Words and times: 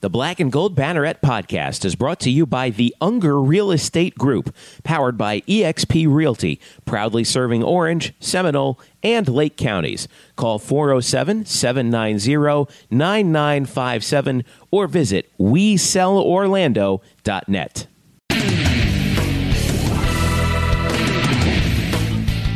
The 0.00 0.10
Black 0.10 0.40
and 0.40 0.52
Gold 0.52 0.76
Banneret 0.76 1.22
podcast 1.22 1.86
is 1.86 1.94
brought 1.94 2.20
to 2.20 2.28
you 2.30 2.44
by 2.44 2.68
the 2.68 2.94
Unger 3.00 3.40
Real 3.40 3.72
Estate 3.72 4.18
Group, 4.18 4.54
powered 4.84 5.16
by 5.16 5.40
eXp 5.40 6.06
Realty, 6.06 6.60
proudly 6.84 7.24
serving 7.24 7.64
Orange, 7.64 8.12
Seminole, 8.20 8.78
and 9.02 9.26
Lake 9.26 9.56
counties. 9.56 10.06
Call 10.36 10.58
407 10.58 11.46
790 11.46 12.70
9957 12.90 14.44
or 14.70 14.86
visit 14.86 15.32
WeSellOrlando.net. 15.38 17.86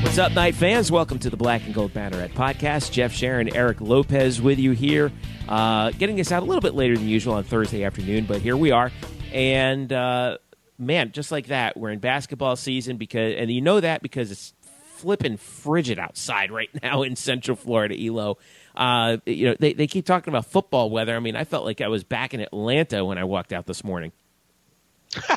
What's 0.03 0.19
up, 0.19 0.33
Knight 0.33 0.57
fans? 0.57 0.91
Welcome 0.91 1.21
to 1.21 1.31
the 1.31 1.37
Black 1.37 1.65
and 1.65 1.73
Gold 1.73 1.95
Banneret 1.95 2.35
podcast. 2.35 2.91
Jeff 2.91 3.13
Sharon, 3.13 3.55
Eric 3.55 3.81
Lopez 3.81 4.43
with 4.43 4.59
you 4.59 4.73
here, 4.73 5.13
uh, 5.51 5.91
getting 5.91 6.21
us 6.21 6.31
out 6.33 6.43
a 6.43 6.47
little 6.47 6.61
bit 6.61 6.75
later 6.75 6.97
than 6.97 7.09
usual 7.09 7.35
on 7.35 7.45
Thursday 7.45 7.85
afternoon, 7.85 8.25
but 8.25 8.41
here 8.41 8.57
we 8.57 8.71
are. 8.71 8.93
And 9.33 9.93
uh, 9.93 10.39
man, 10.79 11.13
just 11.13 11.33
like 11.33 11.49
that, 11.49 11.77
we're 11.77 11.91
in 11.91 11.99
basketball 11.99 12.57
season 12.57 12.97
because, 12.97 13.35
and 13.37 13.51
you 13.51 13.61
know 13.61 13.81
that 13.81 14.03
because 14.03 14.31
it's 14.31 14.55
flipping 14.95 15.37
frigid 15.37 15.99
outside 15.99 16.51
right 16.51 16.71
now 16.83 17.03
in 17.03 17.17
Central 17.17 17.57
Florida, 17.57 17.97
Elo. 18.01 18.39
Uh, 18.75 19.19
you 19.27 19.49
know, 19.49 19.57
they, 19.59 19.73
they 19.73 19.87
keep 19.87 20.07
talking 20.07 20.33
about 20.33 20.47
football 20.47 20.89
weather. 20.89 21.17
I 21.17 21.21
mean, 21.21 21.37
I 21.37 21.45
felt 21.45 21.65
like 21.65 21.81
I 21.81 21.89
was 21.89 22.05
back 22.05 22.33
in 22.33 22.41
Atlanta 22.41 23.05
when 23.05 23.19
I 23.19 23.25
walked 23.25 23.53
out 23.53 23.67
this 23.67 23.85
morning. 23.85 24.13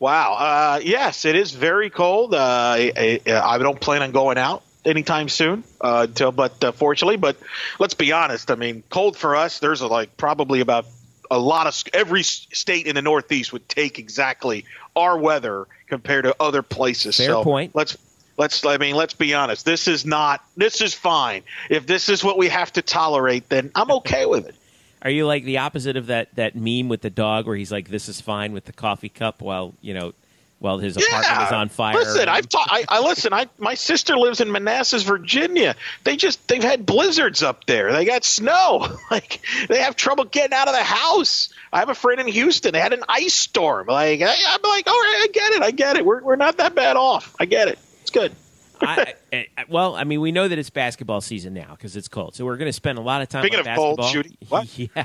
Wow. 0.00 0.34
Uh, 0.34 0.80
yes, 0.82 1.24
it 1.24 1.36
is 1.36 1.52
very 1.52 1.88
cold. 1.88 2.34
Uh, 2.34 2.38
I, 2.76 3.20
I, 3.26 3.58
don't 3.58 3.80
plan 3.80 4.02
on 4.02 4.10
going 4.10 4.36
out 4.36 4.62
anytime 4.88 5.28
soon. 5.28 5.64
Uh, 5.80 6.06
until, 6.08 6.32
but 6.32 6.62
uh, 6.64 6.72
fortunately, 6.72 7.16
but 7.16 7.36
let's 7.78 7.94
be 7.94 8.12
honest. 8.12 8.50
I 8.50 8.54
mean, 8.54 8.82
cold 8.90 9.16
for 9.16 9.36
us. 9.36 9.58
There's 9.58 9.80
a, 9.80 9.86
like 9.86 10.16
probably 10.16 10.60
about 10.60 10.86
a 11.30 11.38
lot 11.38 11.66
of 11.66 11.82
every 11.92 12.22
state 12.22 12.86
in 12.86 12.94
the 12.94 13.02
Northeast 13.02 13.52
would 13.52 13.68
take 13.68 13.98
exactly 13.98 14.64
our 14.96 15.18
weather 15.18 15.66
compared 15.86 16.24
to 16.24 16.34
other 16.40 16.62
places. 16.62 17.16
Fair 17.16 17.28
so 17.28 17.44
point. 17.44 17.74
Let's 17.74 17.96
let's 18.36 18.64
I 18.64 18.78
mean 18.78 18.96
let's 18.96 19.14
be 19.14 19.34
honest. 19.34 19.64
This 19.64 19.88
is 19.88 20.06
not. 20.06 20.42
This 20.56 20.80
is 20.80 20.94
fine. 20.94 21.42
If 21.70 21.86
this 21.86 22.08
is 22.08 22.24
what 22.24 22.38
we 22.38 22.48
have 22.48 22.72
to 22.72 22.82
tolerate, 22.82 23.48
then 23.48 23.70
I'm 23.74 23.90
okay 23.90 24.26
with 24.26 24.48
it. 24.48 24.54
Are 25.02 25.10
you 25.10 25.26
like 25.26 25.44
the 25.44 25.58
opposite 25.58 25.96
of 25.96 26.06
that 26.06 26.34
that 26.34 26.56
meme 26.56 26.88
with 26.88 27.02
the 27.02 27.10
dog 27.10 27.46
where 27.46 27.54
he's 27.54 27.70
like, 27.70 27.88
"This 27.88 28.08
is 28.08 28.20
fine" 28.20 28.52
with 28.52 28.64
the 28.64 28.72
coffee 28.72 29.08
cup 29.08 29.40
while 29.40 29.74
you 29.80 29.94
know 29.94 30.12
while 30.58 30.78
his 30.78 30.96
apartment 30.96 31.24
yeah. 31.24 31.46
is 31.46 31.52
on 31.52 31.68
fire? 31.68 31.94
Listen, 31.94 32.28
I've 32.28 32.48
ta- 32.48 32.66
I, 32.68 32.84
I 32.88 33.00
listen. 33.00 33.32
I 33.32 33.46
my 33.58 33.74
sister 33.74 34.16
lives 34.16 34.40
in 34.40 34.50
Manassas, 34.50 35.02
Virginia. 35.02 35.76
They 36.04 36.16
just 36.16 36.46
they've 36.48 36.62
had 36.62 36.84
blizzards 36.84 37.42
up 37.42 37.66
there. 37.66 37.92
They 37.92 38.04
got 38.04 38.24
snow. 38.24 38.88
Like 39.10 39.40
they 39.68 39.80
have 39.80 39.96
trouble 39.96 40.24
getting 40.24 40.52
out 40.52 40.68
of 40.68 40.74
the 40.74 40.82
house. 40.82 41.48
I 41.72 41.78
have 41.78 41.88
a 41.88 41.94
friend 41.94 42.20
in 42.20 42.28
Houston. 42.28 42.72
They 42.72 42.80
had 42.80 42.92
an 42.92 43.04
ice 43.08 43.32
storm. 43.32 43.86
Like 43.86 44.20
I, 44.20 44.26
I'm 44.26 44.60
like, 44.62 44.86
all 44.86 44.92
right, 44.92 45.20
I 45.22 45.28
get 45.32 45.52
it. 45.52 45.62
I 45.62 45.70
get 45.70 45.96
it. 45.96 46.04
We're 46.04 46.22
we're 46.22 46.36
not 46.36 46.58
that 46.58 46.74
bad 46.74 46.96
off. 46.96 47.34
I 47.40 47.46
get 47.46 47.68
it. 47.68 47.78
It's 48.02 48.10
good. 48.10 48.34
I, 48.80 49.14
I, 49.32 49.46
well, 49.68 49.96
I 49.96 50.04
mean, 50.04 50.20
we 50.20 50.30
know 50.30 50.46
that 50.46 50.58
it's 50.58 50.70
basketball 50.70 51.20
season 51.20 51.54
now 51.54 51.70
because 51.70 51.96
it's 51.96 52.08
cold, 52.08 52.34
so 52.34 52.44
we're 52.44 52.56
going 52.56 52.68
to 52.68 52.72
spend 52.72 52.98
a 52.98 53.02
lot 53.02 53.22
of 53.22 53.28
time 53.28 53.42
Speaking 53.42 53.60
of 53.60 53.64
basketball. 53.64 53.96
cold, 53.96 54.10
shooting. 54.10 54.36
What? 54.48 54.68
Yeah, 54.78 55.04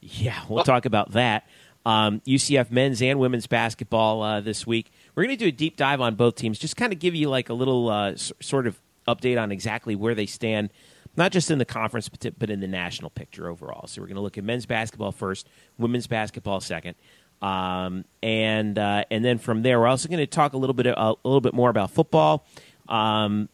yeah, 0.00 0.44
we'll 0.48 0.64
talk 0.64 0.84
about 0.84 1.12
that. 1.12 1.48
Um, 1.86 2.20
UCF 2.26 2.72
men's 2.72 3.00
and 3.00 3.20
women's 3.20 3.46
basketball 3.46 4.20
uh, 4.20 4.40
this 4.40 4.66
week. 4.66 4.90
We're 5.14 5.22
going 5.22 5.38
to 5.38 5.44
do 5.44 5.48
a 5.48 5.52
deep 5.52 5.76
dive 5.76 6.00
on 6.00 6.16
both 6.16 6.34
teams, 6.34 6.58
just 6.58 6.76
kind 6.76 6.92
of 6.92 6.98
give 6.98 7.14
you 7.14 7.28
like 7.28 7.48
a 7.48 7.54
little 7.54 7.88
uh, 7.88 8.10
s- 8.10 8.32
sort 8.40 8.66
of 8.66 8.76
update 9.06 9.40
on 9.40 9.52
exactly 9.52 9.94
where 9.94 10.12
they 10.12 10.26
stand, 10.26 10.70
not 11.16 11.30
just 11.30 11.48
in 11.48 11.58
the 11.58 11.64
conference, 11.64 12.08
but, 12.08 12.36
but 12.40 12.50
in 12.50 12.58
the 12.58 12.66
national 12.66 13.10
picture 13.10 13.48
overall. 13.48 13.86
So 13.86 14.02
we're 14.02 14.08
going 14.08 14.16
to 14.16 14.20
look 14.22 14.36
at 14.36 14.42
men's 14.42 14.66
basketball 14.66 15.12
first, 15.12 15.48
women's 15.78 16.08
basketball 16.08 16.60
second. 16.60 16.96
Um, 17.40 18.04
and 18.20 18.76
uh, 18.76 19.04
and 19.08 19.24
then 19.24 19.38
from 19.38 19.62
there, 19.62 19.78
we're 19.78 19.86
also 19.86 20.08
going 20.08 20.18
to 20.18 20.26
talk 20.26 20.54
a 20.54 20.56
little 20.56 20.74
bit 20.74 20.86
a 20.86 21.14
little 21.22 21.40
bit 21.40 21.54
more 21.54 21.70
about 21.70 21.92
football. 21.92 22.44
Um, 22.88 23.48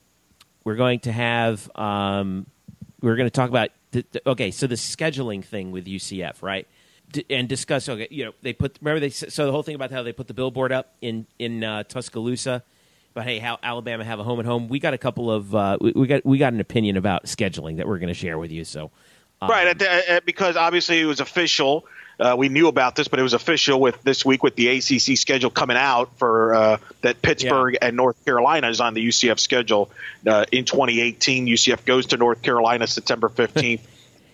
we're 0.64 0.76
going 0.76 1.00
to 1.00 1.12
have 1.12 1.70
um, 1.74 2.46
we're 3.02 3.16
going 3.16 3.26
to 3.26 3.30
talk 3.30 3.50
about 3.50 3.68
the, 3.90 4.06
the, 4.12 4.28
okay 4.30 4.50
so 4.50 4.66
the 4.66 4.74
scheduling 4.74 5.44
thing 5.44 5.70
with 5.70 5.84
ucf 5.86 6.42
right 6.42 6.66
and 7.30 7.48
discuss 7.48 7.88
okay 7.88 8.08
you 8.10 8.24
know 8.24 8.32
they 8.42 8.52
put 8.52 8.78
remember 8.80 9.00
they 9.00 9.10
so 9.10 9.46
the 9.46 9.52
whole 9.52 9.62
thing 9.62 9.74
about 9.74 9.90
how 9.90 10.02
they 10.02 10.12
put 10.12 10.28
the 10.28 10.34
billboard 10.34 10.72
up 10.72 10.94
in 11.00 11.26
in 11.38 11.64
uh, 11.64 11.82
tuscaloosa 11.84 12.62
but 13.14 13.24
hey 13.24 13.38
how 13.38 13.58
alabama 13.62 14.04
have 14.04 14.20
a 14.20 14.24
home 14.24 14.38
and 14.38 14.48
home 14.48 14.68
we 14.68 14.78
got 14.78 14.94
a 14.94 14.98
couple 14.98 15.30
of 15.30 15.54
uh, 15.54 15.76
we, 15.80 15.92
we 15.92 16.06
got 16.06 16.24
we 16.24 16.38
got 16.38 16.52
an 16.52 16.60
opinion 16.60 16.96
about 16.96 17.24
scheduling 17.24 17.76
that 17.76 17.86
we're 17.86 17.98
going 17.98 18.08
to 18.08 18.14
share 18.14 18.38
with 18.38 18.50
you 18.50 18.64
so 18.64 18.90
um, 19.42 19.50
right, 19.50 19.66
at 19.66 19.82
at, 19.82 20.24
because 20.24 20.56
obviously 20.56 21.00
it 21.00 21.04
was 21.04 21.20
official. 21.20 21.84
Uh, 22.20 22.36
we 22.38 22.48
knew 22.48 22.68
about 22.68 22.94
this, 22.94 23.08
but 23.08 23.18
it 23.18 23.22
was 23.22 23.34
official 23.34 23.80
with 23.80 24.00
this 24.02 24.24
week 24.24 24.44
with 24.44 24.54
the 24.54 24.68
ACC 24.68 25.18
schedule 25.18 25.50
coming 25.50 25.76
out 25.76 26.16
for 26.18 26.54
uh, 26.54 26.76
that 27.00 27.20
Pittsburgh 27.20 27.76
and 27.82 27.96
North 27.96 28.24
Carolina 28.24 28.68
is 28.68 28.80
on 28.80 28.94
the 28.94 29.04
UCF 29.08 29.40
schedule 29.40 29.90
uh, 30.26 30.44
in 30.52 30.64
2018. 30.64 31.46
UCF 31.46 31.84
goes 31.84 32.06
to 32.06 32.16
North 32.16 32.42
Carolina 32.42 32.86
September 32.86 33.28
15th. 33.28 33.80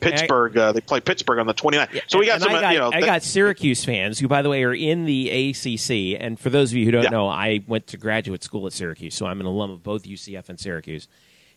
Pittsburgh, 0.01 0.57
uh, 0.57 0.73
they 0.73 0.81
play 0.81 1.01
Pittsburgh 1.01 1.39
on 1.39 1.47
the 1.47 1.55
29th. 1.55 2.03
So 2.09 2.19
we 2.19 2.27
got 2.27 2.41
some, 2.41 2.51
I 2.55 2.61
got, 2.61 2.73
you 2.73 2.79
know, 2.79 2.91
I 2.93 3.01
that- 3.01 3.07
got 3.07 3.23
Syracuse 3.23 3.85
fans 3.85 4.19
who, 4.19 4.29
by 4.29 4.43
the 4.43 4.49
way, 4.49 4.63
are 4.65 4.75
in 4.75 5.05
the 5.05 5.29
ACC. 5.31 6.17
And 6.19 6.39
for 6.39 6.51
those 6.51 6.71
of 6.73 6.77
you 6.79 6.85
who 6.85 6.91
don't 6.91 7.05
Yeah. 7.05 7.11
know, 7.11 7.29
I 7.29 7.61
went 7.67 7.87
to 7.89 7.97
graduate 7.97 8.43
school 8.43 8.67
at 8.67 8.73
Syracuse, 8.73 9.15
so 9.15 9.27
I'm 9.27 9.41
an 9.41 9.47
alum 9.47 9.71
of 9.71 9.83
both 9.83 10.07
UCF 10.07 10.49
and 10.49 10.59
Syracuse. 10.59 11.09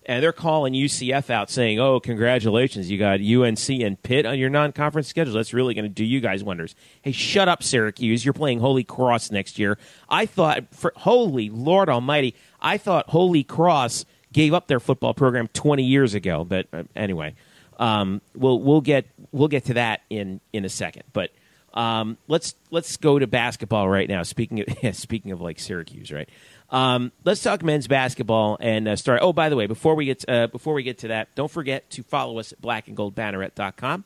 And 0.04 0.24
they're 0.24 0.34
calling 0.34 0.74
UCF 0.74 1.30
out, 1.30 1.52
saying, 1.52 1.80
"Oh, 1.80 2.00
congratulations, 2.00 2.90
you 2.90 2.98
got 2.98 3.20
UNC 3.22 3.84
and 3.84 4.02
Pitt 4.02 4.26
on 4.26 4.40
your 4.40 4.50
non-conference 4.50 5.08
schedule. 5.08 5.36
That's 5.36 5.54
really 5.54 5.76
going 5.76 5.86
to 5.86 5.90
do 5.90 6.04
you 6.04 6.20
guys 6.20 6.44
wonders." 6.44 6.74
Hey, 7.04 7.12
shut 7.12 7.48
up, 7.48 7.62
Syracuse! 7.62 8.26
You're 8.26 8.34
playing 8.34 8.62
Holy 8.62 8.84
Cross 8.84 9.30
next 9.30 9.60
year. 9.60 9.78
I 10.10 10.26
thought, 10.26 10.64
for, 10.74 10.92
holy 10.96 11.52
Lord 11.52 11.88
Almighty, 11.88 12.34
I 12.60 12.80
thought 12.80 13.10
Holy 13.10 13.44
Cross 13.44 14.06
gave 14.34 14.56
up 14.56 14.66
their 14.68 14.80
football 14.80 15.14
program 15.14 15.48
20 15.54 15.84
years 15.84 16.16
ago. 16.16 16.44
But 16.46 16.66
uh, 16.74 16.82
anyway, 16.96 17.36
um, 17.82 18.22
we'll 18.36 18.60
we'll 18.60 18.82
get 18.82 19.08
we'll 19.32 19.48
get 19.48 19.66
to 19.66 19.74
that 19.74 20.02
in 20.10 20.40
in 20.54 20.64
a 20.64 20.70
second. 20.70 21.04
But 21.12 21.32
um, 21.74 22.18
let's 22.28 22.54
let's 22.70 22.96
go 22.96 23.18
to 23.18 23.26
basketball 23.28 23.90
right 23.90 24.08
now. 24.08 24.24
Speaking 24.24 24.62
of 24.62 24.96
speaking 24.96 25.32
of 25.32 25.42
like 25.42 25.60
Syracuse, 25.60 26.12
right? 26.12 26.30
Um, 26.70 27.12
let's 27.26 27.42
talk 27.42 27.64
men's 27.64 27.88
basketball 27.88 28.58
and 28.62 28.88
uh, 28.88 28.96
start. 28.96 29.20
Oh, 29.24 29.34
by 29.34 29.50
the 29.50 29.56
way, 29.56 29.66
before 29.66 29.96
we 29.96 30.06
get 30.06 30.24
uh, 30.30 30.48
before 30.48 30.76
we 30.76 30.84
get 30.84 31.00
to 31.00 31.10
that, 31.10 31.34
don't 31.36 31.52
forget 31.52 31.90
to 31.92 32.04
follow 32.04 32.38
us 32.38 32.54
at 32.54 32.62
blackandgoldbanneret.com, 32.62 34.06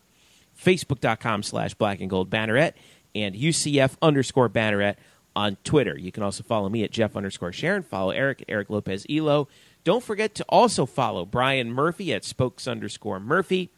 facebook.com 0.57 1.44
slash 1.44 1.73
black 1.73 2.00
and 2.00 2.09
gold 2.09 2.29
banneret, 2.29 2.73
and 3.13 3.35
UCF 3.35 3.97
underscore 4.01 4.50
banneret 4.50 4.95
on 5.35 5.57
Twitter. 5.65 6.00
You 6.00 6.13
can 6.13 6.23
also 6.23 6.44
follow 6.44 6.69
me 6.69 6.85
at 6.85 6.91
Jeff 6.91 7.17
underscore 7.17 7.51
Sharon. 7.51 7.83
Follow 7.83 8.11
Eric 8.11 8.41
at 8.44 8.50
Eric 8.50 8.69
Lopez 8.69 9.05
Elo. 9.09 9.50
Don't 9.85 10.03
forget 10.03 10.33
to 10.35 10.45
also 10.49 10.87
follow 10.87 11.25
Brian 11.25 11.71
Murphy 11.71 12.11
at 12.11 12.25
spokes 12.25 12.67
underscore 12.67 13.19
Murphy 13.19 13.69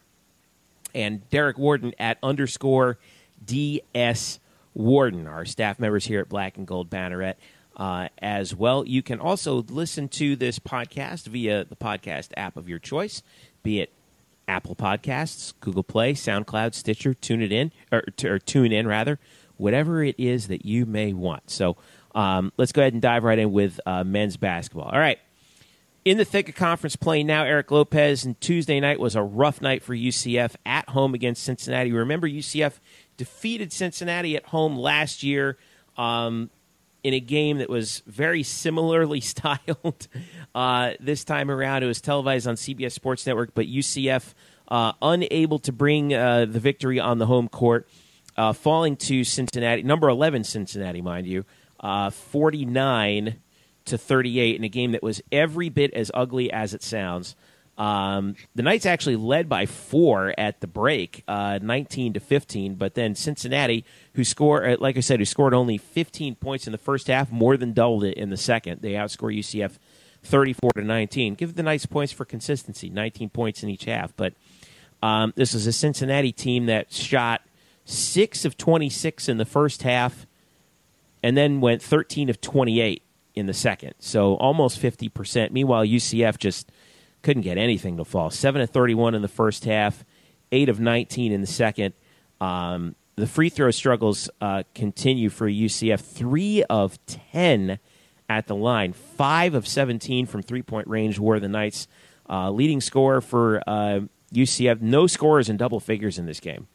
and 0.95 1.30
Derek 1.30 1.57
Warden 1.57 1.94
at 2.00 2.18
underscore 2.24 2.98
DS 3.45 4.39
Warden, 4.74 5.27
our 5.27 5.44
staff 5.44 5.80
members 5.80 6.06
here 6.06 6.21
at 6.21 6.30
Black 6.30 6.57
and 6.57 6.65
Gold 6.65 6.89
Banneret 6.89 7.36
uh, 7.75 8.07
as 8.19 8.56
well. 8.56 8.86
You 8.88 9.04
can 9.04 9.19
also 9.19 9.63
listen 9.63 10.07
to 10.09 10.38
this 10.38 10.59
podcast 10.59 11.27
via 11.27 11.65
the 11.65 11.75
podcast 11.75 12.30
app 12.38 12.56
of 12.56 12.69
your 12.69 12.80
choice, 12.80 13.21
be 13.62 13.81
it 13.81 13.92
Apple 14.48 14.77
Podcasts, 14.77 15.53
Google 15.60 15.83
Play, 15.83 16.13
SoundCloud, 16.13 16.74
Stitcher, 16.74 17.15
Tune 17.15 17.42
It 17.42 17.51
In, 17.51 17.74
or, 17.92 18.03
or 18.24 18.39
Tune 18.39 18.71
In 18.71 18.88
rather, 18.88 19.19
whatever 19.57 20.06
it 20.06 20.15
is 20.18 20.48
that 20.48 20.65
you 20.65 20.86
may 20.86 21.12
want. 21.12 21.51
So 21.51 21.75
um, 22.15 22.53
let's 22.56 22.71
go 22.71 22.81
ahead 22.81 22.94
and 22.94 23.01
dive 23.01 23.25
right 23.25 23.38
in 23.38 23.51
with 23.51 23.81
uh, 23.86 24.06
men's 24.06 24.38
basketball. 24.38 24.88
All 24.88 25.00
right 25.00 25.19
in 26.07 26.18
the 26.18 26.24
thick 26.24 26.48
of 26.48 26.56
conference 26.56 26.95
play 26.95 27.21
now, 27.21 27.44
Eric 27.44 27.69
Lopez, 27.69 28.24
and 28.24 28.39
Tuesday 28.39 28.80
night 28.80 28.98
was 28.98 29.18
a 29.18 29.21
rough 29.21 29.62
night 29.62 29.83
for 29.83 29.94
UCF 29.94 30.56
at 30.65 30.88
home 30.88 31.13
against 31.13 31.44
Cincinnati. 31.44 31.92
Remember, 31.92 32.30
UCF 32.30 32.80
defeated 33.18 33.74
Cincinnati 33.74 34.38
at 34.38 34.45
home 34.45 34.77
last 34.77 35.21
year 35.21 35.57
um, 35.98 36.50
in 37.04 37.13
a 37.13 37.19
game 37.19 37.57
that 37.57 37.69
was 37.69 38.04
very 38.07 38.42
similarly 38.42 39.19
styled. 39.33 40.07
Uh, 40.56 40.94
this 41.01 41.25
time 41.25 41.51
around, 41.51 41.83
it 41.83 41.88
was 41.88 42.00
televised 42.00 42.48
on 42.48 42.56
CBS 42.56 42.94
Sports 42.94 43.27
Network, 43.27 43.53
but 43.53 43.65
UCF 43.65 44.33
uh, 44.69 44.94
unable 45.01 45.60
to 45.60 45.74
bring 45.74 46.13
uh, 46.13 46.45
the 46.45 46.62
victory 46.62 47.01
on 47.01 47.18
the 47.18 47.25
home 47.25 47.50
court, 47.50 47.86
uh, 48.38 48.53
falling 48.53 48.95
to 48.95 49.25
Cincinnati, 49.25 49.83
number 49.83 50.07
11 50.07 50.45
Cincinnati, 50.45 51.01
mind 51.01 51.27
you, 51.27 51.44
uh, 51.81 52.12
49 52.12 53.42
to 53.88 53.98
38 53.98 54.56
in 54.56 54.63
a 54.63 54.69
game 54.69 54.92
that 54.92 55.04
was 55.04 55.22
every 55.31 55.69
bit 55.69 55.94
as 55.94 56.12
ugly 56.13 56.51
as 56.51 56.74
it 56.74 56.84
sounds. 56.84 57.36
Um, 57.78 58.36
the 58.56 58.63
Knights 58.63 58.88
actually 58.88 59.18
led 59.18 59.48
by 59.48 59.68
four 59.68 60.34
at 60.38 60.62
the 60.62 60.68
break, 60.68 61.24
uh, 61.28 61.60
19 61.62 62.13
to 62.13 62.19
15. 62.19 62.75
But 62.75 62.95
then 62.95 63.13
Cincinnati, 63.13 63.86
who 64.13 64.24
scored, 64.24 64.68
uh, 64.68 64.78
like 64.80 64.98
I 64.98 65.01
said, 65.01 65.19
who 65.19 65.25
scored 65.25 65.54
only 65.54 65.78
15 65.78 66.36
points 66.36 66.66
in 66.66 66.72
the 66.72 66.80
first 66.80 67.07
half, 67.07 67.31
more 67.31 67.56
than 67.56 67.74
doubled 67.74 68.04
it 68.04 68.18
in 68.18 68.30
the 68.30 68.38
second. 68.38 68.81
They 68.81 68.94
outscore 68.94 69.36
UCF 69.38 69.78
34 70.24 70.72
to 70.75 70.84
19. 70.84 71.36
Give 71.36 71.54
the 71.54 71.63
Knights 71.63 71.86
points 71.86 72.12
for 72.12 72.25
consistency, 72.25 72.89
19 72.89 73.30
points 73.30 73.62
in 73.62 73.69
each 73.69 73.86
half. 73.86 74.16
But 74.16 74.34
um, 75.04 75.34
this 75.36 75.54
is 75.54 75.68
a 75.68 75.72
Cincinnati 75.72 76.31
team 76.31 76.66
that 76.66 76.92
shot 76.92 77.42
six 77.86 78.44
of 78.44 78.57
26 78.57 79.30
in 79.30 79.38
the 79.38 79.45
first 79.45 79.84
half, 79.84 80.25
and 81.22 81.38
then 81.38 81.62
went 81.62 81.84
13 81.84 82.30
of 82.30 82.42
28 82.42 83.04
in 83.38 83.45
the 83.45 83.54
second. 83.54 83.94
So 84.00 84.36
almost 84.36 84.81
50%. 84.81 85.51
Meanwhile, 85.51 85.86
UCF 85.86 86.38
just 86.38 86.72
couldn't 87.22 87.44
get 87.44 87.57
anything 87.57 87.98
to 87.98 88.06
fall. 88.06 88.30
7 88.30 88.62
of 88.62 88.69
31 88.69 89.16
in 89.16 89.22
the 89.22 89.28
first 89.28 89.66
half, 89.66 90.04
8 90.51 90.69
of 90.69 90.80
19 90.80 91.31
in 91.31 91.42
the 91.42 91.48
second. 91.48 91.94
Um, 92.39 92.95
the 93.16 93.28
free 93.28 93.50
throw 93.50 93.72
struggles 93.72 94.30
uh, 94.42 94.63
continue 94.75 95.30
for 95.30 95.48
UCF. 95.48 96.00
3 96.00 96.63
of 96.66 97.04
10 97.06 97.80
at 98.30 98.48
the 98.48 98.56
line, 98.56 98.94
5 98.94 99.56
of 99.56 99.68
17 99.68 100.25
from 100.25 100.42
three 100.42 100.62
point 100.62 100.88
range 100.88 101.18
were 101.18 101.39
the 101.39 101.48
Knights. 101.48 101.88
Uh, 102.30 102.51
leading 102.51 102.81
scorer 102.81 103.22
for 103.22 103.63
uh, 103.66 104.01
UCF, 104.34 104.81
no 104.81 105.07
scorers 105.07 105.48
in 105.48 105.56
double 105.56 105.80
figures 105.80 106.19
in 106.19 106.25
this 106.25 106.42
game. 106.42 106.68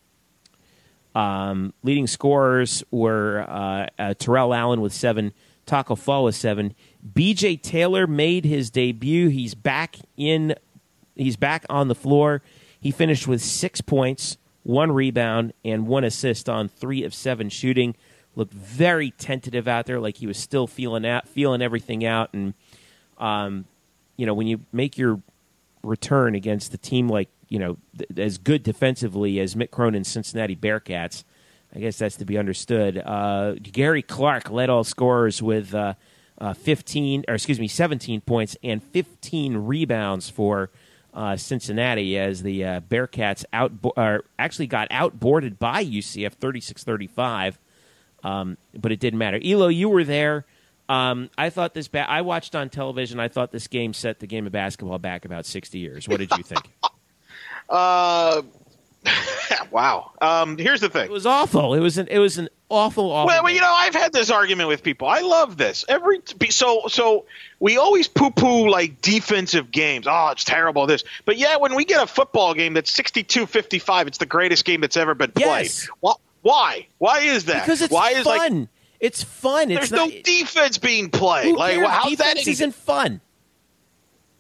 Um, 1.14 1.74
leading 1.82 2.06
scorers 2.06 2.82
were 2.90 3.44
uh, 3.46 3.86
uh, 3.98 4.14
Terrell 4.14 4.54
Allen 4.54 4.80
with 4.80 4.94
seven, 4.94 5.34
Tacko 5.66 5.96
Fall 5.96 6.24
with 6.24 6.34
seven. 6.34 6.74
BJ 7.12 7.60
Taylor 7.60 8.06
made 8.06 8.44
his 8.44 8.70
debut. 8.70 9.28
He's 9.28 9.54
back 9.54 9.96
in. 10.16 10.54
He's 11.14 11.36
back 11.36 11.64
on 11.68 11.88
the 11.88 11.94
floor. 11.94 12.42
He 12.80 12.90
finished 12.90 13.28
with 13.28 13.42
six 13.42 13.80
points, 13.80 14.38
one 14.64 14.90
rebound, 14.90 15.52
and 15.64 15.86
one 15.86 16.04
assist 16.04 16.48
on 16.48 16.68
three 16.68 17.04
of 17.04 17.14
seven 17.14 17.48
shooting. 17.48 17.94
Looked 18.34 18.54
very 18.54 19.10
tentative 19.10 19.68
out 19.68 19.86
there, 19.86 20.00
like 20.00 20.16
he 20.16 20.26
was 20.26 20.38
still 20.38 20.66
feeling 20.66 21.06
out, 21.06 21.28
feeling 21.28 21.62
everything 21.62 22.04
out. 22.04 22.30
And 22.32 22.54
um, 23.18 23.66
you 24.16 24.26
know, 24.26 24.34
when 24.34 24.46
you 24.46 24.60
make 24.72 24.98
your 24.98 25.20
return 25.82 26.34
against 26.34 26.72
a 26.74 26.78
team 26.78 27.08
like 27.08 27.28
you 27.48 27.58
know 27.58 27.76
th- 27.98 28.18
as 28.18 28.38
good 28.38 28.62
defensively 28.62 29.38
as 29.40 29.54
Mick 29.54 29.70
Cronin's 29.70 30.08
Cincinnati 30.08 30.56
Bearcats, 30.56 31.24
I 31.74 31.78
guess 31.78 31.98
that's 31.98 32.16
to 32.16 32.24
be 32.24 32.38
understood. 32.38 32.98
Uh, 32.98 33.54
Gary 33.54 34.02
Clark 34.02 34.50
led 34.50 34.68
all 34.68 34.84
scorers 34.84 35.42
with 35.42 35.74
uh, 35.74 35.94
uh, 36.38 36.54
15, 36.54 37.24
or 37.28 37.34
excuse 37.34 37.58
me, 37.58 37.68
17 37.68 38.20
points 38.20 38.56
and 38.62 38.82
15 38.82 39.56
rebounds 39.56 40.28
for 40.28 40.70
uh, 41.14 41.36
Cincinnati 41.36 42.18
as 42.18 42.42
the 42.42 42.64
uh, 42.64 42.80
Bearcats 42.80 43.44
out 43.52 43.72
actually 44.38 44.66
got 44.66 44.88
outboarded 44.90 45.58
by 45.58 45.84
UCF 45.84 46.32
36 46.34 46.84
35. 46.84 47.58
Um, 48.24 48.56
but 48.74 48.92
it 48.92 49.00
didn't 49.00 49.18
matter. 49.18 49.40
Elo, 49.42 49.68
you 49.68 49.88
were 49.88 50.04
there. 50.04 50.46
Um, 50.88 51.30
I 51.38 51.50
thought 51.50 51.74
this. 51.74 51.88
Ba- 51.88 52.08
I 52.08 52.20
watched 52.20 52.54
on 52.54 52.68
television. 52.68 53.18
I 53.18 53.28
thought 53.28 53.50
this 53.50 53.66
game 53.66 53.92
set 53.92 54.20
the 54.20 54.26
game 54.26 54.46
of 54.46 54.52
basketball 54.52 54.98
back 54.98 55.24
about 55.24 55.46
60 55.46 55.78
years. 55.78 56.08
What 56.08 56.18
did 56.18 56.30
you 56.36 56.42
think? 56.42 56.70
uh, 57.68 58.42
wow. 59.70 60.12
Um, 60.20 60.58
here's 60.58 60.80
the 60.80 60.88
thing. 60.88 61.06
It 61.06 61.10
was 61.10 61.26
awful. 61.26 61.74
It 61.74 61.80
was 61.80 61.98
an 61.98 62.08
it 62.08 62.18
was 62.18 62.38
an 62.38 62.48
awful 62.68 63.10
awful. 63.10 63.26
Well, 63.26 63.42
well, 63.44 63.52
you 63.52 63.60
know, 63.60 63.72
I've 63.72 63.94
had 63.94 64.12
this 64.12 64.30
argument 64.30 64.68
with 64.68 64.82
people. 64.82 65.08
I 65.08 65.20
love 65.20 65.56
this. 65.56 65.84
Every 65.88 66.20
so 66.50 66.82
so 66.88 67.26
we 67.60 67.76
always 67.76 68.08
poo 68.08 68.30
poo 68.30 68.68
like 68.68 69.00
defensive 69.00 69.70
games. 69.70 70.06
Oh, 70.08 70.28
it's 70.28 70.44
terrible 70.44 70.86
this. 70.86 71.04
But 71.24 71.38
yeah, 71.38 71.56
when 71.56 71.74
we 71.74 71.84
get 71.84 72.02
a 72.02 72.06
football 72.06 72.54
game 72.54 72.74
that's 72.74 72.96
62-55, 72.96 74.06
it's 74.06 74.18
the 74.18 74.26
greatest 74.26 74.64
game 74.64 74.80
that's 74.80 74.96
ever 74.96 75.14
been 75.14 75.32
played. 75.32 75.62
Yes. 75.64 75.88
Why? 76.42 76.86
Why 76.98 77.20
is 77.20 77.44
that? 77.46 77.64
Because 77.64 77.82
it's 77.82 77.92
Why 77.92 78.12
fun. 78.12 78.20
is 78.20 78.26
like 78.26 78.68
it's 79.00 79.22
fun. 79.22 79.68
There's 79.68 79.84
it's 79.84 79.92
no 79.92 80.08
defense 80.08 80.78
being 80.78 81.10
played. 81.10 81.56
Like 81.56 81.74
cares? 81.74 81.88
how's 81.88 82.10
defense 82.10 82.44
that? 82.44 82.50
isn't 82.50 82.74
fun. 82.74 83.20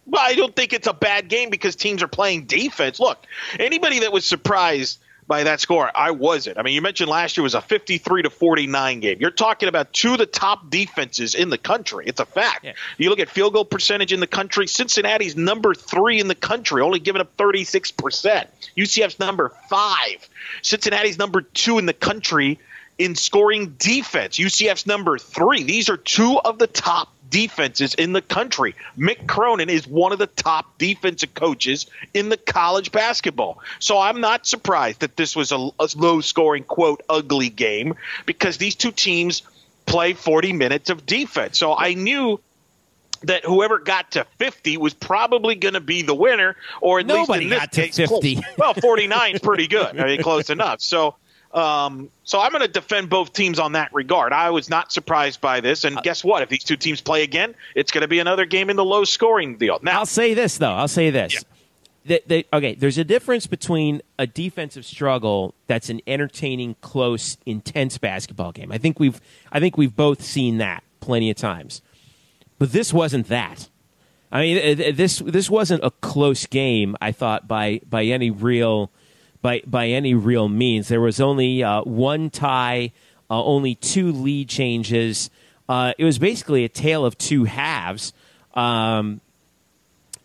Well, 0.06 0.22
I 0.22 0.34
don't 0.34 0.54
think 0.54 0.72
it's 0.72 0.86
a 0.86 0.92
bad 0.92 1.28
game 1.28 1.50
because 1.50 1.76
teams 1.76 2.02
are 2.02 2.08
playing 2.08 2.44
defense. 2.44 2.98
Look, 2.98 3.24
anybody 3.58 4.00
that 4.00 4.12
was 4.12 4.24
surprised 4.24 4.98
by 5.28 5.44
that 5.44 5.60
score, 5.60 5.90
I 5.94 6.10
wasn't. 6.10 6.58
I 6.58 6.62
mean, 6.62 6.74
you 6.74 6.82
mentioned 6.82 7.08
last 7.08 7.36
year 7.36 7.42
was 7.42 7.54
a 7.54 7.60
53 7.60 8.22
to 8.22 8.30
49 8.30 9.00
game. 9.00 9.18
You're 9.20 9.30
talking 9.30 9.68
about 9.68 9.92
two 9.92 10.12
of 10.12 10.18
the 10.18 10.26
top 10.26 10.68
defenses 10.70 11.36
in 11.36 11.48
the 11.48 11.58
country. 11.58 12.04
It's 12.06 12.18
a 12.18 12.26
fact. 12.26 12.64
Yeah. 12.64 12.72
You 12.98 13.10
look 13.10 13.20
at 13.20 13.28
field 13.28 13.52
goal 13.52 13.64
percentage 13.64 14.12
in 14.12 14.18
the 14.18 14.26
country, 14.26 14.66
Cincinnati's 14.66 15.36
number 15.36 15.74
3 15.74 16.18
in 16.18 16.26
the 16.26 16.34
country, 16.34 16.82
only 16.82 16.98
giving 16.98 17.20
up 17.20 17.36
36%. 17.36 18.46
UCF's 18.76 19.18
number 19.20 19.52
5. 19.70 20.28
Cincinnati's 20.62 21.18
number 21.18 21.42
2 21.42 21.78
in 21.78 21.86
the 21.86 21.94
country 21.94 22.58
in 22.98 23.14
scoring 23.14 23.76
defense. 23.78 24.38
UCF's 24.38 24.86
number 24.86 25.18
3. 25.18 25.62
These 25.62 25.88
are 25.88 25.96
two 25.96 26.38
of 26.38 26.58
the 26.58 26.66
top 26.66 27.08
defenses 27.32 27.94
in 27.94 28.12
the 28.12 28.22
country. 28.22 28.76
Mick 28.96 29.26
Cronin 29.26 29.68
is 29.68 29.88
one 29.88 30.12
of 30.12 30.20
the 30.20 30.28
top 30.28 30.78
defensive 30.78 31.34
coaches 31.34 31.86
in 32.14 32.28
the 32.28 32.36
college 32.36 32.92
basketball. 32.92 33.58
So 33.80 33.98
I'm 33.98 34.20
not 34.20 34.46
surprised 34.46 35.00
that 35.00 35.16
this 35.16 35.34
was 35.34 35.50
a, 35.50 35.56
a 35.56 35.88
low 35.96 36.20
scoring, 36.20 36.62
quote, 36.62 37.02
ugly 37.08 37.48
game 37.48 37.94
because 38.26 38.58
these 38.58 38.76
two 38.76 38.92
teams 38.92 39.42
play 39.86 40.12
40 40.12 40.52
minutes 40.52 40.90
of 40.90 41.04
defense. 41.04 41.58
So 41.58 41.74
I 41.76 41.94
knew 41.94 42.38
that 43.24 43.44
whoever 43.44 43.78
got 43.78 44.12
to 44.12 44.26
50 44.38 44.76
was 44.76 44.94
probably 44.94 45.54
going 45.54 45.74
to 45.74 45.80
be 45.80 46.02
the 46.02 46.14
winner, 46.14 46.56
or 46.80 47.00
at 47.00 47.06
Nobody 47.06 47.26
least 47.26 47.42
in 47.44 47.50
this 47.50 47.58
got 47.58 47.72
to 47.72 47.80
case, 47.82 47.96
50. 47.96 48.34
close. 48.36 48.44
Well, 48.58 48.74
49 48.74 49.34
is 49.34 49.40
pretty 49.40 49.68
good. 49.68 49.98
I 49.98 50.04
mean, 50.06 50.22
close 50.22 50.50
enough. 50.50 50.80
So 50.80 51.16
um, 51.52 52.08
so 52.24 52.40
I'm 52.40 52.50
going 52.50 52.62
to 52.62 52.68
defend 52.68 53.10
both 53.10 53.32
teams 53.32 53.58
on 53.58 53.72
that 53.72 53.92
regard. 53.92 54.32
I 54.32 54.50
was 54.50 54.70
not 54.70 54.90
surprised 54.90 55.40
by 55.40 55.60
this, 55.60 55.84
and 55.84 55.96
guess 56.02 56.24
what? 56.24 56.42
If 56.42 56.48
these 56.48 56.64
two 56.64 56.76
teams 56.76 57.00
play 57.00 57.22
again, 57.22 57.54
it's 57.74 57.90
going 57.90 58.02
to 58.02 58.08
be 58.08 58.20
another 58.20 58.46
game 58.46 58.70
in 58.70 58.76
the 58.76 58.84
low 58.84 59.04
scoring 59.04 59.56
deal. 59.58 59.78
Now, 59.82 59.98
I'll 59.98 60.06
say 60.06 60.34
this 60.34 60.58
though. 60.58 60.72
I'll 60.72 60.88
say 60.88 61.10
this. 61.10 61.34
Yeah. 61.34 61.40
Okay, 62.52 62.74
there's 62.74 62.98
a 62.98 63.04
difference 63.04 63.46
between 63.46 64.02
a 64.18 64.26
defensive 64.26 64.84
struggle 64.84 65.54
that's 65.68 65.88
an 65.88 66.00
entertaining, 66.06 66.74
close, 66.80 67.36
intense 67.46 67.96
basketball 67.96 68.50
game. 68.50 68.72
I 68.72 68.78
think 68.78 68.98
we've 68.98 69.20
I 69.52 69.60
think 69.60 69.76
we've 69.76 69.94
both 69.94 70.20
seen 70.20 70.58
that 70.58 70.82
plenty 71.00 71.30
of 71.30 71.36
times. 71.36 71.80
But 72.58 72.72
this 72.72 72.92
wasn't 72.92 73.28
that. 73.28 73.68
I 74.32 74.40
mean, 74.40 74.96
this 74.96 75.18
this 75.18 75.50
wasn't 75.50 75.84
a 75.84 75.90
close 75.90 76.46
game. 76.46 76.96
I 77.00 77.12
thought 77.12 77.46
by 77.46 77.80
by 77.88 78.04
any 78.04 78.30
real 78.30 78.90
by 79.42 79.62
by 79.66 79.88
any 79.88 80.14
real 80.14 80.48
means. 80.48 80.88
There 80.88 81.00
was 81.00 81.20
only 81.20 81.62
uh, 81.62 81.82
one 81.82 82.30
tie, 82.30 82.92
uh, 83.28 83.42
only 83.44 83.74
two 83.74 84.12
lead 84.12 84.48
changes. 84.48 85.28
Uh, 85.68 85.92
it 85.98 86.04
was 86.04 86.18
basically 86.18 86.64
a 86.64 86.68
tale 86.68 87.04
of 87.04 87.18
two 87.18 87.44
halves. 87.44 88.12
Um, 88.54 89.20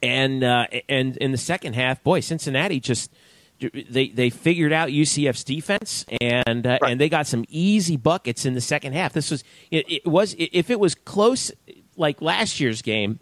and 0.04 0.44
uh, 0.44 0.68
and 0.88 1.18
in 1.18 1.32
the 1.32 1.38
second 1.38 1.74
half, 1.74 2.04
boy, 2.04 2.20
Cincinnati 2.20 2.80
just 2.80 3.12
they 3.60 4.10
they 4.10 4.30
figured 4.30 4.72
out 4.72 4.90
UCF's 4.90 5.44
defense 5.44 6.06
and 6.22 6.68
uh, 6.68 6.78
Right. 6.82 6.92
and 6.92 7.02
they 7.02 7.10
got 7.10 7.26
some 7.26 7.46
easy 7.50 7.98
buckets 7.98 8.46
in 8.46 8.54
the 8.54 8.62
second 8.62 8.94
half. 8.94 9.14
This 9.14 9.32
was 9.32 9.44
it, 9.72 9.92
it 9.92 10.06
was 10.06 10.36
if 10.38 10.70
it 10.70 10.80
was 10.80 10.94
close 10.94 11.52
like 11.96 12.22
last 12.22 12.60
year's 12.60 12.84
game, 12.84 13.20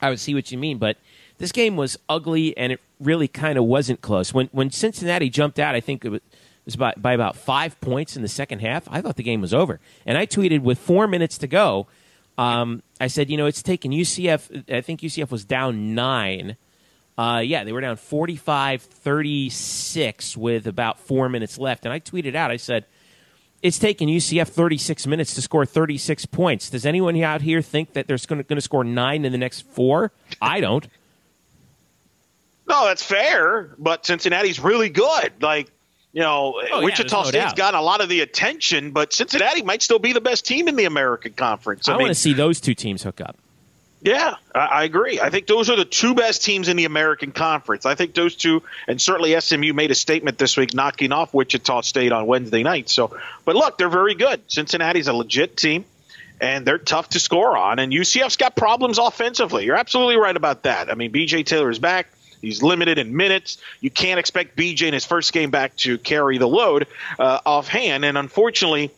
I 0.00 0.08
would 0.08 0.20
see 0.20 0.34
what 0.34 0.50
you 0.50 0.56
mean, 0.56 0.78
but 0.78 0.96
this 1.38 1.52
game 1.52 1.76
was 1.76 1.98
ugly 2.08 2.56
and 2.56 2.72
it 2.72 2.80
really 3.00 3.28
kind 3.28 3.58
of 3.58 3.64
wasn't 3.64 4.00
close. 4.00 4.32
When 4.32 4.48
when 4.52 4.70
Cincinnati 4.70 5.28
jumped 5.30 5.58
out, 5.58 5.74
I 5.74 5.80
think 5.80 6.04
it 6.04 6.10
was, 6.10 6.20
it 6.20 6.66
was 6.66 6.76
by, 6.76 6.94
by 6.96 7.12
about 7.12 7.36
five 7.36 7.80
points 7.80 8.16
in 8.16 8.22
the 8.22 8.28
second 8.28 8.60
half. 8.60 8.88
I 8.90 9.00
thought 9.00 9.16
the 9.16 9.22
game 9.22 9.40
was 9.40 9.54
over, 9.54 9.80
and 10.04 10.18
I 10.18 10.26
tweeted 10.26 10.62
with 10.62 10.78
four 10.78 11.06
minutes 11.06 11.38
to 11.38 11.46
go. 11.46 11.86
Um, 12.38 12.82
I 13.00 13.06
said, 13.06 13.30
you 13.30 13.36
know, 13.36 13.46
it's 13.46 13.62
taken 13.62 13.92
UCF. 13.92 14.70
I 14.70 14.80
think 14.80 15.00
UCF 15.00 15.30
was 15.30 15.44
down 15.44 15.94
nine. 15.94 16.56
Uh, 17.18 17.40
yeah, 17.42 17.64
they 17.64 17.72
were 17.72 17.80
down 17.80 17.96
45 17.96 18.82
36 18.82 20.36
with 20.36 20.66
about 20.66 21.00
four 21.00 21.28
minutes 21.28 21.58
left. 21.58 21.86
And 21.86 21.92
I 21.92 22.00
tweeted 22.00 22.34
out, 22.34 22.50
I 22.50 22.58
said, 22.58 22.84
it's 23.62 23.78
taken 23.78 24.08
UCF 24.08 24.48
36 24.48 25.06
minutes 25.06 25.34
to 25.34 25.42
score 25.42 25.64
36 25.64 26.26
points. 26.26 26.68
Does 26.68 26.84
anyone 26.84 27.20
out 27.22 27.40
here 27.40 27.62
think 27.62 27.94
that 27.94 28.06
they're 28.06 28.18
going 28.28 28.44
to 28.44 28.60
score 28.60 28.84
nine 28.84 29.24
in 29.24 29.32
the 29.32 29.38
next 29.38 29.62
four? 29.62 30.12
I 30.42 30.60
don't. 30.60 30.86
No, 32.68 32.86
that's 32.86 33.02
fair, 33.02 33.70
but 33.78 34.04
Cincinnati's 34.04 34.58
really 34.58 34.88
good. 34.88 35.40
Like, 35.40 35.70
you 36.12 36.22
know, 36.22 36.60
oh, 36.72 36.82
Wichita 36.82 37.16
yeah, 37.16 37.22
no 37.22 37.28
State's 37.28 37.44
doubt. 37.44 37.56
gotten 37.56 37.78
a 37.78 37.82
lot 37.82 38.00
of 38.00 38.08
the 38.08 38.20
attention, 38.20 38.90
but 38.90 39.12
Cincinnati 39.12 39.62
might 39.62 39.82
still 39.82 39.98
be 39.98 40.12
the 40.12 40.20
best 40.20 40.46
team 40.46 40.66
in 40.66 40.74
the 40.74 40.86
American 40.86 41.34
Conference. 41.34 41.88
I, 41.88 41.94
I 41.94 41.96
want 41.96 42.08
to 42.08 42.14
see 42.14 42.32
those 42.32 42.60
two 42.60 42.74
teams 42.74 43.02
hook 43.02 43.20
up. 43.20 43.36
Yeah, 44.02 44.36
I, 44.54 44.58
I, 44.58 44.84
agree. 44.84 45.20
I 45.20 45.30
think 45.30 45.46
those 45.46 45.68
are 45.70 45.76
the 45.76 45.84
two 45.84 46.14
best 46.14 46.44
teams 46.44 46.68
in 46.68 46.76
the 46.76 46.84
American 46.84 47.32
Conference. 47.32 47.86
I 47.86 47.94
think 47.94 48.14
those 48.14 48.36
two, 48.36 48.62
and 48.86 49.00
certainly 49.00 49.38
SMU 49.40 49.72
made 49.72 49.90
a 49.90 49.94
statement 49.94 50.38
this 50.38 50.56
week 50.56 50.74
knocking 50.74 51.12
off 51.12 51.34
Wichita 51.34 51.80
State 51.80 52.12
on 52.12 52.26
Wednesday 52.26 52.62
night. 52.62 52.88
So, 52.88 53.16
but 53.44 53.56
look, 53.56 53.78
they're 53.78 53.88
very 53.88 54.14
good. 54.14 54.42
Cincinnati's 54.48 55.08
a 55.08 55.12
legit 55.12 55.56
team, 55.56 55.84
and 56.40 56.66
they're 56.66 56.78
tough 56.78 57.10
to 57.10 57.20
score 57.20 57.56
on. 57.56 57.78
And 57.78 57.92
UCF's 57.92 58.36
got 58.36 58.54
problems 58.54 58.98
offensively. 58.98 59.64
You're 59.64 59.76
absolutely 59.76 60.16
right 60.16 60.36
about 60.36 60.62
that. 60.64 60.90
I 60.90 60.94
mean, 60.94 61.10
B.J. 61.10 61.42
Taylor 61.44 61.70
is 61.70 61.78
back. 61.78 62.06
He's 62.40 62.62
limited 62.62 62.98
in 62.98 63.16
minutes. 63.16 63.58
You 63.80 63.90
can't 63.90 64.18
expect 64.18 64.56
BJ 64.56 64.88
in 64.88 64.94
his 64.94 65.04
first 65.04 65.32
game 65.32 65.50
back 65.50 65.76
to 65.76 65.98
carry 65.98 66.38
the 66.38 66.48
load 66.48 66.86
uh, 67.18 67.40
offhand. 67.44 68.04
And 68.04 68.16
unfortunately, 68.16 68.90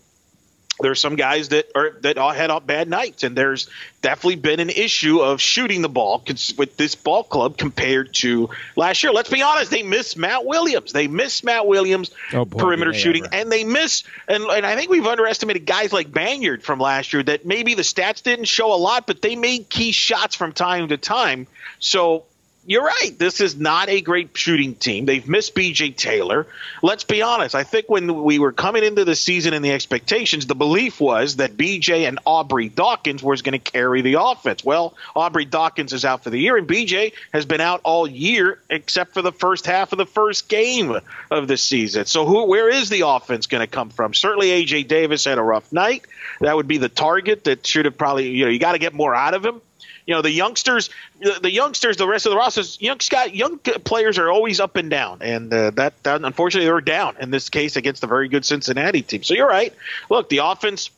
there's 0.81 1.01
some 1.01 1.17
guys 1.17 1.49
that 1.49 1.71
are 1.75 1.97
that 2.03 2.19
all 2.19 2.33
had 2.33 2.49
bad 2.67 2.89
nights, 2.89 3.25
and 3.25 3.37
there's 3.37 3.69
definitely 4.01 4.37
been 4.37 4.61
an 4.61 4.71
issue 4.71 5.21
of 5.21 5.41
shooting 5.41 5.83
the 5.83 5.89
ball 5.89 6.23
with 6.57 6.77
this 6.77 6.95
ball 6.95 7.25
club 7.25 7.57
compared 7.57 8.15
to 8.15 8.51
last 8.77 9.03
year. 9.03 9.13
Let's 9.13 9.31
be 9.31 9.43
honest; 9.43 9.71
they 9.71 9.83
miss 9.83 10.17
Matt 10.17 10.45
Williams. 10.45 10.93
They 10.93 11.09
miss 11.09 11.43
Matt 11.43 11.67
Williams 11.67 12.11
oh 12.33 12.45
boy, 12.45 12.59
perimeter 12.59 12.95
shooting, 12.95 13.25
ever. 13.25 13.35
and 13.35 13.53
they 13.53 13.65
miss 13.65 14.05
and 14.29 14.45
and 14.45 14.65
I 14.65 14.77
think 14.77 14.91
we've 14.91 15.07
underestimated 15.07 15.67
guys 15.67 15.93
like 15.93 16.13
Banyard 16.13 16.63
from 16.63 16.79
last 16.79 17.13
year. 17.13 17.23
That 17.23 17.45
maybe 17.45 17.75
the 17.75 17.83
stats 17.83 18.23
didn't 18.23 18.47
show 18.47 18.73
a 18.73 18.79
lot, 18.79 19.07
but 19.07 19.21
they 19.21 19.37
made 19.37 19.69
key 19.69 19.93
shots 19.93 20.35
from 20.35 20.53
time 20.53 20.89
to 20.89 20.97
time. 20.97 21.47
So 21.81 22.25
you're 22.69 22.85
right. 22.85 23.19
This 23.19 23.41
is 23.41 23.57
not 23.57 23.89
a 23.89 24.03
great 24.03 24.37
shooting 24.37 24.75
team. 24.75 25.07
They've 25.07 25.27
missed 25.27 25.55
B.J. 25.55 25.93
Taylor. 25.93 26.47
Let's 26.83 27.03
be 27.03 27.23
honest. 27.23 27.55
I 27.55 27.65
think 27.65 27.89
when 27.89 28.23
we 28.23 28.39
were 28.39 28.53
coming 28.53 28.85
into 28.85 29.07
the 29.07 29.17
season 29.17 29.55
and 29.55 29.65
the 29.65 29.73
expectations, 29.73 30.47
the 30.47 30.55
belief 30.55 31.01
was 31.01 31.37
that 31.37 31.57
B.J. 31.57 32.05
and 32.05 32.19
Aubrey 32.27 32.69
Dawkins 32.69 33.23
was 33.23 33.41
going 33.41 33.59
to 33.59 33.59
carry 33.59 34.03
the 34.03 34.21
offense. 34.21 34.63
Well, 34.63 34.93
Aubrey 35.17 35.47
Dawkins 35.47 35.95
is 35.95 36.05
out 36.05 36.23
for 36.23 36.29
the 36.29 36.39
year, 36.39 36.59
and 36.59 36.67
B.J. 36.67 37.15
has 37.33 37.47
been 37.47 37.63
out 37.63 37.81
all 37.85 38.07
year 38.07 38.61
except 38.69 39.15
for 39.15 39.23
the 39.23 39.33
first 39.33 39.65
half 39.65 39.93
of 39.93 39.99
the 39.99 40.05
first 40.05 40.51
game 40.51 40.95
of 41.31 41.49
the 41.49 41.57
season. 41.57 42.05
So, 42.05 42.27
who, 42.27 42.45
where 42.49 42.69
is 42.69 42.91
the 42.91 43.07
offense 43.07 43.47
going 43.47 43.67
to 43.67 43.67
come 43.67 43.89
from? 43.89 44.13
Certainly, 44.13 44.51
A.J. 44.51 44.83
Davis 44.83 45.25
had 45.25 45.39
a 45.39 45.43
rough 45.43 45.73
night. 45.73 46.05
That 46.43 46.55
would 46.55 46.69
be 46.69 46.77
the 46.77 46.91
target 46.91 47.45
that 47.45 47.67
should 47.67 47.87
have 47.87 47.97
probably, 47.97 48.29
you 48.29 48.45
know, 48.45 48.51
you 48.51 48.59
got 48.59 48.73
to 48.73 48.79
get 48.79 48.93
more 48.93 49.15
out 49.15 49.33
of 49.33 49.43
him 49.43 49.63
you 50.09 50.15
know 50.15 50.23
the 50.23 50.31
youngsters 50.31 50.89
the, 51.21 51.39
the 51.43 51.53
youngsters 51.53 51.99
the 51.99 52.09
rest 52.09 52.25
of 52.25 52.31
the 52.31 52.37
rosters 52.37 52.81
young 52.81 52.99
Scott 52.99 53.35
young 53.35 53.59
players 53.59 54.19
are 54.19 54.31
always 54.31 54.59
up 54.59 54.77
and 54.77 54.89
down 54.89 55.19
and 55.21 55.53
uh, 55.53 55.71
that, 55.73 56.03
that 56.03 56.25
unfortunately 56.25 56.67
they're 56.67 56.81
down 56.81 57.17
in 57.21 57.31
this 57.31 57.51
case 57.51 57.77
against 57.77 58.03
a 58.03 58.07
very 58.07 58.29
good 58.29 58.45
Cincinnati 58.45 59.03
team 59.03 59.23
so 59.23 59.35
you're 59.35 59.47
right 59.47 59.75
look 60.09 60.31
the 60.31 60.39
offense 60.39 60.91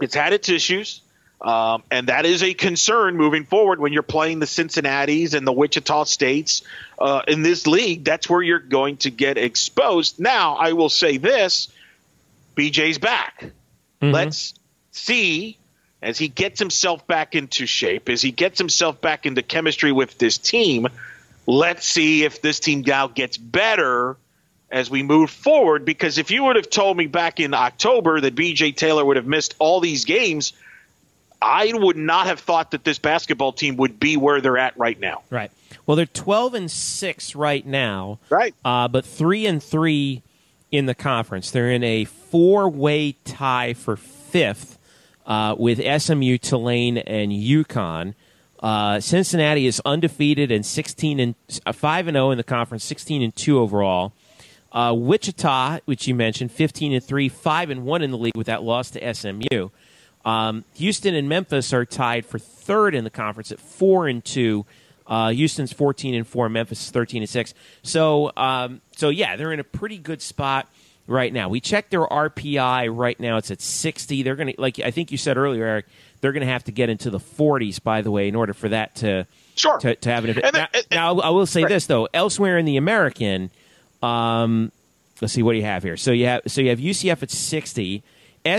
it's 0.00 0.14
had 0.14 0.32
its 0.32 0.48
issues 0.48 1.02
um, 1.42 1.82
and 1.90 2.08
that 2.08 2.24
is 2.26 2.42
a 2.42 2.54
concern 2.54 3.16
moving 3.16 3.44
forward 3.44 3.78
when 3.78 3.92
you're 3.92 4.02
playing 4.02 4.40
the 4.40 4.46
Cincinnati's 4.46 5.32
and 5.34 5.46
the 5.46 5.52
Wichita 5.52 6.04
States 6.04 6.62
uh, 6.98 7.22
in 7.26 7.42
this 7.42 7.66
league. 7.66 8.04
That's 8.04 8.28
where 8.28 8.42
you're 8.42 8.58
going 8.58 8.98
to 8.98 9.10
get 9.10 9.38
exposed. 9.38 10.20
Now, 10.20 10.56
I 10.56 10.74
will 10.74 10.90
say 10.90 11.16
this 11.16 11.68
BJ's 12.56 12.98
back. 12.98 13.40
Mm-hmm. 14.02 14.12
Let's 14.12 14.52
see 14.90 15.56
as 16.02 16.18
he 16.18 16.28
gets 16.28 16.58
himself 16.58 17.06
back 17.06 17.34
into 17.34 17.66
shape, 17.66 18.08
as 18.08 18.22
he 18.22 18.30
gets 18.30 18.58
himself 18.58 19.00
back 19.00 19.26
into 19.26 19.42
chemistry 19.42 19.92
with 19.92 20.16
this 20.18 20.38
team, 20.38 20.86
let's 21.46 21.86
see 21.86 22.24
if 22.24 22.40
this 22.40 22.60
team 22.60 22.82
now 22.86 23.06
gets 23.06 23.36
better 23.36 24.16
as 24.70 24.90
we 24.90 25.02
move 25.02 25.30
forward. 25.30 25.84
Because 25.84 26.18
if 26.18 26.30
you 26.30 26.44
would 26.44 26.56
have 26.56 26.70
told 26.70 26.96
me 26.96 27.06
back 27.06 27.40
in 27.40 27.52
October 27.52 28.20
that 28.20 28.34
BJ 28.34 28.74
Taylor 28.74 29.04
would 29.04 29.16
have 29.16 29.26
missed 29.26 29.54
all 29.58 29.80
these 29.80 30.04
games, 30.04 30.52
I 31.42 31.72
would 31.74 31.96
not 31.96 32.26
have 32.26 32.40
thought 32.40 32.70
that 32.70 32.84
this 32.84 32.98
basketball 32.98 33.52
team 33.52 33.76
would 33.76 33.98
be 33.98 34.16
where 34.16 34.40
they're 34.40 34.58
at 34.58 34.78
right 34.78 34.98
now. 34.98 35.22
Right. 35.30 35.50
Well, 35.86 35.96
they're 35.96 36.06
twelve 36.06 36.54
and 36.54 36.70
six 36.70 37.34
right 37.34 37.66
now. 37.66 38.18
Right. 38.28 38.54
Uh, 38.64 38.88
but 38.88 39.04
three 39.04 39.46
and 39.46 39.62
three 39.62 40.22
in 40.70 40.86
the 40.86 40.94
conference. 40.94 41.50
They're 41.50 41.70
in 41.70 41.82
a 41.82 42.04
four-way 42.04 43.16
tie 43.24 43.74
for 43.74 43.96
fifth 43.96 44.78
uh, 45.26 45.54
with 45.58 45.80
SMU, 46.02 46.38
Tulane, 46.38 46.98
and 46.98 47.32
UConn. 47.32 48.14
Uh, 48.60 49.00
Cincinnati 49.00 49.66
is 49.66 49.80
undefeated 49.84 50.50
and 50.50 50.64
16 50.64 51.18
and 51.18 51.34
uh, 51.64 51.72
5 51.72 52.08
and 52.08 52.14
0 52.14 52.30
in 52.30 52.36
the 52.36 52.44
conference, 52.44 52.84
16 52.84 53.22
and 53.22 53.34
2 53.34 53.58
overall. 53.58 54.12
Uh, 54.72 54.94
Wichita, 54.96 55.80
which 55.86 56.06
you 56.06 56.14
mentioned, 56.14 56.52
15 56.52 56.92
and 56.92 57.02
3, 57.02 57.28
5 57.28 57.70
and 57.70 57.84
1 57.84 58.02
in 58.02 58.10
the 58.10 58.18
league 58.18 58.36
with 58.36 58.46
that 58.46 58.62
loss 58.62 58.90
to 58.90 59.14
SMU. 59.14 59.70
Um, 60.24 60.64
Houston 60.74 61.14
and 61.14 61.28
Memphis 61.28 61.72
are 61.72 61.84
tied 61.84 62.26
for 62.26 62.38
third 62.38 62.94
in 62.94 63.04
the 63.04 63.10
conference 63.10 63.50
at 63.50 63.58
4 63.58 64.08
and 64.08 64.24
2. 64.24 64.66
Uh, 65.06 65.30
Houston's 65.30 65.72
14 65.72 66.14
and 66.14 66.26
4, 66.26 66.48
Memphis 66.50 66.90
13 66.90 67.22
and 67.22 67.28
6. 67.28 67.54
So, 67.82 68.30
um, 68.36 68.80
so 68.94 69.08
yeah, 69.08 69.36
they're 69.36 69.52
in 69.52 69.58
a 69.58 69.64
pretty 69.64 69.98
good 69.98 70.22
spot 70.22 70.68
right 71.10 71.32
now. 71.32 71.48
We 71.48 71.60
checked 71.60 71.90
their 71.90 72.06
RPI 72.06 72.96
right 72.96 73.18
now; 73.20 73.36
it's 73.36 73.50
at 73.50 73.60
sixty. 73.60 74.22
They're 74.22 74.36
going 74.36 74.54
to, 74.54 74.60
like 74.60 74.78
I 74.78 74.90
think 74.90 75.12
you 75.12 75.18
said 75.18 75.36
earlier, 75.36 75.64
Eric. 75.64 75.86
They're 76.20 76.32
going 76.32 76.46
to 76.46 76.52
have 76.52 76.64
to 76.64 76.72
get 76.72 76.90
into 76.90 77.08
the 77.08 77.18
40s, 77.18 77.82
by 77.82 78.02
the 78.02 78.10
way, 78.10 78.28
in 78.28 78.34
order 78.34 78.52
for 78.52 78.68
that 78.68 78.94
to 78.96 79.26
sure 79.54 79.78
to, 79.78 79.94
to 79.94 80.10
have 80.10 80.24
an. 80.26 80.38
Now, 80.52 80.68
and, 80.72 80.86
now, 80.90 81.18
I 81.20 81.30
will 81.30 81.46
say 81.46 81.62
right. 81.62 81.68
this 81.68 81.86
though: 81.86 82.08
elsewhere 82.14 82.58
in 82.58 82.64
the 82.64 82.76
American, 82.76 83.50
um, 84.02 84.70
let's 85.20 85.34
see 85.34 85.42
what 85.42 85.52
do 85.52 85.58
you 85.58 85.64
have 85.64 85.82
here. 85.82 85.96
So 85.96 86.12
you 86.12 86.26
have 86.26 86.42
so 86.46 86.60
you 86.60 86.70
have 86.70 86.78
UCF 86.78 87.22
at 87.22 87.30
60. 87.30 88.02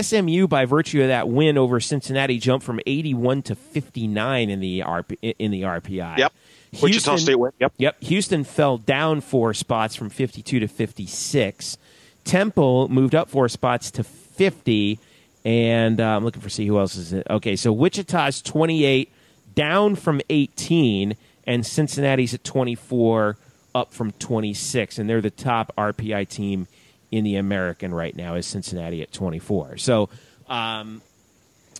SMU, 0.00 0.46
by 0.46 0.64
virtue 0.64 1.02
of 1.02 1.08
that 1.08 1.28
win 1.28 1.58
over 1.58 1.80
Cincinnati, 1.80 2.38
jumped 2.38 2.64
from 2.64 2.78
81 2.86 3.42
to 3.42 3.56
59 3.56 4.48
in 4.48 4.60
the 4.60 4.78
RP, 4.78 5.34
in 5.40 5.50
the 5.50 5.62
RPI. 5.62 6.18
Yep. 6.18 6.32
Houston, 6.70 6.86
Wichita 6.86 7.16
State 7.16 7.34
win. 7.34 7.50
Yep. 7.58 7.72
Yep. 7.78 8.02
Houston 8.04 8.44
fell 8.44 8.78
down 8.78 9.20
four 9.20 9.52
spots 9.54 9.96
from 9.96 10.08
52 10.08 10.60
to 10.60 10.68
56. 10.68 11.78
Temple 12.24 12.88
moved 12.88 13.14
up 13.14 13.28
four 13.28 13.48
spots 13.48 13.90
to 13.92 14.04
50. 14.04 14.98
And 15.44 16.00
uh, 16.00 16.16
I'm 16.16 16.24
looking 16.24 16.42
for 16.42 16.48
see 16.48 16.66
who 16.66 16.78
else 16.78 16.96
is 16.96 17.12
it. 17.12 17.26
Okay, 17.28 17.56
so 17.56 17.72
Wichita's 17.72 18.40
28, 18.42 19.12
down 19.54 19.96
from 19.96 20.20
18, 20.30 21.16
and 21.46 21.66
Cincinnati's 21.66 22.32
at 22.32 22.44
24, 22.44 23.36
up 23.74 23.92
from 23.92 24.12
26. 24.12 24.98
And 24.98 25.10
they're 25.10 25.20
the 25.20 25.30
top 25.30 25.72
RPI 25.76 26.28
team 26.28 26.68
in 27.10 27.24
the 27.24 27.36
American 27.36 27.92
right 27.92 28.14
now, 28.14 28.36
is 28.36 28.46
Cincinnati 28.46 29.02
at 29.02 29.12
24. 29.12 29.78
So, 29.78 30.08
um, 30.48 31.02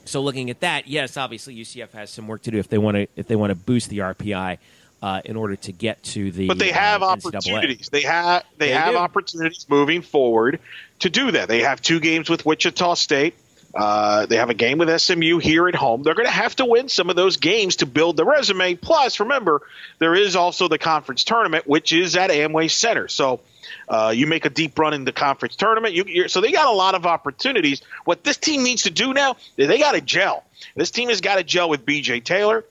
so 0.05 0.21
looking 0.21 0.51
at 0.51 0.61
that, 0.61 0.89
yes, 0.89 1.17
obviously 1.17 1.55
UCF 1.57 1.93
has 1.93 2.11
some 2.11 2.27
work 2.27 2.43
to 2.43 2.51
do 2.51 2.59
if 2.59 2.69
they 2.69 2.79
want 2.79 2.97
to 2.97 3.07
if 3.15 3.29
they 3.29 3.37
want 3.37 3.51
to 3.51 3.55
boost 3.55 3.89
the 3.89 3.99
RPI 3.99 4.59
uh, 5.03 5.21
in 5.25 5.37
order 5.37 5.57
to 5.57 5.73
get 5.73 6.03
to 6.05 6.31
the. 6.31 6.47
But 6.47 6.59
they 6.59 6.71
have 6.71 7.03
uh, 7.03 7.07
opportunities. 7.07 7.89
They 7.91 8.03
have 8.03 8.45
they, 8.57 8.69
they 8.69 8.73
have 8.73 8.93
do. 8.93 8.99
opportunities 8.99 9.67
moving 9.69 10.01
forward 10.03 10.61
to 11.01 11.11
do 11.11 11.33
that. 11.33 11.49
They 11.49 11.63
have 11.63 11.83
two 11.83 12.01
games 12.01 12.31
with 12.31 12.47
Wichita 12.47 12.95
State. 12.95 13.35
Uh, 13.75 14.27
they 14.27 14.37
have 14.37 14.51
a 14.51 14.55
game 14.55 14.79
with 14.79 15.01
SMU 15.01 15.39
here 15.39 15.67
at 15.67 15.75
home. 15.75 16.03
They're 16.03 16.15
going 16.15 16.27
to 16.27 16.33
have 16.33 16.55
to 16.57 16.67
win 16.67 16.89
some 16.91 17.09
of 17.09 17.17
those 17.17 17.39
games 17.39 17.77
to 17.77 17.87
build 17.87 18.19
the 18.19 18.25
resume. 18.25 18.75
Plus, 18.75 19.19
remember, 19.19 19.63
there 19.99 20.15
is 20.15 20.37
also 20.37 20.69
the 20.69 20.77
conference 20.77 21.25
tournament, 21.25 21.67
which 21.67 21.91
is 21.93 22.15
at 22.15 22.29
Amway 22.29 22.71
Center. 22.71 23.09
So 23.09 23.41
uh, 23.89 24.13
you 24.15 24.27
make 24.27 24.45
a 24.45 24.51
deep 24.51 24.79
run 24.79 24.93
in 24.93 25.05
the 25.05 25.13
conference 25.13 25.57
tournament. 25.57 25.95
You, 25.95 26.29
so 26.29 26.43
they 26.43 26.53
got 26.53 26.67
a 26.67 26.73
lot 26.73 26.95
of 26.95 27.07
opportunities. 27.07 27.81
What 28.05 28.23
this 28.25 28.37
team 28.37 28.63
needs 28.63 28.83
to 28.83 28.91
do 28.91 29.15
now, 29.15 29.37
they 29.57 29.79
got 29.79 29.93
to 29.93 30.03
gel. 30.03 30.45
This 30.77 30.91
team 30.91 31.09
has 31.09 31.23
got 31.23 31.37
to 31.37 31.43
gel 31.43 31.71
with 31.71 31.87
BJ 31.87 32.23
Taylor. 32.23 32.65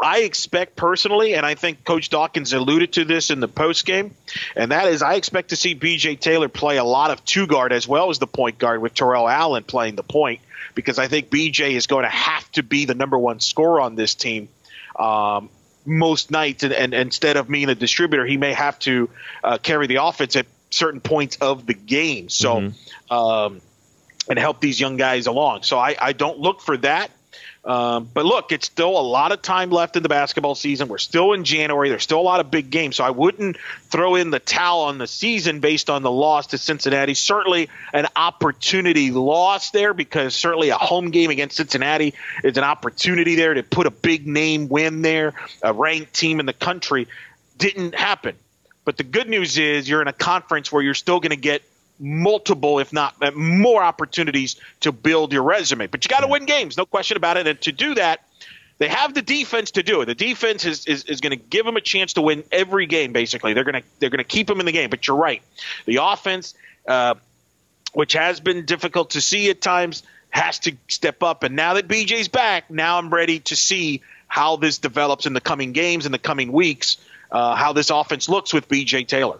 I 0.00 0.20
expect 0.20 0.76
personally, 0.76 1.34
and 1.34 1.44
I 1.44 1.54
think 1.54 1.84
Coach 1.84 2.10
Dawkins 2.10 2.52
alluded 2.52 2.92
to 2.94 3.04
this 3.04 3.30
in 3.30 3.40
the 3.40 3.48
post 3.48 3.84
game, 3.84 4.14
and 4.54 4.70
that 4.70 4.88
is 4.88 5.02
I 5.02 5.14
expect 5.14 5.50
to 5.50 5.56
see 5.56 5.74
BJ 5.74 6.18
Taylor 6.18 6.48
play 6.48 6.76
a 6.76 6.84
lot 6.84 7.10
of 7.10 7.24
two 7.24 7.46
guard 7.46 7.72
as 7.72 7.88
well 7.88 8.10
as 8.10 8.18
the 8.18 8.26
point 8.26 8.58
guard 8.58 8.80
with 8.80 8.94
Terrell 8.94 9.28
Allen 9.28 9.64
playing 9.64 9.96
the 9.96 10.02
point 10.02 10.40
because 10.74 10.98
I 10.98 11.08
think 11.08 11.30
BJ 11.30 11.72
is 11.72 11.86
going 11.86 12.04
to 12.04 12.10
have 12.10 12.50
to 12.52 12.62
be 12.62 12.84
the 12.84 12.94
number 12.94 13.18
one 13.18 13.40
scorer 13.40 13.80
on 13.80 13.96
this 13.96 14.14
team. 14.14 14.48
Um, 14.98 15.50
most 15.84 16.30
nights, 16.30 16.62
and, 16.64 16.72
and, 16.72 16.92
instead 16.92 17.36
of 17.36 17.48
being 17.48 17.68
a 17.68 17.74
distributor, 17.74 18.26
he 18.26 18.36
may 18.36 18.52
have 18.52 18.78
to 18.80 19.08
uh, 19.42 19.58
carry 19.58 19.86
the 19.86 19.96
offense 19.96 20.36
at 20.36 20.46
certain 20.70 21.00
points 21.00 21.36
of 21.40 21.66
the 21.66 21.74
game. 21.74 22.28
So, 22.28 22.56
mm-hmm. 22.56 23.14
um, 23.14 23.60
and 24.28 24.38
help 24.38 24.60
these 24.60 24.78
young 24.78 24.96
guys 24.96 25.26
along. 25.26 25.62
So 25.62 25.78
I, 25.78 25.96
I 25.98 26.12
don't 26.12 26.38
look 26.38 26.60
for 26.60 26.76
that 26.78 27.10
Um, 27.68 28.08
but 28.14 28.24
look, 28.24 28.50
it's 28.50 28.64
still 28.64 28.98
a 28.98 29.02
lot 29.02 29.30
of 29.30 29.42
time 29.42 29.68
left 29.68 29.96
in 29.96 30.02
the 30.02 30.08
basketball 30.08 30.54
season. 30.54 30.88
We're 30.88 30.96
still 30.96 31.34
in 31.34 31.44
January. 31.44 31.90
There's 31.90 32.02
still 32.02 32.18
a 32.18 32.22
lot 32.22 32.40
of 32.40 32.50
big 32.50 32.70
games. 32.70 32.96
So 32.96 33.04
I 33.04 33.10
wouldn't 33.10 33.58
throw 33.90 34.14
in 34.14 34.30
the 34.30 34.38
towel 34.38 34.84
on 34.84 34.96
the 34.96 35.06
season 35.06 35.60
based 35.60 35.90
on 35.90 36.02
the 36.02 36.10
loss 36.10 36.48
to 36.48 36.58
Cincinnati. 36.58 37.12
Certainly 37.12 37.68
an 37.92 38.06
opportunity 38.16 39.10
loss 39.10 39.70
there 39.70 39.92
because 39.92 40.34
certainly 40.34 40.70
a 40.70 40.78
home 40.78 41.10
game 41.10 41.28
against 41.28 41.58
Cincinnati 41.58 42.14
is 42.42 42.56
an 42.56 42.64
opportunity 42.64 43.34
there 43.34 43.52
to 43.52 43.62
put 43.62 43.86
a 43.86 43.90
big 43.90 44.26
name 44.26 44.70
win 44.70 45.02
there, 45.02 45.34
a 45.62 45.74
ranked 45.74 46.14
team 46.14 46.40
in 46.40 46.46
the 46.46 46.54
country. 46.54 47.06
Didn't 47.58 47.94
happen. 47.94 48.34
But 48.86 48.96
the 48.96 49.04
good 49.04 49.28
news 49.28 49.58
is 49.58 49.86
you're 49.86 50.00
in 50.00 50.08
a 50.08 50.14
conference 50.14 50.72
where 50.72 50.82
you're 50.82 50.94
still 50.94 51.20
going 51.20 51.32
to 51.32 51.36
get 51.36 51.62
multiple, 51.98 52.78
if 52.78 52.92
not 52.92 53.14
uh, 53.20 53.30
more, 53.32 53.82
opportunities 53.82 54.56
to 54.80 54.92
build 54.92 55.32
your 55.32 55.42
resume. 55.42 55.86
But 55.86 56.04
you 56.04 56.08
got 56.08 56.20
to 56.20 56.28
win 56.28 56.46
games, 56.46 56.76
no 56.76 56.86
question 56.86 57.16
about 57.16 57.36
it. 57.36 57.46
And 57.46 57.60
to 57.62 57.72
do 57.72 57.94
that, 57.94 58.20
they 58.78 58.88
have 58.88 59.12
the 59.12 59.22
defense 59.22 59.72
to 59.72 59.82
do 59.82 60.00
it. 60.02 60.06
The 60.06 60.14
defense 60.14 60.64
is, 60.64 60.86
is, 60.86 61.04
is 61.04 61.20
going 61.20 61.30
to 61.30 61.44
give 61.44 61.66
them 61.66 61.76
a 61.76 61.80
chance 61.80 62.12
to 62.14 62.22
win 62.22 62.44
every 62.52 62.86
game. 62.86 63.12
Basically, 63.12 63.52
they're 63.52 63.64
going 63.64 63.82
to 63.82 63.88
they're 63.98 64.10
going 64.10 64.18
to 64.18 64.24
keep 64.24 64.46
them 64.46 64.60
in 64.60 64.66
the 64.66 64.72
game. 64.72 64.90
But 64.90 65.06
you're 65.06 65.16
right, 65.16 65.42
the 65.84 65.96
offense, 65.96 66.54
uh, 66.86 67.14
which 67.92 68.12
has 68.12 68.38
been 68.40 68.64
difficult 68.64 69.10
to 69.10 69.20
see 69.20 69.50
at 69.50 69.60
times, 69.60 70.04
has 70.30 70.60
to 70.60 70.76
step 70.86 71.22
up. 71.24 71.42
And 71.42 71.56
now 71.56 71.74
that 71.74 71.88
BJ's 71.88 72.28
back, 72.28 72.70
now 72.70 72.98
I'm 72.98 73.10
ready 73.12 73.40
to 73.40 73.56
see 73.56 74.02
how 74.28 74.56
this 74.56 74.78
develops 74.78 75.26
in 75.26 75.32
the 75.32 75.40
coming 75.40 75.72
games 75.72 76.06
in 76.06 76.12
the 76.12 76.18
coming 76.18 76.52
weeks. 76.52 76.98
Uh, 77.30 77.54
how 77.56 77.74
this 77.74 77.90
offense 77.90 78.26
looks 78.26 78.54
with 78.54 78.68
BJ 78.68 79.06
Taylor 79.06 79.38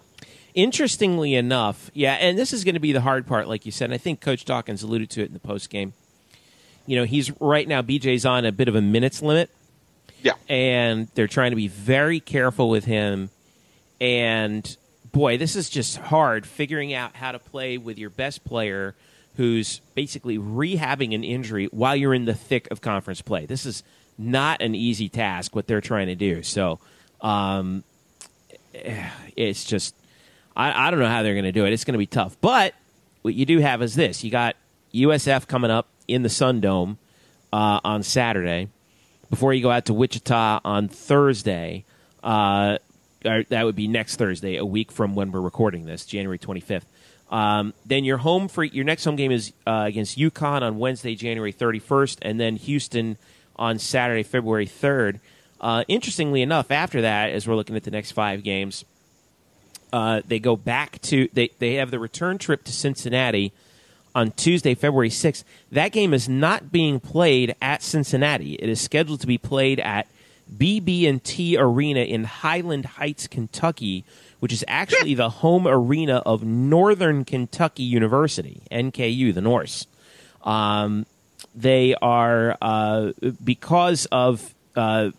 interestingly 0.59 1.37
enough, 1.37 1.89
yeah, 1.95 2.15
and 2.15 2.37
this 2.37 2.53
is 2.53 2.65
going 2.65 2.75
to 2.75 2.81
be 2.81 2.93
the 2.93 3.01
hard 3.01 3.29
part, 3.29 3.47
like 3.47 3.65
you 3.65 3.71
said. 3.71 3.85
And 3.87 3.95
I 3.95 3.99
think 3.99 4.21
Coach 4.21 4.45
Dawkins 4.45 4.83
alluded 4.83 5.09
to 5.11 5.23
it 5.23 5.29
in 5.29 5.33
the 5.33 5.39
post 5.39 5.71
game. 5.71 5.93
You 6.85 6.97
know, 6.97 7.05
he's 7.05 7.31
right 7.41 7.67
now. 7.67 7.81
BJ's 7.81 8.27
on 8.27 8.45
a 8.45 8.51
bit 8.51 8.67
of 8.67 8.75
a 8.75 8.83
minutes 8.83 9.23
limit. 9.23 9.51
Yeah, 10.21 10.33
and 10.49 11.07
they're 11.15 11.29
trying 11.29 11.53
to 11.53 11.57
be 11.57 11.69
very 11.69 12.19
careful 12.19 12.69
with 12.69 12.85
him. 12.85 13.31
And 14.01 14.77
boy, 15.13 15.39
this 15.39 15.55
is 15.55 15.71
just 15.71 15.97
hard 15.97 16.45
figuring 16.45 16.93
out 16.93 17.15
how 17.15 17.31
to 17.31 17.39
play 17.39 17.79
with 17.79 17.97
your 17.97 18.11
best 18.11 18.45
player 18.45 18.97
who's 19.37 19.81
basically 19.95 20.39
rehabbing 20.39 21.15
an 21.15 21.23
injury 21.23 21.67
while 21.67 21.95
you're 21.95 22.15
in 22.15 22.25
the 22.25 22.35
thick 22.35 22.67
of 22.73 22.81
conference 22.81 23.23
play. 23.23 23.47
This 23.47 23.65
is 23.65 23.85
not 24.19 24.61
an 24.61 24.75
easy 24.75 25.09
task 25.09 25.55
what 25.55 25.69
they're 25.69 25.81
trying 25.81 26.09
to 26.09 26.17
do. 26.17 26.43
So 26.43 26.81
um, 27.21 27.85
it's 29.37 29.65
just 29.65 29.95
I, 30.59 30.89
I 30.89 30.91
don't 30.91 31.01
know 31.01 31.09
how 31.09 31.23
they're 31.23 31.35
going 31.35 31.45
to 31.45 31.53
do 31.53 31.65
it. 31.65 31.73
It's 31.73 31.85
going 31.85 31.95
to 31.95 31.99
be 31.99 32.07
tough. 32.07 32.37
But 32.41 32.75
what 33.23 33.35
you 33.35 33.47
do 33.47 33.61
have 33.61 33.81
is 33.81 33.95
this: 33.95 34.25
you 34.25 34.31
got 34.31 34.57
USF 34.93 35.47
coming 35.47 35.71
up 35.71 35.89
in 36.07 36.23
the 36.23 36.29
Sun 36.29 36.61
Dome 36.61 36.99
uh, 37.53 37.81
on 37.85 38.03
Saturday 38.03 38.69
before 39.31 39.55
you 39.55 39.63
go 39.63 39.71
out 39.71 39.87
to 39.87 39.95
Wichita 39.95 40.61
on 40.65 40.89
Thursday. 40.89 41.85
Uh, 42.23 42.79
that 43.23 43.65
would 43.65 43.77
be 43.77 43.89
next 43.89 44.17
Thursday, 44.17 44.57
a 44.57 44.65
week 44.65 44.93
from 44.93 45.15
when 45.15 45.33
we're 45.33 45.41
recording 45.41 45.87
this, 45.87 46.07
January 46.07 46.39
25th. 46.39 46.85
Um, 47.31 47.75
then 47.85 48.05
your 48.05 48.19
home 48.19 48.49
for 48.49 48.65
your 48.65 48.85
next 48.85 49.05
home 49.05 49.17
game 49.17 49.33
is 49.33 49.53
uh, 49.67 49.85
against 49.87 50.19
UConn 50.19 50.63
on 50.63 50.79
Wednesday, 50.79 51.15
January 51.15 51.53
31st, 51.53 52.19
and 52.23 52.41
then 52.41 52.57
Houston 52.57 53.19
on 53.57 53.79
Saturday, 53.79 54.23
February 54.23 54.67
3rd. 54.67 55.21
Uh, 55.61 55.85
interestingly 55.89 56.43
enough, 56.43 56.71
after 56.71 57.03
that, 57.03 57.31
as 57.31 57.47
we're 57.47 57.57
looking 57.57 57.77
at 57.77 57.83
the 57.83 57.91
next 57.91 58.13
five 58.13 58.43
games, 58.43 58.85
uh, 59.93 60.23
they 60.27 60.39
go 60.39 60.57
back 60.57 61.01
to 61.03 61.29
they 61.33 61.51
they 61.59 61.75
have 61.75 61.91
the 61.91 61.99
return 61.99 62.39
trip 62.39 62.65
to 62.65 62.73
Cincinnati 62.73 63.53
on 64.15 64.33
Tuesday, 64.33 64.75
February 64.75 65.11
6th. 65.11 65.45
That 65.71 65.93
game 65.93 66.13
is 66.13 66.29
not 66.29 66.73
being 66.73 66.99
played 66.99 67.55
at 67.63 67.83
Cincinnati. 67.83 68.55
It 68.55 68.69
is 68.69 68.81
scheduled 68.81 69.21
to 69.21 69.27
be 69.27 69.39
played 69.39 69.79
at 69.81 70.09
BB&T 70.57 71.57
Arena 71.59 72.01
in 72.01 72.25
Highland 72.25 72.87
Heights, 72.87 73.27
Kentucky, 73.27 74.05
which 74.41 74.53
is 74.53 74.65
actually 74.67 75.15
the 75.15 75.29
home 75.29 75.69
arena 75.69 76.17
of 76.25 76.43
Northern 76.43 77.25
Kentucky 77.25 77.83
University, 77.83 78.63
NKU, 78.73 79.35
the 79.35 79.41
Norse. 79.41 79.87
Um, 80.43 81.07
they 81.55 81.95
are 81.95 82.57
uh, 82.63 83.13
because 83.45 84.07
of 84.07 84.55
uh, 84.75 85.11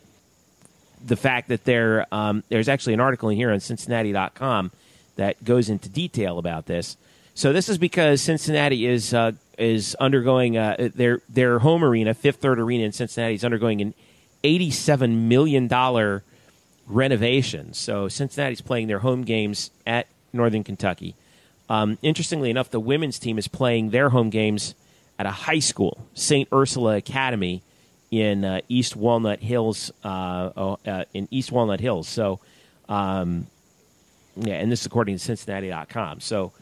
the 1.04 1.16
fact 1.16 1.48
that 1.48 1.64
there 1.64 2.06
um, 2.12 2.42
there's 2.48 2.68
actually 2.68 2.94
an 2.94 3.00
article 3.00 3.28
in 3.28 3.36
here 3.36 3.50
on 3.50 3.60
Cincinnati.com 3.60 4.70
that 5.16 5.42
goes 5.44 5.68
into 5.68 5.88
detail 5.88 6.38
about 6.38 6.66
this. 6.66 6.96
So 7.34 7.52
this 7.52 7.68
is 7.68 7.78
because 7.78 8.20
Cincinnati 8.20 8.86
is 8.86 9.14
uh, 9.14 9.32
is 9.58 9.94
undergoing 9.96 10.56
uh, 10.56 10.90
their 10.94 11.20
their 11.28 11.58
home 11.60 11.84
arena, 11.84 12.14
Fifth 12.14 12.36
Third 12.36 12.58
Arena 12.58 12.84
in 12.84 12.92
Cincinnati, 12.92 13.34
is 13.34 13.44
undergoing 13.44 13.80
an 13.80 13.94
eighty 14.44 14.70
seven 14.70 15.28
million 15.28 15.68
dollar 15.68 16.22
renovation. 16.86 17.72
So 17.72 18.08
Cincinnati's 18.08 18.60
playing 18.60 18.88
their 18.88 18.98
home 18.98 19.22
games 19.22 19.70
at 19.86 20.06
Northern 20.32 20.64
Kentucky. 20.64 21.14
Um, 21.68 21.98
interestingly 22.02 22.50
enough, 22.50 22.70
the 22.70 22.80
women's 22.80 23.18
team 23.18 23.38
is 23.38 23.46
playing 23.46 23.90
their 23.90 24.10
home 24.10 24.28
games 24.28 24.74
at 25.18 25.26
a 25.26 25.30
high 25.30 25.60
school, 25.60 26.06
St. 26.14 26.48
Ursula 26.52 26.96
Academy, 26.96 27.62
in 28.10 28.44
uh, 28.44 28.60
East 28.68 28.96
Walnut 28.96 29.40
Hills, 29.40 29.92
uh, 30.02 30.50
oh, 30.56 30.78
uh, 30.86 31.04
in 31.14 31.28
East 31.30 31.52
Walnut 31.52 31.80
Hills. 31.80 32.08
So, 32.08 32.40
um, 32.88 33.46
yeah, 34.36 34.54
and 34.54 34.70
this 34.70 34.80
is 34.80 34.86
according 34.86 35.16
to 35.16 35.18
Cincinnati.com. 35.24 36.20
So, 36.20 36.52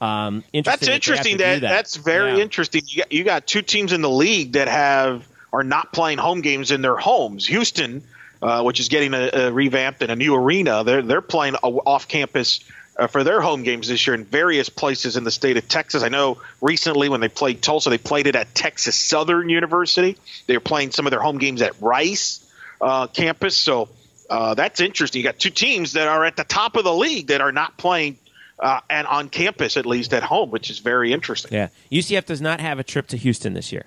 um, 0.00 0.44
interesting 0.52 0.86
that's 0.86 0.88
interesting. 0.88 1.36
That, 1.38 1.60
that, 1.60 1.68
that's 1.68 1.96
very 1.96 2.36
yeah. 2.36 2.42
interesting. 2.42 2.82
You 2.86 3.02
got, 3.02 3.12
you 3.12 3.24
got 3.24 3.46
two 3.46 3.62
teams 3.62 3.92
in 3.92 4.02
the 4.02 4.10
league 4.10 4.52
that 4.52 4.68
have 4.68 5.26
are 5.52 5.64
not 5.64 5.92
playing 5.92 6.18
home 6.18 6.40
games 6.40 6.70
in 6.70 6.82
their 6.82 6.96
homes. 6.96 7.46
Houston, 7.46 8.02
uh, 8.42 8.62
which 8.62 8.80
is 8.80 8.88
getting 8.88 9.14
a, 9.14 9.30
a, 9.32 9.52
revamped 9.52 10.02
and 10.02 10.10
a 10.10 10.16
new 10.16 10.34
arena, 10.34 10.84
they're 10.84 11.02
they're 11.02 11.22
playing 11.22 11.54
off 11.54 12.08
campus 12.08 12.60
uh, 12.96 13.06
for 13.06 13.24
their 13.24 13.40
home 13.40 13.62
games 13.62 13.88
this 13.88 14.06
year 14.06 14.14
in 14.14 14.24
various 14.24 14.68
places 14.68 15.16
in 15.16 15.24
the 15.24 15.30
state 15.30 15.56
of 15.56 15.68
Texas. 15.68 16.02
I 16.02 16.08
know 16.08 16.40
recently 16.60 17.08
when 17.08 17.20
they 17.20 17.28
played 17.28 17.62
Tulsa, 17.62 17.90
they 17.90 17.98
played 17.98 18.26
it 18.26 18.36
at 18.36 18.54
Texas 18.54 18.96
Southern 18.96 19.48
University. 19.48 20.16
They 20.46 20.56
were 20.56 20.60
playing 20.60 20.92
some 20.92 21.06
of 21.06 21.10
their 21.10 21.20
home 21.20 21.38
games 21.38 21.62
at 21.62 21.80
Rice 21.80 22.44
uh, 22.80 23.06
campus. 23.08 23.56
So 23.56 23.88
uh, 24.30 24.54
that's 24.54 24.80
interesting. 24.80 25.20
You 25.20 25.24
got 25.24 25.38
two 25.38 25.50
teams 25.50 25.92
that 25.92 26.08
are 26.08 26.24
at 26.24 26.36
the 26.36 26.44
top 26.44 26.76
of 26.76 26.84
the 26.84 26.94
league 26.94 27.28
that 27.28 27.40
are 27.40 27.52
not 27.52 27.76
playing. 27.76 28.18
Uh, 28.56 28.80
and 28.88 29.04
on 29.08 29.28
campus, 29.28 29.76
at 29.76 29.84
least 29.84 30.14
at 30.14 30.22
home, 30.22 30.48
which 30.48 30.70
is 30.70 30.78
very 30.78 31.12
interesting. 31.12 31.52
Yeah, 31.52 31.70
UCF 31.90 32.24
does 32.24 32.40
not 32.40 32.60
have 32.60 32.78
a 32.78 32.84
trip 32.84 33.08
to 33.08 33.16
Houston 33.16 33.52
this 33.52 33.72
year, 33.72 33.86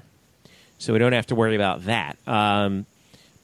so 0.77 0.91
we 0.91 0.99
don't 0.99 1.13
have 1.13 1.27
to 1.27 1.35
worry 1.35 1.55
about 1.55 1.85
that. 1.85 2.17
Um, 2.27 2.85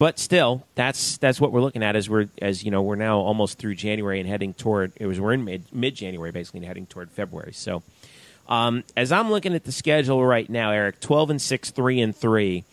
but 0.04 0.20
still, 0.20 0.68
that's 0.76 1.16
that's 1.20 1.40
what 1.40 1.54
we're 1.54 1.62
looking 1.62 1.82
at 1.82 1.96
as 1.96 2.10
we're 2.10 2.28
as 2.42 2.66
you 2.66 2.72
know 2.72 2.82
we're 2.82 2.98
now 2.98 3.20
almost 3.20 3.58
through 3.58 3.76
January 3.76 4.20
and 4.20 4.28
heading 4.28 4.54
toward 4.54 4.92
it 4.98 5.06
was 5.06 5.18
we're 5.18 5.32
in 5.32 5.46
mid 5.46 5.64
mid 5.72 5.96
January 5.96 6.30
basically 6.30 6.58
and 6.58 6.68
heading 6.68 6.86
toward 6.86 7.10
February. 7.10 7.54
So 7.54 7.84
um, 8.50 8.84
as 8.98 9.14
I'm 9.14 9.30
looking 9.30 9.56
at 9.56 9.64
the 9.64 9.72
schedule 9.72 10.26
right 10.26 10.50
now, 10.50 10.72
Eric, 10.72 11.00
twelve 11.00 11.30
and 11.30 11.42
six, 11.42 11.72
three 11.72 12.02
and 12.02 12.14
three. 12.14 12.66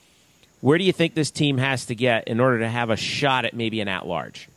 Where 0.61 0.77
do 0.77 0.83
you 0.83 0.93
think 0.93 1.15
this 1.15 1.31
team 1.31 1.59
has 1.59 1.87
to 1.87 1.95
get 1.95 2.27
in 2.27 2.41
order 2.41 2.59
to 2.59 2.69
have 2.69 2.91
a 2.91 2.97
shot 2.97 3.45
at 3.45 3.55
maybe 3.55 3.81
an 3.81 3.87
at 3.87 4.09
large? 4.09 4.49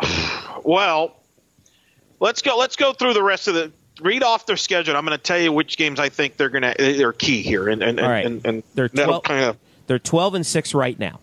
Well, 0.62 1.16
let's 2.20 2.42
go. 2.42 2.56
Let's 2.56 2.76
go 2.76 2.92
through 2.92 3.14
the 3.14 3.22
rest 3.24 3.48
of 3.48 3.54
the 3.54 3.72
read 4.00 4.22
off 4.22 4.46
their 4.46 4.56
schedule. 4.56 4.96
I'm 4.96 5.04
going 5.04 5.18
to 5.18 5.22
tell 5.22 5.38
you 5.38 5.50
which 5.50 5.76
games 5.76 5.98
I 5.98 6.10
think 6.10 6.36
they're 6.36 6.48
going 6.48 6.62
to 6.62 6.74
they're 6.76 7.12
key 7.12 7.42
here, 7.42 7.68
and 7.68 7.82
and, 7.82 8.00
right. 8.00 8.24
and, 8.24 8.46
and 8.46 8.62
they're 8.74 8.88
12, 8.88 9.22
kind 9.24 9.44
of 9.46 9.56
they're 9.86 9.98
12 9.98 10.34
and 10.36 10.46
6 10.46 10.74
right 10.74 10.98
now. 10.98 11.20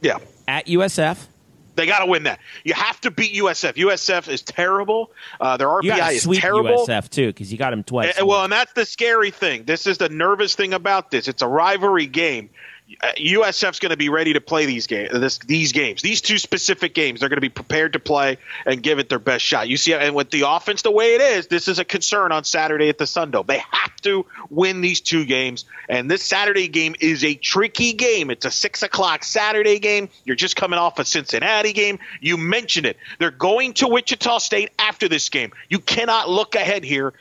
Yeah. 0.00 0.18
At 0.46 0.66
USF. 0.66 1.26
They 1.74 1.86
got 1.86 2.00
to 2.00 2.06
win 2.06 2.24
that. 2.24 2.38
You 2.64 2.74
have 2.74 3.00
to 3.02 3.10
beat 3.10 3.34
USF. 3.34 3.74
USF 3.74 4.28
is 4.28 4.42
terrible. 4.42 5.10
Uh, 5.40 5.56
their 5.56 5.68
RPI 5.68 6.12
is 6.12 6.38
terrible. 6.38 6.86
USF 6.86 7.08
too 7.08 7.28
because 7.28 7.50
you 7.50 7.56
got 7.56 7.70
them 7.70 7.82
twice. 7.82 8.18
And, 8.18 8.26
well, 8.26 8.44
and 8.44 8.52
that's 8.52 8.72
the 8.74 8.84
scary 8.84 9.30
thing. 9.30 9.64
This 9.64 9.86
is 9.86 9.98
the 9.98 10.10
nervous 10.10 10.54
thing 10.54 10.74
about 10.74 11.10
this. 11.10 11.28
It's 11.28 11.40
a 11.40 11.48
rivalry 11.48 12.06
game. 12.06 12.50
Uh, 13.00 13.12
USF's 13.18 13.78
going 13.78 13.90
to 13.90 13.96
be 13.96 14.08
ready 14.08 14.32
to 14.32 14.40
play 14.40 14.66
these 14.66 14.86
games. 14.86 15.10
This, 15.12 15.38
these 15.38 15.72
games, 15.72 16.02
these 16.02 16.20
two 16.20 16.38
specific 16.38 16.94
games, 16.94 17.20
they're 17.20 17.28
going 17.28 17.36
to 17.36 17.42
be 17.42 17.48
prepared 17.48 17.94
to 17.94 17.98
play 18.00 18.38
and 18.66 18.82
give 18.82 18.98
it 18.98 19.08
their 19.08 19.18
best 19.18 19.44
shot. 19.44 19.68
You 19.68 19.76
see, 19.76 19.94
and 19.94 20.14
with 20.14 20.30
the 20.30 20.42
offense 20.48 20.82
the 20.82 20.90
way 20.90 21.14
it 21.14 21.20
is, 21.20 21.46
this 21.46 21.68
is 21.68 21.78
a 21.78 21.84
concern 21.84 22.32
on 22.32 22.44
Saturday 22.44 22.88
at 22.88 22.98
the 22.98 23.04
Sundome. 23.04 23.46
They 23.46 23.58
have 23.58 23.96
to 24.02 24.26
win 24.50 24.80
these 24.80 25.00
two 25.00 25.24
games, 25.24 25.64
and 25.88 26.10
this 26.10 26.22
Saturday 26.22 26.68
game 26.68 26.94
is 27.00 27.24
a 27.24 27.34
tricky 27.34 27.92
game. 27.92 28.30
It's 28.30 28.44
a 28.44 28.50
six 28.50 28.82
o'clock 28.82 29.24
Saturday 29.24 29.78
game. 29.78 30.08
You're 30.24 30.36
just 30.36 30.56
coming 30.56 30.78
off 30.78 30.98
a 30.98 31.04
Cincinnati 31.04 31.72
game. 31.72 31.98
You 32.20 32.36
mentioned 32.36 32.86
it. 32.86 32.96
They're 33.18 33.30
going 33.30 33.74
to 33.74 33.88
Wichita 33.88 34.38
State 34.38 34.70
after 34.78 35.08
this 35.08 35.28
game. 35.28 35.52
You 35.68 35.78
cannot 35.78 36.28
look 36.28 36.54
ahead 36.54 36.84
here 36.84 37.14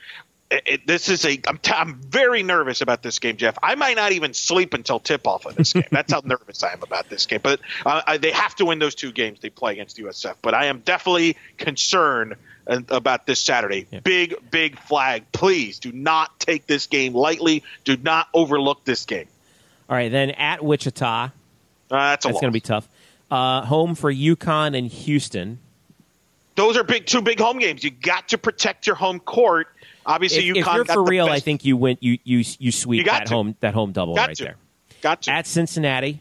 it, 0.52 0.88
this 0.88 1.10
is 1.10 1.26
a. 1.26 1.40
I'm, 1.48 1.58
t- 1.58 1.72
I'm 1.72 1.96
very 2.02 2.44
nervous 2.44 2.82
about 2.82 3.02
this 3.02 3.20
game, 3.20 3.38
Jeff. 3.38 3.58
I 3.64 3.76
might 3.76 3.96
not 3.96 4.12
even 4.12 4.34
sleep 4.34 4.74
until 4.74 5.00
tip 5.00 5.26
off 5.26 5.46
of 5.46 5.56
this 5.56 5.74
game. 5.74 5.86
That's 5.92 6.12
how 6.12 6.22
nervous 6.26 6.64
I 6.64 6.74
am 6.74 6.84
about 6.84 7.10
this 7.10 7.26
game. 7.26 7.40
But 7.42 7.62
uh, 7.86 8.02
I, 8.06 8.18
they 8.18 8.32
have 8.32 8.56
to 8.56 8.66
win 8.66 8.80
those 8.80 8.96
two 8.96 9.12
games 9.12 9.40
they 9.40 9.50
play 9.50 9.74
against 9.74 9.98
USF. 9.98 10.36
But 10.42 10.54
I 10.54 10.66
am 10.66 10.80
definitely 10.80 11.38
concerned 11.58 12.36
about 12.68 13.26
this 13.26 13.40
Saturday. 13.40 13.88
Yeah. 13.92 14.02
Big, 14.02 14.36
big 14.52 14.78
flag. 14.80 15.32
Please 15.32 15.80
do 15.80 15.92
not 15.92 16.40
take 16.40 16.68
this 16.68 16.88
game 16.88 17.14
lightly. 17.14 17.64
Do 17.84 17.98
not 17.98 18.28
overlook 18.34 18.84
this 18.84 19.06
game. 19.06 19.28
All 19.90 19.96
right, 19.96 20.12
then 20.12 20.32
at 20.32 20.64
Wichita. 20.64 21.26
Uh, 21.26 21.30
that's 21.90 22.26
That's 22.26 22.40
going 22.40 22.52
to 22.52 22.52
be 22.52 22.62
tough. 22.62 22.88
Uh, 23.30 23.66
home 23.66 23.96
for 23.96 24.12
UConn 24.12 24.78
and 24.78 24.88
Houston. 24.88 25.60
Those 26.56 26.78
are 26.78 26.84
big, 26.84 27.06
two 27.06 27.22
big 27.22 27.40
home 27.40 27.60
games. 27.60 27.84
You 27.84 27.92
got 27.92 28.30
to 28.30 28.38
protect 28.38 28.88
your 28.88 28.96
home 28.96 29.20
court. 29.20 29.68
Obviously, 30.06 30.50
if, 30.50 30.56
UConn 30.56 30.60
if 30.60 30.76
you're 30.76 30.86
for 30.86 30.94
the 30.94 31.02
real, 31.02 31.26
best- 31.28 31.36
I 31.38 31.40
think 31.40 31.66
you 31.66 31.78
win. 31.78 31.98
You 32.02 32.18
you 32.24 32.44
you 32.60 32.72
sweep 32.72 33.00
You 33.00 33.12
that 33.12 33.28
to. 33.28 33.34
home 33.34 33.56
that 33.60 33.74
home 33.74 33.92
double 33.92 34.16
got 34.16 34.28
right 34.30 34.38
to. 34.38 34.44
there. 34.44 34.56
Got 35.02 35.24
to. 35.24 35.32
At 35.32 35.48
Cincinnati, 35.48 36.20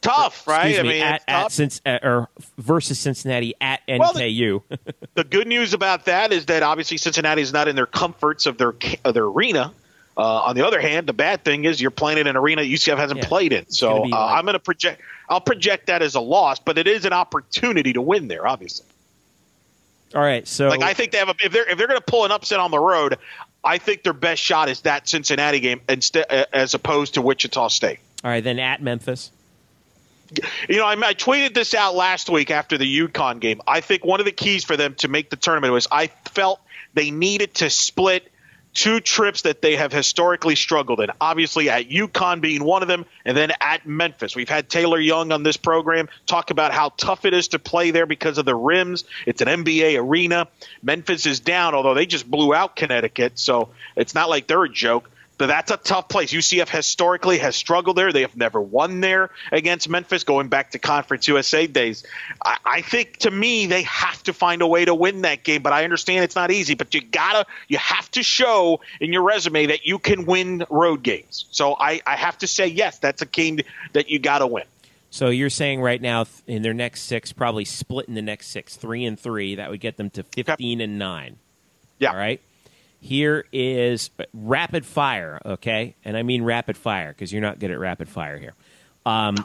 tough, 0.00 0.46
right? 0.46 0.66
excuse 0.66 0.78
I 0.78 0.82
me, 0.82 0.88
mean, 0.90 1.02
at 1.02 1.22
at 1.26 1.42
tough. 1.42 1.52
Cinc- 1.52 1.80
uh, 1.86 1.98
or 2.06 2.28
versus 2.56 2.98
Cincinnati 2.98 3.54
at 3.60 3.80
Well, 3.88 4.12
the- 4.12 4.20
NKU. 4.20 4.62
the 5.14 5.24
good 5.24 5.46
news 5.48 5.74
about 5.74 6.04
that 6.06 6.32
is 6.32 6.46
that 6.46 6.62
obviously 6.62 6.96
Cincinnati 6.96 7.42
is 7.42 7.52
not 7.52 7.68
in 7.68 7.76
their 7.76 7.86
comforts 7.86 8.46
of 8.46 8.58
their 8.58 8.74
of 9.04 9.14
their 9.14 9.24
arena. 9.24 9.72
Uh, 10.16 10.42
on 10.46 10.56
the 10.56 10.66
other 10.66 10.80
hand, 10.80 11.06
the 11.06 11.12
bad 11.12 11.44
thing 11.44 11.64
is 11.64 11.80
you're 11.80 11.92
playing 11.92 12.18
in 12.18 12.26
an 12.26 12.36
arena 12.36 12.62
UCF 12.62 12.96
hasn't 12.98 13.20
Yeah. 13.20 13.28
played 13.28 13.52
in. 13.52 13.60
gonna 13.60 13.70
So 13.72 13.98
uh, 13.98 14.08
like- 14.08 14.12
I'm 14.14 14.44
going 14.44 14.54
to 14.54 14.58
project. 14.58 15.00
I'll 15.28 15.40
project 15.40 15.86
that 15.86 16.02
as 16.02 16.16
a 16.16 16.20
loss, 16.20 16.58
but 16.58 16.76
it 16.76 16.88
is 16.88 17.04
an 17.04 17.12
opportunity 17.12 17.92
to 17.92 18.02
win 18.02 18.26
there. 18.26 18.44
Obviously, 18.46 18.86
All 20.14 20.22
right, 20.22 20.46
so 20.48 20.68
like 20.68 20.82
I 20.82 20.94
think 20.94 21.12
they 21.12 21.18
have 21.18 21.28
a, 21.28 21.34
if 21.42 21.52
they're 21.52 21.68
if 21.68 21.76
they're 21.76 21.86
going 21.86 22.00
to 22.00 22.04
pull 22.04 22.24
an 22.24 22.30
upset 22.30 22.60
on 22.60 22.70
the 22.70 22.78
road, 22.78 23.18
I 23.62 23.78
think 23.78 24.02
their 24.02 24.14
best 24.14 24.42
shot 24.42 24.68
is 24.68 24.82
that 24.82 25.08
Cincinnati 25.08 25.60
game 25.60 25.82
instead 25.88 26.26
uh, 26.30 26.46
as 26.52 26.74
opposed 26.74 27.14
to 27.14 27.22
Wichita 27.22 27.68
State. 27.68 27.98
all 28.24 28.30
right, 28.30 28.42
then 28.42 28.58
at 28.58 28.82
Memphis. 28.82 29.30
You 30.68 30.76
know, 30.76 30.84
I, 30.84 30.92
I 30.92 31.14
tweeted 31.14 31.54
this 31.54 31.74
out 31.74 31.94
last 31.94 32.28
week 32.28 32.50
after 32.50 32.76
the 32.76 33.08
UConn 33.08 33.40
game. 33.40 33.62
I 33.66 33.80
think 33.80 34.04
one 34.04 34.20
of 34.20 34.26
the 34.26 34.32
keys 34.32 34.64
for 34.64 34.76
them 34.76 34.94
to 34.96 35.08
make 35.08 35.30
the 35.30 35.36
tournament 35.36 35.72
was 35.72 35.86
I 35.90 36.08
felt 36.32 36.60
they 36.94 37.10
needed 37.10 37.54
to 37.54 37.70
split 37.70 38.30
two 38.74 39.00
trips 39.00 39.42
that 39.42 39.62
they 39.62 39.76
have 39.76 39.92
historically 39.92 40.54
struggled 40.54 41.00
in. 41.00 41.10
Obviously, 41.20 41.70
at 41.70 41.88
UConn 41.88 42.40
being 42.40 42.62
one 42.62 42.82
of 42.82 42.88
them, 42.88 43.06
and 43.24 43.36
then 43.36 43.52
at 43.60 43.86
Memphis. 43.86 44.36
We've 44.36 44.48
had 44.48 44.68
Taylor 44.68 44.98
Young 44.98 45.32
on 45.32 45.42
this 45.42 45.56
program 45.56 46.08
talk 46.26 46.50
about 46.50 46.72
how 46.72 46.90
tough 46.96 47.24
it 47.24 47.34
is 47.34 47.48
to 47.48 47.58
play 47.58 47.90
there 47.90 48.06
because 48.06 48.38
of 48.38 48.44
the 48.44 48.54
rims. 48.54 49.04
It's 49.26 49.40
an 49.40 49.48
NBA 49.48 49.98
arena. 50.00 50.48
Memphis 50.82 51.26
is 51.26 51.40
down, 51.40 51.74
although 51.74 51.94
they 51.94 52.06
just 52.06 52.30
blew 52.30 52.54
out 52.54 52.76
Connecticut, 52.76 53.38
so 53.38 53.70
it's 53.96 54.14
not 54.14 54.28
like 54.28 54.46
they're 54.46 54.64
a 54.64 54.68
joke. 54.68 55.10
But 55.38 55.46
that's 55.46 55.70
a 55.70 55.76
tough 55.76 56.08
place. 56.08 56.32
UCF 56.32 56.68
historically 56.68 57.38
has 57.38 57.54
struggled 57.54 57.96
there. 57.96 58.12
They 58.12 58.22
have 58.22 58.36
never 58.36 58.60
won 58.60 59.00
there 59.00 59.30
against 59.52 59.88
Memphis, 59.88 60.24
going 60.24 60.48
back 60.48 60.72
to 60.72 60.80
Conference 60.80 61.28
USA 61.28 61.68
days. 61.68 62.04
I, 62.44 62.58
I 62.64 62.80
think 62.82 63.18
to 63.18 63.30
me 63.30 63.66
they 63.66 63.82
have 63.82 64.20
to 64.24 64.32
find 64.32 64.62
a 64.62 64.66
way 64.66 64.84
to 64.84 64.94
win 64.94 65.22
that 65.22 65.44
game. 65.44 65.62
But 65.62 65.72
I 65.72 65.84
understand 65.84 66.24
it's 66.24 66.34
not 66.34 66.50
easy. 66.50 66.74
But 66.74 66.92
you 66.92 67.00
gotta, 67.00 67.46
you 67.68 67.78
have 67.78 68.10
to 68.10 68.22
show 68.24 68.80
in 69.00 69.12
your 69.12 69.22
resume 69.22 69.66
that 69.66 69.86
you 69.86 70.00
can 70.00 70.26
win 70.26 70.64
road 70.68 71.04
games. 71.04 71.46
So 71.52 71.76
I, 71.78 72.00
I 72.04 72.16
have 72.16 72.36
to 72.38 72.48
say 72.48 72.66
yes, 72.66 72.98
that's 72.98 73.22
a 73.22 73.26
game 73.26 73.60
that 73.92 74.10
you 74.10 74.18
gotta 74.18 74.46
win. 74.46 74.64
So 75.10 75.28
you're 75.28 75.50
saying 75.50 75.80
right 75.80 76.02
now 76.02 76.26
in 76.46 76.62
their 76.62 76.74
next 76.74 77.02
six, 77.02 77.32
probably 77.32 77.64
split 77.64 78.08
in 78.08 78.14
the 78.14 78.22
next 78.22 78.48
six, 78.48 78.76
three 78.76 79.04
and 79.04 79.18
three. 79.18 79.54
That 79.54 79.70
would 79.70 79.80
get 79.80 79.96
them 79.96 80.10
to 80.10 80.22
fifteen 80.22 80.80
and 80.80 80.98
nine. 80.98 81.36
Yeah. 81.98 82.10
All 82.10 82.16
right. 82.16 82.40
Here 83.00 83.44
is 83.52 84.10
rapid 84.32 84.84
fire, 84.84 85.40
okay? 85.44 85.94
And 86.04 86.16
I 86.16 86.22
mean 86.22 86.42
rapid 86.42 86.76
fire 86.76 87.10
because 87.10 87.32
you're 87.32 87.42
not 87.42 87.58
good 87.58 87.70
at 87.70 87.78
rapid 87.78 88.08
fire 88.08 88.38
here. 88.38 88.54
Um, 89.06 89.36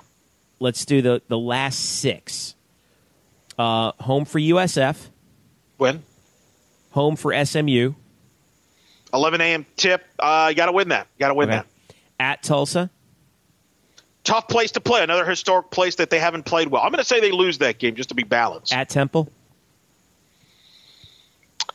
let's 0.59 0.85
do 0.85 1.01
the, 1.01 1.21
the 1.27 1.37
last 1.37 1.79
six. 1.99 2.55
Uh, 3.57 3.91
home 3.99 4.25
for 4.25 4.39
USF, 4.39 5.09
Win. 5.77 6.01
home 6.91 7.15
for 7.15 7.45
SMU, 7.45 7.93
11 9.13 9.41
a.m. 9.41 9.65
tip. 9.75 10.03
Uh, 10.17 10.47
you 10.49 10.55
got 10.55 10.65
to 10.65 10.71
win 10.71 10.89
that. 10.89 11.07
You 11.15 11.19
got 11.19 11.27
to 11.27 11.33
win 11.35 11.49
okay. 11.49 11.57
that. 11.57 11.95
at 12.19 12.41
Tulsa, 12.41 12.89
Tough 14.23 14.47
place 14.47 14.71
to 14.71 14.79
play. 14.79 15.03
Another 15.03 15.25
historic 15.25 15.69
place 15.69 15.95
that 15.95 16.09
they 16.09 16.19
haven't 16.19 16.43
played 16.43 16.69
well. 16.69 16.81
I'm 16.81 16.91
going 16.91 16.99
to 16.99 17.05
say 17.05 17.19
they 17.19 17.31
lose 17.33 17.57
that 17.57 17.77
game 17.77 17.95
just 17.95 18.09
to 18.09 18.15
be 18.15 18.23
balanced. 18.23 18.71
at 18.73 18.87
Temple, 18.89 19.29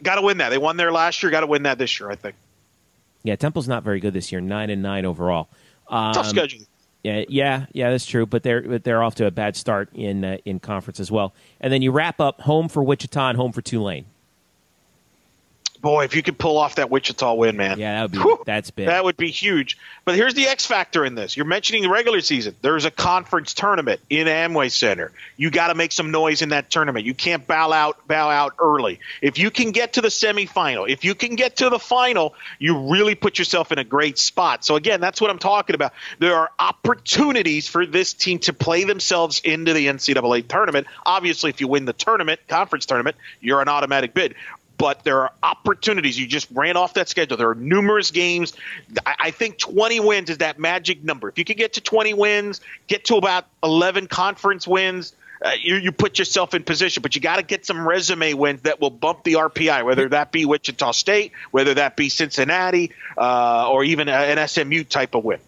Got 0.03 0.17
to 0.17 0.23
win 0.23 0.39
that. 0.39 0.51
They 0.51 0.59
won 0.59 0.77
there 0.77 0.93
last 0.93 1.23
year. 1.23 1.31
Got 1.31 1.41
to 1.41 1.47
win 1.47 1.65
that 1.65 1.79
this 1.79 1.99
year. 1.99 2.11
I 2.11 2.15
think. 2.15 2.37
Yeah, 3.23 3.37
Temple's 3.37 3.69
not 3.69 3.83
very 3.83 4.01
good 4.01 4.15
this 4.15 4.31
year. 4.31 4.41
Nine 4.41 4.71
and 4.71 4.83
nine 4.83 5.05
overall. 5.05 5.49
Um, 5.89 6.13
Tough 6.13 6.27
schedule. 6.27 6.61
Yeah, 7.03 7.25
yeah, 7.29 7.67
yeah, 7.73 7.91
that's 7.91 8.07
true. 8.07 8.27
But 8.27 8.43
they're 8.43 8.63
but 8.63 8.85
they're 8.85 9.03
off 9.03 9.15
to 9.17 9.27
a 9.27 9.31
bad 9.31 9.57
start 9.57 9.91
in 9.95 10.25
uh, 10.25 10.39
in 10.45 10.61
conference 10.61 11.01
as 11.01 11.11
well. 11.11 11.35
And 11.61 11.73
then 11.73 11.83
you 11.83 11.93
wrap 11.93 12.21
up 12.21 12.41
home 12.41 12.69
for 12.69 12.83
Wichita 12.83 13.29
and 13.29 13.37
home 13.37 13.53
for 13.53 13.63
Tulane. 13.63 14.07
Boy, 15.81 16.05
if 16.05 16.17
you 16.17 16.23
could 16.23 16.39
pull 16.39 16.59
off 16.59 16.77
that 16.77 16.91
Wichita 16.91 17.35
win, 17.35 17.57
man. 17.57 17.79
Yeah, 17.79 17.95
that 17.95 18.03
would 18.03 18.13
be 18.13 18.19
Whew. 18.19 18.43
that's 18.45 18.71
big. 18.71 18.87
That 18.87 19.05
would 19.05 19.17
be 19.17 19.31
huge. 19.31 19.79
But 20.05 20.17
here's 20.17 20.35
the 20.35 20.49
X 20.49 20.67
factor 20.67 21.05
in 21.05 21.15
this. 21.15 21.37
You're 21.37 21.47
mentioning 21.47 21.83
the 21.83 21.89
regular 21.89 22.21
season. 22.21 22.57
There's 22.63 22.85
a 22.85 22.91
conference 22.91 23.55
tournament 23.55 24.01
in 24.11 24.27
Amway 24.27 24.73
Center. 24.73 25.13
You 25.37 25.51
got 25.51 25.69
to 25.69 25.75
make 25.75 25.93
some 25.93 26.11
noise 26.11 26.43
in 26.43 26.49
that 26.49 26.71
tournament. 26.71 27.07
You 27.07 27.15
can't 27.15 27.47
bow 27.47 27.73
out 27.73 28.09
bow 28.09 28.29
out 28.29 28.55
early. 28.59 29.01
If 29.23 29.39
you 29.39 29.51
can 29.51 29.71
get 29.71 29.93
to 29.95 30.01
the 30.01 30.09
semifinal, 30.09 30.89
if 30.89 31.05
you 31.05 31.15
can 31.15 31.37
get 31.37 31.57
to 31.57 31.71
the 31.71 31.79
final, 31.79 32.35
you 32.59 32.91
really 32.91 33.15
put 33.15 33.39
yourself 33.39 33.71
in 33.71 33.79
a 33.79 33.85
great 33.85 34.19
spot. 34.19 34.65
So 34.65 34.77
again, 34.77 35.01
that's 35.01 35.21
what 35.21 35.31
I'm 35.31 35.39
talking 35.39 35.75
about. 35.75 35.93
There 36.19 36.35
are 36.35 36.51
opportunities 36.59 37.69
for 37.69 37.87
this 37.87 38.15
team 38.15 38.41
to 38.41 38.53
play 38.53 38.85
themselves 38.85 39.41
into 39.45 39.73
the 39.75 39.87
NCAA 39.87 40.49
tournament. 40.49 40.87
Obviously, 41.07 41.51
if 41.51 41.61
you 41.61 41.69
win 41.69 41.85
the 41.85 41.93
tournament, 41.93 42.41
conference 42.49 42.87
tournament, 42.87 43.17
you're 43.41 43.61
an 43.61 43.69
automatic 43.69 44.15
bid 44.15 44.35
but 44.79 45.05
there 45.05 45.21
are 45.23 45.33
opportunities. 45.43 46.19
You 46.19 46.27
just 46.27 46.49
ran 46.53 46.77
off 46.77 46.95
that 46.95 47.09
schedule. 47.09 47.37
There 47.37 47.51
are 47.51 47.55
numerous 47.55 48.11
games. 48.11 48.55
I, 49.05 49.15
I 49.19 49.31
think 49.33 49.59
20 49.59 50.01
wins 50.01 50.31
is 50.31 50.39
that 50.39 50.59
magic 50.59 51.05
number. 51.05 51.29
If 51.29 51.37
you 51.39 51.45
can 51.45 51.57
get 51.57 51.75
to 51.75 51.81
20 51.81 52.15
wins, 52.15 52.61
get 52.87 53.05
to 53.07 53.17
about 53.17 53.47
11 53.63 54.07
conference 54.07 54.67
wins, 54.67 55.13
uh, 55.45 55.51
you, 55.61 55.77
you 55.77 55.93
put 55.93 56.19
yourself 56.19 56.55
in 56.55 56.63
position. 56.63 57.03
But 57.03 57.15
you 57.15 57.21
got 57.21 57.37
to 57.37 57.43
get 57.43 57.67
some 57.67 57.87
resume 57.87 58.33
wins 58.35 58.63
that 58.63 58.81
will 58.81 58.91
bump 58.91 59.25
the 59.25 59.35
RPI, 59.35 59.85
whether 59.85 60.09
that 60.09 60.33
be 60.33 60.45
Wichita 60.45 60.93
State, 60.93 61.33
whether 61.51 61.75
that 61.75 61.97
be 61.97 62.09
Cincinnati, 62.09 62.93
uh, 63.17 63.69
or 63.71 63.85
even 63.85 64.09
a- 64.09 64.13
an 64.13 64.39
SMU 64.49 64.85
type 64.85 65.15
of 65.15 65.25
win. 65.25 65.41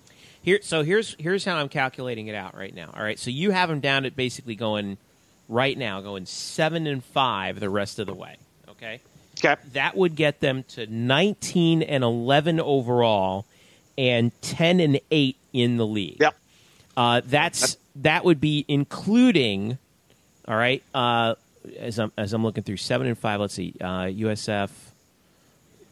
Here, 0.42 0.60
so 0.62 0.82
here's 0.82 1.16
here's 1.18 1.44
how 1.44 1.56
I'm 1.56 1.68
calculating 1.68 2.28
it 2.28 2.34
out 2.34 2.56
right 2.56 2.74
now. 2.74 2.90
All 2.96 3.02
right, 3.02 3.18
so 3.18 3.28
you 3.30 3.50
have 3.50 3.68
them 3.68 3.80
down 3.80 4.06
at 4.06 4.16
basically 4.16 4.54
going 4.54 4.96
right 5.50 5.76
now, 5.76 6.00
going 6.00 6.24
seven 6.24 6.86
and 6.86 7.04
five 7.04 7.60
the 7.60 7.68
rest 7.68 7.98
of 7.98 8.06
the 8.06 8.14
way. 8.14 8.36
Okay, 8.70 9.00
Okay. 9.44 9.60
that 9.72 9.96
would 9.96 10.16
get 10.16 10.40
them 10.40 10.62
to 10.64 10.86
19 10.86 11.82
and 11.82 12.04
11 12.04 12.60
overall, 12.60 13.46
and 13.96 14.32
10 14.42 14.80
and 14.80 15.00
eight 15.10 15.36
in 15.52 15.76
the 15.76 15.86
league. 15.86 16.18
Yep. 16.20 16.36
Uh, 16.96 17.20
that's 17.24 17.76
that 17.96 18.24
would 18.24 18.40
be 18.40 18.64
including, 18.68 19.78
all 20.46 20.56
right. 20.56 20.82
Uh, 20.94 21.34
as 21.78 21.98
I'm 21.98 22.12
as 22.16 22.32
I'm 22.32 22.42
looking 22.42 22.62
through 22.62 22.78
seven 22.78 23.06
and 23.06 23.18
five. 23.18 23.40
Let's 23.40 23.54
see, 23.54 23.74
uh, 23.80 24.04
USF. 24.06 24.70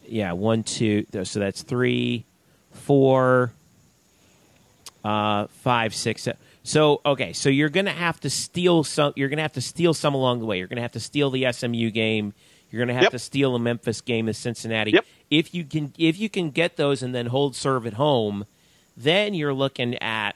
Yeah, 0.07 0.33
one, 0.33 0.63
two. 0.63 1.05
So 1.25 1.39
that's 1.41 1.63
three, 1.63 2.25
four, 2.73 3.53
uh, 5.05 5.47
five, 5.49 5.95
six. 5.95 6.23
seven. 6.23 6.39
So 6.63 7.01
okay, 7.05 7.33
so 7.33 7.49
you're 7.49 7.69
gonna 7.69 7.91
have 7.91 8.21
to 8.21 8.31
steal 8.31 8.85
some. 8.85 9.13
You're 9.17 9.29
gonna 9.29 9.43
have 9.43 9.55
to 9.55 9.61
steal 9.61 9.95
some 9.95 10.15
along 10.15 10.41
the 10.41 10.47
way. 10.47 10.59
You're 10.59 10.67
gonna 10.67 10.83
have 10.83 10.93
to 10.93 11.01
steal 11.01 11.31
the 11.31 11.51
SMU 11.53 11.91
game. 11.91 12.35
You're 12.71 12.81
gonna 12.83 12.95
have 12.95 13.05
Yep. 13.05 13.13
to 13.13 13.19
steal 13.19 13.55
a 13.55 13.59
Memphis 13.59 14.01
game, 14.01 14.27
the 14.27 14.35
Cincinnati. 14.35 14.91
Yep. 14.93 15.07
If 15.31 15.55
you 15.55 15.65
can, 15.65 15.93
if 15.99 16.19
you 16.19 16.29
can 16.29 16.51
get 16.51 16.77
those 16.77 17.03
and 17.03 17.15
then 17.15 17.27
hold 17.27 17.55
serve 17.57 17.87
at 17.87 17.95
home, 17.95 18.45
then 18.97 19.35
you're 19.35 19.55
looking 19.55 19.95
at 20.03 20.35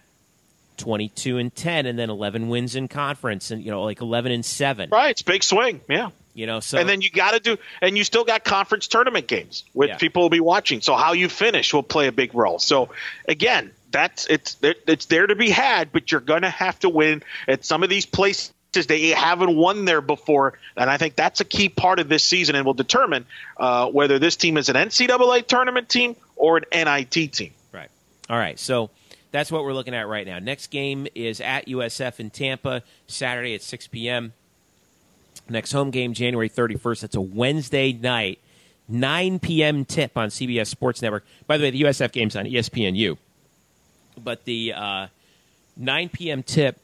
22 0.79 1.39
and 1.39 1.55
10 1.55 1.87
and 1.87 1.99
then 1.99 2.11
11 2.11 2.49
wins 2.49 2.75
in 2.75 2.89
conference 2.89 3.51
and 3.51 3.63
you 3.63 3.71
know 3.71 3.83
like 3.83 4.01
11 4.01 4.33
and 4.33 4.45
7 4.45 4.89
Right. 4.91 5.11
It's 5.11 5.23
big 5.23 5.43
swing. 5.43 5.81
Yeah. 5.89 6.11
you 6.35 6.47
know 6.47 6.61
so 6.61 6.79
and 6.79 6.89
then 6.89 7.03
you 7.03 7.11
got 7.11 7.33
to 7.33 7.41
do, 7.41 7.59
and 7.83 7.97
you 7.97 8.05
still 8.05 8.25
got 8.25 8.43
conference 8.45 8.87
tournament 8.89 9.27
games, 9.27 9.65
which 9.75 9.91
Yeah. 9.91 9.97
people 9.99 10.23
will 10.23 10.31
be 10.31 10.41
watching. 10.41 10.81
So 10.81 10.95
how 10.97 11.13
you 11.13 11.29
finish 11.29 11.73
will 11.75 11.83
play 11.83 12.07
a 12.07 12.13
big 12.13 12.35
role. 12.35 12.59
So 12.59 12.89
again, 13.29 13.71
that's 13.91 14.27
it's 14.29 14.57
it's 14.63 15.05
there 15.07 15.27
to 15.27 15.37
be 15.37 15.51
had, 15.51 15.93
but 15.93 16.11
you're 16.11 16.23
going 16.23 16.43
to 16.43 16.51
have 16.51 16.79
to 16.81 16.89
win 16.89 17.23
at 17.47 17.65
some 17.67 17.83
of 17.83 17.91
these 17.91 18.07
places. 18.07 18.53
They 18.73 19.09
haven't 19.09 19.55
won 19.55 19.85
there 19.85 20.01
before, 20.01 20.55
and 20.77 20.89
I 20.89 20.97
think 20.97 21.15
that's 21.15 21.41
a 21.41 21.45
key 21.45 21.69
part 21.69 21.99
of 21.99 22.09
this 22.09 22.25
season, 22.25 22.57
and 22.57 22.65
will 22.65 22.75
determine 22.75 23.27
uh, 23.59 23.89
whether 23.91 24.19
this 24.19 24.37
team 24.37 24.57
is 24.57 24.69
an 24.69 24.77
NCAA 24.77 25.47
tournament 25.47 25.89
team 25.89 26.17
or 26.37 26.57
an 26.57 26.65
NIT 26.73 27.33
team. 27.33 27.53
right 27.73 27.89
all 28.29 28.37
right 28.37 28.59
so 28.59 28.91
that's 29.31 29.51
what 29.53 29.63
we're 29.63 29.73
looking 29.73 29.95
at 29.95 30.09
right 30.09 30.27
now 30.27 30.39
next 30.39 30.69
game 30.69 31.07
is 31.15 31.41
at 31.41 31.67
USF 31.69 32.19
in 32.19 32.31
Tampa 32.31 32.83
Saturday 33.07 33.55
at 33.55 33.63
6 33.63 33.87
p.m. 33.89 34.33
next 35.49 35.73
home 35.73 35.91
game 35.91 36.15
January 36.15 36.49
31st 36.49 37.01
that's 37.01 37.15
a 37.15 37.21
Wednesday 37.21 37.93
night 37.93 38.41
9 38.89 39.39
p.m. 39.39 39.85
tip 39.85 40.17
on 40.17 40.31
CBS 40.31 40.67
Sports 40.67 41.01
Network 41.01 41.25
by 41.47 41.57
the 41.57 41.65
way 41.65 41.71
the 41.71 41.83
USF 41.83 42.11
game's 42.11 42.35
on 42.35 42.45
ESPNU 42.47 43.17
but 44.19 44.45
the 44.45 44.73
uh, 44.75 45.07
9 45.77 46.09
p.m. 46.09 46.43
tip 46.43 46.79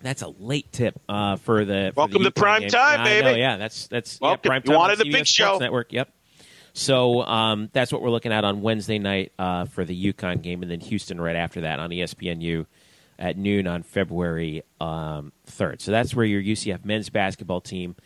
that's 0.00 0.22
a 0.22 0.28
late 0.38 0.70
tip 0.72 1.00
uh, 1.08 1.36
for 1.36 1.64
the 1.64 1.92
for 1.94 2.00
Welcome 2.02 2.22
the 2.22 2.30
to 2.30 2.40
prime 2.40 2.60
game. 2.62 2.70
time, 2.70 3.00
I 3.00 3.04
know, 3.20 3.22
baby. 3.24 3.40
yeah, 3.40 3.56
that's 3.56 3.86
that's 3.88 4.20
Welcome. 4.20 4.40
yeah, 4.44 4.48
prime 4.60 4.62
You 4.64 4.72
wanted 4.78 4.98
the 4.98 5.04
big 5.04 5.12
Sports 5.26 5.30
show. 5.30 5.58
Network. 5.58 5.92
Yep. 5.92 6.12
So 6.74 7.22
um, 7.22 7.70
that's 7.72 7.92
what 7.92 8.02
we're 8.02 8.10
looking 8.10 8.32
at 8.32 8.44
on 8.44 8.60
Wednesday 8.62 8.98
night 8.98 9.32
uh, 9.38 9.64
for 9.64 9.84
the 9.84 10.12
UConn 10.12 10.42
game, 10.42 10.62
and 10.62 10.70
then 10.70 10.80
Houston 10.80 11.20
right 11.20 11.34
after 11.36 11.62
that 11.62 11.80
on 11.80 11.90
ESPNU 11.90 12.66
at 13.18 13.36
noon 13.36 13.66
on 13.66 13.82
February 13.82 14.62
um, 14.80 15.32
3rd. 15.48 15.80
So 15.80 15.90
that's 15.90 16.14
where 16.14 16.24
your 16.24 16.40
UCF 16.40 16.84
men's 16.84 17.10
basketball 17.10 17.60
team 17.60 17.96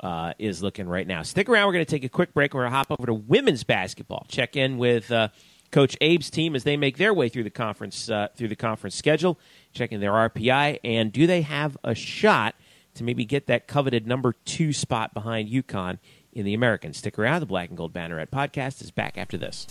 uh, 0.00 0.32
is 0.38 0.62
looking 0.62 0.88
right 0.88 1.06
now. 1.06 1.22
Stick 1.22 1.50
around. 1.50 1.66
We're 1.66 1.74
going 1.74 1.84
to 1.84 1.90
take 1.90 2.04
a 2.04 2.08
quick 2.08 2.32
break. 2.32 2.54
We're 2.54 2.62
going 2.62 2.72
to 2.72 2.76
hop 2.78 2.90
over 2.90 3.04
to 3.06 3.12
women's 3.14 3.62
basketball. 3.64 4.24
Check 4.28 4.56
in 4.56 4.78
with 4.78 5.10
uh, 5.12 5.28
Coach 5.74 5.96
Abe's 6.00 6.30
team 6.30 6.54
as 6.54 6.62
they 6.62 6.76
make 6.76 6.98
their 6.98 7.12
way 7.12 7.28
through 7.28 7.42
the 7.42 7.50
conference 7.50 8.08
uh, 8.08 8.28
through 8.36 8.46
the 8.46 8.54
conference 8.54 8.94
schedule. 8.94 9.40
Checking 9.72 9.98
their 9.98 10.12
RPI 10.12 10.78
and 10.84 11.12
do 11.12 11.26
they 11.26 11.42
have 11.42 11.76
a 11.82 11.96
shot 11.96 12.54
to 12.94 13.02
maybe 13.02 13.24
get 13.24 13.48
that 13.48 13.66
coveted 13.66 14.06
number 14.06 14.34
two 14.44 14.72
spot 14.72 15.12
behind 15.12 15.48
UConn 15.48 15.98
in 16.32 16.44
the 16.44 16.54
American. 16.54 16.92
Stick 16.92 17.18
around. 17.18 17.40
The 17.40 17.46
Black 17.46 17.70
and 17.70 17.76
Gold 17.76 17.92
Banneret 17.92 18.28
podcast 18.30 18.82
is 18.82 18.92
back 18.92 19.18
after 19.18 19.36
this. 19.36 19.66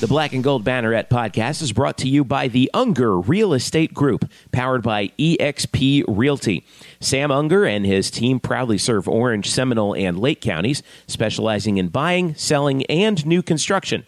The 0.00 0.06
Black 0.06 0.34
and 0.34 0.44
Gold 0.44 0.64
Banneret 0.64 1.08
podcast 1.08 1.62
is 1.62 1.72
brought 1.72 1.96
to 1.98 2.08
you 2.08 2.22
by 2.22 2.48
the 2.48 2.70
Unger 2.74 3.18
Real 3.18 3.54
Estate 3.54 3.94
Group, 3.94 4.30
powered 4.52 4.82
by 4.82 5.08
eXp 5.18 6.04
Realty. 6.08 6.66
Sam 7.00 7.30
Unger 7.30 7.64
and 7.64 7.86
his 7.86 8.10
team 8.10 8.38
proudly 8.38 8.76
serve 8.76 9.08
Orange, 9.08 9.50
Seminole, 9.50 9.94
and 9.94 10.18
Lake 10.18 10.42
counties, 10.42 10.82
specializing 11.06 11.78
in 11.78 11.88
buying, 11.88 12.34
selling, 12.34 12.84
and 12.86 13.24
new 13.24 13.42
construction. 13.42 14.04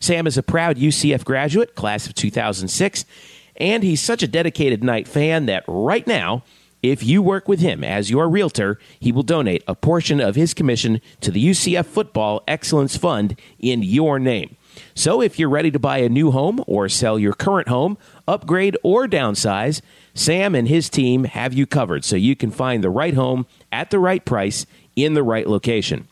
Sam 0.00 0.26
is 0.26 0.38
a 0.38 0.42
proud 0.42 0.76
UCF 0.76 1.24
graduate, 1.24 1.74
class 1.74 2.06
of 2.06 2.14
2006, 2.14 3.04
and 3.56 3.82
he's 3.82 4.02
such 4.02 4.22
a 4.22 4.28
dedicated 4.28 4.84
Knight 4.84 5.08
fan 5.08 5.46
that 5.46 5.64
right 5.66 6.06
now, 6.06 6.42
if 6.82 7.02
you 7.02 7.22
work 7.22 7.48
with 7.48 7.60
him 7.60 7.82
as 7.82 8.10
your 8.10 8.28
realtor, 8.28 8.78
he 9.00 9.10
will 9.10 9.22
donate 9.22 9.64
a 9.66 9.74
portion 9.74 10.20
of 10.20 10.36
his 10.36 10.54
commission 10.54 11.00
to 11.20 11.30
the 11.30 11.44
UCF 11.44 11.86
Football 11.86 12.42
Excellence 12.46 12.96
Fund 12.96 13.40
in 13.58 13.82
your 13.82 14.18
name. 14.18 14.56
So 14.94 15.22
if 15.22 15.38
you're 15.38 15.48
ready 15.48 15.70
to 15.70 15.78
buy 15.78 15.98
a 15.98 16.08
new 16.08 16.30
home 16.30 16.62
or 16.66 16.88
sell 16.88 17.18
your 17.18 17.32
current 17.32 17.68
home, 17.68 17.96
upgrade 18.28 18.76
or 18.82 19.06
downsize, 19.06 19.80
Sam 20.14 20.54
and 20.54 20.68
his 20.68 20.88
team 20.90 21.24
have 21.24 21.54
you 21.54 21.66
covered 21.66 22.04
so 22.04 22.16
you 22.16 22.36
can 22.36 22.50
find 22.50 22.84
the 22.84 22.90
right 22.90 23.14
home 23.14 23.46
at 23.72 23.90
the 23.90 23.98
right 23.98 24.24
price 24.24 24.66
in 24.94 25.14
the 25.14 25.22
right 25.22 25.48
location. 25.48 26.08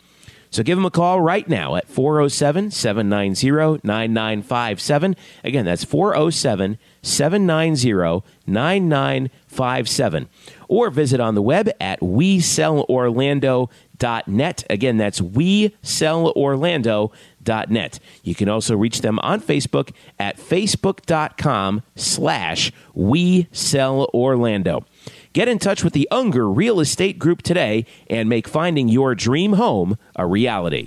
So 0.55 0.62
give 0.62 0.79
them 0.79 0.87
a 0.87 0.90
call 0.90 1.21
right 1.21 1.49
now 1.49 1.75
at 1.75 1.88
407 1.88 2.71
790 2.71 3.81
9957. 3.83 5.17
Again, 5.43 5.64
that's 5.64 5.83
407 5.83 6.79
790 7.03 8.23
9957. 8.47 10.29
Or 10.69 10.90
visit 10.90 11.19
on 11.19 11.35
the 11.35 11.43
web 11.43 11.71
at 11.81 11.99
WeSellOrlando.net. 11.99 14.64
Again, 14.71 14.97
that's 14.97 15.21
WeSellOrlando.net. 15.21 18.01
You 18.23 18.35
can 18.37 18.49
also 18.49 18.77
reach 18.77 19.01
them 19.01 19.19
on 19.19 19.40
Facebook 19.40 19.93
at 20.21 20.37
facebook.com 20.37 21.83
slash 21.97 22.71
WeSellOrlando. 22.97 24.85
Get 25.35 25.49
in 25.49 25.59
touch 25.59 25.83
with 25.83 25.94
the 25.94 26.07
Unger 26.12 26.49
Real 26.49 26.79
Estate 26.79 27.18
Group 27.18 27.42
today 27.42 27.87
and 28.09 28.29
make 28.29 28.47
finding 28.47 28.88
your 28.88 29.16
dream 29.16 29.55
home 29.55 29.99
a 30.14 30.25
reality. 30.29 30.87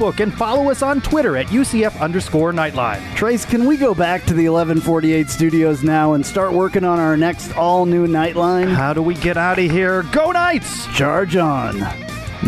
and 0.00 0.34
follow 0.34 0.70
us 0.70 0.82
on 0.82 1.00
Twitter 1.00 1.36
at 1.36 1.46
UCF 1.46 2.00
underscore 2.00 2.52
Nightline. 2.52 3.14
Trace, 3.14 3.44
can 3.44 3.66
we 3.66 3.76
go 3.76 3.94
back 3.94 4.22
to 4.26 4.34
the 4.34 4.48
1148 4.48 5.28
studios 5.28 5.82
now 5.82 6.14
and 6.14 6.24
start 6.24 6.52
working 6.52 6.84
on 6.84 6.98
our 6.98 7.16
next 7.16 7.56
all 7.56 7.86
new 7.86 8.06
Nightline? 8.06 8.74
How 8.74 8.92
do 8.92 9.02
we 9.02 9.14
get 9.14 9.36
out 9.36 9.58
of 9.58 9.70
here? 9.70 10.02
Go 10.12 10.32
Knights! 10.32 10.86
Charge 10.96 11.36
on. 11.36 11.78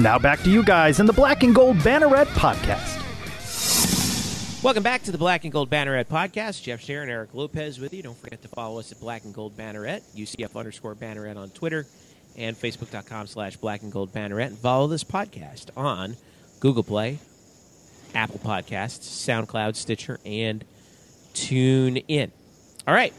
Now 0.00 0.18
back 0.18 0.40
to 0.40 0.50
you 0.50 0.64
guys 0.64 1.00
in 1.00 1.06
the 1.06 1.12
Black 1.12 1.42
and 1.42 1.54
Gold 1.54 1.76
Banneret 1.78 2.26
podcast. 2.26 3.00
Welcome 4.64 4.82
back 4.82 5.02
to 5.02 5.12
the 5.12 5.18
Black 5.18 5.44
and 5.44 5.52
Gold 5.52 5.70
Banneret 5.70 6.06
podcast. 6.06 6.62
Jeff 6.62 6.80
Sharon, 6.80 7.08
Eric 7.08 7.34
Lopez 7.34 7.78
with 7.78 7.92
you. 7.92 8.02
Don't 8.02 8.16
forget 8.16 8.42
to 8.42 8.48
follow 8.48 8.80
us 8.80 8.90
at 8.90 8.98
Black 8.98 9.24
and 9.24 9.34
Gold 9.34 9.56
Banneret, 9.56 10.00
UCF 10.16 10.56
underscore 10.56 10.94
Banneret 10.94 11.36
on 11.36 11.50
Twitter, 11.50 11.86
and 12.36 12.56
Facebook.com 12.56 13.26
slash 13.26 13.56
Black 13.58 13.82
and 13.82 13.92
Gold 13.92 14.12
Banneret. 14.12 14.46
And 14.46 14.58
follow 14.58 14.88
this 14.88 15.04
podcast 15.04 15.66
on 15.76 16.16
Google 16.60 16.82
Play, 16.82 17.18
Apple 18.14 18.38
Podcasts, 18.38 19.00
SoundCloud, 19.26 19.76
Stitcher, 19.76 20.18
and 20.24 20.64
Tune 21.34 21.96
In. 21.96 22.32
All 22.86 22.94
right. 22.94 23.12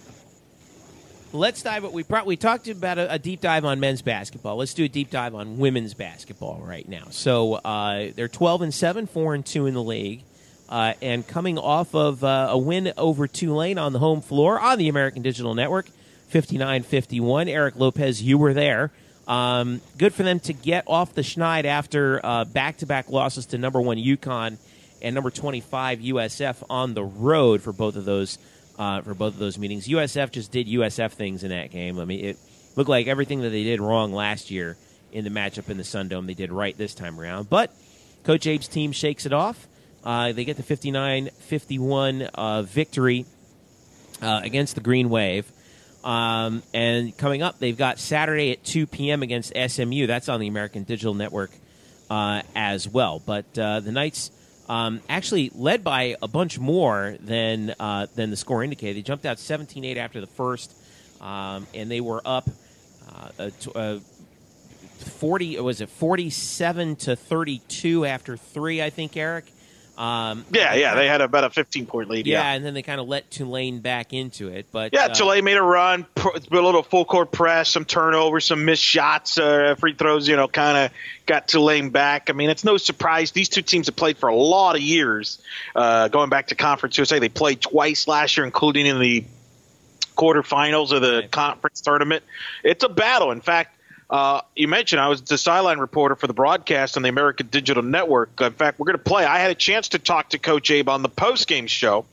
Let's 1.34 1.62
dive. 1.62 1.92
We 1.92 2.04
brought, 2.04 2.26
we 2.26 2.38
talked 2.38 2.70
about 2.70 2.98
a, 2.98 3.14
a, 3.14 3.20
deep 3.20 3.42
dive 3.42 3.66
on 3.66 3.82
men's 3.82 4.02
basketball. 4.02 4.56
Let's 4.56 4.74
do 4.74 4.86
a 4.86 4.88
deep 4.88 5.10
dive 5.10 5.36
on 5.36 5.58
women's 5.58 5.94
basketball 5.94 6.62
right 6.66 6.88
now. 6.88 7.08
So 7.10 7.56
uh, 7.56 8.12
they're 8.16 8.30
twelve 8.30 8.62
and 8.62 8.74
seven, 8.74 9.06
four 9.06 9.34
and 9.34 9.46
two 9.46 9.66
in 9.66 9.74
the 9.74 9.84
league, 9.84 10.24
uh, 10.70 10.94
and 11.02 11.28
coming 11.28 11.58
off 11.58 11.94
of 11.94 12.24
uh, 12.24 12.48
a 12.52 12.58
win 12.58 12.94
over 12.96 13.28
Tulane 13.28 13.78
on 13.78 13.92
the 13.92 14.00
home 14.00 14.22
floor 14.22 14.58
on 14.60 14.78
the 14.78 14.88
American 14.88 15.24
Digital 15.24 15.54
Network, 15.56 15.88
59-51. 16.32 17.50
Eric 17.50 17.76
Lopez, 17.76 18.22
you 18.24 18.38
were 18.38 18.54
there. 18.54 18.92
Um, 19.28 19.82
good 19.98 20.14
for 20.14 20.24
them 20.24 20.40
to 20.42 20.54
get 20.54 20.86
off 20.88 21.16
the 21.16 21.22
schneid 21.22 21.66
after 21.66 22.24
uh, 22.24 22.46
back-to-back 22.46 23.10
losses 23.10 23.48
to 23.48 23.58
number 23.58 23.82
one 23.82 23.98
UConn 23.98 24.58
and 25.06 25.16
number 25.16 25.30
twenty-five 25.30 26.00
USF 26.00 26.64
on 26.70 26.96
the 26.96 27.04
road 27.04 27.62
for 27.62 27.72
both 27.72 27.96
of 27.96 28.04
those 28.04 28.38
uh, 28.78 29.02
for 29.02 29.14
both 29.14 29.34
of 29.34 29.40
those 29.40 29.58
meetings. 29.58 29.88
USF 29.88 30.32
just 30.32 30.52
did 30.52 30.68
USF 30.68 31.12
things 31.12 31.44
in 31.44 31.50
that 31.50 31.72
game. 31.72 32.00
I 32.00 32.06
mean, 32.06 32.26
it 32.26 32.38
looked 32.76 32.90
like 32.90 33.08
everything 33.08 33.42
that 33.42 33.50
they 33.50 33.64
did 33.64 33.80
wrong 33.80 34.12
last 34.12 34.52
year 34.52 34.78
in 35.12 35.24
the 35.24 35.30
matchup 35.30 35.70
in 35.70 35.78
the 35.78 35.84
Sun 35.84 36.10
Dome, 36.10 36.26
they 36.26 36.34
did 36.34 36.52
right 36.52 36.78
this 36.78 36.94
time 36.94 37.20
around. 37.20 37.50
But 37.50 37.72
Coach 38.24 38.48
Abe's 38.48 38.68
team 38.68 38.92
shakes 38.92 39.26
it 39.26 39.32
off. 39.32 39.68
Uh, 40.04 40.34
they 40.34 40.44
get 40.44 40.58
the 40.58 40.64
59 40.64 41.30
51 41.30 42.22
uh, 42.24 42.62
victory 42.64 43.26
uh, 44.22 44.42
against 44.44 44.76
the 44.76 44.82
Green 44.82 45.10
Wave. 45.10 45.50
Um, 46.04 46.62
and 46.74 47.18
coming 47.18 47.42
up, 47.42 47.60
they've 47.60 47.78
got 47.78 47.98
Saturday 47.98 48.52
at 48.52 48.64
2 48.64 48.88
p.m. 48.88 49.24
against 49.24 49.54
SMU. 49.56 50.06
That's 50.06 50.30
on 50.30 50.40
the 50.40 50.48
American 50.48 50.84
Digital 50.84 51.14
Network 51.14 51.52
uh, 52.10 52.42
as 52.56 52.88
well. 52.88 53.22
But 53.26 53.58
uh, 53.58 53.80
the 53.80 53.92
Knights 53.92 54.30
um, 54.68 55.02
actually 55.10 55.52
led 55.54 55.84
by 55.84 56.16
a 56.22 56.28
bunch 56.28 56.60
more 56.60 57.16
than 57.20 57.74
uh, 57.80 58.08
than 58.16 58.30
the 58.30 58.38
score 58.38 58.64
indicated. 58.64 58.98
They 58.98 59.02
jumped 59.02 59.26
out 59.26 59.38
17-8 59.38 59.98
after 59.98 60.22
the 60.22 60.28
first, 60.28 60.74
um, 61.22 61.68
and 61.74 61.90
they 61.90 62.02
were 62.02 62.22
up 62.26 62.50
uh, 63.40 63.50
uh, 63.76 64.00
40. 65.20 65.60
Was 65.60 65.82
it 65.82 65.90
47 65.90 66.96
to 66.98 67.16
32 67.16 68.06
after 68.06 68.38
three? 68.38 68.82
I 68.82 68.90
think 68.90 69.16
Eric. 69.16 69.46
Um, 69.98 70.46
yeah, 70.52 70.74
yeah, 70.74 70.96
they 70.96 71.08
had 71.08 71.22
about 71.22 71.46
a 71.46 71.50
15 71.50 71.86
point 71.86 72.10
lead. 72.10 72.28
Yeah, 72.28 72.42
yeah. 72.42 72.54
and 72.54 72.66
then 72.66 72.74
they 72.74 72.82
kind 72.82 73.00
of 73.00 73.08
let 73.08 73.32
Tulane 73.32 73.80
back 73.80 74.14
into 74.14 74.50
it. 74.50 74.68
But 74.72 74.94
yeah, 74.94 75.06
uh, 75.06 75.14
Tulane 75.14 75.44
made 75.44 75.58
a 75.58 75.62
run, 75.62 76.06
a 76.18 76.40
little 76.50 76.84
full 76.84 77.06
court 77.06 77.32
press, 77.32 77.70
some 77.70 77.86
turnovers, 77.86 78.46
some 78.46 78.66
missed 78.66 78.84
shots, 78.84 79.38
uh, 79.38 79.76
free 79.80 79.94
throws. 79.94 80.28
You 80.28 80.36
know, 80.36 80.48
kind 80.48 80.78
of 80.78 80.92
got 81.26 81.48
Tulane 81.48 81.90
back. 81.90 82.30
I 82.30 82.34
mean, 82.34 82.50
it's 82.50 82.64
no 82.64 82.78
surprise 82.78 83.32
these 83.32 83.50
two 83.50 83.62
teams 83.62 83.88
have 83.88 83.96
played 83.96 84.18
for 84.18 84.30
a 84.30 84.36
lot 84.36 84.76
of 84.76 84.82
years. 84.82 85.42
Uh, 85.76 86.08
going 86.10 86.30
back 86.30 86.48
to 86.48 86.56
Conference 86.56 86.98
USA, 86.98 87.20
they 87.20 87.30
played 87.30 87.62
twice 87.62 88.08
last 88.08 88.38
year, 88.38 88.46
including 88.46 88.86
in 88.86 89.00
the 89.00 89.26
quarterfinals 90.16 90.92
of 90.92 91.02
the 91.02 91.28
conference 91.30 91.82
tournament. 91.82 92.24
It's 92.64 92.84
a 92.84 92.90
battle. 92.90 93.32
In 93.32 93.42
fact, 93.42 93.75
uh, 94.10 94.42
you 94.56 94.68
mentioned 94.68 95.02
I 95.02 95.08
was 95.08 95.22
the 95.22 95.38
sideline 95.38 95.80
reporter 95.80 96.16
for 96.16 96.28
the 96.28 96.34
broadcast 96.34 96.98
on 96.98 97.04
the 97.04 97.10
American 97.10 97.48
Digital 97.48 97.84
Network. 97.84 98.40
In 98.42 98.54
fact, 98.54 98.80
we're 98.80 98.86
going 98.86 98.98
to 98.98 99.04
play. 99.04 99.26
I 99.26 99.40
had 99.40 99.52
a 99.52 99.56
chance 99.56 99.90
to 99.90 100.00
talk 100.00 100.30
to 100.30 100.38
Coach 100.38 100.70
Abe 100.72 100.90
on 100.90 101.02
the 101.02 101.10
post 101.10 101.48
game 101.48 101.68
show 101.68 102.06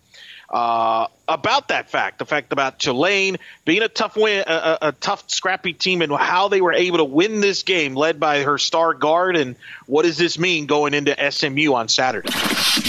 uh, 0.52 1.06
about 1.26 1.68
that 1.68 1.88
fact, 1.88 2.18
the 2.18 2.26
fact 2.26 2.52
about 2.52 2.78
Tulane 2.78 3.38
being 3.64 3.80
a 3.80 3.88
tough 3.88 4.16
win, 4.16 4.44
a, 4.46 4.78
a, 4.82 4.92
tough, 4.92 5.24
scrappy 5.28 5.72
team, 5.72 6.02
and 6.02 6.12
how 6.12 6.48
they 6.48 6.60
were 6.60 6.74
able 6.74 6.98
to 6.98 7.04
win 7.04 7.40
this 7.40 7.62
game, 7.62 7.94
led 7.94 8.20
by 8.20 8.42
her 8.42 8.58
star 8.58 8.92
guard. 8.92 9.36
And 9.36 9.56
what 9.86 10.02
does 10.02 10.18
this 10.18 10.38
mean 10.38 10.66
going 10.66 10.92
into 10.92 11.16
SMU 11.30 11.72
on 11.72 11.88
Saturday? 11.88 12.28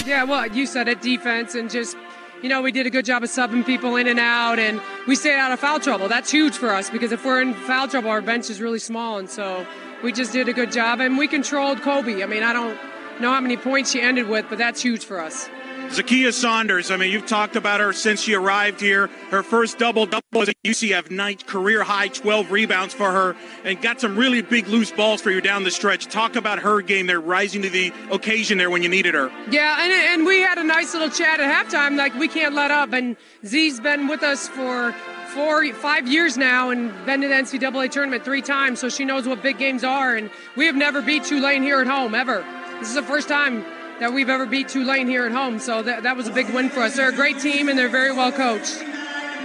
Yeah, 0.06 0.26
well, 0.26 0.46
you 0.48 0.66
said 0.66 0.90
it, 0.90 1.02
defense, 1.02 1.56
and 1.56 1.70
just 1.70 1.96
you 2.44 2.50
know, 2.50 2.62
we 2.62 2.74
did 2.74 2.86
a 2.86 2.90
good 2.90 3.06
job 3.06 3.24
of 3.24 3.30
subbing 3.30 3.66
people 3.66 3.96
in 3.96 4.06
and 4.06 4.20
out, 4.20 4.60
and 4.60 4.82
we 5.08 5.16
stayed 5.16 5.40
out 5.40 5.54
of 5.54 5.62
foul 5.62 5.80
trouble. 5.80 6.10
That's 6.10 6.30
huge 6.30 6.58
for 6.58 6.74
us 6.74 6.90
because 6.90 7.14
if 7.14 7.24
we're 7.24 7.42
in 7.42 7.54
foul 7.54 7.88
trouble, 7.88 8.10
our 8.10 8.22
bench 8.22 8.50
is 8.50 8.60
really 8.60 8.80
small, 8.80 9.18
and 9.18 9.30
so 9.30 9.66
we 10.04 10.12
just 10.12 10.34
did 10.34 10.50
a 10.50 10.54
good 10.54 10.70
job, 10.70 11.00
and 11.00 11.18
we 11.18 11.30
controlled 11.30 11.80
Kolby. 11.80 12.22
I 12.22 12.26
mean, 12.26 12.44
I 12.44 12.52
don't 12.52 12.78
know 13.22 13.32
how 13.32 13.40
many 13.40 13.56
points 13.56 13.92
she 13.92 14.02
ended 14.02 14.28
with, 14.28 14.46
but 14.50 14.58
that's 14.58 14.82
huge 14.82 15.06
for 15.06 15.22
us. 15.22 15.50
Zakiya 15.90 16.34
Saunders, 16.34 16.90
I 16.90 16.98
mean, 16.98 17.12
you've 17.12 17.26
talked 17.26 17.56
about 17.56 17.80
her 17.80 17.94
since 17.94 18.22
she 18.22 18.34
arrived 18.34 18.82
here. 18.82 19.08
Her 19.30 19.44
first 19.44 19.78
double 19.78 20.06
double 20.06 20.24
was 20.34 20.50
a 20.50 20.54
UCF 20.66 21.12
Knight, 21.12 21.46
career 21.46 21.84
high 21.84 22.08
12 22.08 22.52
rebounds 22.52 22.94
for 22.94 23.12
her, 23.12 23.36
and 23.64 23.82
got 23.82 24.02
some 24.02 24.16
really 24.18 24.42
big 24.42 24.68
loose 24.68 24.92
balls 24.92 25.22
for 25.22 25.30
you 25.30 25.42
down 25.42 25.64
the 25.64 25.72
stretch. 25.72 26.08
Talk 26.08 26.36
about 26.36 26.60
her 26.60 26.82
game 26.82 27.08
there, 27.08 27.22
rising 27.22 27.62
to 27.62 27.70
the 27.70 27.94
occasion 28.12 28.58
there 28.58 28.70
when 28.70 28.82
you 28.82 28.90
needed 28.90 29.14
her. 29.14 29.32
Yeah, 29.52 29.84
and, 29.84 29.92
and 29.92 30.26
we 30.26 30.42
had 30.42 30.58
a 30.58 30.64
nice 30.64 30.94
little 30.94 31.10
chat 31.10 31.40
at 31.40 31.68
halftime, 31.68 31.96
like 31.96 32.16
we 32.16 32.28
can't 32.28 32.56
let 32.56 32.72
up. 32.72 32.94
And 32.94 33.16
Z's 33.46 33.80
been 33.80 34.08
with 34.08 34.24
us 34.24 34.48
for 34.48 34.96
four, 35.34 35.72
five 35.74 36.08
years 36.08 36.38
now 36.38 36.70
and 36.70 36.92
been 37.06 37.22
to 37.22 37.28
the 37.28 37.34
NCAA 37.34 37.92
tournament 37.92 38.24
three 38.24 38.42
times, 38.42 38.80
so 38.80 38.90
she 38.90 39.06
knows 39.06 39.28
what 39.28 39.42
big 39.42 39.58
games 39.58 39.84
are. 39.84 40.16
And 40.16 40.30
we 40.56 40.66
have 40.66 40.76
never 40.76 41.02
beat 41.02 41.24
Tulane 41.24 41.64
here 41.64 41.82
at 41.82 41.88
home, 41.88 42.16
ever. 42.16 42.46
This 42.80 42.90
is 42.90 42.96
the 42.96 43.04
first 43.04 43.28
time 43.28 43.66
that 44.00 44.14
we've 44.14 44.30
ever 44.30 44.46
beat 44.46 44.70
Tulane 44.70 45.08
here 45.08 45.26
at 45.26 45.32
home. 45.32 45.60
So 45.60 45.82
that, 45.84 46.04
that 46.04 46.18
was 46.18 46.28
a 46.28 46.32
big 46.32 46.50
win 46.54 46.70
for 46.70 46.82
us. 46.82 46.96
They're 46.96 47.10
a 47.10 47.14
great 47.14 47.40
team 47.40 47.70
and 47.70 47.78
they're 47.78 47.90
very 47.90 48.12
well 48.12 48.32
coached. 48.32 48.84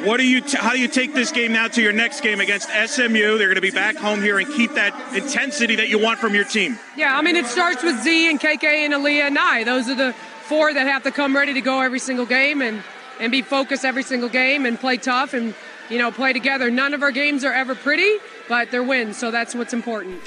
What 0.04 0.18
do 0.18 0.28
you? 0.28 0.40
T- 0.40 0.56
how 0.56 0.72
do 0.72 0.78
you 0.78 0.86
take 0.86 1.12
this 1.12 1.32
game 1.32 1.52
now 1.52 1.66
to 1.66 1.82
your 1.82 1.92
next 1.92 2.20
game 2.20 2.40
against 2.40 2.68
SMU? 2.68 3.36
They're 3.36 3.48
going 3.48 3.56
to 3.56 3.60
be 3.60 3.72
back 3.72 3.96
home 3.96 4.22
here 4.22 4.38
and 4.38 4.46
keep 4.52 4.74
that 4.74 4.94
intensity 5.16 5.74
that 5.74 5.88
you 5.88 5.98
want 5.98 6.20
from 6.20 6.36
your 6.36 6.44
team. 6.44 6.78
Yeah, 6.96 7.16
I 7.16 7.22
mean 7.22 7.34
it 7.34 7.46
starts 7.46 7.82
with 7.82 8.00
Z 8.02 8.30
and 8.30 8.38
KK 8.38 8.62
and 8.62 8.94
Aaliyah 8.94 9.26
and 9.26 9.38
I. 9.38 9.64
Those 9.64 9.88
are 9.88 9.96
the 9.96 10.12
four 10.42 10.72
that 10.72 10.86
have 10.86 11.02
to 11.02 11.10
come 11.10 11.34
ready 11.34 11.52
to 11.54 11.60
go 11.60 11.80
every 11.80 11.98
single 11.98 12.26
game 12.26 12.62
and 12.62 12.82
and 13.18 13.32
be 13.32 13.42
focused 13.42 13.84
every 13.84 14.04
single 14.04 14.28
game 14.28 14.66
and 14.66 14.78
play 14.78 14.98
tough 14.98 15.34
and 15.34 15.52
you 15.90 15.98
know 15.98 16.12
play 16.12 16.32
together. 16.32 16.70
None 16.70 16.94
of 16.94 17.02
our 17.02 17.10
games 17.10 17.44
are 17.44 17.52
ever 17.52 17.74
pretty, 17.74 18.18
but 18.48 18.70
they're 18.70 18.84
wins, 18.84 19.16
so 19.16 19.32
that's 19.32 19.52
what's 19.52 19.72
important. 19.72 20.22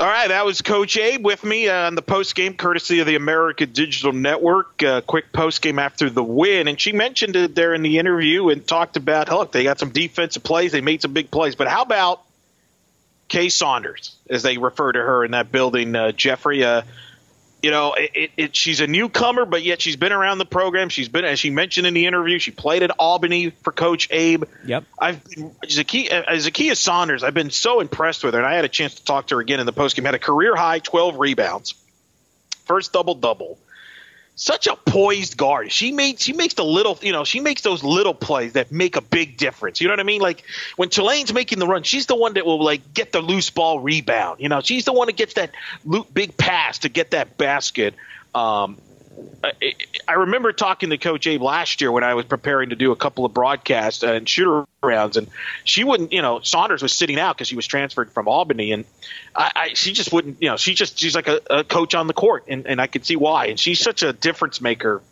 All 0.00 0.06
right, 0.06 0.28
that 0.28 0.46
was 0.46 0.62
Coach 0.62 0.96
Abe 0.96 1.24
with 1.24 1.42
me 1.42 1.68
on 1.68 1.96
the 1.96 2.02
post 2.02 2.36
game, 2.36 2.54
courtesy 2.54 3.00
of 3.00 3.08
the 3.08 3.16
America 3.16 3.66
Digital 3.66 4.12
Network. 4.12 4.80
Uh, 4.80 5.00
quick 5.00 5.32
post 5.32 5.60
game 5.60 5.80
after 5.80 6.08
the 6.08 6.22
win, 6.22 6.68
and 6.68 6.80
she 6.80 6.92
mentioned 6.92 7.34
it 7.34 7.56
there 7.56 7.74
in 7.74 7.82
the 7.82 7.98
interview 7.98 8.48
and 8.50 8.64
talked 8.64 8.96
about, 8.96 9.28
look, 9.28 9.50
they 9.50 9.64
got 9.64 9.80
some 9.80 9.90
defensive 9.90 10.44
plays, 10.44 10.70
they 10.70 10.82
made 10.82 11.02
some 11.02 11.12
big 11.12 11.32
plays, 11.32 11.56
but 11.56 11.66
how 11.66 11.82
about 11.82 12.22
Kay 13.26 13.48
Saunders, 13.48 14.14
as 14.30 14.44
they 14.44 14.56
refer 14.56 14.92
to 14.92 15.00
her 15.00 15.24
in 15.24 15.32
that 15.32 15.50
building, 15.50 15.96
uh, 15.96 16.12
Jeffrey? 16.12 16.62
Uh, 16.62 16.82
you 17.62 17.70
know, 17.70 17.94
it, 17.94 18.10
it, 18.14 18.30
it, 18.36 18.56
she's 18.56 18.80
a 18.80 18.86
newcomer, 18.86 19.44
but 19.44 19.62
yet 19.62 19.82
she's 19.82 19.96
been 19.96 20.12
around 20.12 20.38
the 20.38 20.46
program. 20.46 20.88
She's 20.88 21.08
been, 21.08 21.24
as 21.24 21.40
she 21.40 21.50
mentioned 21.50 21.86
in 21.86 21.94
the 21.94 22.06
interview, 22.06 22.38
she 22.38 22.50
played 22.50 22.82
at 22.82 22.90
Albany 22.98 23.50
for 23.50 23.72
Coach 23.72 24.08
Abe. 24.10 24.44
Yep. 24.64 24.84
I've 24.98 25.24
Zakiya, 25.24 26.24
uh, 26.28 26.32
Zakiya 26.32 26.76
Saunders. 26.76 27.24
I've 27.24 27.34
been 27.34 27.50
so 27.50 27.80
impressed 27.80 28.22
with 28.22 28.34
her, 28.34 28.40
and 28.40 28.46
I 28.46 28.54
had 28.54 28.64
a 28.64 28.68
chance 28.68 28.94
to 28.94 29.04
talk 29.04 29.28
to 29.28 29.36
her 29.36 29.40
again 29.40 29.58
in 29.60 29.66
the 29.66 29.72
postgame. 29.72 30.04
Had 30.04 30.14
a 30.14 30.18
career 30.18 30.54
high 30.54 30.78
twelve 30.78 31.18
rebounds, 31.18 31.74
first 32.66 32.92
double 32.92 33.14
double 33.14 33.58
such 34.38 34.68
a 34.68 34.76
poised 34.76 35.36
guard. 35.36 35.72
She 35.72 35.90
makes 35.90 36.22
she 36.22 36.32
makes 36.32 36.54
the 36.54 36.64
little 36.64 36.96
you 37.02 37.12
know 37.12 37.24
she 37.24 37.40
makes 37.40 37.62
those 37.62 37.82
little 37.82 38.14
plays 38.14 38.52
that 38.52 38.70
make 38.70 38.94
a 38.94 39.00
big 39.00 39.36
difference. 39.36 39.80
You 39.80 39.88
know 39.88 39.92
what 39.92 40.00
I 40.00 40.04
mean? 40.04 40.20
Like 40.20 40.44
when 40.76 40.88
Tulane's 40.88 41.32
making 41.32 41.58
the 41.58 41.66
run, 41.66 41.82
she's 41.82 42.06
the 42.06 42.14
one 42.14 42.34
that 42.34 42.46
will 42.46 42.62
like 42.62 42.94
get 42.94 43.10
the 43.10 43.20
loose 43.20 43.50
ball 43.50 43.80
rebound. 43.80 44.40
You 44.40 44.48
know, 44.48 44.60
she's 44.60 44.84
the 44.84 44.92
one 44.92 45.08
that 45.08 45.16
gets 45.16 45.34
that 45.34 45.50
big 46.14 46.36
pass 46.36 46.78
to 46.78 46.88
get 46.88 47.10
that 47.10 47.36
basket. 47.36 47.94
Um, 48.32 48.78
I 50.08 50.12
remember 50.14 50.52
talking 50.52 50.90
to 50.90 50.98
Coach 50.98 51.26
Abe 51.26 51.42
last 51.42 51.80
year 51.80 51.92
when 51.92 52.04
I 52.04 52.14
was 52.14 52.24
preparing 52.24 52.70
to 52.70 52.76
do 52.76 52.92
a 52.92 52.96
couple 52.96 53.24
of 53.24 53.32
broadcasts 53.32 54.02
and 54.02 54.28
shooter 54.28 54.66
rounds, 54.82 55.16
and 55.16 55.28
she 55.64 55.84
wouldn't, 55.84 56.12
you 56.12 56.22
know, 56.22 56.40
Saunders 56.40 56.82
was 56.82 56.92
sitting 56.92 57.18
out 57.18 57.36
because 57.36 57.48
she 57.48 57.56
was 57.56 57.66
transferred 57.66 58.10
from 58.12 58.28
Albany, 58.28 58.72
and 58.72 58.84
I, 59.34 59.52
I, 59.54 59.68
she 59.74 59.92
just 59.92 60.12
wouldn't, 60.12 60.42
you 60.42 60.48
know, 60.48 60.56
she 60.56 60.74
just 60.74 60.98
she's 60.98 61.14
like 61.14 61.28
a, 61.28 61.40
a 61.50 61.64
coach 61.64 61.94
on 61.94 62.06
the 62.06 62.14
court, 62.14 62.44
and, 62.48 62.66
and 62.66 62.80
I 62.80 62.86
could 62.86 63.04
see 63.04 63.16
why, 63.16 63.46
and 63.46 63.60
she's 63.60 63.80
such 63.80 64.02
a 64.02 64.12
difference 64.12 64.60
maker 64.60 65.02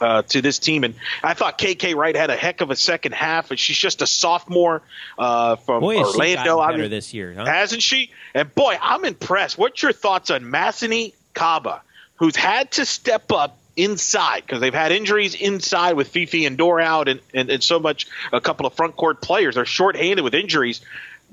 uh, 0.00 0.22
to 0.22 0.42
this 0.42 0.58
team. 0.58 0.84
And 0.84 0.94
I 1.22 1.34
thought 1.34 1.58
KK 1.58 1.94
Wright 1.94 2.14
had 2.14 2.30
a 2.30 2.36
heck 2.36 2.60
of 2.60 2.70
a 2.70 2.76
second 2.76 3.12
half, 3.12 3.50
and 3.50 3.58
she's 3.58 3.78
just 3.78 4.02
a 4.02 4.06
sophomore 4.06 4.82
uh, 5.18 5.56
from 5.56 5.80
boy, 5.80 5.98
Orlando. 5.98 6.60
I 6.60 6.76
mean, 6.76 6.90
this 6.90 7.14
year, 7.14 7.34
huh? 7.34 7.44
hasn't 7.44 7.82
she? 7.82 8.10
And 8.34 8.52
boy, 8.54 8.76
I'm 8.80 9.04
impressed. 9.04 9.58
What's 9.58 9.82
your 9.82 9.92
thoughts 9.92 10.30
on 10.30 10.42
Masseny 10.42 11.14
Kaba? 11.34 11.82
Who's 12.16 12.36
had 12.36 12.70
to 12.72 12.86
step 12.86 13.32
up 13.32 13.58
inside 13.76 14.42
because 14.46 14.60
they've 14.60 14.74
had 14.74 14.92
injuries 14.92 15.34
inside 15.34 15.94
with 15.94 16.08
Fifi 16.08 16.46
and 16.46 16.56
Dor 16.56 16.80
out 16.80 17.08
and, 17.08 17.20
and, 17.32 17.50
and 17.50 17.62
so 17.62 17.78
much 17.80 18.06
a 18.32 18.40
couple 18.40 18.66
of 18.66 18.74
front 18.74 18.96
court 18.96 19.20
players. 19.20 19.56
They're 19.56 19.64
shorthanded 19.64 20.22
with 20.22 20.34
injuries. 20.34 20.80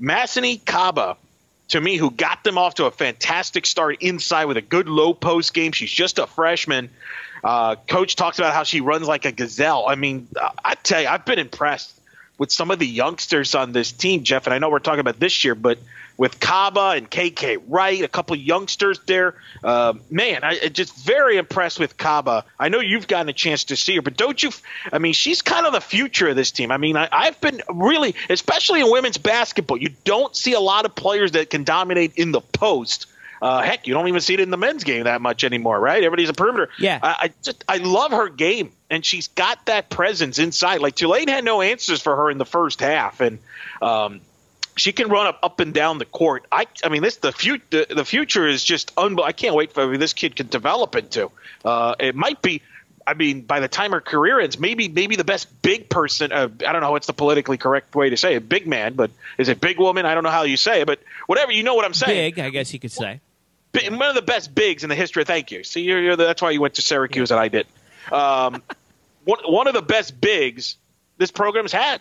Masseny 0.00 0.64
Kaba, 0.64 1.16
to 1.68 1.80
me, 1.80 1.96
who 1.96 2.10
got 2.10 2.42
them 2.42 2.58
off 2.58 2.74
to 2.76 2.86
a 2.86 2.90
fantastic 2.90 3.66
start 3.66 3.98
inside 4.00 4.46
with 4.46 4.56
a 4.56 4.62
good 4.62 4.88
low 4.88 5.14
post 5.14 5.54
game. 5.54 5.72
She's 5.72 5.92
just 5.92 6.18
a 6.18 6.26
freshman. 6.26 6.90
Uh, 7.44 7.76
Coach 7.88 8.16
talks 8.16 8.38
about 8.38 8.52
how 8.52 8.64
she 8.64 8.80
runs 8.80 9.06
like 9.06 9.24
a 9.24 9.32
gazelle. 9.32 9.86
I 9.88 9.94
mean, 9.94 10.28
I 10.64 10.74
tell 10.74 11.00
you, 11.00 11.08
I've 11.08 11.24
been 11.24 11.38
impressed 11.38 11.92
with 12.38 12.50
some 12.50 12.70
of 12.70 12.78
the 12.78 12.86
youngsters 12.86 13.54
on 13.54 13.72
this 13.72 13.92
team, 13.92 14.24
Jeff. 14.24 14.46
And 14.46 14.54
I 14.54 14.58
know 14.58 14.68
we're 14.68 14.80
talking 14.80 15.00
about 15.00 15.20
this 15.20 15.44
year, 15.44 15.54
but– 15.54 15.78
with 16.22 16.38
Kaba 16.38 16.90
and 16.94 17.10
KK 17.10 17.60
Wright, 17.66 18.00
a 18.00 18.06
couple 18.06 18.34
of 18.34 18.40
youngsters 18.40 19.00
there. 19.06 19.34
Uh, 19.64 19.94
man, 20.08 20.44
I 20.44 20.68
just 20.68 20.94
very 21.04 21.36
impressed 21.36 21.80
with 21.80 21.96
Kaba. 21.96 22.44
I 22.60 22.68
know 22.68 22.78
you've 22.78 23.08
gotten 23.08 23.28
a 23.28 23.32
chance 23.32 23.64
to 23.64 23.76
see 23.76 23.96
her, 23.96 24.02
but 24.02 24.16
don't 24.16 24.40
you? 24.40 24.52
I 24.92 25.00
mean, 25.00 25.14
she's 25.14 25.42
kind 25.42 25.66
of 25.66 25.72
the 25.72 25.80
future 25.80 26.28
of 26.28 26.36
this 26.36 26.52
team. 26.52 26.70
I 26.70 26.76
mean, 26.76 26.96
I, 26.96 27.08
I've 27.10 27.40
been 27.40 27.60
really, 27.68 28.14
especially 28.30 28.82
in 28.82 28.92
women's 28.92 29.18
basketball, 29.18 29.78
you 29.78 29.88
don't 30.04 30.36
see 30.36 30.52
a 30.52 30.60
lot 30.60 30.84
of 30.84 30.94
players 30.94 31.32
that 31.32 31.50
can 31.50 31.64
dominate 31.64 32.12
in 32.14 32.30
the 32.30 32.40
post. 32.40 33.06
Uh, 33.42 33.60
heck, 33.62 33.88
you 33.88 33.94
don't 33.94 34.06
even 34.06 34.20
see 34.20 34.34
it 34.34 34.38
in 34.38 34.50
the 34.50 34.56
men's 34.56 34.84
game 34.84 35.02
that 35.02 35.20
much 35.20 35.42
anymore, 35.42 35.80
right? 35.80 36.04
Everybody's 36.04 36.28
a 36.28 36.34
perimeter. 36.34 36.68
Yeah. 36.78 37.00
I, 37.02 37.16
I 37.18 37.30
just 37.42 37.64
I 37.66 37.78
love 37.78 38.12
her 38.12 38.28
game, 38.28 38.70
and 38.88 39.04
she's 39.04 39.26
got 39.26 39.66
that 39.66 39.90
presence 39.90 40.38
inside. 40.38 40.82
Like 40.82 40.94
Tulane 40.94 41.26
had 41.26 41.44
no 41.44 41.62
answers 41.62 42.00
for 42.00 42.14
her 42.14 42.30
in 42.30 42.38
the 42.38 42.46
first 42.46 42.78
half, 42.78 43.20
and 43.20 43.40
um, 43.80 44.20
she 44.76 44.92
can 44.92 45.08
run 45.08 45.26
up, 45.26 45.38
up 45.42 45.60
and 45.60 45.74
down 45.74 45.98
the 45.98 46.04
court. 46.04 46.46
I, 46.50 46.66
I 46.84 46.88
mean, 46.88 47.02
this 47.02 47.16
the 47.16 47.32
future. 47.32 47.64
The, 47.70 47.94
the 47.94 48.04
future 48.04 48.46
is 48.46 48.64
just 48.64 48.92
unbelievable. 48.96 49.24
I 49.24 49.32
can't 49.32 49.54
wait 49.54 49.72
for 49.72 49.96
this 49.96 50.12
kid 50.12 50.36
can 50.36 50.48
develop 50.48 50.96
into. 50.96 51.30
Uh, 51.64 51.94
it 51.98 52.14
might 52.14 52.42
be. 52.42 52.62
I 53.04 53.14
mean, 53.14 53.40
by 53.40 53.58
the 53.58 53.66
time 53.66 53.90
her 53.90 54.00
career 54.00 54.38
ends, 54.38 54.58
maybe 54.58 54.88
maybe 54.88 55.16
the 55.16 55.24
best 55.24 55.62
big 55.62 55.88
person. 55.88 56.32
Uh, 56.32 56.48
I 56.66 56.72
don't 56.72 56.80
know 56.80 56.92
what's 56.92 57.06
the 57.06 57.12
politically 57.12 57.58
correct 57.58 57.94
way 57.94 58.10
to 58.10 58.16
say 58.16 58.34
it. 58.36 58.48
Big 58.48 58.66
man, 58.66 58.94
but 58.94 59.10
is 59.38 59.48
it 59.48 59.60
big 59.60 59.78
woman? 59.78 60.06
I 60.06 60.14
don't 60.14 60.22
know 60.22 60.30
how 60.30 60.44
you 60.44 60.56
say 60.56 60.82
it, 60.82 60.86
but 60.86 61.00
whatever. 61.26 61.52
You 61.52 61.64
know 61.64 61.74
what 61.74 61.84
I'm 61.84 61.94
saying. 61.94 62.34
Big, 62.34 62.44
I 62.44 62.50
guess 62.50 62.72
you 62.72 62.78
could 62.78 62.92
say. 62.92 63.20
One 63.90 64.02
of 64.02 64.14
the 64.14 64.22
best 64.22 64.54
bigs 64.54 64.82
in 64.82 64.90
the 64.90 64.94
history. 64.94 65.24
Thank 65.24 65.50
you. 65.50 65.64
See, 65.64 65.80
you're, 65.80 66.00
you're 66.00 66.16
the, 66.16 66.24
that's 66.24 66.42
why 66.42 66.50
you 66.50 66.60
went 66.60 66.74
to 66.74 66.82
Syracuse 66.82 67.30
yeah. 67.30 67.36
and 67.36 67.42
I 67.42 67.48
did. 67.48 67.66
Um, 68.12 68.62
one, 69.24 69.40
one 69.46 69.66
of 69.66 69.72
the 69.74 69.82
best 69.82 70.20
bigs 70.20 70.76
this 71.16 71.30
program's 71.30 71.72
had. 71.72 72.00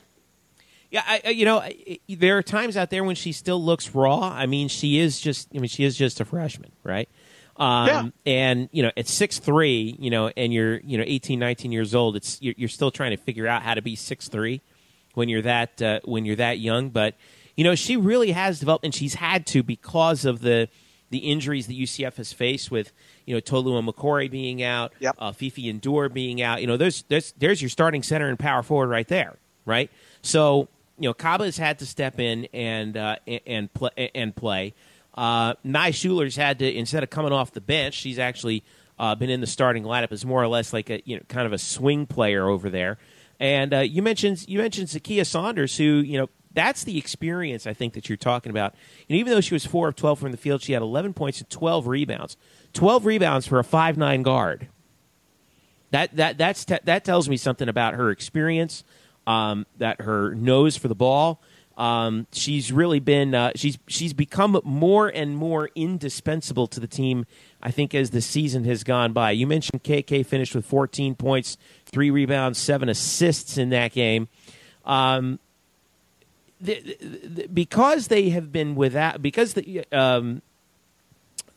Yeah, 0.91 1.04
I, 1.08 1.30
you 1.30 1.45
know, 1.45 1.63
there 2.10 2.38
are 2.38 2.43
times 2.43 2.75
out 2.75 2.89
there 2.89 3.04
when 3.04 3.15
she 3.15 3.32
still 3.32 3.63
looks 3.63 3.95
raw. 3.95 4.19
I 4.19 4.45
mean, 4.45 4.67
she 4.67 4.99
is 4.99 5.21
just, 5.21 5.47
I 5.56 5.60
mean, 5.60 5.69
she 5.69 5.86
is 5.86 5.97
just 5.97 6.19
a 6.19 6.25
freshman, 6.25 6.71
right? 6.84 7.08
Um, 7.56 7.88
yeah. 7.88 8.10
And 8.25 8.69
you 8.71 8.84
know, 8.84 8.91
at 8.97 9.08
six 9.08 9.39
three, 9.39 9.95
you 9.99 10.10
know, 10.10 10.32
and 10.36 10.54
you're 10.54 10.80
you 10.80 10.97
know 10.97 11.04
18, 11.06 11.39
19 11.39 11.71
years 11.71 11.93
old, 11.93 12.15
it's 12.15 12.41
you're, 12.41 12.56
you're 12.58 12.69
still 12.69 12.91
trying 12.91 13.12
to 13.12 13.17
figure 13.17 13.47
out 13.47 13.62
how 13.62 13.73
to 13.73 13.82
be 13.82 13.95
six 13.95 14.27
three 14.27 14.62
when 15.13 15.30
you're 15.30 15.43
that 15.43 15.82
uh, 15.82 15.99
when 16.04 16.25
you're 16.25 16.38
that 16.38 16.60
young. 16.60 16.89
But 16.89 17.15
you 17.56 17.63
know, 17.63 17.75
she 17.75 17.97
really 17.97 18.32
has 18.32 18.60
developed, 18.60 18.84
and 18.84 18.95
she's 18.95 19.15
had 19.15 19.45
to 19.47 19.63
because 19.63 20.25
of 20.25 20.41
the 20.41 20.69
the 21.10 21.19
injuries 21.19 21.67
that 21.67 21.77
UCF 21.77 22.15
has 22.15 22.34
faced 22.34 22.71
with 22.71 22.91
you 23.25 23.36
know 23.36 23.39
Tolu 23.39 23.77
and 23.77 23.88
McCory 23.88 24.32
being 24.32 24.63
out, 24.63 24.93
yep. 24.99 25.15
uh, 25.19 25.32
Fifi 25.32 25.69
and 25.69 25.80
Dor 25.80 26.10
being 26.10 26.41
out. 26.41 26.62
You 26.62 26.67
know, 26.67 26.77
there's 26.77 27.04
there's 27.10 27.34
there's 27.38 27.62
your 27.62 27.69
starting 27.69 28.01
center 28.01 28.27
and 28.27 28.39
power 28.39 28.63
forward 28.63 28.88
right 28.88 29.08
there, 29.08 29.38
right? 29.65 29.91
So 30.21 30.67
you 31.01 31.09
know, 31.09 31.13
Kaba 31.15 31.45
has 31.45 31.57
had 31.57 31.79
to 31.79 31.85
step 31.87 32.19
in 32.19 32.47
and 32.53 32.95
uh, 32.95 33.15
and 33.47 33.73
play 33.73 34.11
and 34.13 34.35
play. 34.35 34.75
Uh, 35.15 35.55
Nye 35.63 35.89
Schuler's 35.89 36.35
had 36.35 36.59
to 36.59 36.71
instead 36.71 37.01
of 37.01 37.09
coming 37.09 37.31
off 37.33 37.51
the 37.51 37.61
bench, 37.61 37.95
she's 37.95 38.19
actually 38.19 38.63
uh, 38.99 39.15
been 39.15 39.31
in 39.31 39.41
the 39.41 39.47
starting 39.47 39.83
lineup 39.83 40.11
as 40.11 40.23
more 40.23 40.41
or 40.41 40.47
less 40.47 40.73
like 40.73 40.91
a 40.91 41.01
you 41.03 41.17
know 41.17 41.23
kind 41.27 41.47
of 41.47 41.53
a 41.53 41.57
swing 41.57 42.05
player 42.05 42.47
over 42.47 42.69
there. 42.69 42.99
And 43.39 43.73
uh, 43.73 43.79
you 43.79 44.03
mentioned 44.03 44.45
you 44.47 44.59
mentioned 44.59 44.89
Zakiya 44.89 45.25
Saunders, 45.25 45.75
who 45.75 45.83
you 45.83 46.19
know 46.19 46.29
that's 46.53 46.83
the 46.83 46.99
experience 46.99 47.65
I 47.65 47.73
think 47.73 47.93
that 47.93 48.07
you're 48.07 48.15
talking 48.17 48.51
about. 48.51 48.75
And 49.09 49.17
even 49.17 49.33
though 49.33 49.41
she 49.41 49.55
was 49.55 49.65
four 49.65 49.87
of 49.87 49.95
twelve 49.95 50.19
from 50.19 50.29
the 50.31 50.37
field, 50.37 50.61
she 50.61 50.73
had 50.73 50.83
11 50.83 51.13
points 51.13 51.39
and 51.39 51.49
12 51.49 51.87
rebounds. 51.87 52.37
12 52.73 53.05
rebounds 53.07 53.47
for 53.47 53.57
a 53.57 53.63
five 53.63 53.97
nine 53.97 54.21
guard. 54.21 54.67
That 55.89 56.15
that 56.15 56.37
that's 56.37 56.63
te- 56.63 56.77
that 56.83 57.03
tells 57.03 57.27
me 57.27 57.37
something 57.37 57.67
about 57.67 57.95
her 57.95 58.12
experience 58.12 58.83
um, 59.28 59.65
that 59.78 60.02
her 60.02 60.34
nose 60.36 60.78
for 60.78 60.88
the 60.88 60.96
ball. 60.96 61.42
Um, 61.78 62.28
she's 62.32 62.72
really 62.72 63.00
been 63.00 63.34
uh, 63.34 63.52
she's 63.56 63.80
she's 63.88 64.13
become 64.13 64.60
more 64.63 65.08
and 65.08 65.36
more 65.36 65.69
indispensable 65.74 66.67
to 66.67 66.80
the 66.80 66.88
team. 66.88 67.26
I 67.62 67.72
think 67.72 67.96
as 67.96 68.12
the 68.12 68.22
season 68.22 68.65
has 68.65 68.84
gone 68.84 69.13
by. 69.13 69.32
You 69.32 69.48
mentioned 69.48 69.84
KK 69.84 70.26
finished 70.26 70.54
with 70.54 70.65
14 70.65 71.15
points, 71.15 71.58
three 71.86 72.12
rebounds, 72.12 72.60
seven 72.60 72.90
assists 72.90 73.58
in 73.58 73.69
that 73.69 73.94
game. 73.94 74.28
Um, 74.86 75.40
the, 76.60 76.98
the, 77.24 77.48
because 77.48 78.08
they 78.08 78.30
have 78.30 78.52
been 78.52 78.76
without 78.76 79.22
because 79.22 79.54
the 79.54 79.84
um, 79.92 80.42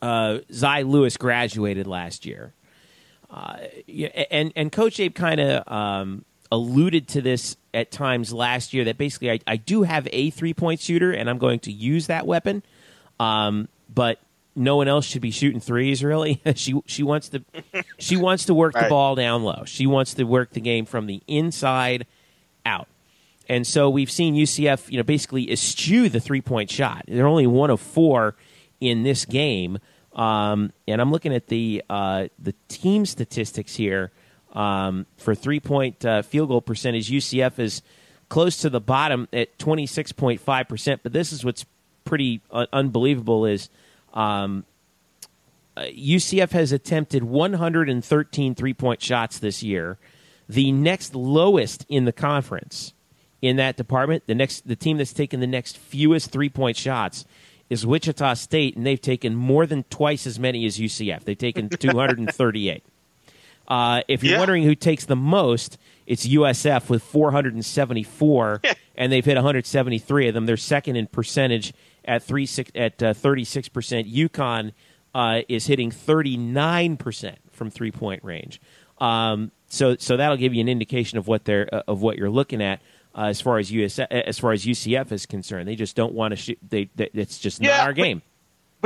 uh, 0.01 0.39
Zy 0.53 0.85
Lewis 0.85 1.17
graduated 1.17 1.87
last 1.87 2.25
year, 2.25 2.55
uh, 3.31 3.59
and 4.31 4.53
and 4.57 4.73
Coach 4.73 4.99
Abe 5.01 5.15
kind 5.15 5.41
of 5.41 5.71
um, 5.71 6.25
alluded 6.55 7.09
to 7.09 7.21
this 7.21 7.57
at 7.73 7.91
times 7.91 8.33
last 8.33 8.73
year 8.73 8.85
that 8.85 8.97
basically 8.97 9.31
I, 9.33 9.41
I 9.47 9.57
do 9.57 9.83
have 9.83 10.07
a 10.13 10.31
three 10.31 10.55
point 10.55 10.81
shooter 10.81 11.11
and 11.13 11.29
I'm 11.29 11.39
going 11.39 11.59
to 11.61 11.73
use 11.73 12.07
that 12.07 12.27
weapon, 12.27 12.63
um, 13.21 13.69
but 13.93 14.19
no 14.57 14.77
one 14.77 14.87
else 14.87 15.05
should 15.05 15.23
be 15.23 15.33
shooting 15.33 15.61
threes. 15.61 16.03
Really, 16.05 16.41
she 16.55 16.81
she 16.87 17.03
wants 17.03 17.29
to 17.31 17.43
she 17.99 18.17
wants 18.17 18.45
to 18.47 18.55
work 18.55 18.75
Right. 18.75 18.85
the 18.85 18.89
ball 18.89 19.15
down 19.17 19.43
low. 19.43 19.65
She 19.67 19.87
wants 19.87 20.15
to 20.15 20.25
work 20.25 20.51
the 20.53 20.61
game 20.61 20.87
from 20.87 21.07
the 21.07 21.21
inside 21.27 22.07
out. 22.65 22.87
And 23.49 23.67
so 23.67 23.91
we've 23.91 24.11
seen 24.11 24.35
UCF, 24.37 24.91
you 24.91 24.97
know, 24.97 25.03
basically 25.03 25.51
eschew 25.51 26.09
the 26.09 26.21
three 26.21 26.41
point 26.41 26.71
shot. 26.71 27.05
They're 27.09 27.27
only 27.27 27.47
one 27.47 27.71
of 27.71 27.81
four 27.81 28.37
in 28.81 29.03
this 29.03 29.25
game. 29.27 29.79
Um, 30.15 30.73
and 30.87 31.01
I'm 31.01 31.11
looking 31.11 31.35
at 31.35 31.49
the 31.49 31.83
uh, 31.91 32.29
the 32.39 32.55
team 32.69 33.05
statistics 33.05 33.75
here 33.75 34.13
um, 34.55 35.07
for 35.17 35.35
three 35.35 35.61
point 35.61 36.05
uh, 36.05 36.23
field 36.23 36.49
goal 36.49 36.61
percentage. 36.61 37.11
UCF 37.11 37.59
is 37.59 37.83
close 38.29 38.59
to 38.59 38.71
the 38.71 38.81
bottom 38.81 39.29
at 39.33 39.57
26.5 39.59 40.69
percent. 40.69 41.01
But 41.03 41.13
this 41.13 41.33
is 41.33 41.45
what's 41.45 41.65
pretty 42.05 42.41
uh, 42.51 42.67
unbelievable 42.73 43.47
is 43.47 43.69
um, 44.13 44.65
uh, 45.77 45.83
UCF 45.83 46.51
has 46.53 46.73
attempted 46.73 47.25
113 47.25 48.55
three 48.55 48.75
point 48.75 49.03
shots 49.03 49.39
this 49.39 49.63
year. 49.63 49.99
The 50.49 50.73
next 50.73 51.15
lowest 51.15 51.87
in 51.89 52.05
the 52.05 52.13
conference 52.13 52.93
in 53.41 53.57
that 53.57 53.77
department, 53.77 54.25
the 54.27 54.35
next 54.35 54.69
the 54.69 54.77
team 54.77 54.99
that's 54.99 55.13
taken 55.13 55.41
the 55.41 55.47
next 55.47 55.77
fewest 55.77 56.31
three 56.31 56.49
point 56.49 56.77
shots 56.77 57.25
is 57.71 57.87
Wichita 57.87 58.35
State, 58.35 58.77
and 58.77 58.87
they've 58.87 59.01
taken 59.01 59.35
more 59.35 59.67
than 59.67 59.85
twice 59.85 60.27
as 60.27 60.39
many 60.39 60.67
as 60.67 60.79
UCF. 60.79 61.25
They've 61.25 61.37
taken 61.37 61.69
238. 61.71 62.85
Uh, 63.69 64.03
if 64.09 64.23
you're 64.23 64.35
Yeah. 64.35 64.39
wondering 64.39 64.63
who 64.65 64.75
takes 64.75 65.05
the 65.07 65.17
most, 65.17 65.79
it's 66.07 66.27
USF 66.27 66.91
with 66.91 67.03
474, 67.03 68.61
and 68.97 69.11
they've 69.13 69.25
hit 69.25 69.37
173 69.37 70.29
of 70.29 70.35
them. 70.35 70.47
They're 70.47 70.57
second 70.57 70.97
in 70.97 71.07
percentage 71.07 71.73
at 72.05 72.23
three 72.23 72.47
six, 72.47 72.71
at 72.75 73.03
uh, 73.03 73.15
36 73.15 73.69
percent. 73.69 74.09
UConn 74.09 74.73
uh, 75.15 75.41
is 75.49 75.67
hitting 75.67 75.91
39 75.91 76.97
percent 76.97 77.39
from 77.53 77.71
three 77.71 77.91
point 77.91 78.23
range. 78.23 78.61
Um, 78.99 79.51
so 79.69 79.97
so 79.99 80.17
that'll 80.17 80.37
give 80.37 80.55
you 80.55 80.61
an 80.61 80.69
indication 80.69 81.19
of 81.19 81.27
what 81.27 81.45
they're 81.45 81.69
uh, 81.75 81.83
of 81.89 82.03
what 82.03 82.19
you're 82.19 82.31
looking 82.31 82.63
at. 82.63 82.81
Uh, 83.17 83.27
as 83.27 83.41
far 83.41 83.59
as 83.59 83.71
US, 83.71 83.99
as 84.01 84.39
far 84.41 84.51
as 84.53 84.65
UCF 84.67 85.13
is 85.13 85.25
concerned, 85.25 85.69
they 85.69 85.77
just 85.77 85.95
don't 85.97 86.15
want 86.15 86.33
to 86.33 86.37
shoot. 86.37 86.59
They, 86.69 86.91
they 86.97 87.11
it's 87.15 87.39
just 87.39 87.61
not 87.61 87.71
our 87.81 87.93
game. 87.93 88.19
But 88.19 88.34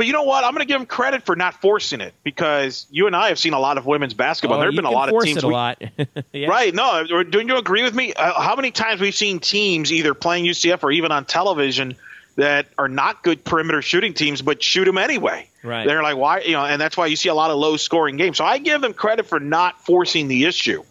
you 0.05 0.13
know 0.13 0.23
what? 0.23 0.43
I'm 0.43 0.51
going 0.53 0.65
to 0.65 0.71
give 0.71 0.79
them 0.79 0.85
credit 0.87 1.23
for 1.23 1.35
not 1.35 1.59
forcing 1.61 2.01
it 2.01 2.13
because 2.23 2.87
you 2.91 3.07
and 3.07 3.15
I 3.15 3.29
have 3.29 3.39
seen 3.39 3.53
a 3.53 3.59
lot 3.59 3.77
of 3.77 3.85
women's 3.85 4.13
basketball. 4.13 4.57
Oh, 4.57 4.61
there 4.61 4.69
have 4.69 4.75
been 4.75 4.85
a 4.85 4.91
lot 4.91 5.13
of 5.13 5.21
teams. 5.23 5.37
it 5.37 5.43
a 5.43 5.47
we- 5.47 5.53
lot. 5.53 5.81
Yeah. 6.33 6.47
Right? 6.47 6.73
No, 6.73 7.03
don't 7.23 7.47
you 7.47 7.57
agree 7.57 7.83
with 7.83 7.93
me? 7.95 8.13
Uh, 8.13 8.39
how 8.41 8.55
many 8.55 8.71
times 8.71 9.01
we've 9.01 9.15
seen 9.15 9.39
teams 9.39 9.91
either 9.91 10.13
playing 10.13 10.45
UCF 10.45 10.83
or 10.83 10.91
even 10.91 11.11
on 11.11 11.25
television 11.25 11.95
that 12.35 12.67
are 12.77 12.87
not 12.87 13.23
good 13.23 13.43
perimeter 13.43 13.81
shooting 13.81 14.13
teams, 14.13 14.41
but 14.41 14.61
shoot 14.63 14.85
them 14.85 14.97
anyway. 14.97 15.49
Right. 15.63 15.85
They're 15.85 16.03
like, 16.03 16.15
why? 16.15 16.41
You 16.41 16.53
know, 16.53 16.63
and 16.65 16.79
that's 16.79 16.95
why 16.95 17.07
you 17.07 17.15
see 17.15 17.27
a 17.29 17.33
lot 17.33 17.51
of 17.51 17.57
low 17.57 17.75
scoring 17.77 18.15
games. 18.15 18.37
So 18.37 18.45
I 18.45 18.59
give 18.59 18.79
them 18.81 18.93
credit 18.93 19.25
for 19.25 19.39
not 19.39 19.83
forcing 19.85 20.27
the 20.29 20.45
issue. 20.45 20.83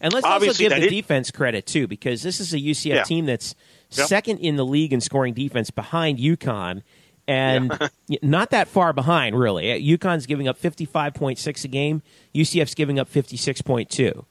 And 0.00 0.12
let's 0.14 0.24
also 0.24 0.52
give 0.54 0.70
the 0.70 0.84
is- 0.84 0.90
defense 0.90 1.30
credit 1.30 1.66
too, 1.66 1.86
because 1.88 2.22
this 2.22 2.40
is 2.40 2.54
a 2.54 2.58
UCF 2.58 2.84
Yeah. 2.94 3.02
team 3.02 3.26
that's 3.26 3.54
Yep. 3.90 4.06
second 4.06 4.38
in 4.38 4.56
the 4.56 4.64
league 4.66 4.92
in 4.92 5.00
scoring 5.00 5.32
defense 5.34 5.70
behind 5.70 6.18
UConn, 6.18 6.82
and 7.28 7.70
y- 8.08 8.18
not 8.22 8.50
that 8.50 8.66
far 8.66 8.92
behind 8.92 9.38
really. 9.38 9.70
Uh, 9.72 9.96
UConn's 9.96 10.26
giving 10.26 10.48
up 10.48 10.58
fifty 10.58 10.84
five 10.84 11.14
point 11.14 11.38
six 11.38 11.64
a 11.64 11.68
game. 11.68 12.02
UCF's 12.34 12.74
giving 12.74 12.98
up 12.98 13.08
fifty 13.08 13.36
six 13.36 13.62
point 13.62 13.90
two. 13.90 14.24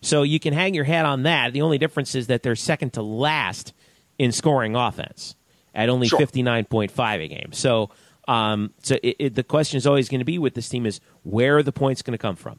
So 0.00 0.22
you 0.22 0.38
can 0.40 0.52
hang 0.54 0.72
your 0.74 0.84
hat 0.84 1.04
on 1.04 1.24
that. 1.24 1.52
The 1.52 1.62
only 1.62 1.78
difference 1.78 2.14
is 2.14 2.28
that 2.28 2.42
they're 2.42 2.56
second 2.56 2.92
to 2.94 3.02
last 3.02 3.74
in 4.18 4.32
scoring 4.32 4.76
offense 4.76 5.34
at 5.74 5.88
only 5.88 6.08
Sure. 6.08 6.18
fifty 6.18 6.42
nine 6.42 6.64
point 6.64 6.90
five 6.90 7.20
a 7.20 7.28
game. 7.28 7.52
So. 7.52 7.90
Um, 8.26 8.72
so 8.82 8.96
it, 9.02 9.16
it, 9.18 9.34
the 9.34 9.42
question 9.42 9.76
is 9.76 9.86
always 9.86 10.08
going 10.08 10.20
to 10.20 10.24
be 10.24 10.38
with 10.38 10.54
this 10.54 10.70
team 10.70 10.86
is 10.86 10.98
where 11.24 11.58
are 11.58 11.62
the 11.62 11.72
points 11.72 12.00
going 12.00 12.12
to 12.12 12.18
come 12.18 12.36
from? 12.36 12.58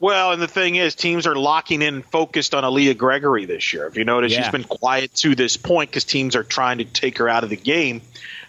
Well, 0.00 0.32
and 0.32 0.40
the 0.40 0.48
thing 0.48 0.76
is, 0.76 0.94
teams 0.94 1.26
are 1.26 1.36
locking 1.36 1.82
in 1.82 2.00
focused 2.02 2.54
on 2.54 2.64
Aaliyah 2.64 2.96
Gregory 2.96 3.44
this 3.44 3.74
year. 3.74 3.86
If 3.86 3.98
you 3.98 4.04
notice, 4.04 4.32
Yeah. 4.32 4.42
she's 4.42 4.50
been 4.52 4.64
quiet 4.64 5.14
to 5.16 5.34
this 5.34 5.58
point 5.58 5.90
because 5.90 6.04
teams 6.04 6.34
are 6.36 6.42
trying 6.42 6.78
to 6.78 6.84
take 6.86 7.18
her 7.18 7.28
out 7.28 7.44
of 7.44 7.50
the 7.50 7.56
game. 7.56 8.00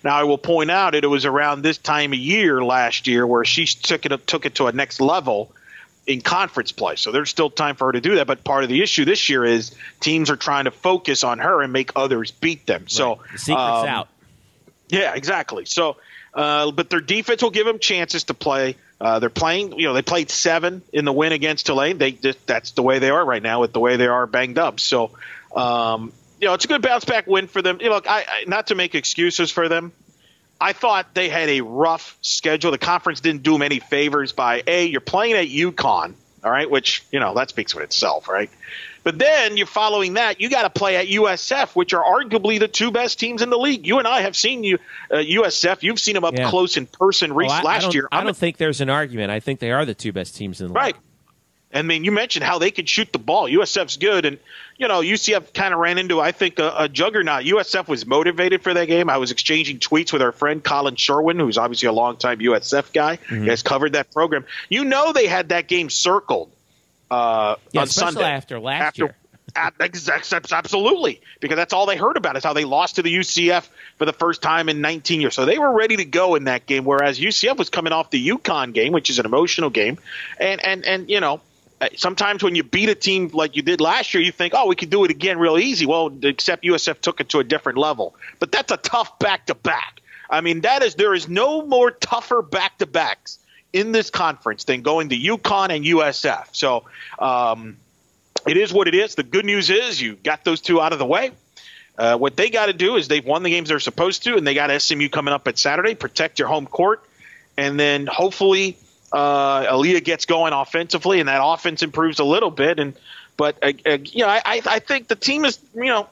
Now, 0.02 0.16
I 0.16 0.24
will 0.24 0.38
point 0.38 0.72
out 0.72 0.94
that 0.94 1.04
it 1.04 1.08
was 1.08 1.26
around 1.26 1.62
this 1.62 1.78
time 1.78 2.14
of 2.14 2.20
year 2.20 2.64
last 2.64 3.06
year 3.06 3.28
where 3.28 3.44
she 3.44 3.66
took 3.66 4.06
it 4.06 4.28
took 4.28 4.46
it 4.46 4.56
to 4.56 4.68
a 4.68 4.72
next 4.72 5.02
level 5.02 5.52
in 6.08 6.22
conference 6.22 6.72
play. 6.72 6.96
So 6.96 7.12
there's 7.12 7.30
still 7.30 7.50
time 7.50 7.76
for 7.76 7.88
her 7.88 7.92
to 7.92 8.02
do 8.02 8.16
that. 8.16 8.28
But 8.28 8.46
part 8.46 8.64
of 8.64 8.70
the 8.70 8.82
issue 8.82 9.04
this 9.04 9.28
year 9.28 9.44
is 9.44 9.76
teams 10.00 10.30
are 10.30 10.38
trying 10.38 10.66
to 10.66 10.72
focus 10.72 11.24
on 11.26 11.40
her 11.40 11.62
and 11.62 11.74
make 11.74 11.92
others 11.98 12.32
beat 12.32 12.66
them. 12.66 12.88
So 12.88 13.20
the 13.34 13.38
secret's 13.38 13.62
um, 13.62 13.88
out. 13.88 14.08
yeah, 14.88 15.14
exactly. 15.16 15.66
So, 15.66 15.98
uh, 16.34 16.72
but 16.72 16.90
their 16.90 17.02
defense 17.02 17.44
will 17.44 17.52
give 17.52 17.66
them 17.68 17.78
chances 17.78 18.24
to 18.26 18.34
play. 18.34 18.78
Uh, 19.02 19.18
they're 19.18 19.32
playing. 19.32 19.80
You 19.80 19.88
know, 19.88 19.94
they 19.94 20.04
played 20.04 20.30
seven 20.30 20.84
in 20.94 21.06
the 21.06 21.12
win 21.12 21.32
against 21.32 21.66
Tulane. 21.66 21.98
They 21.98 22.12
just 22.12 22.46
that's 22.46 22.72
the 22.72 22.84
way 22.84 23.00
they 23.00 23.10
are 23.10 23.26
right 23.26 23.42
now 23.42 23.62
with 23.62 23.74
the 23.74 23.80
way 23.80 23.98
they 23.98 24.06
are 24.06 24.28
banged 24.28 24.60
up. 24.60 24.80
So, 24.80 25.10
um, 25.56 26.14
you 26.40 26.48
know, 26.48 26.54
it's 26.54 26.66
a 26.66 26.68
good 26.68 26.84
bounce 26.84 27.04
back 27.04 27.26
win 27.26 27.48
for 27.48 27.64
them. 27.64 27.80
You 27.82 27.90
know, 27.90 27.96
look, 27.96 28.08
I, 28.08 28.20
I 28.20 28.44
not 28.46 28.68
to 28.68 28.76
make 28.76 28.94
excuses 28.94 29.50
for 29.50 29.68
them. 29.70 29.92
I 30.60 30.74
thought 30.74 31.16
they 31.16 31.30
had 31.30 31.50
a 31.50 31.62
rough 31.62 32.16
schedule. 32.22 32.70
The 32.70 32.78
conference 32.78 33.22
didn't 33.22 33.42
do 33.42 33.54
them 33.54 33.64
any 33.64 33.80
favors 33.80 34.34
by 34.34 34.62
a 34.68 34.86
you're 34.86 35.02
playing 35.02 35.34
at 35.34 35.48
UConn, 35.48 36.14
all 36.44 36.52
right, 36.52 36.70
which 36.70 37.04
you 37.12 37.20
know 37.20 37.34
that 37.34 37.50
speaks 37.50 37.74
for 37.74 37.82
itself, 37.82 38.28
right? 38.28 38.52
But 39.04 39.18
then 39.18 39.58
you're 39.58 39.66
following 39.66 40.14
that. 40.14 40.40
You 40.40 40.50
got 40.50 40.62
to 40.64 40.70
play 40.70 40.96
at 40.98 41.08
USF, 41.08 41.76
which 41.76 41.94
are 41.94 42.04
arguably 42.04 42.60
the 42.60 42.68
two 42.68 42.92
best 42.92 43.20
teams 43.20 43.42
in 43.42 43.50
the 43.50 43.58
league. 43.58 43.88
You 43.88 43.98
and 44.00 44.08
I 44.08 44.22
have 44.22 44.36
seen 44.36 44.64
you 44.64 44.78
uh, 45.10 45.16
USF. 45.16 45.82
You've 45.82 46.00
seen 46.00 46.14
them 46.14 46.24
up 46.24 46.36
Yeah. 46.38 46.50
close 46.50 46.78
in 46.78 46.86
person 46.86 47.34
Well, 47.34 47.50
I- 47.50 47.60
I 47.60 47.64
last 47.64 47.82
don't- 47.84 47.94
year. 47.96 48.08
I 48.12 48.18
I'm- 48.18 48.26
don't 48.26 48.38
think 48.38 48.58
there's 48.58 48.80
an 48.82 48.90
argument. 48.92 49.32
I 49.32 49.40
think 49.40 49.60
they 49.60 49.72
are 49.72 49.86
the 49.86 49.96
two 49.96 50.12
best 50.12 50.36
teams 50.36 50.62
in 50.62 50.68
the 50.68 50.74
Right. 50.74 50.86
league. 50.88 50.96
Right. 50.96 51.04
I 51.74 51.84
mean, 51.84 52.04
you 52.04 52.12
mentioned 52.12 52.44
how 52.44 52.60
they 52.60 52.70
could 52.70 52.90
shoot 52.90 53.14
the 53.14 53.18
ball. 53.18 53.48
USF's 53.48 53.96
good, 53.96 54.26
and 54.26 54.38
you 54.78 54.90
know 54.90 55.00
UCF 55.02 55.54
kind 55.54 55.74
of 55.74 55.80
ran 55.80 55.98
into, 55.98 56.20
I 56.20 56.34
think, 56.34 56.60
a, 56.60 56.74
a 56.80 56.90
juggernaut. 56.90 57.46
USF 57.46 57.88
was 57.88 58.06
motivated 58.06 58.62
for 58.62 58.74
that 58.74 58.88
game. 58.90 59.10
I 59.10 59.16
was 59.18 59.32
exchanging 59.32 59.80
tweets 59.80 60.12
with 60.12 60.22
our 60.22 60.34
friend 60.34 60.62
Colin 60.62 60.98
Sherwin, 60.98 61.40
who's 61.40 61.58
obviously 61.58 61.88
a 61.88 61.94
longtime 61.94 62.40
USF 62.42 62.92
guy. 62.92 63.16
Mm-hmm. 63.18 63.44
He 63.44 63.50
has 63.50 63.64
covered 63.64 63.94
that 63.94 64.12
program. 64.12 64.44
You 64.68 64.84
know, 64.84 65.14
they 65.14 65.28
had 65.28 65.50
that 65.50 65.68
game 65.68 65.90
circled 65.90 66.52
uh, 67.12 67.56
Yeah, 67.72 67.82
on 67.82 67.88
Sunday 67.88 68.24
after 68.24 68.60
last 68.60 68.82
after, 68.82 69.04
year. 69.04 69.16
Absolutely, 70.52 71.22
because 71.42 71.58
that's 71.58 71.74
all 71.74 71.86
they 71.86 71.98
heard 71.98 72.16
about 72.16 72.38
is 72.38 72.44
how 72.44 72.54
they 72.54 72.64
lost 72.64 72.96
to 72.96 73.02
the 73.02 73.14
UCF 73.14 73.68
for 73.98 74.06
the 74.06 74.14
first 74.14 74.42
time 74.42 74.70
in 74.70 74.80
19 74.80 75.20
years. 75.20 75.36
So 75.36 75.46
they 75.46 75.60
were 75.60 75.72
ready 75.72 75.98
to 75.98 76.06
go 76.06 76.36
in 76.36 76.46
that 76.46 76.66
game, 76.66 76.86
whereas 76.86 77.20
UCF 77.20 77.58
was 77.58 77.70
coming 77.70 77.92
off 77.92 78.10
the 78.12 78.30
UConn 78.30 78.74
game, 78.74 78.94
which 78.94 79.10
is 79.10 79.20
an 79.20 79.26
emotional 79.26 79.70
game, 79.70 79.98
and 80.40 80.64
and 80.64 80.86
and 80.86 81.10
you 81.10 81.20
know. 81.20 81.42
uh, 81.82 81.90
Sometimes 81.98 82.44
when 82.44 82.56
you 82.56 82.64
beat 82.64 82.90
a 82.90 82.96
team 82.96 83.30
like 83.34 83.56
you 83.58 83.62
did 83.64 83.82
last 83.82 84.14
year, 84.14 84.24
you 84.24 84.32
think, 84.32 84.54
"Oh, 84.56 84.68
we 84.68 84.76
could 84.76 84.90
do 84.90 85.04
it 85.04 85.12
again 85.12 85.38
real 85.38 85.58
easy." 85.58 85.86
Well, 85.86 86.14
except 86.24 86.64
USF 86.64 87.02
took 87.02 87.20
it 87.20 87.30
to 87.30 87.40
a 87.40 87.44
different 87.44 87.78
level. 87.78 88.16
But 88.40 88.52
that's 88.54 88.72
a 88.72 88.78
tough 88.78 89.20
back 89.20 89.48
to 89.48 89.56
back. 89.56 90.02
I 90.30 90.40
mean, 90.40 90.62
that 90.62 90.82
is 90.82 90.96
there 90.96 91.14
is 91.14 91.28
no 91.28 91.66
more 91.66 91.92
tougher 91.92 92.42
back 92.42 92.78
to 92.78 92.86
backs 92.86 93.38
in 93.74 93.92
this 93.92 94.10
conference 94.10 94.66
than 94.66 94.82
going 94.82 95.10
to 95.10 95.18
UConn 95.18 95.76
and 95.76 95.86
USF. 95.86 96.48
So, 96.52 96.84
um, 97.20 97.78
it 98.48 98.58
is 98.58 98.74
what 98.74 98.88
it 98.88 98.96
is. 98.96 99.16
The 99.16 99.24
good 99.24 99.46
news 99.46 99.70
is 99.70 100.02
you 100.02 100.16
got 100.16 100.44
those 100.44 100.62
two 100.62 100.82
out 100.82 100.94
of 100.94 101.00
the 101.00 101.06
way. 101.06 101.32
Uh, 101.98 102.18
what 102.18 102.36
they 102.36 102.50
got 102.50 102.68
to 102.68 102.74
do 102.74 102.96
is 102.96 103.08
they've 103.08 103.26
won 103.26 103.44
the 103.44 103.50
games 103.50 103.70
they're 103.70 103.80
supposed 103.80 104.24
to, 104.24 104.36
and 104.36 104.48
they 104.48 104.54
got 104.54 104.82
SMU 104.82 105.10
coming 105.10 105.34
up 105.34 105.48
at 105.48 105.60
Saturday. 105.60 105.94
Protect 105.94 106.40
your 106.40 106.48
home 106.48 106.66
court, 106.66 107.04
and 107.58 107.80
then 107.80 108.08
hopefully 108.08 108.78
uh, 109.12 109.66
Aaliyah 109.66 110.04
gets 110.04 110.26
going 110.26 110.54
offensively, 110.54 111.20
and 111.20 111.30
that 111.30 111.42
offense 111.44 111.84
improves 111.84 112.20
a 112.20 112.24
little 112.24 112.50
bit. 112.50 112.80
And 112.80 112.96
but 113.38 113.58
uh, 113.62 113.74
uh, 113.86 113.98
you 114.04 114.24
know, 114.26 114.30
I, 114.30 114.42
I 114.46 114.80
think 114.80 115.10
the 115.10 115.16
team 115.16 115.46
is 115.46 115.60
you 115.76 115.86
know 115.86 116.08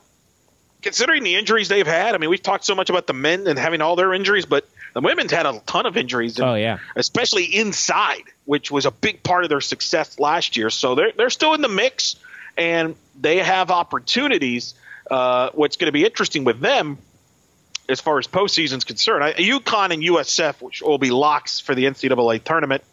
considering 0.81 1.23
the 1.23 1.35
injuries 1.35 1.69
they've 1.69 1.87
had. 1.87 2.13
I 2.13 2.17
mean, 2.17 2.29
we've 2.29 2.43
talked 2.43 2.65
so 2.65 2.75
much 2.75 2.89
about 2.89 3.07
the 3.07 3.13
men 3.13 3.47
and 3.47 3.57
having 3.57 3.81
all 3.81 3.95
their 3.95 4.13
injuries, 4.13 4.45
but 4.45 4.67
the 4.93 5.01
women's 5.01 5.31
had 5.31 5.45
a 5.45 5.59
ton 5.65 5.85
of 5.85 5.97
injuries. 5.97 6.39
Oh, 6.39 6.55
yeah. 6.55 6.79
especially 6.95 7.45
inside, 7.45 8.23
which 8.45 8.71
was 8.71 8.85
a 8.85 8.91
big 8.91 9.23
part 9.23 9.43
of 9.43 9.49
their 9.49 9.61
success 9.61 10.19
last 10.19 10.57
year. 10.57 10.69
So 10.69 10.95
they're 10.95 11.11
they're 11.15 11.29
still 11.29 11.53
in 11.53 11.61
the 11.61 11.69
mix, 11.69 12.15
and 12.57 12.95
they 13.19 13.37
have 13.37 13.71
opportunities. 13.71 14.73
Uh, 15.09 15.49
what's 15.53 15.77
going 15.77 15.87
to 15.87 15.91
be 15.91 16.05
interesting 16.05 16.43
with 16.43 16.59
them, 16.59 16.97
as 17.87 17.99
far 17.99 18.19
as 18.19 18.27
postseason's 18.27 18.83
concerned, 18.83 19.23
I, 19.23 19.33
UConn 19.33 19.91
and 19.91 20.03
USF, 20.03 20.61
which 20.61 20.81
will 20.81 20.99
be 20.99 21.09
locks 21.09 21.59
for 21.59 21.73
the 21.73 21.85
NCAA 21.85 22.43
tournament. 22.43 22.83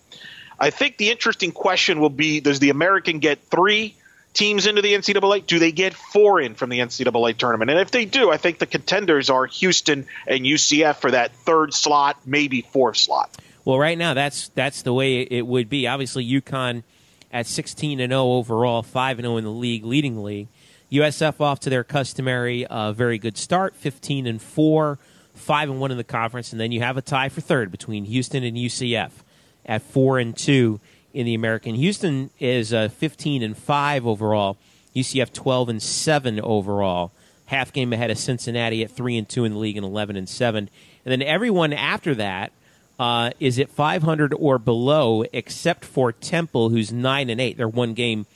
I 0.59 0.71
think 0.71 0.97
the 0.97 1.11
interesting 1.11 1.53
question 1.53 2.01
will 2.01 2.11
be: 2.11 2.41
Does 2.41 2.59
the 2.59 2.71
American 2.71 3.19
get 3.19 3.43
three 3.43 3.97
teams 4.37 4.67
into 4.67 4.83
the 4.83 4.93
NCAA? 4.93 5.47
Do 5.47 5.59
they 5.59 5.73
get 5.73 5.95
four 5.95 6.41
in 6.41 6.55
from 6.55 6.71
the 6.71 6.79
NCAA 6.79 7.37
tournament? 7.37 7.71
And 7.71 7.81
if 7.81 7.91
they 7.91 8.05
do, 8.05 8.31
I 8.31 8.37
think 8.37 8.59
the 8.59 8.67
contenders 8.67 9.31
are 9.31 9.47
Houston 9.47 10.07
and 10.27 10.45
UCF 10.45 10.97
for 10.97 11.11
that 11.11 11.35
third 11.35 11.75
slot, 11.75 12.19
maybe 12.25 12.63
fourth 12.63 12.99
slot. 12.99 13.37
Well, 13.65 13.79
right 13.79 13.99
now 13.99 14.15
that's 14.15 14.49
that's 14.51 14.83
the 14.83 14.93
way 14.93 15.23
it 15.23 15.45
would 15.45 15.69
be. 15.69 15.89
Obviously, 15.89 16.25
UConn 16.25 16.85
at 17.33 17.47
16 17.47 17.99
and 17.99 18.13
0 18.13 18.23
overall, 18.23 18.83
5 18.83 19.19
and 19.19 19.25
0 19.25 19.39
in 19.39 19.45
the 19.45 19.51
league, 19.51 19.85
leading 19.85 20.23
league. 20.23 20.49
USF 20.93 21.41
off 21.41 21.59
to 21.61 21.71
their 21.71 21.83
customary 21.83 22.65
uh, 22.67 22.93
very 22.93 23.19
good 23.19 23.37
start, 23.37 23.75
15 23.75 24.29
and 24.29 24.41
4, 24.41 24.99
5 25.35 25.71
and 25.71 25.81
1 25.81 25.91
in 25.91 25.97
the 25.97 26.05
conference, 26.05 26.53
and 26.53 26.61
then 26.61 26.71
you 26.71 26.81
have 26.81 26.97
a 26.97 27.03
tie 27.03 27.29
for 27.29 27.41
third 27.41 27.73
between 27.73 28.05
Houston 28.05 28.45
and 28.45 28.57
UCF 28.57 29.11
at 29.65 29.83
4 29.83 30.21
and 30.21 30.37
2 30.37 30.81
in 31.17 31.25
the 31.25 31.35
American. 31.35 31.75
Houston 31.75 32.29
is 32.39 32.75
uh, 32.75 32.91
15 32.91 33.43
and 33.43 33.57
5 33.57 34.07
overall, 34.07 34.59
UCF 34.95 35.33
12 35.33 35.71
and 35.71 35.83
7 35.83 36.39
overall. 36.41 37.11
Half 37.47 37.73
game 37.73 37.95
ahead 37.95 38.11
of 38.11 38.19
Cincinnati 38.19 38.85
at 38.85 38.91
3 38.91 39.17
and 39.17 39.27
2 39.27 39.47
in 39.47 39.53
the 39.53 39.59
league 39.59 39.79
and 39.79 39.87
11 39.87 40.17
and 40.17 40.29
7. 40.29 40.69
And 41.07 41.11
then 41.11 41.23
everyone 41.23 41.73
after 41.73 42.15
that 42.17 42.53
uh, 42.99 43.31
is 43.41 43.59
at 43.59 43.71
500 43.71 44.35
or 44.35 44.59
below, 44.59 45.25
except 45.33 45.87
for 45.87 46.13
Temple, 46.13 46.69
who's 46.69 46.93
9 46.93 47.31
and 47.31 47.41
8. 47.41 47.57
They're 47.57 47.67
one 47.67 47.95
game 47.95 48.27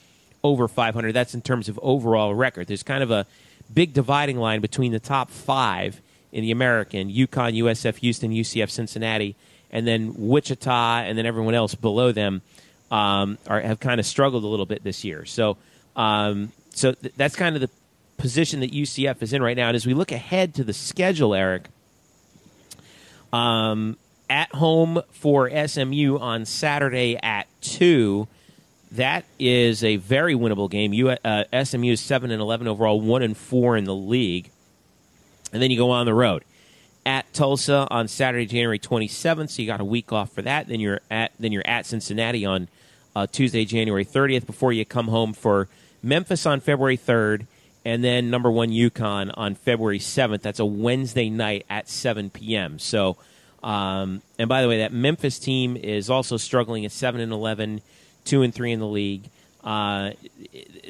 over 0.43 0.67
500. 0.67 1.13
That's 1.13 1.35
in 1.35 1.41
terms 1.43 1.69
of 1.69 1.79
overall 1.83 2.33
record. 2.33 2.65
There's 2.65 2.81
kind 2.81 3.03
of 3.03 3.11
a 3.11 3.27
big 3.71 3.93
dividing 3.93 4.37
line 4.37 4.59
between 4.59 4.91
the 4.91 4.99
top 4.99 5.29
five 5.29 6.01
in 6.31 6.41
the 6.41 6.49
American 6.49 7.11
UConn, 7.11 7.55
USF, 7.59 7.97
Houston, 7.97 8.31
UCF, 8.31 8.71
Cincinnati, 8.71 9.35
and 9.69 9.85
then 9.85 10.15
Wichita, 10.17 11.01
and 11.01 11.15
then 11.15 11.27
everyone 11.27 11.53
else 11.53 11.75
below 11.75 12.11
them 12.11 12.41
um, 12.91 13.37
are, 13.47 13.61
have 13.61 13.79
kind 13.79 13.99
of 13.99 14.05
struggled 14.05 14.43
a 14.43 14.47
little 14.47 14.65
bit 14.67 14.83
this 14.83 15.03
year. 15.03 15.25
So, 15.25 15.57
um, 15.95 16.51
so 16.71 16.91
th- 16.93 17.13
that's 17.17 17.35
kind 17.35 17.55
of 17.55 17.61
the 17.61 17.69
position 18.17 18.59
that 18.59 18.71
UCF 18.71 19.21
is 19.23 19.33
in 19.33 19.41
right 19.41 19.57
now. 19.57 19.67
And 19.67 19.75
as 19.75 19.87
we 19.87 19.93
look 19.93 20.11
ahead 20.11 20.53
to 20.55 20.63
the 20.63 20.73
schedule, 20.73 21.33
Eric, 21.33 21.67
um, 23.33 23.97
at 24.29 24.53
home 24.53 25.01
for 25.11 25.49
SMU 25.67 26.17
on 26.19 26.45
Saturday 26.45 27.17
at 27.23 27.47
two 27.61 28.27
that 28.91 29.23
is 29.39 29.83
a 29.83 29.95
very 29.95 30.35
winnable 30.35 30.69
game. 30.69 30.93
You, 30.93 31.09
uh, 31.09 31.63
SMU 31.63 31.93
is 31.93 32.01
seven 32.01 32.31
and 32.31 32.41
eleven 32.41 32.67
overall, 32.67 32.99
one 32.99 33.21
and 33.21 33.35
four 33.35 33.77
in 33.77 33.85
the 33.85 33.95
league, 33.95 34.51
and 35.53 35.61
then 35.61 35.71
you 35.71 35.77
go 35.77 35.91
on 35.91 36.05
the 36.05 36.13
road 36.13 36.43
at 37.05 37.31
Tulsa 37.33 37.87
on 37.89 38.07
Saturday, 38.07 38.45
January 38.45 38.79
twenty 38.79 39.07
seventh. 39.07 39.51
So 39.51 39.61
you 39.61 39.67
got 39.67 39.79
a 39.79 39.85
week 39.85 40.11
off 40.11 40.33
for 40.33 40.41
that. 40.41 40.67
Then 40.67 40.79
you're 40.79 40.99
at 41.09 41.31
then 41.39 41.51
you're 41.51 41.65
at 41.65 41.85
Cincinnati 41.85 42.45
on 42.45 42.67
uh, 43.15 43.27
Tuesday, 43.27 43.65
January 43.65 44.03
thirtieth. 44.03 44.45
Before 44.45 44.71
you 44.71 44.85
come 44.85 45.07
home 45.07 45.33
for 45.33 45.67
Memphis 46.03 46.45
on 46.45 46.59
February 46.59 46.97
third, 46.97 47.47
and 47.85 48.03
then 48.03 48.29
number 48.29 48.51
one 48.51 48.69
UConn 48.69 49.31
on 49.35 49.55
February 49.55 49.99
seventh. 49.99 50.41
That's 50.41 50.59
a 50.59 50.65
Wednesday 50.65 51.29
night 51.29 51.65
at 51.69 51.89
seven 51.89 52.29
p.m. 52.29 52.79
So. 52.79 53.17
Um, 53.63 54.23
and 54.39 54.49
by 54.49 54.63
the 54.63 54.67
way, 54.67 54.79
that 54.79 54.91
Memphis 54.91 55.37
team 55.37 55.77
is 55.77 56.09
also 56.09 56.35
struggling 56.35 56.83
at 56.83 56.91
seven 56.91 57.21
and 57.21 57.31
eleven 57.31 57.81
two 58.25 58.41
and 58.41 58.53
three 58.53 58.71
in 58.71 58.79
the 58.79 58.87
league. 58.87 59.29
Uh, 59.63 60.11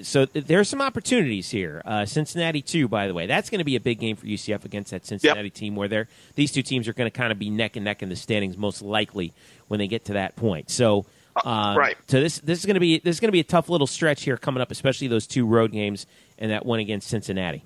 so 0.02 0.26
there 0.26 0.60
are 0.60 0.64
some 0.64 0.82
opportunities 0.82 1.50
here. 1.50 1.82
Uh, 1.84 2.06
Cincinnati 2.06 2.62
too, 2.62 2.88
by 2.88 3.08
the 3.08 3.14
way, 3.14 3.28
that's 3.28 3.50
going 3.50 3.60
to 3.60 3.66
be 3.66 3.76
a 3.76 3.82
big 3.82 4.00
game 4.00 4.16
for 4.16 4.26
UCF 4.26 4.64
against 4.64 4.92
that 4.92 5.06
Cincinnati 5.06 5.44
yep. 5.44 5.54
team, 5.54 5.76
where 5.76 5.88
they're 5.88 6.08
these 6.36 6.52
two 6.52 6.64
teams 6.64 6.88
are 6.88 6.94
going 6.94 7.10
to 7.10 7.16
kind 7.16 7.32
of 7.32 7.40
be 7.40 7.50
neck 7.50 7.76
and 7.76 7.84
neck 7.84 8.02
in 8.02 8.10
the 8.10 8.16
standings, 8.16 8.58
most 8.58 8.82
likely 8.82 9.34
when 9.68 9.80
they 9.80 9.88
get 9.88 10.06
to 10.06 10.14
that 10.14 10.36
point. 10.36 10.70
So, 10.70 11.06
uh, 11.36 11.76
right. 11.78 11.98
So 12.08 12.20
this 12.20 12.40
this 12.40 12.60
is 12.60 12.66
going 12.66 12.76
to 12.76 12.80
be 12.80 13.00
this 13.00 13.16
is 13.16 13.20
going 13.20 13.30
to 13.30 13.34
be 13.34 13.40
a 13.40 13.46
tough 13.46 13.70
little 13.70 13.88
stretch 13.88 14.24
here 14.24 14.38
coming 14.38 14.62
up, 14.62 14.72
especially 14.72 15.08
those 15.08 15.28
two 15.28 15.46
road 15.46 15.72
games 15.72 16.06
and 16.38 16.52
that 16.52 16.66
one 16.66 16.80
against 16.80 17.08
Cincinnati. 17.08 17.64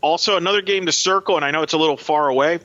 Also, 0.00 0.36
another 0.36 0.62
game 0.62 0.86
to 0.86 0.92
circle, 0.92 1.36
and 1.36 1.44
I 1.44 1.52
know 1.52 1.62
it's 1.62 1.74
a 1.74 1.78
little 1.78 1.96
far 1.96 2.28
away, 2.28 2.58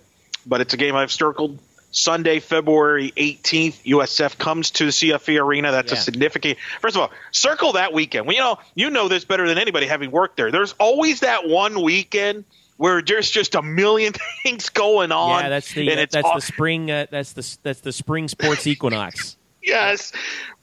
but 0.45 0.61
it's 0.61 0.73
a 0.73 0.77
game 0.77 0.95
I've 0.95 1.11
circled 1.11 1.59
Sunday, 1.91 2.39
February 2.39 3.11
18th, 3.15 3.83
USF 3.85 4.37
comes 4.37 4.71
to 4.71 4.85
the 4.85 4.91
CFE 4.91 5.41
Arena. 5.41 5.71
That's 5.71 5.91
yeah. 5.91 5.97
a 5.97 6.01
significant. 6.01 6.59
First 6.81 6.95
of 6.95 7.01
all, 7.01 7.11
circle 7.31 7.73
that 7.73 7.93
weekend. 7.93 8.27
Well, 8.27 8.35
you 8.35 8.41
know, 8.41 8.59
you 8.75 8.89
know 8.89 9.07
this 9.07 9.25
better 9.25 9.47
than 9.47 9.57
anybody 9.57 9.87
having 9.87 10.11
worked 10.11 10.37
there. 10.37 10.51
There's 10.51 10.73
always 10.73 11.21
that 11.21 11.47
one 11.47 11.81
weekend 11.81 12.45
where 12.77 13.01
there's 13.01 13.29
just 13.29 13.55
a 13.55 13.61
million 13.61 14.13
things 14.43 14.69
going 14.69 15.11
on. 15.11 15.43
Yeah, 15.43 15.49
that's 15.49 15.73
the 15.73 15.95
that's 15.95 16.15
all- 16.15 16.35
the 16.35 16.41
spring. 16.41 16.91
Uh, 16.91 17.07
that's 17.09 17.33
the 17.33 17.57
that's 17.63 17.81
the 17.81 17.93
spring 17.93 18.27
sports 18.27 18.67
equinox. 18.67 19.37
Yes. 19.61 20.11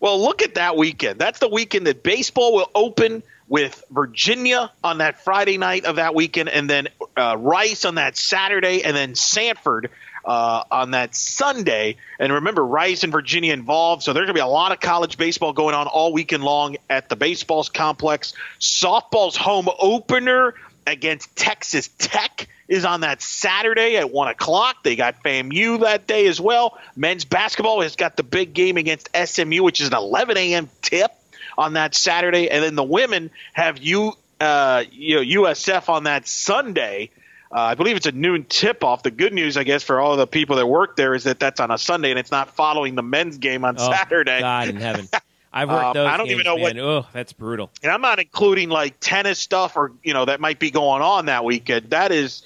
Well, 0.01 0.21
look 0.21 0.43
at 0.43 0.55
that 0.55 0.77
weekend. 0.77 1.19
That's 1.19 1.39
the 1.39 1.49
weekend 1.49 1.87
that 1.87 2.03
baseball 2.03 2.55
will 2.55 2.71
open 2.75 3.23
with 3.49 3.85
Virginia 3.91 4.73
on 4.83 4.99
that 4.99 5.23
Friday 5.23 5.59
night 5.59 5.85
of 5.85 5.97
that 5.97 6.15
weekend, 6.15 6.49
and 6.49 6.69
then 6.69 6.89
uh, 7.17 7.37
Rice 7.39 7.85
on 7.85 7.97
that 7.97 8.17
Saturday, 8.17 8.83
and 8.83 8.97
then 8.97 9.15
Sanford 9.15 9.91
uh, 10.25 10.65
on 10.71 10.93
that 10.93 11.15
Sunday. 11.15 11.97
And 12.19 12.33
remember, 12.33 12.65
Rice 12.65 13.05
and 13.05 13.13
Virginia 13.13 13.53
involved, 13.53 14.03
so 14.03 14.13
there's 14.13 14.25
going 14.25 14.35
to 14.35 14.39
be 14.39 14.41
a 14.41 14.47
lot 14.47 14.73
of 14.73 14.81
college 14.81 15.19
baseball 15.19 15.53
going 15.53 15.75
on 15.75 15.87
all 15.87 16.13
weekend 16.13 16.43
long 16.43 16.77
at 16.89 17.09
the 17.09 17.17
baseball's 17.17 17.69
complex. 17.69 18.33
Softball's 18.59 19.37
home 19.37 19.69
opener 19.79 20.55
against 20.87 21.35
Texas 21.37 21.89
Tech 21.99 22.49
is 22.69 22.85
on 22.85 23.01
that 23.01 23.23
Saturday 23.23 23.97
at 23.97 24.11
one 24.11 24.29
o'clock. 24.29 24.83
They 24.83 24.97
got 24.97 25.23
FAMU 25.23 25.81
that 25.81 26.07
day 26.07 26.27
as 26.27 26.41
well. 26.41 26.79
Men's 26.97 27.25
basketball 27.25 27.83
has 27.83 27.97
got 27.97 28.17
the 28.17 28.23
big 28.23 28.55
game 28.55 28.77
against 28.77 29.09
SMU, 29.15 29.63
which 29.63 29.81
is 29.81 29.89
an 29.89 29.95
11 29.95 30.37
a.m. 30.37 30.71
tip 30.83 31.13
on 31.57 31.75
that 31.75 31.95
Saturday, 31.95 32.51
and 32.51 32.65
then 32.65 32.75
the 32.75 32.85
women 32.85 33.31
have 33.53 33.79
you, 33.79 34.15
uh, 34.41 34.85
you 34.91 35.17
know, 35.17 35.43
USF 35.43 35.89
on 35.89 36.05
that 36.05 36.27
Sunday. 36.27 37.11
Uh, 37.55 37.61
I 37.61 37.75
believe 37.77 37.97
it's 37.97 38.07
a 38.07 38.13
noon 38.13 38.45
tip 38.49 38.83
off. 38.83 39.05
The 39.05 39.13
good 39.13 39.33
news, 39.33 39.57
I 39.57 39.63
guess, 39.63 39.85
for 39.85 40.01
all 40.01 40.17
the 40.17 40.27
people 40.27 40.57
that 40.57 40.67
work 40.67 40.97
there 40.97 41.15
is 41.15 41.25
that 41.25 41.39
that's 41.39 41.61
on 41.61 41.71
a 41.71 41.79
Sunday 41.79 42.11
and 42.11 42.19
it's 42.19 42.33
not 42.33 42.57
following 42.57 42.97
the 42.97 43.03
men's 43.03 43.39
game 43.39 43.65
on 43.65 43.77
oh, 43.79 43.93
Saturday. 43.93 44.41
God 44.41 44.69
in 44.69 44.77
heaven. 44.77 45.09
I've 45.55 45.69
worked 45.69 45.85
um, 45.85 45.95
those. 45.95 46.09
I 46.09 46.17
don't 46.17 46.27
games, 46.27 46.41
even 46.41 46.45
know 46.45 46.57
man. 46.57 46.77
what. 46.77 46.79
Oh, 46.79 47.07
that's 47.13 47.33
brutal. 47.33 47.71
And 47.83 47.93
I'm 47.93 48.01
not 48.01 48.19
including 48.19 48.71
like 48.71 48.99
tennis 48.99 49.39
stuff 49.39 49.77
or 49.77 49.93
you 50.03 50.13
know 50.13 50.25
that 50.25 50.41
might 50.41 50.59
be 50.59 50.73
going 50.73 51.01
on 51.01 51.27
that 51.27 51.45
weekend. 51.45 51.91
That 51.91 52.11
is, 52.11 52.43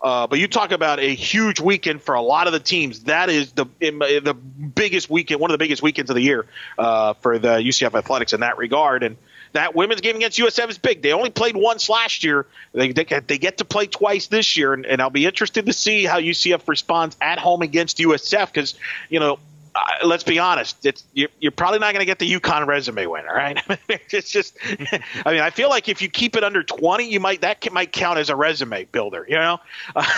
uh, 0.00 0.28
but 0.28 0.38
you 0.38 0.46
talk 0.46 0.70
about 0.70 1.00
a 1.00 1.12
huge 1.12 1.60
weekend 1.60 2.02
for 2.02 2.14
a 2.14 2.22
lot 2.22 2.46
of 2.46 2.52
the 2.52 2.60
teams. 2.60 3.00
That 3.04 3.30
is 3.30 3.52
the 3.52 3.66
the 3.80 4.34
biggest 4.34 5.10
weekend, 5.10 5.40
one 5.40 5.50
of 5.50 5.54
the 5.54 5.62
biggest 5.62 5.82
weekends 5.82 6.08
of 6.08 6.14
the 6.14 6.22
year 6.22 6.46
uh, 6.78 7.14
for 7.14 7.40
the 7.40 7.56
UCF 7.56 7.98
athletics 7.98 8.32
in 8.32 8.40
that 8.40 8.58
regard. 8.58 9.02
And 9.02 9.16
that 9.54 9.74
women's 9.74 10.00
game 10.00 10.16
against 10.16 10.38
USF 10.38 10.70
is 10.70 10.78
big. 10.78 11.02
They 11.02 11.12
only 11.12 11.30
played 11.30 11.56
once 11.56 11.88
last 11.88 12.22
year. 12.22 12.46
They, 12.72 12.92
they, 12.92 13.04
they 13.04 13.38
get 13.38 13.58
to 13.58 13.64
play 13.64 13.86
twice 13.86 14.28
this 14.28 14.56
year, 14.56 14.72
and, 14.72 14.86
and, 14.86 15.02
I'll 15.02 15.10
be 15.10 15.26
interested 15.26 15.66
to 15.66 15.72
see 15.74 16.04
how 16.04 16.20
UCF 16.20 16.66
responds 16.68 17.16
at 17.20 17.38
home 17.38 17.60
against 17.60 17.98
USF 17.98 18.46
because, 18.46 18.74
you 19.10 19.20
know, 19.20 19.38
uh, 19.74 20.06
let's 20.06 20.24
be 20.24 20.38
honest, 20.38 20.84
it's, 20.84 21.04
you're, 21.14 21.28
you're 21.40 21.52
probably 21.52 21.78
not 21.78 21.92
going 21.92 22.00
to 22.00 22.06
get 22.06 22.18
the 22.18 22.30
UConn 22.30 22.66
resume 22.66 23.06
winner, 23.06 23.32
right? 23.32 23.60
it's 23.88 24.30
just, 24.30 24.56
I 25.24 25.32
mean, 25.32 25.40
I 25.40 25.50
feel 25.50 25.68
like 25.68 25.88
if 25.88 26.02
you 26.02 26.08
keep 26.08 26.36
it 26.36 26.44
under 26.44 26.62
20, 26.62 27.10
you 27.10 27.20
might 27.20 27.40
that 27.40 27.70
might 27.72 27.92
count 27.92 28.18
as 28.18 28.28
a 28.28 28.36
resume 28.36 28.84
builder, 28.84 29.26
you 29.28 29.36
know. 29.36 29.60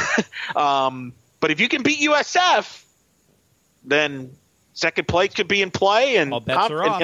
um, 0.56 1.12
but 1.40 1.50
if 1.50 1.60
you 1.60 1.68
can 1.68 1.82
beat 1.82 2.00
USF, 2.00 2.84
then 3.84 4.30
second 4.72 5.06
place 5.06 5.34
could 5.34 5.48
be 5.48 5.62
in 5.62 5.70
play, 5.70 6.16
and 6.16 6.32
all 6.32 6.40
bets 6.40 6.70
are 6.70 6.82
off. 6.84 7.02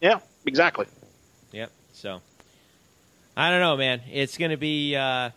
Yeah, 0.00 0.20
exactly. 0.46 0.86
Yep. 1.52 1.70
So 1.92 2.20
I 3.36 3.50
don't 3.50 3.60
know, 3.60 3.76
man. 3.76 4.00
It's 4.10 4.36
going 4.38 4.50
to 4.50 4.56
be. 4.56 4.96
Uh, 4.96 5.30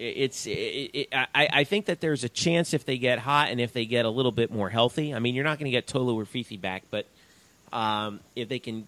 it's. 0.00 0.46
It, 0.46 0.50
it, 0.52 1.08
I, 1.12 1.48
I 1.52 1.64
think 1.64 1.86
that 1.86 2.00
there's 2.00 2.24
a 2.24 2.28
chance 2.28 2.74
if 2.74 2.84
they 2.84 2.98
get 2.98 3.18
hot 3.18 3.50
and 3.50 3.60
if 3.60 3.72
they 3.72 3.84
get 3.84 4.04
a 4.04 4.10
little 4.10 4.32
bit 4.32 4.50
more 4.50 4.68
healthy. 4.68 5.14
I 5.14 5.18
mean, 5.18 5.34
you're 5.34 5.44
not 5.44 5.58
going 5.58 5.66
to 5.66 5.70
get 5.70 5.86
Tolu 5.86 6.18
or 6.18 6.24
Fifi 6.24 6.56
back, 6.56 6.84
but 6.90 7.06
um, 7.72 8.20
if 8.34 8.48
they 8.48 8.58
can, 8.58 8.86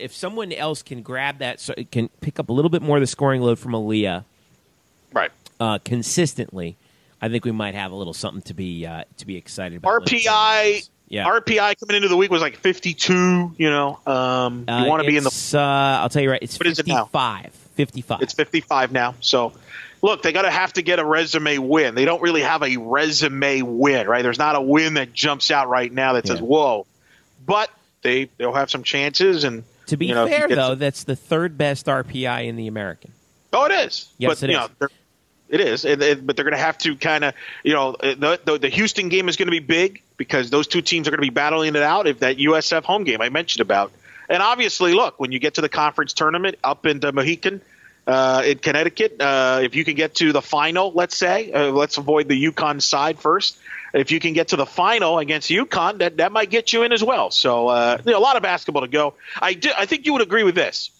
if 0.00 0.12
someone 0.12 0.52
else 0.52 0.82
can 0.82 1.02
grab 1.02 1.38
that, 1.38 1.60
so 1.60 1.74
it 1.76 1.90
can 1.90 2.08
pick 2.20 2.38
up 2.38 2.48
a 2.48 2.52
little 2.52 2.70
bit 2.70 2.82
more 2.82 2.96
of 2.96 3.00
the 3.02 3.06
scoring 3.06 3.40
load 3.40 3.58
from 3.58 3.72
Aaliyah, 3.72 4.24
right, 5.12 5.30
uh, 5.60 5.78
consistently. 5.84 6.76
I 7.20 7.28
think 7.28 7.44
we 7.44 7.52
might 7.52 7.74
have 7.74 7.92
a 7.92 7.94
little 7.94 8.14
something 8.14 8.42
to 8.42 8.54
be 8.54 8.84
uh, 8.84 9.04
to 9.18 9.26
be 9.26 9.36
excited 9.36 9.78
about. 9.78 10.04
RPI 10.04 10.88
yeah. 11.12 11.26
RPI 11.26 11.78
coming 11.78 11.96
into 11.96 12.08
the 12.08 12.16
week 12.16 12.30
was 12.30 12.40
like 12.40 12.56
52. 12.56 13.54
You 13.58 13.70
know, 13.70 14.00
um, 14.06 14.64
you 14.66 14.74
uh, 14.74 14.86
want 14.86 15.02
to 15.02 15.06
be 15.06 15.18
in 15.18 15.24
the. 15.24 15.52
Uh, 15.54 16.00
I'll 16.00 16.08
tell 16.08 16.22
you 16.22 16.30
right. 16.30 16.42
It's 16.42 16.58
what 16.58 16.66
55. 16.66 17.44
It 17.44 17.52
55. 17.72 18.22
It's 18.22 18.34
55 18.34 18.92
now. 18.92 19.14
So, 19.20 19.52
look, 20.00 20.22
they 20.22 20.32
got 20.32 20.42
to 20.42 20.50
have 20.50 20.72
to 20.74 20.82
get 20.82 20.98
a 20.98 21.04
resume 21.04 21.58
win. 21.58 21.94
They 21.94 22.04
don't 22.04 22.22
really 22.22 22.42
have 22.42 22.62
a 22.62 22.76
resume 22.76 23.62
win, 23.62 24.06
right? 24.06 24.22
There's 24.22 24.38
not 24.38 24.56
a 24.56 24.60
win 24.60 24.94
that 24.94 25.12
jumps 25.12 25.50
out 25.50 25.68
right 25.68 25.92
now 25.92 26.14
that 26.14 26.26
says, 26.26 26.40
"Whoa," 26.40 26.86
but 27.44 27.70
they 28.02 28.30
they'll 28.36 28.54
have 28.54 28.70
some 28.70 28.82
chances. 28.82 29.44
And 29.44 29.64
to 29.86 29.96
be 29.96 30.06
you 30.06 30.14
know, 30.14 30.26
fair, 30.26 30.48
though, 30.48 30.70
some... 30.70 30.78
that's 30.78 31.04
the 31.04 31.16
third 31.16 31.58
best 31.58 31.86
RPI 31.86 32.46
in 32.46 32.56
the 32.56 32.66
American. 32.68 33.12
Oh, 33.52 33.64
it 33.66 33.72
is. 33.72 34.08
Yes, 34.18 34.40
but, 34.40 34.48
it 34.48 34.52
is. 34.52 34.56
Know, 34.80 34.88
it 35.52 35.60
is, 35.60 35.84
but 36.22 36.34
they're 36.34 36.46
going 36.46 36.56
to 36.56 36.58
have 36.58 36.78
to 36.78 36.96
kind 36.96 37.24
of, 37.24 37.34
you 37.62 37.74
know, 37.74 37.92
eh, 38.02 38.14
the, 38.18 38.40
the, 38.42 38.58
the 38.58 38.68
Houston 38.70 39.10
game 39.10 39.28
is 39.28 39.36
going 39.36 39.48
to 39.48 39.52
be 39.52 39.58
big 39.58 40.02
because 40.16 40.48
those 40.48 40.66
two 40.66 40.80
teams 40.80 41.06
are 41.06 41.10
going 41.10 41.18
to 41.18 41.26
be 41.26 41.30
battling 41.30 41.76
it 41.76 41.82
out. 41.82 42.06
If 42.06 42.20
that 42.20 42.38
USF 42.38 42.84
home 42.84 43.04
game 43.04 43.20
I 43.20 43.28
mentioned 43.28 43.60
about, 43.60 43.92
And 44.32 44.42
obviously, 44.42 44.94
look, 44.94 45.20
when 45.20 45.30
you 45.30 45.38
get 45.38 45.54
to 45.54 45.60
the 45.60 45.68
conference 45.68 46.14
tournament 46.14 46.56
up 46.64 46.86
in 46.86 47.00
the 47.00 47.12
Mohegan, 47.12 47.60
uh, 48.06 48.42
in 48.46 48.58
Connecticut, 48.58 49.20
uh, 49.20 49.60
if 49.62 49.76
you 49.76 49.84
can 49.84 49.94
get 49.94 50.14
to 50.16 50.32
the 50.32 50.40
final, 50.40 50.90
let's 50.90 51.16
say, 51.16 51.52
uh, 51.52 51.70
let's 51.70 51.98
avoid 51.98 52.28
the 52.28 52.44
UConn 52.46 52.80
side 52.80 53.18
first. 53.18 53.58
If 53.92 54.10
you 54.10 54.20
can 54.20 54.32
get 54.32 54.48
to 54.48 54.56
the 54.56 54.64
final 54.64 55.18
against 55.18 55.50
UConn, 55.50 55.98
that, 55.98 56.16
that 56.16 56.32
might 56.32 56.48
get 56.48 56.72
you 56.72 56.82
in 56.82 56.92
as 56.92 57.04
well. 57.04 57.30
So, 57.30 57.68
uh, 57.68 57.98
you 58.04 58.12
know, 58.12 58.18
a 58.18 58.20
lot 58.20 58.36
of 58.36 58.42
basketball 58.42 58.82
to 58.82 58.88
go. 58.88 59.14
I, 59.40 59.52
do, 59.52 59.70
I 59.76 59.84
think 59.84 60.06
you 60.06 60.14
would 60.14 60.22
agree 60.22 60.44
with 60.44 60.54
this. 60.54 60.90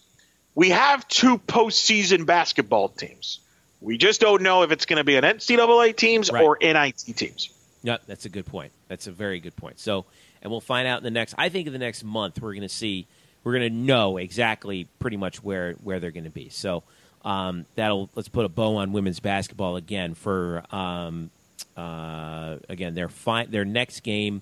We 0.53 0.69
have 0.69 1.07
two 1.07 1.39
postseason 1.39 2.27
basketball 2.27 2.89
teams. 2.89 3.39
We 3.81 3.97
just 3.97 4.21
don't 4.21 4.43
know 4.43 4.61
if 4.61 4.71
it's 4.71 4.85
going 4.85 4.97
to 4.97 5.03
be 5.03 5.15
an 5.15 5.23
NCAA 5.23 5.95
teams 5.95 6.31
Right. 6.31 6.43
or 6.43 6.59
NIT 6.61 7.17
teams. 7.17 7.49
Yeah, 7.81 7.97
that's 8.07 8.25
a 8.25 8.29
good 8.29 8.45
point. 8.45 8.71
That's 8.87 9.07
a 9.07 9.11
very 9.11 9.39
good 9.39 9.55
point. 9.55 9.79
So, 9.79 10.05
and 10.43 10.51
we'll 10.51 10.61
find 10.61 10.87
out 10.87 10.99
in 10.99 11.03
the 11.03 11.11
next. 11.11 11.33
I 11.37 11.49
think 11.49 11.65
in 11.65 11.73
the 11.73 11.79
next 11.79 12.03
month 12.03 12.39
we're 12.39 12.53
going 12.53 12.61
to 12.61 12.69
see. 12.69 13.07
We're 13.43 13.53
going 13.53 13.71
to 13.71 13.77
know 13.77 14.17
exactly 14.17 14.87
pretty 14.99 15.17
much 15.17 15.43
where 15.43 15.73
where 15.83 15.99
they're 15.99 16.11
going 16.11 16.23
to 16.23 16.29
be. 16.29 16.49
So 16.49 16.83
um, 17.23 17.65
that'll 17.75 18.09
let's 18.15 18.29
put 18.29 18.45
a 18.45 18.49
bow 18.49 18.77
on 18.77 18.91
women's 18.91 19.19
basketball 19.19 19.75
again 19.75 20.13
for 20.13 20.63
um, 20.73 21.29
uh, 21.75 22.57
again 22.69 22.95
their 22.95 23.09
fi- 23.09 23.45
their 23.45 23.65
next 23.65 24.01
game 24.01 24.41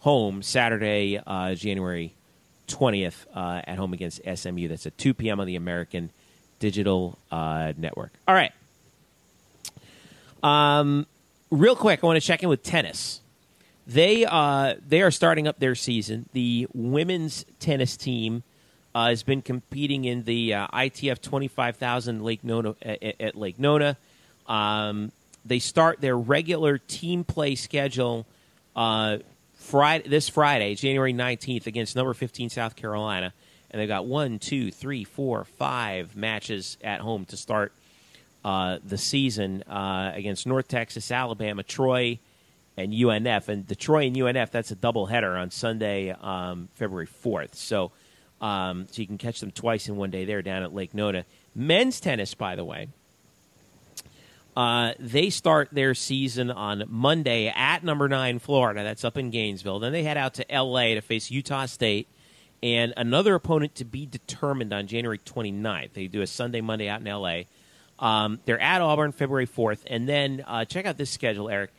home 0.00 0.42
Saturday, 0.42 1.20
uh, 1.26 1.54
January 1.54 2.14
twentieth 2.66 3.26
uh, 3.34 3.62
at 3.64 3.78
home 3.78 3.92
against 3.92 4.20
SMU. 4.32 4.68
That's 4.68 4.86
at 4.86 4.96
two 4.98 5.14
p.m. 5.14 5.40
on 5.40 5.46
the 5.46 5.56
American 5.56 6.10
Digital 6.58 7.18
uh, 7.30 7.72
Network. 7.76 8.12
All 8.26 8.34
right. 8.34 8.52
Um, 10.42 11.06
real 11.50 11.76
quick, 11.76 12.00
I 12.02 12.06
want 12.06 12.20
to 12.20 12.26
check 12.26 12.42
in 12.42 12.48
with 12.48 12.62
tennis. 12.62 13.20
They 13.86 14.24
uh, 14.24 14.74
they 14.86 15.02
are 15.02 15.10
starting 15.10 15.46
up 15.46 15.58
their 15.58 15.76
season. 15.76 16.28
The 16.32 16.66
women's 16.74 17.44
tennis 17.60 17.96
team 17.96 18.42
uh, 18.94 19.08
has 19.08 19.22
been 19.22 19.42
competing 19.42 20.04
in 20.04 20.24
the 20.24 20.54
uh, 20.54 20.66
ITF 20.68 21.20
twenty 21.20 21.48
five 21.48 21.76
thousand 21.76 22.22
Lake 22.24 22.42
Nona 22.42 22.74
at, 22.82 23.20
at 23.20 23.36
Lake 23.36 23.58
Nona. 23.60 23.96
Um, 24.48 25.12
they 25.44 25.60
start 25.60 26.00
their 26.00 26.16
regular 26.16 26.78
team 26.78 27.22
play 27.22 27.54
schedule 27.54 28.26
uh, 28.74 29.18
Friday 29.54 30.08
this 30.08 30.28
Friday, 30.28 30.74
January 30.74 31.12
nineteenth, 31.12 31.68
against 31.68 31.94
number 31.94 32.12
fifteen 32.12 32.50
South 32.50 32.74
Carolina, 32.74 33.32
and 33.70 33.80
they've 33.80 33.88
got 33.88 34.06
one, 34.06 34.40
two, 34.40 34.72
three, 34.72 35.04
four, 35.04 35.44
five 35.44 36.16
matches 36.16 36.76
at 36.82 37.00
home 37.00 37.24
to 37.26 37.36
start 37.36 37.72
uh, 38.44 38.78
the 38.84 38.98
season 38.98 39.62
uh, 39.64 40.10
against 40.14 40.44
North 40.44 40.66
Texas, 40.66 41.12
Alabama, 41.12 41.62
Troy, 41.62 42.18
and 42.76 42.92
UNF. 42.92 43.48
And 43.48 43.66
Detroit 43.66 44.08
and 44.08 44.16
UNF, 44.16 44.50
that's 44.50 44.70
a 44.70 44.76
doubleheader 44.76 45.40
on 45.40 45.50
Sunday, 45.50 46.10
um, 46.10 46.68
February 46.74 47.06
4th. 47.06 47.54
So, 47.54 47.92
um, 48.40 48.86
so 48.90 49.00
you 49.00 49.06
can 49.06 49.18
catch 49.18 49.40
them 49.40 49.50
twice 49.50 49.88
in 49.88 49.96
one 49.96 50.10
day 50.10 50.24
there 50.24 50.42
down 50.42 50.62
at 50.62 50.74
Lake 50.74 50.94
Nona. 50.94 51.24
Men's 51.54 52.00
tennis, 52.00 52.34
by 52.34 52.54
the 52.54 52.64
way, 52.64 52.88
uh, 54.56 54.92
they 54.98 55.30
start 55.30 55.68
their 55.72 55.94
season 55.94 56.50
on 56.50 56.84
Monday 56.88 57.48
at 57.48 57.84
number 57.84 58.08
nine 58.08 58.38
Florida. 58.38 58.82
That's 58.82 59.04
up 59.04 59.18
in 59.18 59.30
Gainesville. 59.30 59.78
Then 59.78 59.92
they 59.92 60.02
head 60.02 60.16
out 60.16 60.34
to 60.34 60.50
L.A. 60.50 60.94
to 60.94 61.02
face 61.02 61.30
Utah 61.30 61.66
State 61.66 62.08
and 62.62 62.94
another 62.96 63.34
opponent 63.34 63.74
to 63.76 63.84
be 63.84 64.06
determined 64.06 64.72
on 64.72 64.86
January 64.86 65.18
29th. 65.18 65.92
They 65.92 66.06
do 66.06 66.22
a 66.22 66.26
Sunday, 66.26 66.62
Monday 66.62 66.88
out 66.88 67.00
in 67.00 67.06
L.A. 67.06 67.46
Um, 67.98 68.40
they're 68.44 68.60
at 68.60 68.80
Auburn 68.80 69.12
February 69.12 69.46
4th, 69.46 69.80
and 69.86 70.08
then 70.08 70.44
uh, 70.46 70.64
check 70.64 70.86
out 70.86 70.96
this 70.96 71.10
schedule, 71.10 71.48
Eric. 71.48 71.72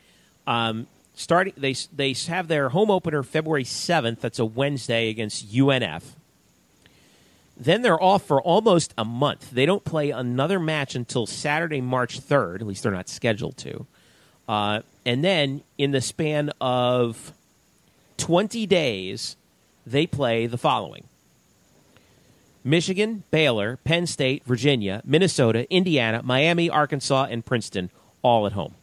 Um, 0.48 0.86
starting, 1.14 1.52
they 1.58 1.74
they 1.94 2.14
have 2.28 2.48
their 2.48 2.70
home 2.70 2.90
opener 2.90 3.22
February 3.22 3.64
7th. 3.64 4.20
That's 4.20 4.38
a 4.38 4.46
Wednesday 4.46 5.10
against 5.10 5.52
UNF. 5.52 6.02
Then 7.54 7.82
they're 7.82 8.02
off 8.02 8.24
for 8.24 8.40
almost 8.40 8.94
a 8.96 9.04
month. 9.04 9.50
They 9.50 9.66
don't 9.66 9.84
play 9.84 10.10
another 10.10 10.58
match 10.58 10.94
until 10.94 11.26
Saturday, 11.26 11.82
March 11.82 12.18
3rd. 12.20 12.62
At 12.62 12.66
least 12.66 12.82
they're 12.82 12.92
not 12.92 13.10
scheduled 13.10 13.58
to. 13.58 13.86
Uh, 14.48 14.80
and 15.04 15.22
then 15.22 15.62
in 15.76 15.90
the 15.90 16.00
span 16.00 16.50
of 16.60 17.32
20 18.16 18.66
days, 18.66 19.36
they 19.86 20.06
play 20.06 20.46
the 20.46 20.56
following 20.56 21.04
Michigan, 22.64 23.24
Baylor, 23.30 23.78
Penn 23.84 24.06
State, 24.06 24.44
Virginia, 24.46 25.02
Minnesota, 25.04 25.70
Indiana, 25.70 26.22
Miami, 26.22 26.70
Arkansas, 26.70 27.26
and 27.28 27.44
Princeton, 27.44 27.90
all 28.22 28.46
at 28.46 28.52
home. 28.52 28.74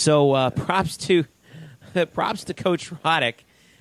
So 0.00 0.32
uh, 0.32 0.48
props 0.50 0.96
to 0.98 1.24
props 2.12 2.44
to 2.44 2.54
Coach 2.54 2.90
Roddick 2.90 3.34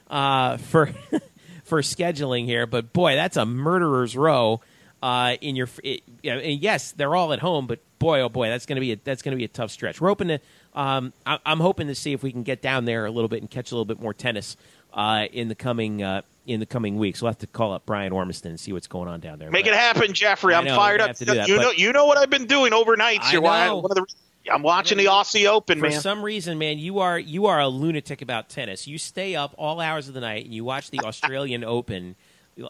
uh, 0.09 0.57
for 0.57 0.87
for 1.63 1.81
scheduling 1.81 2.45
here. 2.45 2.67
But 2.67 2.91
boy, 2.91 3.15
that's 3.15 3.37
a 3.37 3.45
murderer's 3.45 4.17
row 4.17 4.59
uh, 5.01 5.37
in 5.39 5.55
your. 5.55 5.69
It, 5.81 6.03
you 6.21 6.33
know, 6.33 6.39
and 6.39 6.61
yes, 6.61 6.91
they're 6.91 7.15
all 7.15 7.31
at 7.31 7.39
home, 7.39 7.67
but 7.67 7.79
boy, 7.99 8.19
oh 8.19 8.27
boy, 8.27 8.49
that's 8.49 8.65
going 8.65 8.75
to 8.75 8.81
be 8.81 8.91
a, 8.91 8.97
that's 9.01 9.21
to 9.21 9.31
be 9.35 9.45
a 9.45 9.47
tough 9.47 9.71
stretch. 9.71 10.01
We're 10.01 10.09
hoping 10.09 10.27
to. 10.27 10.39
Um, 10.73 11.13
I, 11.25 11.39
I'm 11.45 11.61
hoping 11.61 11.87
to 11.87 11.95
see 11.95 12.11
if 12.11 12.21
we 12.21 12.33
can 12.33 12.43
get 12.43 12.61
down 12.61 12.83
there 12.83 13.05
a 13.05 13.11
little 13.11 13.29
bit 13.29 13.39
and 13.41 13.49
catch 13.49 13.71
a 13.71 13.75
little 13.75 13.85
bit 13.85 14.01
more 14.01 14.13
tennis 14.13 14.57
uh, 14.93 15.25
in 15.31 15.47
the 15.47 15.55
coming 15.55 16.03
uh, 16.03 16.23
in 16.45 16.59
the 16.59 16.65
coming 16.65 16.97
weeks. 16.97 17.21
We'll 17.21 17.29
have 17.31 17.37
to 17.39 17.47
call 17.47 17.71
up 17.71 17.85
Brian 17.85 18.11
Ormiston 18.11 18.47
and 18.47 18.59
see 18.59 18.73
what's 18.73 18.87
going 18.87 19.07
on 19.07 19.21
down 19.21 19.39
there. 19.39 19.51
Make 19.51 19.65
But- 19.65 19.73
it 19.73 19.77
happen, 19.79 20.13
Jeffrey. 20.13 20.53
I'm 20.53 20.65
know, 20.65 20.75
fired 20.75 20.99
up. 20.99 21.05
gonna 21.05 21.09
have 21.11 21.17
to 21.19 21.25
do 21.25 21.33
that, 21.35 21.47
you 21.47 21.55
but- 21.55 21.61
know, 21.61 21.71
you 21.71 21.93
know 21.93 22.05
what 22.07 22.17
I've 22.17 22.29
been 22.29 22.45
doing 22.47 22.73
overnight. 22.73 23.21
You're 23.31 23.41
know. 23.41 23.77
One 23.77 23.91
of 23.91 23.95
the, 23.95 24.05
I'm 24.51 24.63
watching 24.63 24.97
the 24.97 25.05
Aussie 25.05 25.47
Open, 25.47 25.79
man. 25.79 25.89
For 25.89 25.93
man. 25.93 26.01
some 26.01 26.23
reason, 26.23 26.57
man, 26.57 26.79
you 26.79 26.99
are 26.99 27.19
you 27.19 27.47
are 27.47 27.59
a 27.59 27.67
lunatic 27.67 28.21
about 28.21 28.49
tennis. 28.49 28.87
You 28.87 28.97
stay 28.97 29.35
up 29.35 29.53
all 29.57 29.79
hours 29.79 30.07
of 30.07 30.13
the 30.13 30.21
night 30.21 30.45
and 30.45 30.53
you 30.53 30.63
watch 30.63 30.91
the 30.91 30.99
Australian 30.99 31.63
Open 31.65 32.15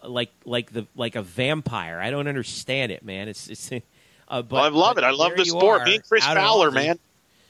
like 0.02 0.30
like 0.44 0.72
the 0.72 0.86
like 0.94 1.16
a 1.16 1.22
vampire. 1.22 2.00
I 2.00 2.10
don't 2.10 2.28
understand 2.28 2.92
it, 2.92 3.04
man. 3.04 3.28
It's 3.28 3.48
it's. 3.48 3.70
Uh, 3.72 4.42
but, 4.42 4.52
Well, 4.52 4.64
I 4.64 4.68
love 4.68 4.98
it. 4.98 5.04
I 5.04 5.10
love 5.10 5.32
the 5.36 5.44
sport. 5.44 5.82
are, 5.82 5.84
Me 5.84 5.96
and 5.96 6.04
Chris 6.08 6.24
Fowler, 6.24 6.70
man. 6.70 6.98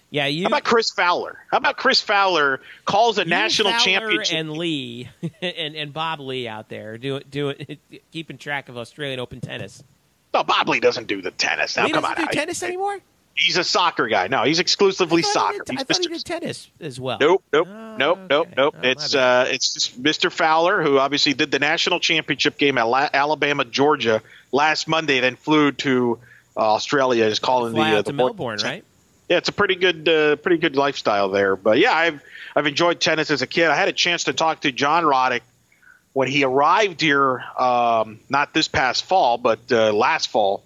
Yeah, 0.08 0.26
you. 0.26 0.42
How 0.44 0.48
about 0.48 0.64
Chris 0.64 0.90
Fowler? 0.90 1.38
How 1.50 1.58
about 1.58 1.76
Chris 1.76 2.00
Fowler 2.00 2.60
calls 2.84 3.18
a 3.18 3.24
national 3.24 3.70
Fowler 3.70 3.84
championship? 3.84 4.36
and 4.38 4.52
Ley 4.52 5.08
and 5.42 5.76
and 5.76 5.92
Bob 5.92 6.20
Ley 6.20 6.48
out 6.48 6.68
there 6.68 6.98
doing 6.98 7.22
doing 7.30 7.78
keeping 8.10 8.38
track 8.38 8.68
of 8.68 8.76
Australian 8.76 9.20
Open 9.20 9.40
tennis. 9.40 9.84
no, 10.34 10.42
Bob 10.42 10.68
Ley 10.68 10.80
doesn't 10.80 11.06
do 11.06 11.22
the 11.22 11.30
tennis. 11.30 11.76
Now, 11.76 11.84
Ley 11.84 11.92
come 11.92 12.02
doesn't 12.02 12.18
on. 12.18 12.26
do 12.26 12.32
tennis 12.32 12.62
anymore. 12.62 12.98
He's 13.34 13.56
a 13.56 13.64
soccer 13.64 14.06
guy. 14.08 14.26
No, 14.28 14.44
he's 14.44 14.58
exclusively 14.58 15.22
I 15.24 15.28
soccer. 15.28 15.52
He 15.52 15.58
did, 15.58 15.70
He's 15.72 15.80
I 15.80 15.84
thought 15.84 16.02
he 16.02 16.08
Mr. 16.08 16.12
did 16.12 16.24
tennis 16.24 16.70
as 16.80 17.00
well. 17.00 17.18
Nope, 17.20 17.42
nope, 17.52 17.68
Oh, 17.70 17.96
nope, 17.96 18.18
nope, 18.28 18.46
okay. 18.48 18.54
nope. 18.56 18.74
Oh, 18.76 18.88
it's 18.88 19.14
uh, 19.14 19.46
it's 19.48 19.74
just 19.74 20.02
Mr. 20.02 20.30
Fowler 20.30 20.82
who 20.82 20.98
obviously 20.98 21.32
did 21.32 21.50
the 21.50 21.58
national 21.58 22.00
championship 22.00 22.58
game 22.58 22.76
at 22.76 22.86
La- 22.86 23.08
Alabama, 23.12 23.64
Georgia 23.64 24.22
last 24.52 24.88
Monday, 24.88 25.20
then 25.20 25.36
flew 25.36 25.72
to 25.72 26.18
uh, 26.56 26.60
Australia. 26.60 27.24
Is 27.24 27.38
calling 27.38 27.72
Fly 27.72 27.92
the, 27.92 27.98
uh, 27.98 28.02
the 28.02 28.12
Melbourne, 28.12 28.58
right? 28.62 28.84
Yeah, 29.28 29.36
it's 29.38 29.48
a 29.48 29.52
pretty 29.52 29.76
good, 29.76 30.08
uh, 30.08 30.36
pretty 30.36 30.58
good 30.58 30.74
lifestyle 30.76 31.28
there. 31.30 31.56
But 31.56 31.78
yeah, 31.78 31.92
I've 31.94 32.22
I've 32.54 32.66
enjoyed 32.66 33.00
tennis 33.00 33.30
as 33.30 33.42
a 33.42 33.46
kid. 33.46 33.68
I 33.68 33.76
had 33.76 33.88
a 33.88 33.92
chance 33.92 34.24
to 34.24 34.32
talk 34.32 34.62
to 34.62 34.72
John 34.72 35.04
Roddick 35.04 35.42
when 36.12 36.26
he 36.28 36.42
arrived 36.44 37.00
here, 37.00 37.42
um, 37.56 38.18
not 38.28 38.52
this 38.52 38.66
past 38.68 39.04
fall, 39.04 39.38
but 39.38 39.60
uh, 39.70 39.92
last 39.92 40.28
fall. 40.30 40.64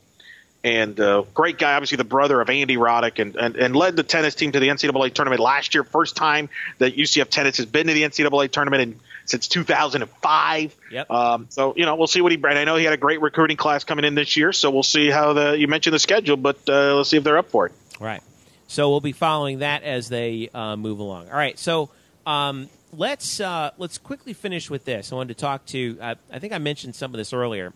And 0.65 0.99
uh, 0.99 1.25
great 1.35 1.59
guy, 1.59 1.75
obviously 1.75 1.97
the 1.97 2.05
brother 2.05 2.41
of 2.41 2.49
Andy 2.49 2.79
Roddick, 2.79 3.19
and, 3.19 3.37
and, 3.37 3.55
and 3.55 3.77
led 3.77 3.97
the 3.97 4.03
tennis 4.03 4.35
team 4.35 4.51
to 4.53 4.61
the 4.61 4.69
NCAA 4.69 5.13
tournament 5.13 5.43
last 5.43 5.75
year. 5.75 5.85
First 5.85 6.17
time 6.17 6.49
that 6.79 6.97
UCF 6.97 7.29
tennis 7.29 7.59
has 7.59 7.67
been 7.67 7.87
to 7.87 7.93
the 7.93 8.03
NCAA 8.03 8.51
tournament 8.51 8.83
in, 8.83 9.01
since 9.27 9.47
2005. 9.47 10.75
Yep. 10.91 11.11
Um, 11.11 11.47
so 11.51 11.75
you 11.77 11.85
know 11.85 11.97
we'll 11.97 12.07
see 12.07 12.23
what 12.23 12.33
he. 12.33 12.39
And 12.39 12.59
I 12.59 12.65
know 12.65 12.77
he 12.77 12.85
had 12.85 12.95
a 12.95 12.99
great 12.99 13.21
recruiting 13.21 13.59
class 13.59 13.85
coming 13.85 14.07
in 14.07 14.15
this 14.15 14.39
year. 14.39 14.55
So 14.55 14.71
we'll 14.71 14.83
see 14.83 15.11
how 15.11 15.35
the 15.35 15.53
you 15.53 15.69
mentioned 15.69 15.93
the 15.93 15.99
schedule, 15.99 16.39
but 16.39 16.59
uh, 16.67 16.97
let's 16.97 17.11
see 17.11 17.19
if 17.19 17.25
they're 17.25 17.39
up 17.39 17.51
for 17.51 17.67
it. 17.67 17.73
Right. 18.01 18.23
So 18.67 18.89
we'll 18.89 19.03
be 19.03 19.13
following 19.13 19.59
that 19.59 19.83
as 19.83 20.09
they 20.09 20.49
uh, 20.55 20.77
move 20.77 20.99
along. 20.99 21.29
All 21.29 21.37
right. 21.37 21.59
So 21.59 21.91
um, 22.25 22.71
let's 22.91 23.39
uh, 23.39 23.73
let's 23.77 23.99
quickly 23.99 24.33
finish 24.33 24.71
with 24.71 24.87
this. 24.87 25.13
I 25.13 25.17
wanted 25.17 25.37
to 25.37 25.41
talk 25.41 25.67
to. 25.67 25.99
I 26.01 26.39
think 26.39 26.55
I 26.55 26.59
mentioned 26.59 26.97
some 26.97 27.13
of 27.13 27.19
this 27.19 27.35
earlier. 27.35 27.75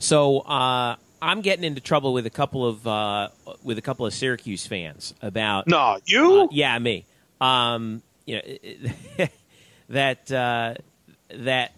So 0.00 0.40
uh, 0.40 0.96
I'm 1.20 1.40
getting 1.40 1.64
into 1.64 1.80
trouble 1.80 2.12
with 2.12 2.26
a 2.26 2.30
couple 2.30 2.66
of 2.66 2.86
uh, 2.86 3.28
with 3.62 3.78
a 3.78 3.82
couple 3.82 4.06
of 4.06 4.14
Syracuse 4.14 4.66
fans 4.66 5.14
about 5.22 5.66
No, 5.66 5.98
you. 6.06 6.42
uh, 6.42 6.48
yeah, 6.50 6.78
me. 6.78 7.06
Um, 7.40 8.02
you 8.26 8.36
know 9.16 9.26
that 9.88 10.30
uh, 10.30 10.74
that 11.34 11.72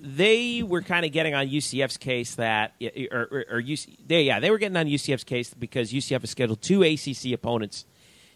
they 0.00 0.62
were 0.62 0.82
kind 0.82 1.04
of 1.04 1.12
getting 1.12 1.34
on 1.34 1.48
UCF's 1.48 1.96
case 1.96 2.36
that 2.36 2.72
or, 3.10 3.20
or, 3.30 3.44
or 3.50 3.62
UC, 3.62 3.96
they 4.06 4.22
yeah 4.22 4.40
they 4.40 4.50
were 4.50 4.58
getting 4.58 4.76
on 4.76 4.86
UCF's 4.86 5.24
case 5.24 5.52
because 5.54 5.92
UCF 5.92 6.20
has 6.20 6.30
scheduled 6.30 6.62
two 6.62 6.82
ACC 6.82 7.32
opponents 7.32 7.84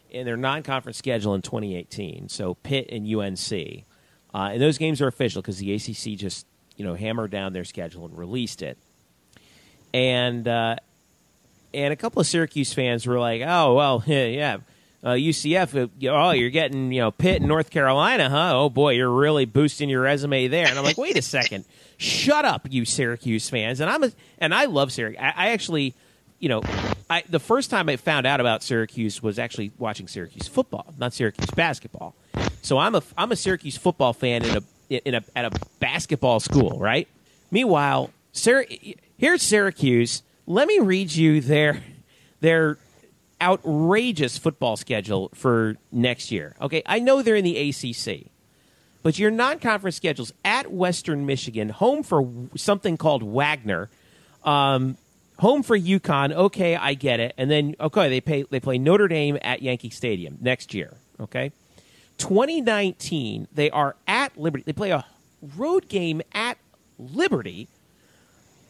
in 0.09 0.25
their 0.25 0.37
non-conference 0.37 0.97
schedule 0.97 1.33
in 1.33 1.41
2018. 1.41 2.29
So 2.29 2.53
Pitt 2.53 2.89
and 2.91 3.07
UNC, 3.07 3.51
uh, 4.33 4.49
and 4.53 4.61
those 4.61 4.77
games 4.77 5.01
are 5.01 5.07
official 5.07 5.41
because 5.41 5.57
the 5.57 5.73
ACC 5.73 6.17
just 6.19 6.45
you 6.75 6.85
know 6.85 6.95
hammered 6.95 7.31
down 7.31 7.53
their 7.53 7.65
schedule 7.65 8.05
and 8.05 8.17
released 8.17 8.61
it. 8.61 8.77
And 9.93 10.47
uh, 10.47 10.77
and 11.73 11.93
a 11.93 11.95
couple 11.95 12.19
of 12.19 12.27
Syracuse 12.27 12.73
fans 12.73 13.05
were 13.05 13.19
like, 13.19 13.41
"Oh 13.45 13.75
well, 13.75 14.03
yeah, 14.07 14.57
uh, 15.03 15.09
UCF, 15.11 15.75
uh, 15.75 16.09
oh, 16.09 16.31
you're 16.31 16.49
getting 16.49 16.91
you 16.93 17.01
know 17.01 17.11
Pitt 17.11 17.37
and 17.37 17.47
North 17.47 17.69
Carolina, 17.69 18.29
huh? 18.29 18.53
Oh 18.55 18.69
boy, 18.69 18.93
you're 18.93 19.09
really 19.09 19.45
boosting 19.45 19.89
your 19.89 20.01
resume 20.01 20.47
there. 20.47 20.67
And 20.67 20.77
I'm 20.77 20.85
like, 20.85 20.97
wait 20.97 21.17
a 21.17 21.21
second, 21.21 21.65
shut 21.97 22.45
up, 22.45 22.67
you 22.69 22.85
Syracuse 22.85 23.49
fans. 23.49 23.81
And 23.81 23.89
I'm 23.89 24.03
a, 24.03 24.11
and 24.37 24.53
I 24.53 24.65
love 24.65 24.93
Syracuse. 24.93 25.21
I, 25.21 25.33
I 25.35 25.49
actually, 25.49 25.93
you 26.39 26.47
know, 26.47 26.61
I 27.09 27.23
the 27.29 27.39
first 27.39 27.69
time 27.69 27.89
I 27.89 27.97
found 27.97 28.25
out 28.25 28.39
about 28.39 28.63
Syracuse 28.63 29.21
was 29.21 29.37
actually 29.39 29.73
watching 29.77 30.07
Syracuse 30.07 30.47
football, 30.47 30.93
not 30.97 31.13
Syracuse 31.13 31.51
basketball. 31.51 32.15
So 32.61 32.77
I'm 32.77 32.95
a 32.95 33.03
I'm 33.17 33.31
a 33.33 33.35
Syracuse 33.35 33.75
football 33.75 34.13
fan 34.13 34.45
in 34.45 34.55
a 34.57 34.97
in 35.05 35.15
a 35.15 35.23
at 35.35 35.43
a 35.43 35.51
basketball 35.79 36.39
school, 36.39 36.79
right? 36.79 37.09
Meanwhile, 37.51 38.09
Syr- 38.31 38.65
here's 39.23 39.41
Syracuse. 39.41 40.21
Let 40.45 40.67
me 40.67 40.79
read 40.79 41.15
you 41.15 41.39
their 41.39 41.81
their 42.41 42.77
outrageous 43.41 44.37
football 44.37 44.75
schedule 44.75 45.29
for 45.33 45.77
next 45.93 46.29
year. 46.29 46.57
Okay, 46.59 46.83
I 46.85 46.99
know 46.99 47.21
they're 47.21 47.37
in 47.37 47.45
the 47.45 47.69
ACC, 47.69 48.27
but 49.01 49.17
your 49.17 49.31
non-conference 49.31 49.95
schedules 49.95 50.33
at 50.43 50.73
Western 50.73 51.25
Michigan, 51.25 51.69
home 51.69 52.03
for 52.03 52.29
something 52.57 52.97
called 52.97 53.23
Wagner, 53.23 53.89
um, 54.43 54.97
home 55.39 55.63
for 55.63 55.79
UConn. 55.79 56.33
Okay, 56.33 56.75
I 56.75 56.93
get 56.93 57.21
it. 57.21 57.33
And 57.37 57.49
then 57.49 57.77
okay, 57.79 58.09
they 58.09 58.19
pay 58.19 58.43
they 58.43 58.59
play 58.59 58.77
Notre 58.77 59.07
Dame 59.07 59.37
at 59.41 59.61
Yankee 59.61 59.89
Stadium 59.89 60.37
next 60.41 60.73
year. 60.73 60.97
Okay, 61.21 61.53
2019 62.17 63.47
they 63.53 63.69
are 63.69 63.95
at 64.05 64.37
Liberty. 64.37 64.65
They 64.65 64.73
play 64.73 64.91
a 64.91 65.05
road 65.55 65.87
game 65.87 66.21
at 66.33 66.57
Liberty. 66.99 67.69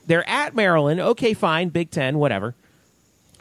They're 0.06 0.28
at 0.30 0.56
Maryland. 0.56 1.00
Okay, 1.00 1.34
fine, 1.34 1.70
Big 1.70 1.92
Ten, 1.92 2.18
whatever 2.18 2.56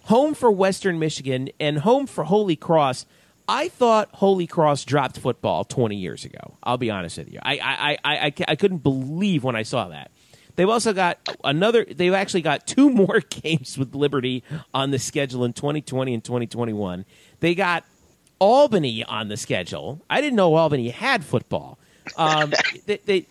home 0.04 0.34
for 0.34 0.50
Western 0.50 0.98
Michigan, 0.98 1.48
and 1.60 1.78
home 1.78 2.06
for 2.06 2.24
Holy 2.24 2.56
Cross. 2.56 3.06
I 3.48 3.68
thought 3.68 4.08
Holy 4.12 4.46
Cross 4.46 4.84
dropped 4.84 5.18
football 5.18 5.64
20 5.64 5.96
years 5.96 6.24
ago. 6.24 6.56
I'll 6.62 6.78
be 6.78 6.90
honest 6.90 7.18
with 7.18 7.32
you. 7.32 7.40
I, 7.42 7.58
I, 7.58 7.98
I, 8.04 8.26
I, 8.26 8.32
I 8.48 8.56
couldn't 8.56 8.78
believe 8.78 9.44
when 9.44 9.56
I 9.56 9.62
saw 9.62 9.88
that. 9.88 10.10
They've 10.54 10.68
also 10.68 10.92
got 10.92 11.18
another, 11.42 11.84
they've 11.84 12.12
actually 12.12 12.42
got 12.42 12.66
two 12.66 12.90
more 12.90 13.20
games 13.20 13.78
with 13.78 13.94
Liberty 13.94 14.44
on 14.72 14.90
the 14.90 14.98
schedule 14.98 15.44
in 15.44 15.52
2020 15.52 16.14
and 16.14 16.24
2021. 16.24 17.04
They 17.40 17.54
got 17.54 17.84
Albany 18.38 19.04
on 19.04 19.28
the 19.28 19.36
schedule. 19.36 20.02
I 20.10 20.20
didn't 20.20 20.36
know 20.36 20.54
Albany 20.54 20.90
had 20.90 21.24
football. 21.24 21.78
Um, 22.16 22.52
they, 22.86 22.98
they, 23.04 23.26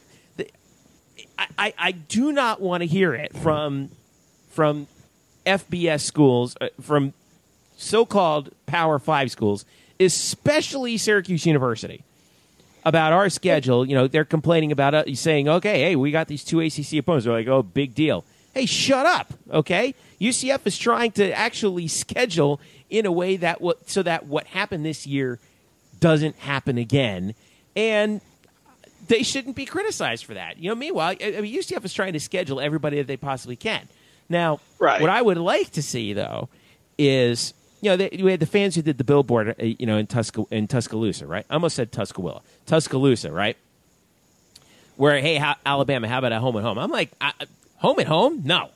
I, 1.57 1.73
I 1.77 1.91
do 1.91 2.31
not 2.31 2.61
want 2.61 2.81
to 2.81 2.87
hear 2.87 3.13
it 3.13 3.35
from 3.37 3.89
from 4.49 4.87
FBS 5.45 6.01
schools, 6.01 6.55
uh, 6.59 6.67
from 6.81 7.13
so 7.77 8.05
called 8.05 8.51
Power 8.65 8.99
Five 8.99 9.31
schools, 9.31 9.65
especially 9.99 10.97
Syracuse 10.97 11.45
University, 11.45 12.03
about 12.85 13.13
our 13.13 13.29
schedule. 13.29 13.85
You 13.87 13.95
know, 13.95 14.07
they're 14.07 14.25
complaining 14.25 14.71
about 14.71 14.93
it, 14.93 15.17
saying, 15.17 15.47
okay, 15.47 15.81
hey, 15.81 15.95
we 15.95 16.11
got 16.11 16.27
these 16.27 16.43
two 16.43 16.59
ACC 16.59 16.93
opponents. 16.93 17.25
They're 17.25 17.33
like, 17.33 17.47
oh, 17.47 17.63
big 17.63 17.95
deal. 17.95 18.23
Hey, 18.53 18.65
shut 18.65 19.05
up, 19.05 19.33
okay? 19.49 19.95
UCF 20.19 20.59
is 20.65 20.77
trying 20.77 21.11
to 21.13 21.31
actually 21.31 21.87
schedule 21.87 22.59
in 22.89 23.05
a 23.05 23.11
way 23.11 23.37
that 23.37 23.61
so 23.85 24.03
that 24.03 24.25
what 24.25 24.47
happened 24.47 24.85
this 24.85 25.07
year 25.07 25.39
doesn't 25.99 26.35
happen 26.37 26.77
again, 26.77 27.33
and 27.75 28.21
they 29.11 29.23
shouldn't 29.23 29.57
be 29.57 29.65
criticized 29.65 30.23
for 30.23 30.35
that. 30.35 30.57
You 30.57 30.69
know, 30.69 30.75
meanwhile, 30.75 31.15
I 31.21 31.41
mean, 31.41 31.53
UCF 31.53 31.83
is 31.83 31.93
trying 31.93 32.13
to 32.13 32.19
schedule 32.19 32.61
everybody 32.61 32.97
that 32.97 33.07
they 33.07 33.17
possibly 33.17 33.57
can. 33.57 33.87
Now, 34.29 34.61
right. 34.79 35.01
what 35.01 35.09
I 35.09 35.21
would 35.21 35.37
like 35.37 35.71
to 35.71 35.81
see 35.81 36.13
though 36.13 36.47
is 36.97 37.53
you 37.81 37.89
know 37.89 37.97
they, 37.97 38.21
we 38.23 38.31
had 38.31 38.39
the 38.39 38.45
fans 38.45 38.75
who 38.75 38.81
did 38.81 38.97
the 38.97 39.03
billboard 39.03 39.49
uh, 39.49 39.63
you 39.63 39.85
know 39.85 39.97
in 39.97 40.07
Tusca 40.07 40.45
in 40.49 40.67
Tuscaloosa, 40.67 41.27
right? 41.27 41.45
I 41.49 41.55
almost 41.55 41.75
said 41.75 41.91
Tuscaloosa, 41.91 42.41
Tuscaloosa, 42.65 43.31
right? 43.31 43.57
Where 44.95 45.19
hey, 45.19 45.35
how, 45.35 45.55
Alabama, 45.65 46.07
how 46.07 46.19
about 46.19 46.31
a 46.31 46.39
home 46.39 46.55
at 46.55 46.63
home? 46.63 46.77
I'm 46.77 46.91
like, 46.91 47.11
I, 47.19 47.33
home 47.75 47.99
at 47.99 48.07
home? 48.07 48.43
No. 48.45 48.69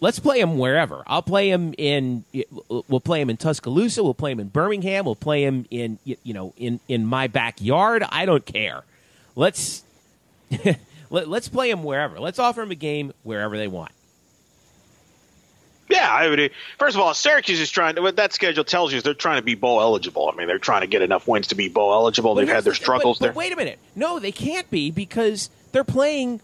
Let's 0.00 0.18
play 0.18 0.40
them 0.40 0.56
wherever. 0.56 1.02
I'll 1.06 1.22
play 1.22 1.50
them 1.50 1.74
in. 1.76 2.24
We'll 2.68 3.00
play 3.00 3.20
them 3.20 3.28
in 3.28 3.36
Tuscaloosa. 3.36 4.02
We'll 4.02 4.14
play 4.14 4.32
them 4.32 4.40
in 4.40 4.48
Birmingham. 4.48 5.04
We'll 5.04 5.14
play 5.14 5.44
them 5.44 5.66
in 5.70 5.98
you 6.04 6.34
know 6.34 6.54
in 6.56 6.80
in 6.88 7.04
my 7.04 7.26
backyard. 7.26 8.02
I 8.08 8.24
don't 8.24 8.44
care. 8.44 8.84
Let's 9.36 9.84
let, 11.10 11.28
us 11.28 11.48
play 11.48 11.70
them 11.70 11.84
wherever. 11.84 12.18
Let's 12.18 12.38
offer 12.38 12.62
them 12.62 12.70
a 12.70 12.76
game 12.76 13.12
wherever 13.22 13.56
they 13.56 13.68
want. 13.68 13.92
Yeah, 15.90 16.08
I 16.08 16.28
would. 16.28 16.50
First 16.78 16.96
of 16.96 17.02
all, 17.02 17.12
Syracuse 17.14 17.60
is 17.60 17.70
trying 17.70 17.96
to. 17.96 18.02
What 18.02 18.16
that 18.16 18.32
schedule 18.32 18.64
tells 18.64 18.92
you 18.92 18.98
is 18.98 19.02
they're 19.02 19.12
trying 19.12 19.38
to 19.38 19.44
be 19.44 19.54
bowl 19.54 19.80
eligible. 19.80 20.30
I 20.32 20.36
mean, 20.36 20.46
they're 20.46 20.58
trying 20.58 20.82
to 20.82 20.86
get 20.86 21.02
enough 21.02 21.26
wins 21.26 21.48
to 21.48 21.56
be 21.56 21.68
bowl 21.68 21.92
eligible. 21.92 22.34
They've 22.34 22.48
had 22.48 22.64
their 22.64 22.74
struggles 22.74 23.18
but, 23.18 23.26
there. 23.26 23.32
Wait 23.34 23.52
a 23.52 23.56
minute, 23.56 23.78
no, 23.96 24.18
they 24.18 24.32
can't 24.32 24.70
be 24.70 24.90
because 24.90 25.50
they're 25.72 25.84
playing 25.84 26.40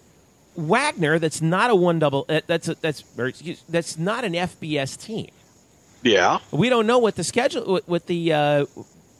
Wagner. 0.56 1.18
That's 1.18 1.40
not 1.42 1.70
a 1.70 1.74
one 1.74 1.98
double. 1.98 2.24
Uh, 2.28 2.40
that's 2.46 2.68
a, 2.68 2.74
that's 2.74 3.04
excuse, 3.18 3.62
that's 3.68 3.98
not 3.98 4.24
an 4.24 4.32
FBS 4.32 5.00
team. 5.00 5.30
Yeah, 6.02 6.38
we 6.50 6.68
don't 6.68 6.86
know 6.86 6.98
what 6.98 7.16
the 7.16 7.24
schedule 7.24 7.80
with 7.86 8.06
the. 8.06 8.32
Uh, 8.32 8.66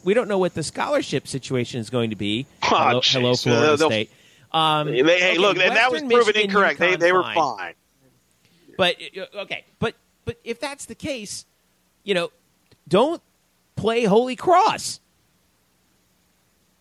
we 0.05 0.14
don't 0.14 0.28
know 0.28 0.39
what 0.39 0.55
the 0.55 0.62
scholarship 0.62 1.26
situation 1.26 1.80
is 1.80 1.91
going 1.91 2.11
to 2.11 2.16
be. 2.16 2.47
Oh, 2.62 2.68
hello, 2.68 3.01
hello, 3.03 3.34
Florida 3.34 3.72
uh, 3.72 3.89
State. 3.89 4.11
Um, 4.53 4.87
they, 4.87 5.03
hey, 5.03 5.03
okay, 5.03 5.39
look, 5.39 5.59
and 5.59 5.76
that 5.76 5.91
was 5.91 6.03
proven 6.03 6.18
Michigan, 6.18 6.43
incorrect. 6.43 6.78
they 6.78 6.97
they 6.97 7.12
were 7.12 7.22
fine. 7.22 7.34
fine. 7.34 7.74
But 8.76 8.97
uh, 9.16 9.41
okay, 9.43 9.64
but 9.78 9.95
but 10.24 10.39
if 10.45 10.61
that's 10.61 10.87
the 10.87 10.95
case, 10.95 11.45
you 12.05 12.14
know, 12.14 12.30
don't 12.89 13.22
play 13.74 14.05
Holy 14.05 14.37
Cross. 14.37 15.01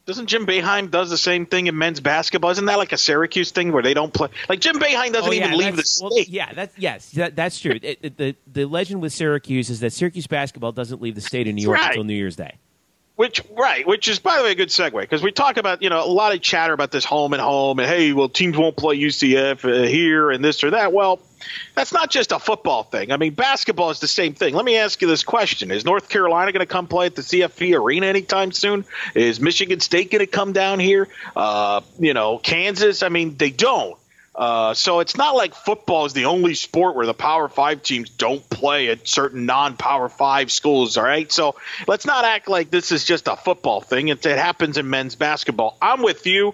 Doesn't 0.05 0.27
Jim 0.27 0.45
Boeheim 0.45 0.91
does 0.91 1.09
the 1.09 1.17
same 1.17 1.47
thing 1.47 1.65
in 1.65 1.75
men's 1.75 1.99
basketball? 1.99 2.51
Isn't 2.51 2.65
that 2.65 2.77
like 2.77 2.91
a 2.91 2.97
Syracuse 2.97 3.49
thing 3.49 3.71
where 3.71 3.81
they 3.81 3.95
don't 3.95 4.13
play? 4.13 4.29
Like 4.47 4.59
Jim 4.59 4.75
Boeheim 4.75 5.11
doesn't 5.11 5.29
oh, 5.29 5.33
yeah, 5.33 5.47
even 5.47 5.57
leave 5.57 5.75
the 5.75 5.83
state. 5.83 6.03
Well, 6.03 6.23
yeah, 6.27 6.53
that's 6.53 6.77
yes, 6.77 7.09
that, 7.11 7.35
that's 7.35 7.59
true. 7.59 7.79
it, 7.81 7.99
it, 8.01 8.17
the 8.17 8.35
the 8.45 8.65
legend 8.65 9.01
with 9.01 9.13
Syracuse 9.13 9.71
is 9.71 9.79
that 9.79 9.93
Syracuse 9.93 10.27
basketball 10.27 10.71
doesn't 10.71 11.01
leave 11.01 11.15
the 11.15 11.21
state 11.21 11.47
of 11.47 11.55
New 11.55 11.63
York 11.63 11.79
right. 11.79 11.89
until 11.89 12.03
New 12.03 12.13
Year's 12.13 12.35
Day. 12.35 12.55
Which 13.15 13.41
right, 13.57 13.87
which 13.87 14.09
is 14.09 14.19
by 14.19 14.37
the 14.37 14.43
way 14.43 14.51
a 14.51 14.55
good 14.55 14.67
segue 14.67 14.99
because 14.99 15.23
we 15.23 15.31
talk 15.31 15.55
about 15.55 15.81
you 15.81 15.89
know 15.89 16.03
a 16.03 16.11
lot 16.11 16.33
of 16.33 16.41
chatter 16.41 16.73
about 16.73 16.91
this 16.91 17.05
home 17.05 17.31
and 17.31 17.41
home 17.41 17.79
and 17.79 17.87
hey, 17.87 18.11
well 18.11 18.27
teams 18.27 18.57
won't 18.57 18.75
play 18.75 18.97
UCF 18.99 19.63
uh, 19.63 19.87
here 19.87 20.31
and 20.31 20.43
this 20.43 20.65
or 20.65 20.71
that. 20.71 20.91
Well, 20.91 21.21
that's 21.75 21.93
not 21.93 22.09
just 22.11 22.33
a 22.33 22.39
football 22.39 22.83
thing. 22.83 23.13
I 23.13 23.17
mean, 23.17 23.33
basketball 23.33 23.89
is 23.89 24.01
the 24.01 24.07
same 24.09 24.33
thing. 24.33 24.53
Let 24.53 24.65
me 24.65 24.75
ask 24.75 25.01
you 25.01 25.07
this 25.07 25.23
question: 25.23 25.71
Is 25.71 25.85
North 25.85 26.09
Carolina 26.09 26.51
going 26.51 26.59
to 26.59 26.65
come 26.65 26.87
play 26.87 27.05
at 27.05 27.15
the 27.15 27.21
CFE 27.21 27.79
Arena 27.79 28.07
anytime 28.07 28.51
soon? 28.51 28.83
Is 29.13 29.39
Michigan 29.39 29.79
State 29.79 30.11
going 30.11 30.19
to 30.19 30.27
come 30.27 30.51
down 30.51 30.79
here? 30.79 31.07
Uh, 31.37 31.81
you 31.97 32.13
know, 32.13 32.37
Kansas. 32.37 33.01
I 33.01 33.07
mean, 33.07 33.37
they 33.37 33.49
don't. 33.49 33.97
Uh, 34.35 34.73
so 34.73 34.99
it's 34.99 35.15
not 35.15 35.33
like 35.35 35.55
football 35.55 36.05
is 36.05 36.11
the 36.11 36.25
only 36.25 36.55
sport 36.55 36.95
where 36.95 37.05
the 37.05 37.13
Power 37.13 37.47
Five 37.47 37.81
teams 37.83 38.09
don't 38.09 38.47
play 38.49 38.89
at 38.89 39.07
certain 39.07 39.45
non-Power 39.45 40.09
Five 40.09 40.51
schools. 40.51 40.97
All 40.97 41.05
right, 41.05 41.31
so 41.31 41.55
let's 41.87 42.05
not 42.05 42.25
act 42.25 42.49
like 42.49 42.69
this 42.69 42.91
is 42.91 43.05
just 43.05 43.29
a 43.29 43.37
football 43.37 43.79
thing. 43.79 44.09
It, 44.09 44.25
it 44.25 44.37
happens 44.37 44.77
in 44.77 44.89
men's 44.89 45.15
basketball. 45.15 45.77
I'm 45.81 46.01
with 46.01 46.27
you. 46.27 46.53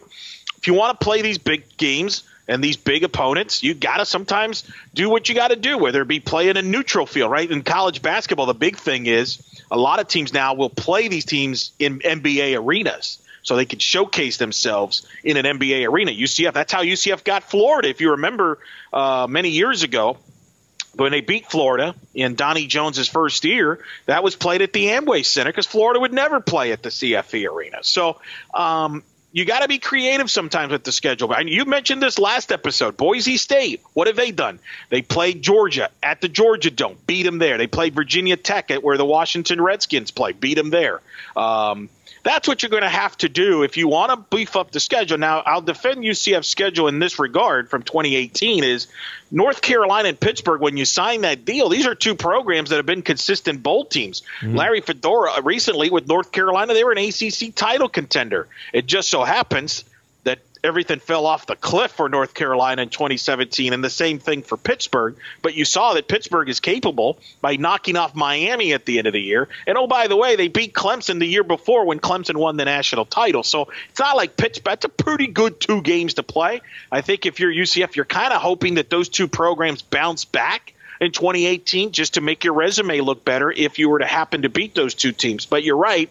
If 0.60 0.68
you 0.68 0.76
want 0.76 1.00
to 1.00 1.04
play 1.04 1.24
these 1.24 1.40
big 1.40 1.76
games 1.78 2.22
and 2.48 2.64
these 2.64 2.78
big 2.78 3.04
opponents, 3.04 3.64
you 3.64 3.74
got 3.74 3.98
to 3.98 4.06
sometimes 4.06 4.64
do 4.94 5.10
what 5.10 5.28
you 5.28 5.34
got 5.34 5.48
to 5.48 5.56
do, 5.56 5.80
whether 5.80 6.04
it 6.04 6.08
be 6.08 6.20
play 6.20 6.50
in 6.50 6.58
a 6.58 6.62
neutral 6.62 7.08
field. 7.08 7.32
Right 7.32 7.50
in 7.50 7.64
college 7.64 8.04
basketball, 8.04 8.46
the 8.46 8.54
big 8.54 8.78
thing 8.78 9.08
is 9.08 9.42
a 9.72 9.78
lot 9.78 10.00
of 10.00 10.08
teams 10.08 10.34
now 10.34 10.54
will 10.54 10.70
play 10.70 11.08
these 11.08 11.26
teams 11.26 11.72
in 11.80 11.98
NBA 12.00 12.60
arenas 12.64 13.18
so 13.44 13.56
they 13.56 13.66
could 13.66 13.82
showcase 13.82 14.38
themselves 14.38 15.08
in 15.24 15.38
an 15.38 15.46
NBA 15.46 15.88
arena. 15.88 16.12
UCF, 16.12 16.54
that's 16.54 16.72
how 16.72 16.84
UCF 16.84 17.24
got 17.24 17.44
Florida. 17.44 17.90
If 17.90 18.02
you 18.02 18.12
remember 18.12 18.60
uh, 18.94 19.28
many 19.30 19.50
years 19.50 19.84
ago, 19.84 20.18
when 20.96 21.12
they 21.12 21.22
beat 21.22 21.50
Florida 21.50 21.96
in 22.14 22.36
Donnie 22.36 22.68
Jones's 22.68 23.08
first 23.08 23.46
year, 23.46 23.80
that 24.06 24.24
was 24.24 24.36
played 24.36 24.62
at 24.62 24.74
the 24.74 24.88
Amway 24.88 25.26
Center 25.26 25.50
because 25.50 25.66
Florida 25.66 26.00
would 26.00 26.14
never 26.14 26.42
play 26.42 26.72
at 26.72 26.84
the 26.84 26.90
CFE 26.90 27.50
arena. 27.50 27.78
So 27.82 28.20
um, 28.54 29.04
you 29.32 29.46
got 29.46 29.62
to 29.62 29.68
be 29.68 29.80
creative 29.80 30.30
sometimes 30.30 30.72
with 30.72 30.84
the 30.84 30.92
schedule. 30.92 31.34
And 31.34 31.50
you 31.50 31.66
mentioned 31.66 32.02
this 32.02 32.20
last 32.20 32.52
episode. 32.52 32.98
Boise 32.98 33.38
State, 33.38 33.82
what 33.94 34.08
have 34.08 34.18
they 34.18 34.32
done? 34.32 34.60
They 34.90 35.02
played 35.02 35.42
Georgia 35.42 35.90
at 36.04 36.20
the 36.20 36.28
Georgia 36.28 36.70
Dome, 36.70 36.98
beat 37.08 37.24
them 37.24 37.38
there. 37.38 37.58
They 37.58 37.68
played 37.68 37.96
Virginia 37.96 38.36
Tech 38.36 38.72
at 38.72 38.84
where 38.84 38.98
the 38.98 39.06
Washington 39.06 39.62
Redskins 39.62 40.12
play, 40.12 40.34
beat 40.34 40.56
them 40.56 40.70
there. 40.70 41.00
Um, 41.36 41.90
that's 42.24 42.48
what 42.48 42.62
you're 42.62 42.70
going 42.70 42.84
to 42.84 42.90
have 42.90 43.18
to 43.18 43.30
do 43.30 43.64
if 43.64 43.78
you 43.78 43.88
want 43.88 44.12
to 44.12 44.36
beef 44.36 44.56
up 44.56 44.72
the 44.72 44.80
schedule. 44.80 45.18
Now, 45.18 45.40
I'll 45.46 45.62
defend 45.62 46.04
UCF's 46.04 46.48
schedule 46.48 46.88
in 46.88 47.00
this 47.00 47.20
regard 47.20 47.70
from 47.70 47.84
2018 47.84 48.64
is 48.64 48.88
North 49.32 49.62
Carolina 49.62 50.10
and 50.10 50.20
Pittsburgh, 50.20 50.62
when 50.62 50.78
you 50.78 50.86
sign 50.86 51.22
that 51.22 51.46
deal, 51.46 51.70
these 51.70 51.88
are 51.88 51.96
two 51.96 52.16
programs 52.16 52.70
that 52.70 52.76
have 52.76 52.86
been 52.86 53.02
consistent 53.02 53.64
bowl 53.64 53.86
teams. 53.86 54.22
Mm-hmm. 54.42 54.56
Larry 54.56 54.82
Fedora 54.82 55.34
uh, 55.38 55.42
recently 55.42 55.90
with 55.90 56.08
North 56.08 56.32
Carolina, 56.32 56.74
they 56.74 56.84
were 56.84 56.92
an 56.92 56.98
ACC 56.98 57.56
title 57.56 57.90
contender. 57.90 58.48
It 58.74 58.86
just 58.86 59.10
so 59.10 59.24
happens 59.24 59.86
everything 60.64 61.00
fell 61.00 61.26
off 61.26 61.46
the 61.46 61.56
cliff 61.56 61.92
for 61.92 62.10
North 62.10 62.34
Carolina 62.34 62.84
in 62.84 62.90
2017, 62.90 63.74
and 63.74 63.84
the 63.84 63.90
same 63.90 64.20
thing 64.20 64.44
for 64.44 64.58
Pittsburgh. 64.58 65.16
But 65.42 65.56
you 65.56 65.66
saw 65.66 65.94
that 65.94 66.08
Pittsburgh 66.08 66.50
is 66.50 66.60
capable 66.60 67.20
by 67.42 67.56
knocking 67.56 67.98
off 67.98 68.16
Miami 68.16 68.74
at 68.74 68.86
the 68.86 68.98
end 68.98 69.08
of 69.08 69.14
the 69.14 69.22
year. 69.22 69.48
And 69.66 69.78
oh, 69.78 69.88
by 69.88 70.08
the 70.08 70.16
way, 70.16 70.36
they 70.36 70.48
beat 70.48 70.74
Clemson 70.74 71.20
the 71.20 71.26
year 71.26 71.44
before 71.44 71.86
when 71.86 72.00
Clemson 72.00 72.38
won 72.38 72.58
the 72.58 72.66
national 72.66 73.06
title. 73.06 73.44
So 73.44 73.70
it's 73.90 74.00
not 74.00 74.16
like 74.16 74.38
Pittsburgh. 74.38 74.72
That's 74.72 74.86
a 74.86 74.90
pretty 74.90 75.28
good 75.28 75.60
two 75.60 75.82
games 75.82 76.16
to 76.16 76.24
play. 76.24 76.62
I 76.92 77.02
think 77.02 77.26
if 77.26 77.40
you're 77.40 77.52
UCF, 77.52 77.96
you're 77.96 78.06
kind 78.06 78.34
of 78.34 78.42
hoping 78.42 78.76
that 78.76 78.90
those 78.90 79.10
two 79.10 79.28
programs 79.28 79.82
bounce 79.82 80.26
back 80.26 80.74
in 81.02 81.12
2018 81.12 81.92
just 81.92 82.14
to 82.14 82.22
make 82.22 82.44
your 82.44 82.54
resume 82.54 83.02
look 83.02 83.26
better 83.26 83.52
if 83.52 83.80
you 83.80 83.90
were 83.90 84.00
to 84.00 84.06
happen 84.06 84.44
to 84.44 84.50
beat 84.50 84.76
those 84.76 84.94
two 84.94 85.12
teams. 85.12 85.48
But 85.48 85.64
you're 85.64 85.76
right. 85.76 86.10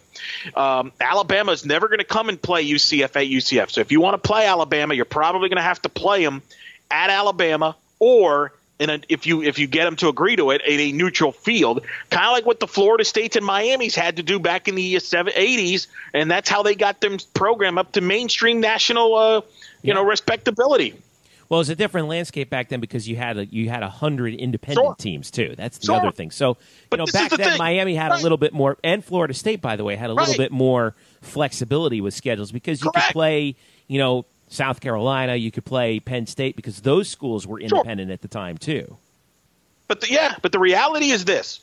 Um, 0.56 0.90
Alabama 1.00 1.52
is 1.52 1.64
never 1.64 1.86
going 1.86 2.00
to 2.00 2.04
come 2.04 2.28
and 2.28 2.42
play 2.42 2.68
UCF 2.68 3.04
at 3.04 3.26
UCF. 3.28 3.70
So 3.70 3.80
if 3.80 3.92
you 3.92 4.00
want 4.00 4.20
to 4.20 4.26
play 4.26 4.46
Alabama, 4.46 4.92
you're 4.94 5.04
probably 5.04 5.48
going 5.48 5.58
to 5.58 5.62
have 5.62 5.80
to 5.82 5.88
play 5.88 6.24
them 6.24 6.42
at 6.90 7.08
Alabama 7.08 7.76
or 8.00 8.52
in 8.80 8.90
a, 8.90 8.98
if 9.08 9.26
you 9.26 9.42
if 9.42 9.58
you 9.58 9.66
get 9.66 9.84
them 9.84 9.94
to 9.96 10.08
agree 10.08 10.34
to 10.36 10.50
it 10.50 10.62
in 10.66 10.80
a 10.80 10.90
neutral 10.90 11.30
field, 11.32 11.84
kind 12.08 12.26
of 12.26 12.32
like 12.32 12.46
what 12.46 12.58
the 12.58 12.66
Florida 12.66 13.04
States 13.04 13.36
and 13.36 13.44
Miami's 13.44 13.94
had 13.94 14.16
to 14.16 14.22
do 14.22 14.40
back 14.40 14.68
in 14.68 14.74
the 14.74 14.94
80s, 14.96 15.86
and 16.14 16.30
that's 16.30 16.48
how 16.48 16.62
they 16.62 16.74
got 16.74 17.00
them 17.00 17.18
program 17.34 17.76
up 17.78 17.92
to 17.92 18.00
mainstream 18.00 18.60
national, 18.60 19.14
uh, 19.14 19.34
you 19.36 19.42
Yeah. 19.82 19.94
know, 19.94 20.02
respectability. 20.02 20.94
Well, 21.50 21.58
it 21.58 21.62
was 21.62 21.68
a 21.68 21.74
different 21.74 22.06
landscape 22.06 22.48
back 22.48 22.68
then 22.68 22.78
because 22.78 23.08
you 23.08 23.16
had 23.16 23.36
a, 23.36 23.44
you 23.44 23.68
had 23.68 23.82
a 23.82 23.88
hundred 23.90 24.34
independent 24.34 24.84
Sure. 24.86 24.94
teams 24.94 25.32
too. 25.32 25.54
That's 25.56 25.78
the 25.78 25.86
Sure. 25.86 25.96
other 25.96 26.12
thing. 26.12 26.30
So 26.30 26.56
But 26.88 27.00
you 27.00 27.04
know, 27.06 27.12
back 27.12 27.30
the 27.30 27.36
then 27.38 27.48
thing. 27.50 27.58
Miami 27.58 27.96
had 27.96 28.12
Right. 28.12 28.20
a 28.20 28.22
little 28.22 28.38
bit 28.38 28.52
more, 28.54 28.78
and 28.84 29.04
Florida 29.04 29.34
State, 29.34 29.60
by 29.60 29.74
the 29.74 29.82
way, 29.82 29.96
had 29.96 30.10
a 30.10 30.14
little 30.14 30.28
Right. 30.32 30.38
bit 30.38 30.52
more 30.52 30.94
flexibility 31.20 32.00
with 32.00 32.14
schedules 32.14 32.52
because 32.52 32.80
you 32.82 32.90
Correct. 32.92 33.08
could 33.08 33.12
play, 33.14 33.56
you 33.88 33.98
know, 33.98 34.26
South 34.48 34.80
Carolina, 34.80 35.34
you 35.34 35.50
could 35.50 35.64
play 35.64 35.98
Penn 35.98 36.26
State 36.26 36.54
because 36.54 36.80
those 36.82 37.08
schools 37.08 37.48
were 37.48 37.58
independent 37.58 38.12
at 38.12 38.22
the 38.22 38.28
time 38.28 38.56
too. 38.56 38.96
But 39.88 40.02
the, 40.02 40.10
yeah, 40.12 40.36
but 40.42 40.52
the 40.52 40.60
reality 40.60 41.10
is 41.10 41.24
this: 41.24 41.58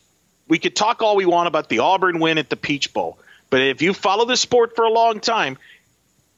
we 0.49 0.59
could 0.59 0.75
talk 0.75 1.01
all 1.01 1.15
we 1.15 1.25
want 1.25 1.47
about 1.47 1.69
the 1.69 1.79
Auburn 1.79 2.19
win 2.19 2.37
at 2.37 2.49
the 2.49 2.57
Peach 2.57 2.91
Bowl, 2.93 3.19
but 3.49 3.61
if 3.61 3.81
you 3.81 3.93
follow 3.93 4.25
the 4.25 4.35
sport 4.35 4.75
for 4.75 4.83
a 4.83 4.91
long 4.91 5.21
time, 5.21 5.57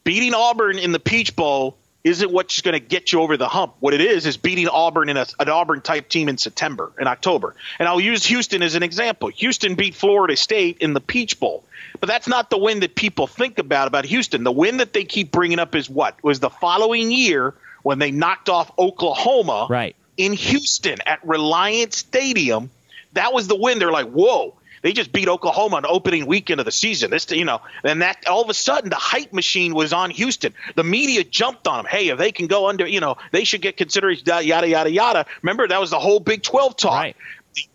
beating 0.03 0.35
Auburn 0.35 0.77
in 0.77 0.91
the 0.91 0.99
Peach 0.99 1.35
Bowl 1.35 1.77
isn't 2.03 2.31
what's 2.31 2.61
going 2.61 2.73
to 2.73 2.79
get 2.79 3.11
you 3.11 3.21
over 3.21 3.35
the 3.35 3.47
hump. 3.49 3.73
What 3.81 3.93
it 3.93 3.99
is 4.01 4.25
is 4.25 4.37
beating 4.37 4.67
Auburn 4.69 5.09
in 5.09 5.17
a, 5.17 5.25
an 5.39 5.49
Auburn 5.49 5.81
type 5.81 6.07
team 6.07 6.29
in 6.29 6.37
September, 6.37 6.91
in 6.99 7.07
October. 7.07 7.55
And 7.77 7.87
I'll 7.89 7.99
use 7.99 8.25
Houston 8.25 8.63
as 8.63 8.75
an 8.75 8.83
example. 8.83 9.27
Houston 9.29 9.75
beat 9.75 9.95
Florida 9.95 10.37
State 10.37 10.77
in 10.79 10.93
the 10.93 11.01
Peach 11.01 11.39
Bowl. 11.39 11.63
But 11.99 12.07
that's 12.07 12.27
not 12.27 12.49
the 12.49 12.57
win 12.57 12.79
that 12.81 12.95
people 12.95 13.27
think 13.27 13.59
about 13.59 13.87
about 13.89 14.05
Houston. 14.05 14.43
The 14.45 14.51
win 14.51 14.77
that 14.77 14.93
they 14.93 15.03
keep 15.03 15.31
bringing 15.31 15.59
up 15.59 15.75
is 15.75 15.89
what? 15.89 16.23
Was 16.23 16.39
the 16.39 16.49
following 16.49 17.11
year 17.11 17.53
when 17.83 17.99
they 17.99 18.11
knocked 18.11 18.47
off 18.47 18.71
Oklahoma 18.79 19.67
Right. 19.69 19.95
in 20.15 20.31
Houston 20.33 20.97
at 21.05 21.19
Reliant 21.25 21.93
Stadium. 21.93 22.69
That 23.13 23.33
was 23.33 23.47
the 23.47 23.55
win. 23.55 23.79
They're 23.79 23.91
like, 23.91 24.09
whoa. 24.09 24.53
They 24.81 24.93
just 24.93 25.11
beat 25.11 25.27
Oklahoma 25.27 25.77
on 25.77 25.85
opening 25.85 26.25
weekend 26.25 26.59
of 26.59 26.65
the 26.65 26.71
season. 26.71 27.11
This, 27.11 27.29
you 27.31 27.45
know, 27.45 27.61
and 27.83 28.01
that 28.01 28.27
all 28.27 28.41
of 28.41 28.49
a 28.49 28.53
sudden 28.53 28.89
the 28.89 28.95
hype 28.95 29.33
machine 29.33 29.73
was 29.73 29.93
on 29.93 30.09
Houston. 30.11 30.53
The 30.75 30.83
media 30.83 31.23
jumped 31.23 31.67
on 31.67 31.77
them. 31.77 31.85
Hey, 31.85 32.09
if 32.09 32.17
they 32.17 32.31
can 32.31 32.47
go 32.47 32.67
under, 32.69 32.87
you 32.87 32.99
know, 32.99 33.17
they 33.31 33.43
should 33.43 33.61
get 33.61 33.77
consideration. 33.77 34.29
Uh, 34.29 34.39
yada 34.39 34.67
yada 34.67 34.91
yada. 34.91 35.25
Remember 35.41 35.67
that 35.67 35.79
was 35.79 35.89
the 35.89 35.99
whole 35.99 36.19
Big 36.19 36.43
Twelve 36.43 36.75
talk. 36.77 36.93
Right. 36.93 37.15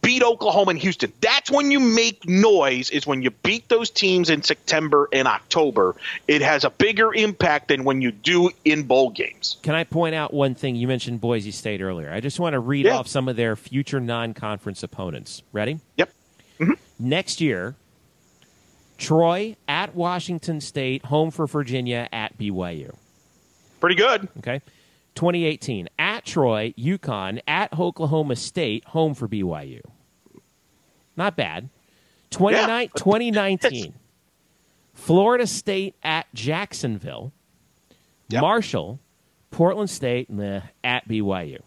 Beat 0.03 0.23
Oklahoma 0.23 0.71
and 0.71 0.79
Houston. 0.79 1.13
That's 1.21 1.51
when 1.51 1.71
you 1.71 1.81
make 1.81 2.27
noise. 2.29 2.91
Is 2.91 3.07
when 3.07 3.23
you 3.23 3.31
beat 3.31 3.69
those 3.69 3.91
teams 3.91 4.31
in 4.31 4.43
September 4.43 5.09
and 5.13 5.27
October. 5.29 5.97
It 6.29 6.43
has 6.43 6.65
a 6.65 6.71
bigger 6.71 7.13
impact 7.13 7.69
than 7.69 7.85
when 7.85 8.01
you 8.01 8.13
do 8.13 8.51
in 8.65 8.85
bowl 8.85 9.11
games. 9.11 9.57
Can 9.63 9.75
I 9.75 9.85
point 9.85 10.15
out 10.15 10.33
one 10.33 10.55
thing? 10.55 10.77
You 10.77 10.87
mentioned 10.89 11.21
Boise 11.21 11.51
State 11.51 11.83
earlier. 11.83 12.11
I 12.11 12.21
just 12.21 12.39
want 12.41 12.55
to 12.55 12.61
read 12.61 12.87
Yeah. 12.87 12.97
off 12.97 13.09
some 13.09 13.29
of 13.29 13.35
their 13.37 13.57
future 13.57 14.01
non-conference 14.01 14.83
opponents. 14.85 15.43
Ready? 15.53 15.81
Yep. 15.99 16.11
Mm-hmm. 16.59 16.73
Next 16.99 17.41
year, 17.41 17.75
Troy 18.99 19.57
at 19.67 19.95
Washington 19.95 20.61
State, 20.61 21.07
home 21.07 21.31
for 21.31 21.47
Virginia 21.47 22.09
at 22.13 22.39
BYU. 22.39 22.95
Pretty 23.81 23.97
good. 23.97 24.29
Okay. 24.39 24.61
2018, 25.15 25.89
at 25.99 26.25
Troy, 26.25 26.75
UConn, 26.79 27.41
at 27.47 27.73
Oklahoma 27.79 28.37
State, 28.37 28.85
home 28.87 29.15
for 29.15 29.29
BYU. 29.29 29.81
Not 31.17 31.37
bad. 31.37 31.69
29 32.31 32.83
Yeah. 32.83 32.87
2019, 32.97 33.95
Florida 34.95 35.47
State 35.47 35.95
at 36.03 36.27
Jacksonville, 36.35 37.33
Yep. 38.31 38.41
Marshall, 38.41 39.01
Portland 39.51 39.91
State, 39.91 40.31
meh, 40.31 40.63
at 40.83 41.07
BYU. 41.07 41.59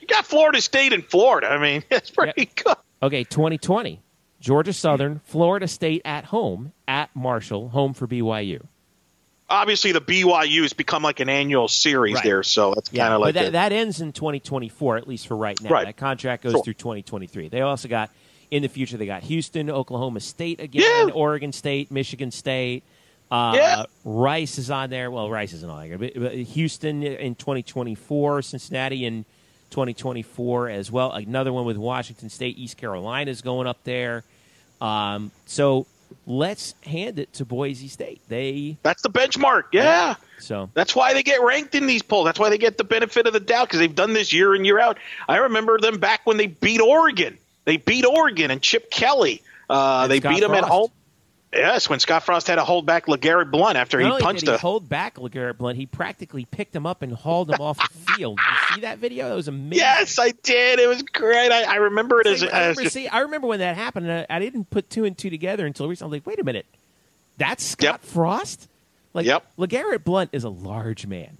You 0.00 0.06
got 0.06 0.26
Florida 0.26 0.60
State 0.60 0.92
in 0.92 1.02
Florida. 1.02 1.48
I 1.48 1.58
mean, 1.58 1.82
it's 1.90 2.10
pretty 2.10 2.50
good. 2.54 2.76
Okay, 3.02 3.24
2020, 3.24 4.00
Georgia 4.40 4.72
Southern, 4.72 5.20
Florida 5.24 5.68
State 5.68 6.02
at 6.04 6.26
home, 6.26 6.72
at 6.88 7.14
Marshall, 7.14 7.68
home 7.70 7.92
for 7.94 8.06
BYU. 8.06 8.64
Obviously, 9.48 9.92
the 9.92 10.00
BYU 10.00 10.62
has 10.62 10.72
become 10.72 11.02
like 11.02 11.20
an 11.20 11.28
annual 11.28 11.68
series 11.68 12.16
Right. 12.16 12.24
there, 12.24 12.42
so 12.42 12.74
that's 12.74 12.88
kind 12.88 13.14
of 13.14 13.20
like 13.20 13.34
that, 13.34 13.48
a- 13.48 13.50
that 13.52 13.72
ends 13.72 14.00
in 14.00 14.12
2024, 14.12 14.96
at 14.96 15.06
least 15.06 15.28
for 15.28 15.36
right 15.36 15.60
now. 15.62 15.70
Right. 15.70 15.86
That 15.86 15.96
contract 15.96 16.42
goes 16.42 16.52
Sure. 16.52 16.64
through 16.64 16.74
2023. 16.74 17.48
They 17.48 17.60
also 17.60 17.86
got 17.86 18.10
in 18.50 18.62
the 18.62 18.68
future. 18.68 18.96
They 18.96 19.06
got 19.06 19.22
Houston, 19.24 19.70
Oklahoma 19.70 20.18
State 20.20 20.58
again, 20.60 21.08
Yeah. 21.08 21.14
Oregon 21.14 21.52
State, 21.52 21.92
Michigan 21.92 22.30
State. 22.32 22.82
Uh, 23.30 23.52
Yeah. 23.56 23.84
Rice 24.04 24.58
is 24.58 24.70
on 24.70 24.90
there. 24.90 25.10
Well, 25.12 25.30
Rice 25.30 25.52
isn't 25.52 25.68
on 25.70 25.88
there. 25.88 25.98
But, 25.98 26.32
Houston 26.34 27.02
in 27.04 27.34
2024, 27.36 28.42
Cincinnati 28.42 29.04
in 29.04 29.24
2024 29.76 30.70
as 30.70 30.90
well. 30.90 31.12
Another 31.12 31.52
one 31.52 31.66
with 31.66 31.76
Washington 31.76 32.30
State, 32.30 32.56
East 32.56 32.78
Carolina 32.78 33.30
is 33.30 33.42
going 33.42 33.66
up 33.66 33.84
there. 33.84 34.24
Um, 34.80 35.30
so 35.44 35.86
let's 36.26 36.74
hand 36.82 37.18
it 37.18 37.30
to 37.34 37.44
Boise 37.44 37.88
State. 37.88 38.22
They 38.26 38.78
that's 38.82 39.02
the 39.02 39.10
benchmark. 39.10 39.64
Yeah. 39.72 40.14
so 40.38 40.70
That's 40.72 40.96
why 40.96 41.12
they 41.12 41.22
get 41.22 41.42
ranked 41.42 41.74
in 41.74 41.86
these 41.86 42.00
polls. 42.02 42.24
That's 42.24 42.38
why 42.38 42.48
they 42.48 42.56
get 42.56 42.78
the 42.78 42.84
benefit 42.84 43.26
of 43.26 43.34
the 43.34 43.40
doubt 43.40 43.68
because 43.68 43.80
they've 43.80 43.94
done 43.94 44.14
this 44.14 44.32
year 44.32 44.54
in 44.54 44.64
year 44.64 44.80
out. 44.80 44.96
I 45.28 45.36
remember 45.36 45.78
them 45.78 45.98
back 45.98 46.22
when 46.24 46.38
they 46.38 46.46
beat 46.46 46.80
Oregon. 46.80 47.36
They 47.66 47.76
beat 47.76 48.06
Oregon 48.06 48.50
and 48.50 48.62
Chip 48.62 48.90
Kelly. 48.90 49.42
Uh, 49.68 50.00
And 50.04 50.12
they 50.12 50.20
Scott 50.20 50.32
beat 50.32 50.40
them 50.40 50.54
at 50.54 50.64
home. 50.64 50.88
Yes, 51.52 51.88
when 51.88 52.00
Scott 52.00 52.22
Frost 52.24 52.48
had 52.48 52.56
to 52.56 52.64
hold 52.64 52.84
back 52.86 53.06
LeGarrette 53.06 53.50
Blunt 53.50 53.76
after 53.78 53.98
he 53.98 54.08
punched 54.20 54.40
did 54.44 54.50
he 54.50 54.54
a. 54.56 54.58
hold 54.58 54.88
back 54.88 55.14
LeGarrette 55.14 55.56
Blunt, 55.56 55.78
he 55.78 55.86
practically 55.86 56.44
picked 56.44 56.74
him 56.76 56.84
up 56.86 57.02
and 57.02 57.12
hauled 57.12 57.50
him 57.50 57.60
off 57.60 57.78
the 57.78 58.12
field. 58.14 58.38
Did 58.38 58.44
you 58.68 58.74
see 58.74 58.80
that 58.82 58.98
video? 58.98 59.28
That 59.28 59.36
was 59.36 59.48
amazing. 59.48 59.78
Yes, 59.78 60.18
I 60.18 60.32
did. 60.42 60.80
It 60.80 60.86
was 60.88 61.02
great. 61.02 61.50
I, 61.52 61.62
I 61.62 61.76
remember 61.76 62.20
it 62.20 62.26
as. 62.26 62.42
I, 62.42 62.46
as 62.46 62.52
remember, 62.52 62.82
just, 62.82 62.94
see, 62.94 63.08
I 63.08 63.20
remember 63.20 63.46
when 63.46 63.60
that 63.60 63.76
happened, 63.76 64.06
and 64.08 64.26
I, 64.28 64.36
I 64.36 64.38
didn't 64.38 64.68
put 64.70 64.90
two 64.90 65.04
and 65.04 65.16
two 65.16 65.30
together 65.30 65.64
until 65.64 65.88
recently. 65.88 66.08
I 66.08 66.18
was 66.18 66.26
like, 66.26 66.26
wait 66.26 66.40
a 66.40 66.44
minute, 66.44 66.66
that's 67.38 67.64
Scott 67.64 67.84
Yep. 67.84 68.04
Frost? 68.04 68.68
Like, 69.14 69.24
Yep. 69.26 69.46
LeGarrette 69.56 70.04
Blunt 70.04 70.30
is 70.32 70.44
a 70.44 70.50
large 70.50 71.06
man. 71.06 71.38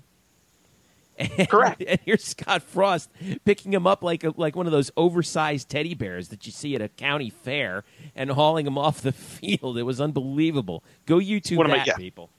Correct. 1.48 1.82
And 1.86 1.98
here's 2.04 2.24
Scott 2.24 2.62
Frost 2.62 3.10
picking 3.44 3.72
him 3.72 3.86
up 3.86 4.02
like 4.02 4.24
a, 4.24 4.34
like 4.36 4.54
one 4.56 4.66
of 4.66 4.72
those 4.72 4.90
oversized 4.96 5.68
teddy 5.68 5.94
bears 5.94 6.28
that 6.28 6.46
you 6.46 6.52
see 6.52 6.74
at 6.74 6.82
a 6.82 6.88
county 6.88 7.30
fair 7.30 7.84
and 8.14 8.30
hauling 8.30 8.66
him 8.66 8.76
off 8.78 9.00
the 9.00 9.12
field. 9.12 9.78
It 9.78 9.84
was 9.84 10.00
unbelievable. 10.00 10.84
Go 11.06 11.16
YouTube 11.16 11.56
What 11.58 11.66
am 11.70 11.72
I- 11.80 11.84
yeah. 11.84 11.94
people. 11.96 12.30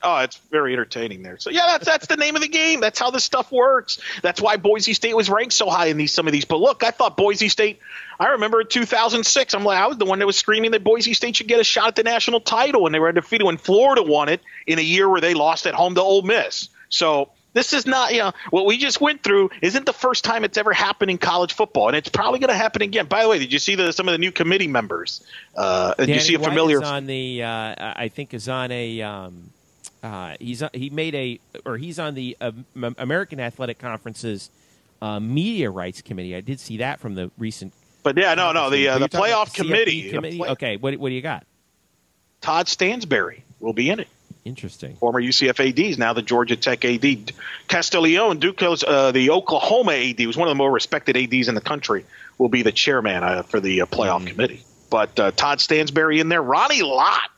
Oh, 0.00 0.18
it's 0.18 0.36
very 0.52 0.72
entertaining 0.74 1.22
there. 1.24 1.38
So 1.38 1.50
yeah, 1.50 1.66
that's 1.66 1.84
that's 1.84 2.06
the 2.06 2.16
name 2.16 2.36
of 2.36 2.42
the 2.42 2.46
game. 2.48 2.80
That's 2.80 3.00
how 3.00 3.10
this 3.10 3.24
stuff 3.24 3.50
works. 3.50 3.98
That's 4.22 4.40
why 4.40 4.56
Boise 4.56 4.94
State 4.94 5.16
was 5.16 5.28
ranked 5.28 5.52
so 5.54 5.68
high 5.68 5.86
in 5.86 5.96
these 5.96 6.12
some 6.12 6.28
of 6.28 6.32
these. 6.32 6.44
But 6.44 6.60
look, 6.60 6.84
I 6.84 6.92
thought 6.92 7.16
Boise 7.16 7.48
State. 7.48 7.80
I 8.20 8.28
remember 8.28 8.60
in 8.60 8.68
2006. 8.68 9.54
I'm 9.54 9.64
like, 9.64 9.76
I 9.78 9.88
was 9.88 9.96
the 9.98 10.04
one 10.04 10.20
that 10.20 10.26
was 10.26 10.36
screaming 10.36 10.70
that 10.70 10.84
Boise 10.84 11.14
State 11.14 11.34
should 11.34 11.48
get 11.48 11.58
a 11.58 11.64
shot 11.64 11.88
at 11.88 11.96
the 11.96 12.04
national 12.04 12.40
title 12.40 12.82
when 12.82 12.92
they 12.92 13.00
were 13.00 13.08
undefeated 13.08 13.44
when 13.44 13.56
Florida 13.56 14.02
won 14.04 14.28
it 14.28 14.40
in 14.68 14.78
a 14.78 14.82
year 14.82 15.08
where 15.08 15.20
they 15.20 15.34
lost 15.34 15.66
at 15.66 15.74
home 15.74 15.96
to 15.96 16.00
Ole 16.00 16.22
Miss. 16.22 16.68
So 16.90 17.30
this 17.54 17.72
is 17.72 17.86
not, 17.86 18.12
you 18.12 18.18
know, 18.20 18.32
what 18.50 18.66
we 18.66 18.76
just 18.78 19.00
went 19.00 19.22
through 19.22 19.50
isn't 19.62 19.86
the 19.86 19.92
first 19.92 20.24
time 20.24 20.44
it's 20.44 20.58
ever 20.58 20.72
happened 20.72 21.10
in 21.10 21.18
college 21.18 21.52
football, 21.54 21.88
and 21.88 21.96
it's 21.96 22.08
probably 22.08 22.38
going 22.38 22.50
to 22.50 22.56
happen 22.56 22.82
again. 22.82 23.06
By 23.06 23.22
the 23.22 23.28
way, 23.28 23.38
did 23.38 23.52
you 23.52 23.58
see 23.58 23.74
the, 23.74 23.92
some 23.92 24.08
of 24.08 24.12
the 24.12 24.18
new 24.18 24.30
committee 24.32 24.68
members? 24.68 25.24
Uh, 25.56 25.94
did 25.94 26.08
you 26.10 26.20
see 26.20 26.34
a 26.34 26.38
familiar? 26.38 26.82
is 26.82 26.88
on 26.88 27.06
the 27.06 27.42
uh, 27.42 27.74
I 27.96 28.08
think 28.08 28.34
is 28.34 28.48
on 28.48 28.70
a 28.70 29.02
um, 29.02 29.50
uh, 30.02 30.36
he's 30.38 30.62
he 30.72 30.90
made 30.90 31.14
a 31.14 31.40
or 31.64 31.76
he's 31.76 31.98
on 31.98 32.14
the 32.14 32.36
uh, 32.40 32.52
American 32.98 33.40
Athletic 33.40 33.78
Conference's 33.78 34.50
uh, 35.02 35.18
media 35.18 35.70
rights 35.70 36.02
committee. 36.02 36.36
I 36.36 36.40
did 36.40 36.60
see 36.60 36.76
that 36.78 37.00
from 37.00 37.14
the 37.14 37.30
recent. 37.38 37.72
but 38.02 38.16
yeah, 38.16 38.34
no, 38.34 38.52
no, 38.52 38.70
the 38.70 38.88
uh, 38.88 38.98
the 38.98 39.08
playoff 39.08 39.54
committee. 39.54 40.10
committee? 40.10 40.38
play- 40.38 40.50
Okay, 40.50 40.76
what 40.76 40.96
what 40.96 41.08
do 41.08 41.14
you 41.14 41.22
got? 41.22 41.44
Todd 42.40 42.68
Stansbury 42.68 43.42
will 43.58 43.72
be 43.72 43.90
in 43.90 43.98
it. 44.00 44.08
Interesting. 44.48 44.96
Former 44.96 45.20
UCF 45.22 45.60
AD 45.68 45.78
is 45.78 45.98
now 45.98 46.12
the 46.14 46.22
Georgia 46.22 46.56
Tech 46.56 46.84
AD. 46.84 47.32
Castiglione, 47.68 48.38
Duke's 48.40 48.82
uh, 48.82 49.12
the 49.12 49.30
Oklahoma 49.30 49.92
AD, 49.92 50.20
was 50.26 50.36
one 50.36 50.48
of 50.48 50.50
the 50.50 50.56
more 50.56 50.70
respected 50.72 51.16
ADs 51.16 51.48
in 51.48 51.54
the 51.54 51.60
country, 51.60 52.04
will 52.38 52.48
be 52.48 52.62
the 52.62 52.72
chairman 52.72 53.22
uh, 53.22 53.42
for 53.42 53.60
the 53.60 53.82
uh, 53.82 53.86
playoff 53.86 54.18
Mm-hmm. 54.20 54.26
committee. 54.28 54.62
But 54.90 55.20
uh, 55.20 55.30
Todd 55.32 55.60
Stansbury 55.60 56.18
in 56.20 56.28
there, 56.30 56.42
Ronnie 56.42 56.82
Lott. 56.82 57.30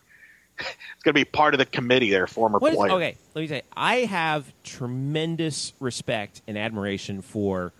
it's 0.58 1.02
going 1.02 1.14
to 1.14 1.20
be 1.20 1.24
part 1.24 1.52
of 1.54 1.58
the 1.58 1.66
committee. 1.66 2.10
There, 2.10 2.26
former 2.26 2.58
What 2.58 2.72
is- 2.72 2.76
player. 2.78 2.92
okay, 2.92 3.16
let 3.34 3.40
me 3.42 3.48
say, 3.48 3.62
I 3.76 3.96
have 4.04 4.50
tremendous 4.62 5.72
respect 5.80 6.42
and 6.46 6.56
admiration 6.56 7.22
for 7.22 7.72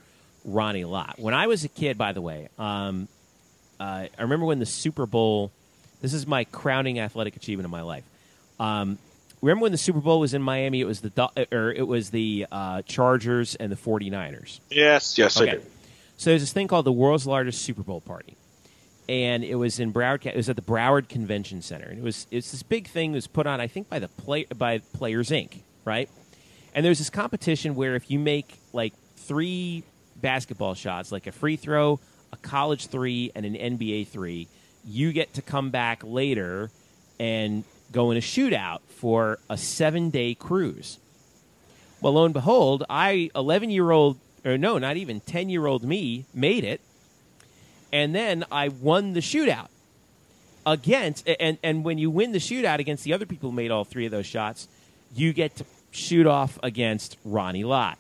Ronnie 0.44 0.84
Lott. 0.84 1.18
When 1.18 1.34
I 1.34 1.46
was 1.46 1.64
a 1.64 1.68
kid, 1.68 1.96
by 1.98 2.12
the 2.12 2.20
way, 2.20 2.48
um, 2.58 3.06
uh, 3.78 4.06
I 4.18 4.22
remember 4.22 4.46
when 4.46 4.58
the 4.58 4.66
Super 4.66 5.06
Bowl. 5.06 5.52
This 6.02 6.14
is 6.14 6.26
my 6.26 6.44
crowning 6.44 6.98
athletic 6.98 7.36
achievement 7.36 7.66
of 7.66 7.70
my 7.70 7.82
life. 7.82 8.04
Um, 8.58 8.98
remember 9.40 9.62
when 9.62 9.72
the 9.72 9.78
Super 9.78 10.00
Bowl 10.00 10.20
was 10.20 10.34
in 10.34 10.42
Miami? 10.42 10.80
It 10.80 10.86
was 10.86 11.00
the 11.00 11.46
or 11.52 11.72
it 11.72 11.86
was 11.86 12.10
the 12.10 12.46
uh, 12.50 12.82
Chargers 12.82 13.54
and 13.54 13.70
the 13.70 13.76
49ers. 13.76 14.60
Yes, 14.70 15.18
yes, 15.18 15.40
I 15.40 15.52
do. 15.52 15.62
So 16.16 16.30
there's 16.30 16.42
this 16.42 16.52
thing 16.52 16.68
called 16.68 16.84
the 16.84 16.92
world's 16.92 17.26
largest 17.26 17.62
Super 17.62 17.82
Bowl 17.82 18.00
party, 18.00 18.36
and 19.08 19.42
it 19.42 19.54
was 19.54 19.80
in 19.80 19.92
Broward. 19.92 20.26
It 20.26 20.36
was 20.36 20.48
at 20.48 20.56
the 20.56 20.62
Broward 20.62 21.08
Convention 21.08 21.62
Center, 21.62 21.86
and 21.86 21.98
it 21.98 22.04
was 22.04 22.26
it's 22.30 22.50
this 22.50 22.62
big 22.62 22.88
thing. 22.88 23.12
that 23.12 23.16
was 23.16 23.26
put 23.26 23.46
on, 23.46 23.60
I 23.60 23.66
think, 23.66 23.88
by 23.88 23.98
the 23.98 24.08
play 24.08 24.44
by 24.44 24.78
Players 24.78 25.30
Inc. 25.30 25.60
Right, 25.84 26.10
and 26.74 26.84
there's 26.84 26.98
this 26.98 27.10
competition 27.10 27.74
where 27.74 27.96
if 27.96 28.10
you 28.10 28.18
make 28.18 28.58
like 28.72 28.92
three 29.16 29.82
basketball 30.16 30.74
shots, 30.74 31.10
like 31.10 31.26
a 31.26 31.32
free 31.32 31.56
throw, 31.56 32.00
a 32.32 32.36
college 32.36 32.88
three, 32.88 33.32
and 33.34 33.46
an 33.46 33.54
NBA 33.54 34.08
three, 34.08 34.48
you 34.84 35.12
get 35.12 35.34
to 35.34 35.42
come 35.42 35.70
back 35.70 36.02
later 36.04 36.70
and 37.18 37.64
go 37.92 38.10
in 38.10 38.16
a 38.16 38.20
shootout 38.20 38.80
for 38.88 39.38
a 39.48 39.56
seven 39.56 40.10
day 40.10 40.34
cruise. 40.34 40.98
Well, 42.00 42.14
lo 42.14 42.24
and 42.24 42.34
behold, 42.34 42.84
I, 42.88 43.30
11 43.34 43.70
year 43.70 43.90
old, 43.90 44.18
or 44.44 44.56
no, 44.56 44.78
not 44.78 44.96
even 44.96 45.20
10 45.20 45.48
year 45.50 45.66
old 45.66 45.84
me, 45.84 46.24
made 46.32 46.64
it. 46.64 46.80
And 47.92 48.14
then 48.14 48.44
I 48.50 48.68
won 48.68 49.12
the 49.12 49.20
shootout 49.20 49.68
against, 50.64 51.28
and, 51.28 51.58
and 51.62 51.84
when 51.84 51.98
you 51.98 52.10
win 52.10 52.32
the 52.32 52.38
shootout 52.38 52.78
against 52.78 53.04
the 53.04 53.12
other 53.12 53.26
people 53.26 53.50
who 53.50 53.56
made 53.56 53.70
all 53.70 53.84
three 53.84 54.06
of 54.06 54.12
those 54.12 54.26
shots, 54.26 54.68
you 55.14 55.32
get 55.32 55.56
to 55.56 55.64
shoot 55.90 56.26
off 56.26 56.58
against 56.62 57.16
Ronnie 57.24 57.64
Lott, 57.64 57.98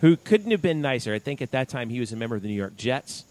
who 0.00 0.16
couldn't 0.16 0.50
have 0.50 0.62
been 0.62 0.80
nicer. 0.82 1.14
I 1.14 1.18
think 1.18 1.40
at 1.40 1.52
that 1.52 1.68
time 1.68 1.88
he 1.88 1.98
was 2.00 2.12
a 2.12 2.16
member 2.16 2.36
of 2.36 2.42
the 2.42 2.48
New 2.48 2.54
York 2.54 2.76
Jets. 2.76 3.24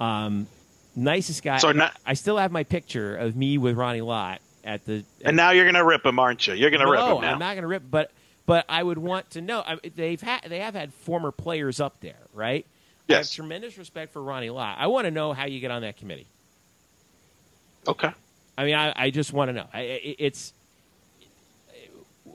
Um, 0.00 0.46
nicest 0.94 1.42
guy. 1.42 1.58
So 1.58 1.72
not- 1.72 1.96
I 2.06 2.14
still 2.14 2.36
have 2.38 2.52
my 2.52 2.62
picture 2.62 3.16
of 3.16 3.34
me 3.36 3.58
with 3.58 3.76
Ronnie 3.76 4.00
Lott 4.00 4.40
at 4.64 4.84
the 4.84 5.04
And 5.24 5.36
now 5.36 5.50
you're 5.50 5.64
going 5.64 5.74
to 5.74 5.84
rip 5.84 6.04
him, 6.04 6.18
aren't 6.18 6.46
you? 6.46 6.54
You're 6.54 6.70
going 6.70 6.80
to 6.80 6.90
rip 6.90 7.00
no, 7.00 7.16
him 7.16 7.22
now. 7.22 7.32
I'm 7.32 7.38
not 7.38 7.54
going 7.54 7.62
to 7.62 7.68
rip, 7.68 7.82
but 7.90 8.10
but 8.46 8.64
I 8.68 8.82
would 8.82 8.98
want 8.98 9.30
to 9.30 9.40
know. 9.40 9.60
I, 9.66 9.76
they've 9.94 10.20
had 10.20 10.44
they 10.48 10.60
have 10.60 10.74
had 10.74 10.92
former 10.94 11.30
players 11.30 11.80
up 11.80 12.00
there, 12.00 12.18
right? 12.34 12.64
I 13.08 13.12
have 13.14 13.20
Yes. 13.20 13.32
tremendous 13.32 13.78
respect 13.78 14.12
for 14.12 14.22
Ronnie 14.22 14.50
Lott. 14.50 14.76
I 14.78 14.86
want 14.88 15.06
to 15.06 15.10
know 15.10 15.32
how 15.32 15.46
you 15.46 15.60
get 15.60 15.70
on 15.70 15.82
that 15.82 15.96
committee. 15.96 16.26
Okay. 17.86 18.10
I 18.56 18.64
mean, 18.64 18.74
I, 18.74 18.92
I 18.96 19.10
just 19.10 19.32
want 19.32 19.48
to 19.48 19.52
know. 19.54 19.66
I, 19.72 19.78
I- 19.80 20.16
it's 20.18 20.52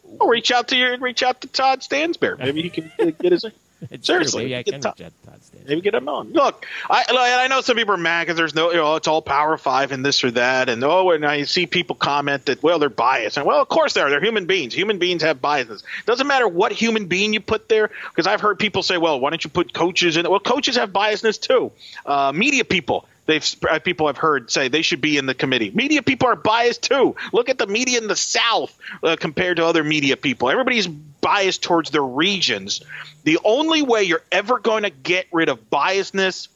Well, 0.04 0.30
reach 0.30 0.52
out 0.52 0.70
to 0.70 0.76
your 0.76 0.98
reach 0.98 1.22
out 1.24 1.42
to 1.42 1.48
Todd 1.48 1.84
Stansbury. 1.84 2.38
Maybe 2.38 2.62
he 2.64 2.70
can 2.70 2.92
get 3.20 3.32
his. 3.32 3.46
it's 3.92 4.08
Seriously, 4.08 4.44
true. 4.44 4.50
Maybe 4.50 4.56
I 4.56 4.62
get 4.64 4.72
can 4.72 4.82
Todd 4.82 4.98
Stanley. 5.42 5.66
Maybe 5.68 5.82
get 5.82 5.94
him 5.94 6.10
on. 6.10 6.32
Look, 6.32 6.66
I 6.90 7.06
I 7.10 7.48
know 7.48 7.62
some 7.62 7.76
people 7.76 7.94
are 7.96 7.98
mad 7.98 8.24
because 8.24 8.38
there's 8.38 8.56
no, 8.56 8.72
you 8.72 8.78
know, 8.78 8.96
it's 8.96 9.08
all 9.08 9.22
Power 9.22 9.58
Five 9.58 9.92
and 9.92 10.06
this 10.06 10.24
or 10.24 10.32
that, 10.32 10.70
and 10.70 10.84
oh, 10.84 11.12
and 11.12 11.26
I 11.26 11.44
see 11.44 11.66
people 11.66 11.96
comment 11.96 12.46
that 12.46 12.62
well 12.64 12.80
they're 12.80 12.90
biased, 12.90 13.38
and 13.38 13.46
well, 13.46 13.62
of 13.62 13.70
course 13.70 13.94
they 13.94 14.02
are. 14.02 14.10
They're 14.10 14.24
human 14.24 14.46
beings. 14.46 14.74
Human 14.74 15.00
beings 15.00 15.22
have 15.24 15.42
biases. 15.42 15.84
Doesn't 16.06 16.28
matter 16.28 16.48
what 16.48 16.72
human 16.72 17.08
being 17.08 17.34
you 17.34 17.40
put 17.40 17.70
there, 17.70 17.90
because 18.10 18.28
I've 18.28 18.42
heard 18.42 18.60
people 18.60 18.84
say, 18.84 18.98
well, 18.98 19.20
why 19.20 19.30
don't 19.30 19.44
you 19.44 19.50
put 19.50 19.74
coaches 19.74 20.18
in? 20.18 20.30
Well, 20.30 20.40
coaches 20.40 20.76
have 20.76 20.92
biasness 20.92 21.40
too. 21.40 21.72
Uh, 22.06 22.32
media 22.34 22.66
people. 22.66 23.08
They've 23.26 23.56
uh, 23.70 23.80
people 23.80 24.08
I've 24.08 24.18
heard 24.18 24.52
say 24.52 24.68
they 24.68 24.82
should 24.82 25.02
be 25.02 25.18
in 25.18 25.26
the 25.26 25.34
committee. 25.34 25.72
Media 25.72 26.02
people 26.02 26.28
are 26.28 26.36
biased 26.36 26.84
too. 26.84 27.16
Look 27.32 27.48
at 27.48 27.58
the 27.58 27.68
media 27.68 28.00
in 28.00 28.08
the 28.08 28.16
South 28.16 28.78
uh, 29.02 29.16
compared 29.18 29.58
to 29.58 29.66
other 29.66 29.84
media 29.84 30.18
people. 30.18 30.50
Everybody's 30.50 30.88
biased 30.88 31.64
towards 31.64 31.92
their 31.92 32.04
regions. 32.04 32.82
The 33.24 33.40
only 33.46 33.82
way 33.82 34.04
you're 34.04 34.24
ever 34.32 34.60
going 34.60 34.84
to 34.84 34.90
get 34.90 35.28
rid 35.32 35.48
of 35.48 35.70
biasness 35.70 36.50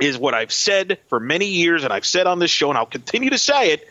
is 0.00 0.18
what 0.18 0.34
I've 0.34 0.52
said 0.52 0.98
for 1.08 1.20
many 1.20 1.46
years, 1.46 1.84
and 1.84 1.92
I've 1.92 2.06
said 2.06 2.26
on 2.26 2.40
this 2.40 2.50
show, 2.50 2.70
and 2.70 2.76
I'll 2.76 2.86
continue 2.86 3.30
to 3.30 3.38
say 3.38 3.70
it: 3.70 3.86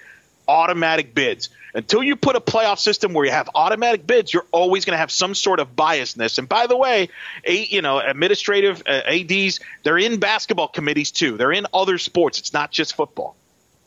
automatic 0.48 1.14
bids. 1.14 1.50
Until 1.76 2.04
you 2.04 2.16
put 2.16 2.36
a 2.36 2.40
playoff 2.40 2.78
system 2.78 3.14
where 3.14 3.26
you 3.26 3.32
have 3.32 3.50
automatic 3.56 4.06
bids, 4.06 4.32
you're 4.32 4.46
always 4.52 4.86
going 4.86 4.94
to 4.94 4.98
have 5.00 5.10
some 5.12 5.34
sort 5.34 5.60
of 5.60 5.76
biasness. 5.76 6.38
And 6.38 6.48
by 6.48 6.68
the 6.68 6.78
way, 6.78 7.10
a, 7.46 7.66
you 7.66 7.82
know, 7.82 8.00
administrative 8.00 8.84
uh, 8.86 9.02
ads, 9.08 9.60
they're 9.84 9.98
in 9.98 10.20
basketball 10.20 10.68
committees 10.68 11.10
too. 11.12 11.36
They're 11.36 11.52
in 11.52 11.66
other 11.74 11.98
sports. 11.98 12.38
It's 12.38 12.54
not 12.54 12.70
just 12.72 12.96
football. 12.96 13.36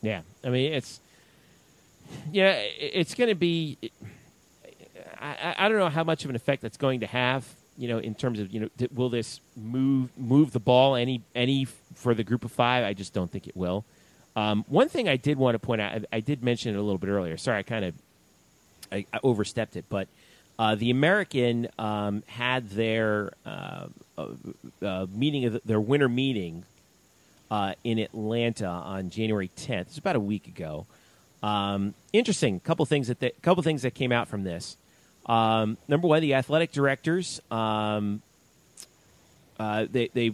Yeah, 0.03 0.23
I 0.45 0.51
mean 0.51 0.73
it's 0.73 1.01
yeah, 2.33 2.53
it's 2.79 3.15
going 3.15 3.29
to 3.29 3.35
be. 3.35 3.79
I, 5.21 5.55
I- 5.59 5.69
don't 5.69 5.79
know 5.79 5.89
how 5.89 6.05
much 6.05 6.25
of 6.25 6.31
an 6.31 6.37
effect 6.37 6.63
that's 6.63 6.77
going 6.77 7.01
to 7.01 7.07
have. 7.07 7.47
You 7.79 7.89
know, 7.89 7.99
in 7.99 8.15
terms 8.15 8.39
of 8.41 8.53
you 8.53 8.61
know, 8.61 8.89
will 8.95 9.11
this 9.11 9.41
move 9.57 10.11
move 10.19 10.53
the 10.53 10.61
ball 10.61 10.97
any 10.97 11.23
any 11.35 11.67
for 11.95 12.15
the 12.15 12.25
group 12.25 12.45
of 12.45 12.53
five? 12.53 12.85
I 12.85 12.95
just 12.95 13.13
don't 13.13 13.31
think 13.31 13.47
it 13.47 13.57
will. 13.57 13.85
Um, 14.37 14.65
one 14.69 14.89
thing 14.89 15.09
I 15.09 15.17
did 15.17 15.39
want 15.39 15.55
to 15.55 15.59
point 15.59 15.81
out, 15.81 15.93
I, 16.13 16.17
I 16.17 16.21
did 16.21 16.45
mention 16.45 16.75
it 16.75 16.79
a 16.79 16.83
little 16.83 16.99
bit 16.99 17.09
earlier. 17.09 17.37
Sorry, 17.37 17.59
I 17.59 17.63
kind 17.63 17.87
of 17.87 17.95
I, 18.93 19.07
I 19.13 19.19
overstepped 19.23 19.77
it, 19.77 19.87
but 19.89 20.09
uh, 20.59 20.75
the 20.75 20.91
American 20.91 21.69
um, 21.79 22.23
had 22.27 22.71
their 22.71 23.33
uh, 23.45 23.87
uh, 24.17 24.29
uh, 24.83 25.07
meeting 25.11 25.47
of 25.47 25.61
their 25.65 25.81
winter 25.81 26.09
meeting 26.09 26.65
uh, 27.51 27.75
in 27.83 27.99
Atlanta 27.99 28.69
on 28.69 29.11
January 29.11 29.51
10th. 29.57 29.81
It's 29.83 29.99
about 29.99 30.17
a 30.17 30.21
week 30.21 30.47
ago. 30.47 30.87
Um, 31.43 31.95
interesting. 32.13 32.61
Couple 32.61 32.85
things 32.87 33.09
that 33.09 33.21
the, 33.21 33.33
couple 33.43 33.63
things 33.63 33.83
that 33.83 33.95
came 33.95 34.13
out 34.13 34.29
from 34.29 34.45
this. 34.45 34.77
Um, 35.27 35.77
number 35.89 36.09
one, 36.09 36.23
the 36.23 36.35
athletic 36.35 36.73
directors 36.73 37.41
um, 37.51 38.23
uh, 39.59 39.87
they 39.91 40.09
they 40.13 40.33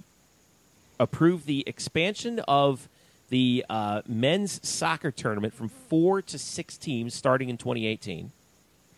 approved 0.99 1.47
the 1.47 1.65
expansion 1.67 2.41
of 2.47 2.89
the 3.33 3.65
uh, 3.71 4.03
men's 4.07 4.61
soccer 4.63 5.11
tournament 5.11 5.55
from 5.55 5.71
four 5.71 6.21
to 6.21 6.39
six 6.39 6.77
teams 6.77 7.15
starting 7.15 7.49
in 7.49 7.57
2018. 7.57 8.31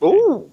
Ooh, 0.03 0.51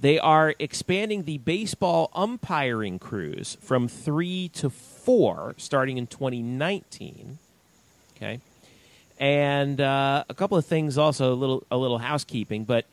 They 0.00 0.18
are 0.18 0.54
expanding 0.58 1.24
the 1.24 1.36
baseball 1.36 2.10
umpiring 2.14 2.98
crews 2.98 3.58
from 3.60 3.86
three 3.86 4.48
to 4.54 4.70
four 4.70 5.54
starting 5.58 5.98
in 5.98 6.06
2019. 6.06 7.38
Okay, 8.16 8.40
and 9.18 9.78
uh, 9.78 10.24
a 10.30 10.34
couple 10.34 10.56
of 10.56 10.64
things 10.64 10.96
also 10.96 11.34
a 11.34 11.36
little 11.36 11.62
a 11.70 11.76
little 11.76 11.98
housekeeping, 11.98 12.64
but 12.64 12.86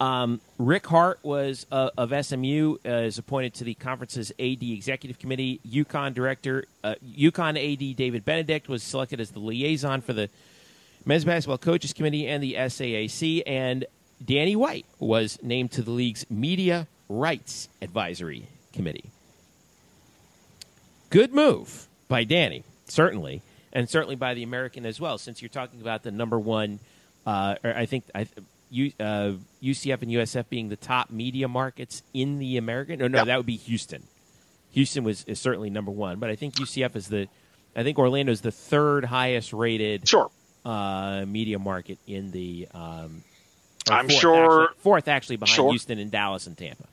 um, 0.00 0.40
Rick 0.58 0.86
Hart 0.86 1.18
was 1.22 1.66
uh, 1.72 1.90
of 1.98 2.12
SMU 2.24 2.76
uh, 2.84 2.88
is 2.88 3.18
appointed 3.18 3.54
to 3.54 3.64
the 3.64 3.74
conference's 3.74 4.30
AD 4.38 4.62
executive 4.62 5.18
committee. 5.18 5.60
UConn 5.68 6.14
director, 6.14 6.64
uh, 6.84 6.94
UConn 7.04 7.56
AD 7.56 7.96
David 7.96 8.24
Benedict 8.24 8.68
was 8.68 8.82
selected 8.82 9.20
as 9.20 9.32
the 9.32 9.40
liaison 9.40 10.00
for 10.00 10.12
the 10.12 10.28
men's 11.04 11.24
basketball 11.24 11.58
coaches 11.58 11.92
committee 11.92 12.28
and 12.28 12.42
the 12.42 12.54
SAAC, 12.54 13.42
and 13.46 13.86
Danny 14.24 14.54
White 14.54 14.86
was 14.98 15.38
named 15.42 15.72
to 15.72 15.82
the 15.82 15.90
league's 15.90 16.28
media 16.30 16.86
rights 17.08 17.68
advisory 17.82 18.46
committee. 18.72 19.10
Good 21.10 21.32
move 21.32 21.88
by 22.06 22.24
Danny, 22.24 22.64
certainly, 22.86 23.42
and 23.72 23.88
certainly 23.88 24.16
by 24.16 24.34
the 24.34 24.42
American 24.42 24.84
as 24.86 25.00
well. 25.00 25.18
Since 25.18 25.40
you're 25.42 25.48
talking 25.48 25.80
about 25.80 26.02
the 26.02 26.10
number 26.10 26.38
one, 26.38 26.78
uh, 27.26 27.56
I 27.64 27.86
think 27.86 28.04
I, 28.14 28.26
U, 28.70 28.92
uh, 29.00 29.32
UCF 29.62 30.02
and 30.02 30.10
USF 30.10 30.48
being 30.48 30.68
the 30.68 30.76
top 30.76 31.10
media 31.10 31.48
markets 31.48 32.02
in 32.14 32.38
the 32.38 32.56
American. 32.58 32.98
No, 32.98 33.08
no, 33.08 33.18
Yeah. 33.18 33.24
that 33.24 33.36
would 33.38 33.46
be 33.46 33.56
Houston. 33.56 34.02
Houston 34.72 35.04
was 35.04 35.24
is 35.24 35.40
certainly 35.40 35.70
number 35.70 35.90
one, 35.90 36.18
but 36.18 36.30
I 36.30 36.36
think 36.36 36.54
UCF 36.56 36.94
is 36.96 37.08
the. 37.08 37.28
I 37.76 37.82
think 37.82 37.98
Orlando 37.98 38.32
is 38.32 38.40
the 38.40 38.50
third 38.50 39.04
highest 39.04 39.52
rated 39.52 40.08
sure. 40.08 40.30
uh, 40.64 41.24
media 41.26 41.58
market 41.58 41.98
in 42.06 42.30
the. 42.32 42.68
Um, 42.74 43.22
I'm 43.90 44.08
fourth, 44.08 44.20
sure- 44.20 44.62
actually, 44.64 44.78
fourth 44.82 45.08
actually 45.08 45.36
behind 45.36 45.54
Sure. 45.56 45.70
Houston 45.70 45.98
and 45.98 46.10
Dallas 46.10 46.46
and 46.46 46.56
Tampa. 46.58 46.84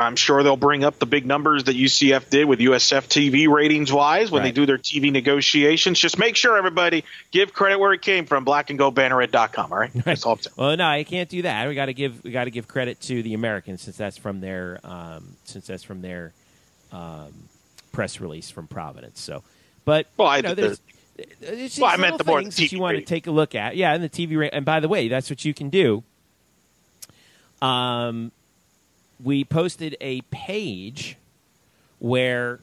I'm 0.00 0.16
sure 0.16 0.42
they'll 0.42 0.56
bring 0.56 0.84
up 0.84 0.98
the 0.98 1.06
big 1.06 1.26
numbers 1.26 1.64
that 1.64 1.76
UCF 1.76 2.30
did 2.30 2.46
with 2.46 2.58
USF 2.58 3.06
TV 3.06 3.48
ratings 3.48 3.92
wise 3.92 4.30
when 4.30 4.42
they 4.42 4.52
do 4.52 4.66
their 4.66 4.78
TV 4.78 5.12
negotiations. 5.12 5.98
Just 5.98 6.18
make 6.18 6.36
sure 6.36 6.56
everybody 6.56 7.04
give 7.30 7.52
credit 7.52 7.78
where 7.78 7.92
it 7.92 8.02
came 8.02 8.26
from. 8.26 8.44
Blackandgoldbanneret.com. 8.44 9.72
All 9.72 9.78
right, 9.78 9.90
that's 9.92 10.24
all 10.24 10.36
saying. 10.36 10.54
Well, 10.56 10.76
no, 10.76 10.86
I 10.86 11.04
can't 11.04 11.28
do 11.28 11.42
that. 11.42 11.68
We 11.68 11.74
got 11.74 11.86
to 11.86 11.94
give 11.94 12.24
we 12.24 12.30
got 12.30 12.44
to 12.44 12.50
give 12.50 12.66
credit 12.66 13.00
to 13.02 13.22
the 13.22 13.34
Americans 13.34 13.82
since 13.82 13.96
that's 13.96 14.16
from 14.16 14.40
their 14.40 14.80
um, 14.84 15.36
since 15.44 15.66
that's 15.66 15.82
from 15.82 16.00
their 16.02 16.32
um, 16.92 17.32
press 17.92 18.20
release 18.20 18.50
from 18.50 18.66
Providence. 18.66 19.20
So, 19.20 19.42
but 19.84 20.06
Well, 20.16 20.28
I 20.28 20.38
you 20.38 20.42
know, 20.42 20.54
there's, 20.54 20.80
these 21.40 21.78
Well, 21.78 21.90
I 21.90 21.96
meant 21.96 22.18
the 22.18 22.24
more 22.24 22.40
things 22.40 22.56
that 22.56 22.72
you 22.72 22.80
want 22.80 22.96
to 22.96 23.04
take 23.04 23.26
a 23.26 23.30
look 23.30 23.54
at. 23.54 23.76
Yeah, 23.76 23.92
and 23.92 24.02
the 24.02 24.08
TV 24.08 24.38
rate. 24.38 24.50
And 24.52 24.64
by 24.64 24.80
the 24.80 24.88
way, 24.88 25.08
that's 25.08 25.28
what 25.30 25.44
you 25.44 25.52
can 25.54 25.68
do. 25.68 26.02
Um, 27.60 28.32
we 29.22 29.44
posted 29.44 29.96
a 30.00 30.20
page 30.22 31.16
where 31.98 32.60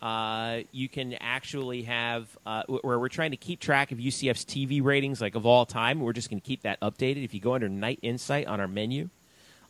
uh, 0.00 0.60
you 0.72 0.88
can 0.88 1.14
actually 1.14 1.82
have 1.82 2.26
uh, 2.44 2.64
where 2.66 2.98
we're 2.98 3.08
trying 3.08 3.30
to 3.30 3.36
keep 3.36 3.60
track 3.60 3.92
of 3.92 3.98
UCF's 3.98 4.44
TV 4.44 4.82
ratings, 4.82 5.20
like 5.20 5.34
of 5.34 5.46
all 5.46 5.64
time. 5.64 6.00
We're 6.00 6.12
just 6.12 6.28
going 6.28 6.40
to 6.40 6.46
keep 6.46 6.62
that 6.62 6.80
updated. 6.80 7.24
If 7.24 7.34
you 7.34 7.40
go 7.40 7.54
under 7.54 7.68
Knight 7.68 8.00
Insight 8.02 8.46
on 8.46 8.60
our 8.60 8.66
menu, 8.66 9.10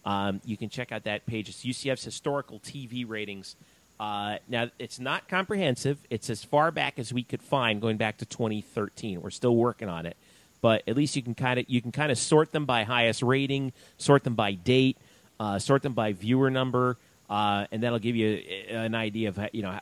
um, 0.05 0.41
you 0.45 0.57
can 0.57 0.69
check 0.69 0.91
out 0.91 1.05
that 1.05 1.27
page. 1.27 1.49
It's 1.49 1.65
UCF's 1.65 2.05
historical 2.05 2.61
TV 2.61 3.07
ratings. 3.07 3.57
Uh, 4.01 4.39
now, 4.49 4.69
it's 4.79 4.99
not 4.99 5.29
comprehensive. 5.29 5.99
It's 6.09 6.31
as 6.31 6.43
far 6.43 6.71
back 6.71 6.99
as 6.99 7.13
we 7.13 7.23
could 7.23 7.43
find, 7.43 7.81
going 7.81 7.99
back 7.99 8.17
to 8.19 8.25
2013. 8.25 9.21
We're 9.21 9.31
still 9.31 9.55
working 9.55 9.89
on 9.89 10.07
it, 10.07 10.17
but 10.61 10.83
at 10.89 10.97
least 10.97 11.15
you 11.15 11.23
can 11.23 11.35
kind 11.35 11.61
of 11.61 11.67
you 11.69 11.83
can 11.83 11.93
kind 11.93 12.11
of 12.11 12.17
sort 12.17 12.53
them 12.53 12.65
by 12.65 12.85
highest 12.85 13.23
rating, 13.23 13.73
sort 13.99 14.25
them 14.25 14.35
by 14.35 14.55
date, 14.55 14.97
uh, 15.43 15.59
sort 15.59 15.83
them 15.83 15.93
by 15.93 16.13
viewer 16.13 16.51
number, 16.51 16.97
uh, 17.29 17.67
and 17.73 17.83
that'll 17.83 17.99
give 17.99 18.15
you 18.15 18.29
an 18.69 18.95
idea 18.95 19.29
of 19.29 19.41
you 19.53 19.63
know 19.63 19.77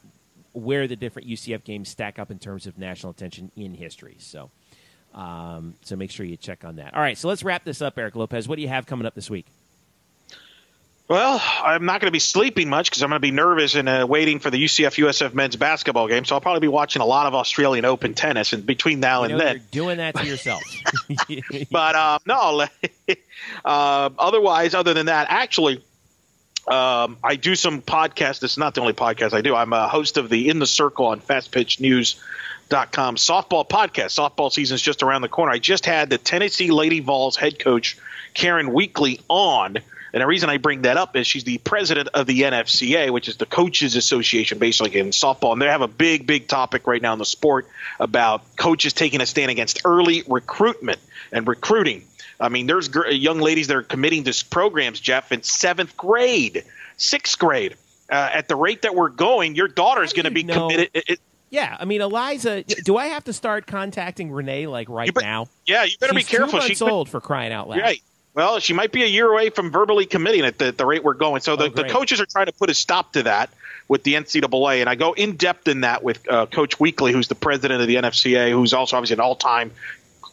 where 0.53 0.89
the 0.89 0.97
different 0.97 1.29
UCF 1.29 1.65
games 1.65 1.91
stack 1.91 2.19
up 2.19 2.31
in 2.31 2.39
terms 2.39 2.67
of 2.67 2.79
national 2.79 3.11
attention 3.13 3.53
in 3.57 3.75
history. 3.75 4.17
So, 4.19 4.51
um, 5.15 5.75
so 5.83 5.97
make 5.97 6.11
sure 6.11 6.25
you 6.25 6.39
check 6.39 6.65
on 6.65 6.77
that. 6.77 6.95
All 6.95 7.03
right, 7.03 7.19
so 7.19 7.29
let's 7.29 7.43
wrap 7.43 7.65
this 7.65 7.83
up, 7.83 7.99
Eric 7.99 8.17
Lopez. 8.17 8.49
What 8.49 8.57
do 8.57 8.63
you 8.63 8.69
have 8.69 8.87
coming 8.87 9.07
up 9.07 9.15
this 9.15 9.29
week? 9.29 9.47
Well, 11.11 11.43
I'm 11.65 11.87
not 11.87 12.01
going 12.01 12.07
to 12.07 12.13
be 12.13 12.21
sleeping 12.21 12.69
much 12.69 12.89
because 12.89 13.03
I'm 13.03 13.09
going 13.09 13.17
to 13.17 13.21
be 13.21 13.33
nervous 13.33 13.75
and 13.75 13.89
uh, 13.89 14.07
waiting 14.09 14.39
for 14.39 14.49
the 14.49 14.65
UCF 14.65 14.95
USF 15.05 15.35
men's 15.35 15.57
basketball 15.57 16.07
game. 16.07 16.25
So 16.25 16.37
I'll 16.37 16.41
probably 16.41 16.61
be 16.61 16.69
watching 16.69 17.03
a 17.03 17.05
lot 17.05 17.27
of 17.27 17.35
Australian 17.35 17.85
Open 17.85 18.15
tennis. 18.15 18.53
And 18.53 18.65
between 18.65 19.01
now 19.01 19.25
you 19.25 19.31
and 19.31 19.41
then, 19.41 19.63
doing 19.73 19.97
that 19.97 20.15
to 20.15 20.25
yourself. 20.25 20.63
but 21.73 21.97
um, 21.97 22.21
no, 22.27 22.61
uh, 22.61 22.69
otherwise, 24.21 24.75
other 24.75 24.95
than 24.95 25.07
that, 25.07 25.27
actually, 25.31 25.83
um, 26.69 27.17
I 27.25 27.35
do 27.35 27.57
some 27.57 27.83
podcasts. 27.83 28.45
It's 28.45 28.57
not 28.57 28.77
the 28.77 28.81
only 28.81 28.93
podcast 28.93 29.33
I 29.33 29.41
do. 29.41 29.57
I'm 29.57 29.73
a 29.73 29.89
host 29.89 30.17
of 30.17 30.29
the 30.29 30.49
In 30.49 30.61
the 30.61 30.67
Circle 30.67 31.07
on 31.07 31.21
FastPitchNews.com 31.21 33.17
softball 33.17 33.69
podcast. 33.69 34.17
Softball 34.17 34.53
season 34.53 34.77
is 34.77 34.83
just 34.83 35.03
around 35.03 35.23
the 35.23 35.29
corner. 35.29 35.51
I 35.51 35.59
just 35.59 35.87
had 35.87 36.09
the 36.09 36.19
Tennessee 36.19 36.71
Lady 36.71 37.01
Vols 37.01 37.35
head 37.35 37.59
coach 37.59 37.99
Karen 38.33 38.73
Weekly 38.73 39.19
on 39.29 39.79
and 40.13 40.23
the 40.23 40.27
reason 40.27 40.51
I 40.51 40.59
bring 40.59 40.83
that 40.83 40.97
up 40.97 41.17
is 41.17 41.27
she's 41.27 41.45
the 41.45 41.59
president 41.59 42.09
of 42.15 42.27
the 42.27 42.43
NFCA, 42.43 43.11
which 43.11 43.29
is 43.29 43.37
the 43.37 43.47
Coaches 43.47 43.97
Association, 43.97 44.59
basically 44.59 44.99
in 44.99 45.11
softball. 45.11 45.53
And 45.53 45.63
they 45.63 45.67
have 45.67 45.83
a 45.83 45.89
big, 45.89 46.27
big 46.27 46.49
topic 46.49 46.87
right 46.87 47.01
now 47.01 47.13
in 47.13 47.19
the 47.19 47.25
sport 47.25 47.69
about 47.99 48.43
coaches 48.57 48.93
taking 48.93 49.21
a 49.21 49.27
stand 49.27 49.51
against 49.51 49.83
early 49.85 50.23
recruitment 50.27 50.99
and 51.33 51.47
recruiting. 51.47 52.05
I 52.41 52.49
mean, 52.49 52.67
there's 52.67 52.91
young 53.11 53.39
ladies 53.39 53.69
that 53.69 53.77
are 53.77 53.83
committing 53.83 54.25
to 54.25 54.45
programs, 54.51 54.99
Jeff, 54.99 55.31
in 55.31 55.43
seventh 55.43 55.97
grade, 55.97 56.65
sixth 56.97 57.39
grade. 57.39 57.77
Uh, 58.11 58.29
at 58.33 58.49
the 58.49 58.57
rate 58.57 58.83
that 58.83 58.95
we're 58.95 59.11
going, 59.11 59.55
your 59.55 59.69
daughter 59.69 60.03
is 60.03 60.13
going 60.13 60.25
to 60.25 60.33
be 60.33 60.43
know? 60.43 60.69
committed. 60.69 60.91
It, 60.95 61.21
yeah, 61.51 61.77
I 61.79 61.85
mean, 61.85 62.01
Eliza, 62.01 62.63
do 62.63 62.97
I 62.97 63.07
have 63.07 63.25
to 63.25 63.33
start 63.33 63.67
contacting 63.67 64.31
Renee 64.31 64.69
like 64.69 64.89
right 64.89 65.13
be, 65.13 65.21
now? 65.21 65.49
Yeah, 65.67 65.85
you 65.85 65.97
better 65.99 66.15
She's 66.15 66.27
be 66.27 66.31
careful. 66.31 66.49
Two 66.49 66.57
months 66.57 66.67
She's 66.69 66.83
old 66.83 67.09
for 67.09 67.21
crying 67.21 67.53
out 67.53 67.69
loud. 67.69 67.81
Right. 67.81 68.01
Well, 68.35 68.61
she 68.61 68.73
might 68.75 68.93
be 68.93 69.03
a 69.03 69.07
year 69.07 69.31
away 69.31 69.51
from 69.51 69.71
verbally 69.73 70.07
committing 70.07 70.45
at 70.45 70.57
the, 70.59 70.71
the 70.73 70.87
rate 70.87 71.03
we're 71.03 71.15
going. 71.15 71.41
So 71.41 71.57
the, 71.57 71.65
Oh, 71.65 71.69
the 71.69 71.85
coaches 71.89 72.21
are 72.21 72.27
trying 72.27 72.47
to 72.47 72.53
put 72.53 72.71
a 72.71 72.75
stop 72.75 73.15
to 73.15 73.25
that 73.25 73.51
with 73.89 74.05
the 74.05 74.15
NCAA. 74.15 74.81
And 74.81 74.89
I 74.89 74.95
go 74.95 75.13
in 75.15 75.37
depth 75.37 75.67
in 75.67 75.81
that 75.81 76.05
with 76.05 76.31
uh, 76.31 76.47
Coach 76.47 76.79
Weekly, 76.79 77.13
who's 77.13 77.27
the 77.29 77.35
president 77.35 77.81
of 77.83 77.89
the 77.89 77.97
NFCA, 77.97 78.53
who's 78.53 78.73
also 78.73 78.97
obviously 78.97 79.15
an 79.15 79.21
all 79.21 79.35
time 79.35 79.73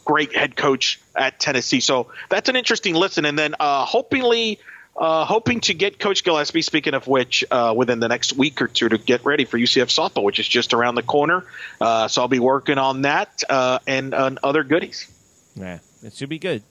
great 0.04 0.34
head 0.34 0.56
coach 0.56 1.00
at 1.16 1.38
Tennessee. 1.40 1.80
So 1.80 2.06
that's 2.30 2.48
an 2.48 2.56
interesting 2.56 2.94
listen. 2.94 3.24
And 3.24 3.38
then 3.38 3.54
uh, 3.58 3.84
hopingly. 3.84 4.58
Uh, 4.96 5.24
hoping 5.24 5.60
to 5.60 5.74
get 5.74 6.00
Coach 6.00 6.24
Gillespie, 6.24 6.60
speaking 6.60 6.92
of 6.92 7.06
which, 7.06 7.44
uh, 7.52 7.72
within 7.76 8.00
the 8.00 8.08
next 8.08 8.32
week 8.32 8.60
or 8.60 8.66
two 8.66 8.88
to 8.88 8.98
get 8.98 9.24
ready 9.24 9.44
for 9.44 9.56
UCF 9.56 9.84
softball, 9.86 10.24
which 10.24 10.40
is 10.40 10.48
just 10.48 10.74
around 10.74 10.96
the 10.96 11.04
corner. 11.04 11.44
Uh, 11.80 12.08
so 12.08 12.22
I'll 12.22 12.26
be 12.26 12.40
working 12.40 12.78
on 12.78 13.02
that 13.02 13.44
uh, 13.48 13.78
and 13.86 14.12
on 14.12 14.40
other 14.42 14.64
goodies. 14.64 15.06
Yeah, 15.54 15.78
it 16.02 16.14
should 16.14 16.28
be 16.30 16.40
good. 16.40 16.64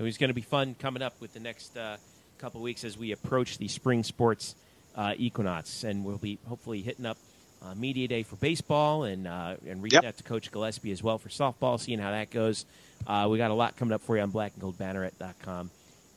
It 0.00 0.02
was 0.02 0.16
going 0.16 0.28
to 0.28 0.34
be 0.34 0.40
fun 0.40 0.74
coming 0.78 1.02
up 1.02 1.20
with 1.20 1.34
the 1.34 1.40
next 1.40 1.76
uh, 1.76 1.98
couple 2.38 2.62
weeks 2.62 2.84
as 2.84 2.96
we 2.96 3.12
approach 3.12 3.58
the 3.58 3.68
spring 3.68 4.02
sports 4.02 4.54
uh, 4.96 5.12
equinox, 5.18 5.84
and 5.84 6.06
we'll 6.06 6.16
be 6.16 6.38
hopefully 6.48 6.80
hitting 6.80 7.04
up 7.04 7.18
uh, 7.62 7.74
media 7.74 8.08
day 8.08 8.22
for 8.22 8.36
baseball 8.36 9.04
and 9.04 9.28
uh, 9.28 9.56
and 9.68 9.82
reaching 9.82 10.02
Yep. 10.02 10.08
out 10.08 10.16
to 10.16 10.22
Coach 10.24 10.50
Gillespie 10.50 10.90
as 10.90 11.02
well 11.02 11.18
for 11.18 11.28
softball, 11.28 11.78
seeing 11.78 11.98
how 11.98 12.12
that 12.12 12.30
goes. 12.30 12.64
Uh, 13.06 13.28
we 13.30 13.36
got 13.36 13.50
a 13.50 13.54
lot 13.54 13.76
coming 13.76 13.92
up 13.92 14.00
for 14.00 14.16
you 14.16 14.22
on 14.22 14.32
blackandgoldbanneret.com 14.32 15.70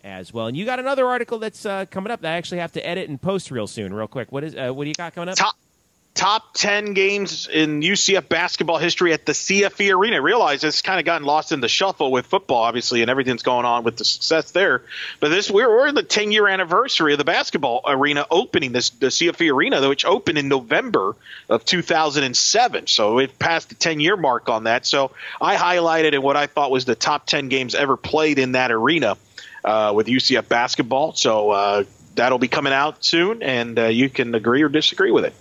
as 0.06 0.34
well, 0.34 0.48
and 0.48 0.56
you 0.56 0.64
got 0.64 0.80
another 0.80 1.06
article 1.06 1.40
that's 1.40 1.66
uh, 1.66 1.86
coming 1.92 2.10
up 2.10 2.22
that 2.22 2.32
I 2.34 2.38
actually 2.38 2.60
have 2.60 2.72
to 2.74 2.88
edit 2.88 3.10
and 3.10 3.22
post 3.22 3.52
real 3.52 3.68
soon, 3.68 3.94
real 3.94 4.08
quick. 4.08 4.32
What 4.32 4.46
is 4.46 4.56
uh, 4.56 4.72
what 4.72 4.86
do 4.86 4.90
you 4.90 4.96
got 4.96 5.14
coming 5.14 5.28
up? 5.28 5.36
top 5.36 5.56
top 6.24 6.54
10 6.54 6.94
games 6.94 7.50
in 7.50 7.82
UCF 7.82 8.30
basketball 8.30 8.78
history 8.78 9.12
at 9.12 9.26
the 9.26 9.34
CFE 9.34 9.94
Arena. 9.94 10.22
Realize 10.22 10.64
it's 10.64 10.82
kind 10.82 10.98
of 10.98 11.06
gotten 11.06 11.28
lost 11.28 11.52
in 11.52 11.60
the 11.60 11.68
shuffle 11.68 12.14
with 12.14 12.26
football, 12.26 12.64
obviously, 12.64 13.02
and 13.02 13.12
everything's 13.12 13.44
going 13.44 13.66
on 13.66 13.84
with 13.84 13.98
the 13.98 14.06
success 14.06 14.52
there. 14.52 14.84
But 15.20 15.32
this 15.32 15.52
we're, 15.52 15.68
we're 15.68 15.88
in 15.88 15.96
the 15.96 16.02
10 16.02 16.32
year 16.32 16.48
anniversary 16.48 17.12
of 17.12 17.18
the 17.18 17.26
basketball 17.26 17.82
arena 17.86 18.26
opening, 18.32 18.72
this 18.72 18.92
the 18.92 19.08
CFE 19.08 19.54
Arena, 19.54 19.86
which 19.90 20.06
opened 20.06 20.38
in 20.38 20.48
November 20.48 21.18
of 21.50 21.66
2007. 21.66 22.88
So 22.88 23.20
it 23.20 23.38
passed 23.38 23.68
the 23.68 23.76
10 23.76 24.00
year 24.00 24.16
mark 24.16 24.48
on 24.48 24.64
that. 24.64 24.86
So 24.86 25.12
I 25.42 25.58
highlighted 25.58 26.14
in 26.14 26.22
what 26.22 26.38
I 26.38 26.48
thought 26.48 26.72
was 26.72 26.86
the 26.86 26.96
top 26.96 27.26
10 27.26 27.50
games 27.50 27.76
ever 27.76 27.98
played 27.98 28.40
in 28.40 28.54
that 28.54 28.72
arena 28.72 29.18
uh, 29.66 29.92
with 29.94 30.08
UCF 30.08 30.48
basketball. 30.48 31.12
So 31.16 31.50
uh, 31.50 31.84
that'll 32.16 32.40
be 32.40 32.48
coming 32.48 32.72
out 32.72 33.04
soon, 33.04 33.44
and 33.44 33.78
uh, 33.78 33.86
you 33.88 34.10
can 34.10 34.34
agree 34.36 34.62
or 34.62 34.70
disagree 34.70 35.12
with 35.12 35.26
it. 35.26 35.34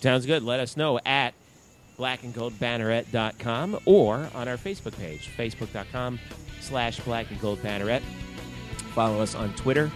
Sounds 0.00 0.26
good. 0.26 0.42
Let 0.42 0.60
us 0.60 0.76
know 0.76 0.98
at 1.04 1.34
blackandgoldbanneret.com 1.98 3.80
or 3.84 4.28
on 4.34 4.48
our 4.48 4.56
Facebook 4.56 4.96
page, 4.98 5.28
facebook.com 5.36 6.18
slash 6.60 7.00
blackandgoldbanneret. 7.00 8.02
Follow 8.94 9.20
us 9.20 9.34
on 9.34 9.54
Twitter 9.54 9.90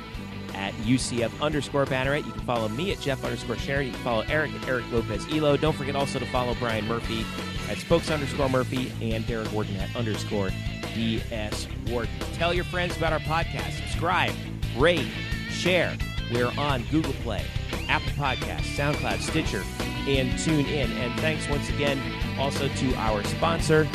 at 0.55 0.73
UCF 0.75 1.41
underscore 1.41 1.87
banneret. 1.87 2.25
You 2.25 2.33
can 2.33 2.43
follow 2.43 2.69
me 2.69 2.93
at 2.93 3.01
Jeff 3.01 3.25
underscore 3.25 3.57
Sharon. 3.57 3.87
You 3.87 3.93
can 3.93 4.03
follow 4.03 4.25
Eric 4.29 4.53
at 4.53 4.69
Eric 4.69 4.85
Lopez 4.93 5.27
Elo. 5.33 5.57
Don't 5.57 5.75
forget 5.75 5.97
also 5.97 6.19
to 6.19 6.27
follow 6.27 6.55
Brian 6.61 6.87
Murphy 6.87 7.25
at 7.69 7.79
spokes 7.79 8.11
underscore 8.11 8.49
Murphy 8.49 8.93
and 9.01 9.27
Derek 9.27 9.51
Warden 9.53 9.77
at 9.77 9.95
underscore 9.97 10.51
DS 10.95 11.67
Warden. 11.89 12.13
Tell 12.35 12.55
your 12.55 12.65
friends 12.65 12.97
about 12.97 13.13
our 13.13 13.19
podcast. 13.21 13.73
Subscribe, 13.83 14.33
rate, 14.77 15.09
share. 15.51 15.97
We're 16.33 16.53
on 16.59 16.85
Google 16.91 17.13
Play, 17.15 17.45
Apple 17.89 18.11
Podcasts, 18.13 18.77
SoundCloud, 18.77 19.21
Stitcher, 19.21 19.63
and 20.07 20.31
TuneIn. 20.33 20.91
And 20.91 21.19
thanks 21.21 21.49
once 21.49 21.69
again 21.69 22.01
also 22.39 22.69
to 22.69 22.95
our 22.97 23.23
sponsor, 23.25 23.89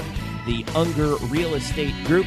the 0.46 0.66
Unger 0.76 1.16
Real 1.28 1.56
Estate 1.56 1.94
Group. 2.06 2.26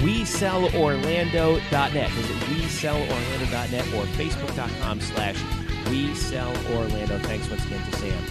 WeSellOrlando.net. 0.00 2.10
Visit 2.10 2.36
WeSellOrlando.net 2.36 3.86
or 3.94 4.04
Facebook.com 4.16 5.00
slash 5.00 5.36
we 5.90 6.14
sell 6.14 6.56
Orlando. 6.72 7.18
Thanks 7.18 7.50
once 7.50 7.66
again 7.66 7.84
to 7.90 7.96
Sam 7.98 8.22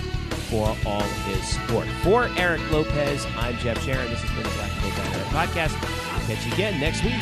for 0.50 0.76
all 0.86 1.02
his 1.02 1.44
support. 1.44 1.88
For 2.02 2.30
Eric 2.38 2.62
Lopez, 2.72 3.28
I'm 3.36 3.58
Jeff 3.58 3.84
Sharon. 3.84 4.10
This 4.10 4.22
has 4.22 4.32
been 4.32 4.44
the 4.44 4.50
Black 4.56 4.72
and 4.84 4.94
Podcast. 5.28 5.76
I'll 6.14 6.22
catch 6.26 6.46
you 6.46 6.54
again 6.54 6.80
next 6.80 7.04
week. 7.04 7.22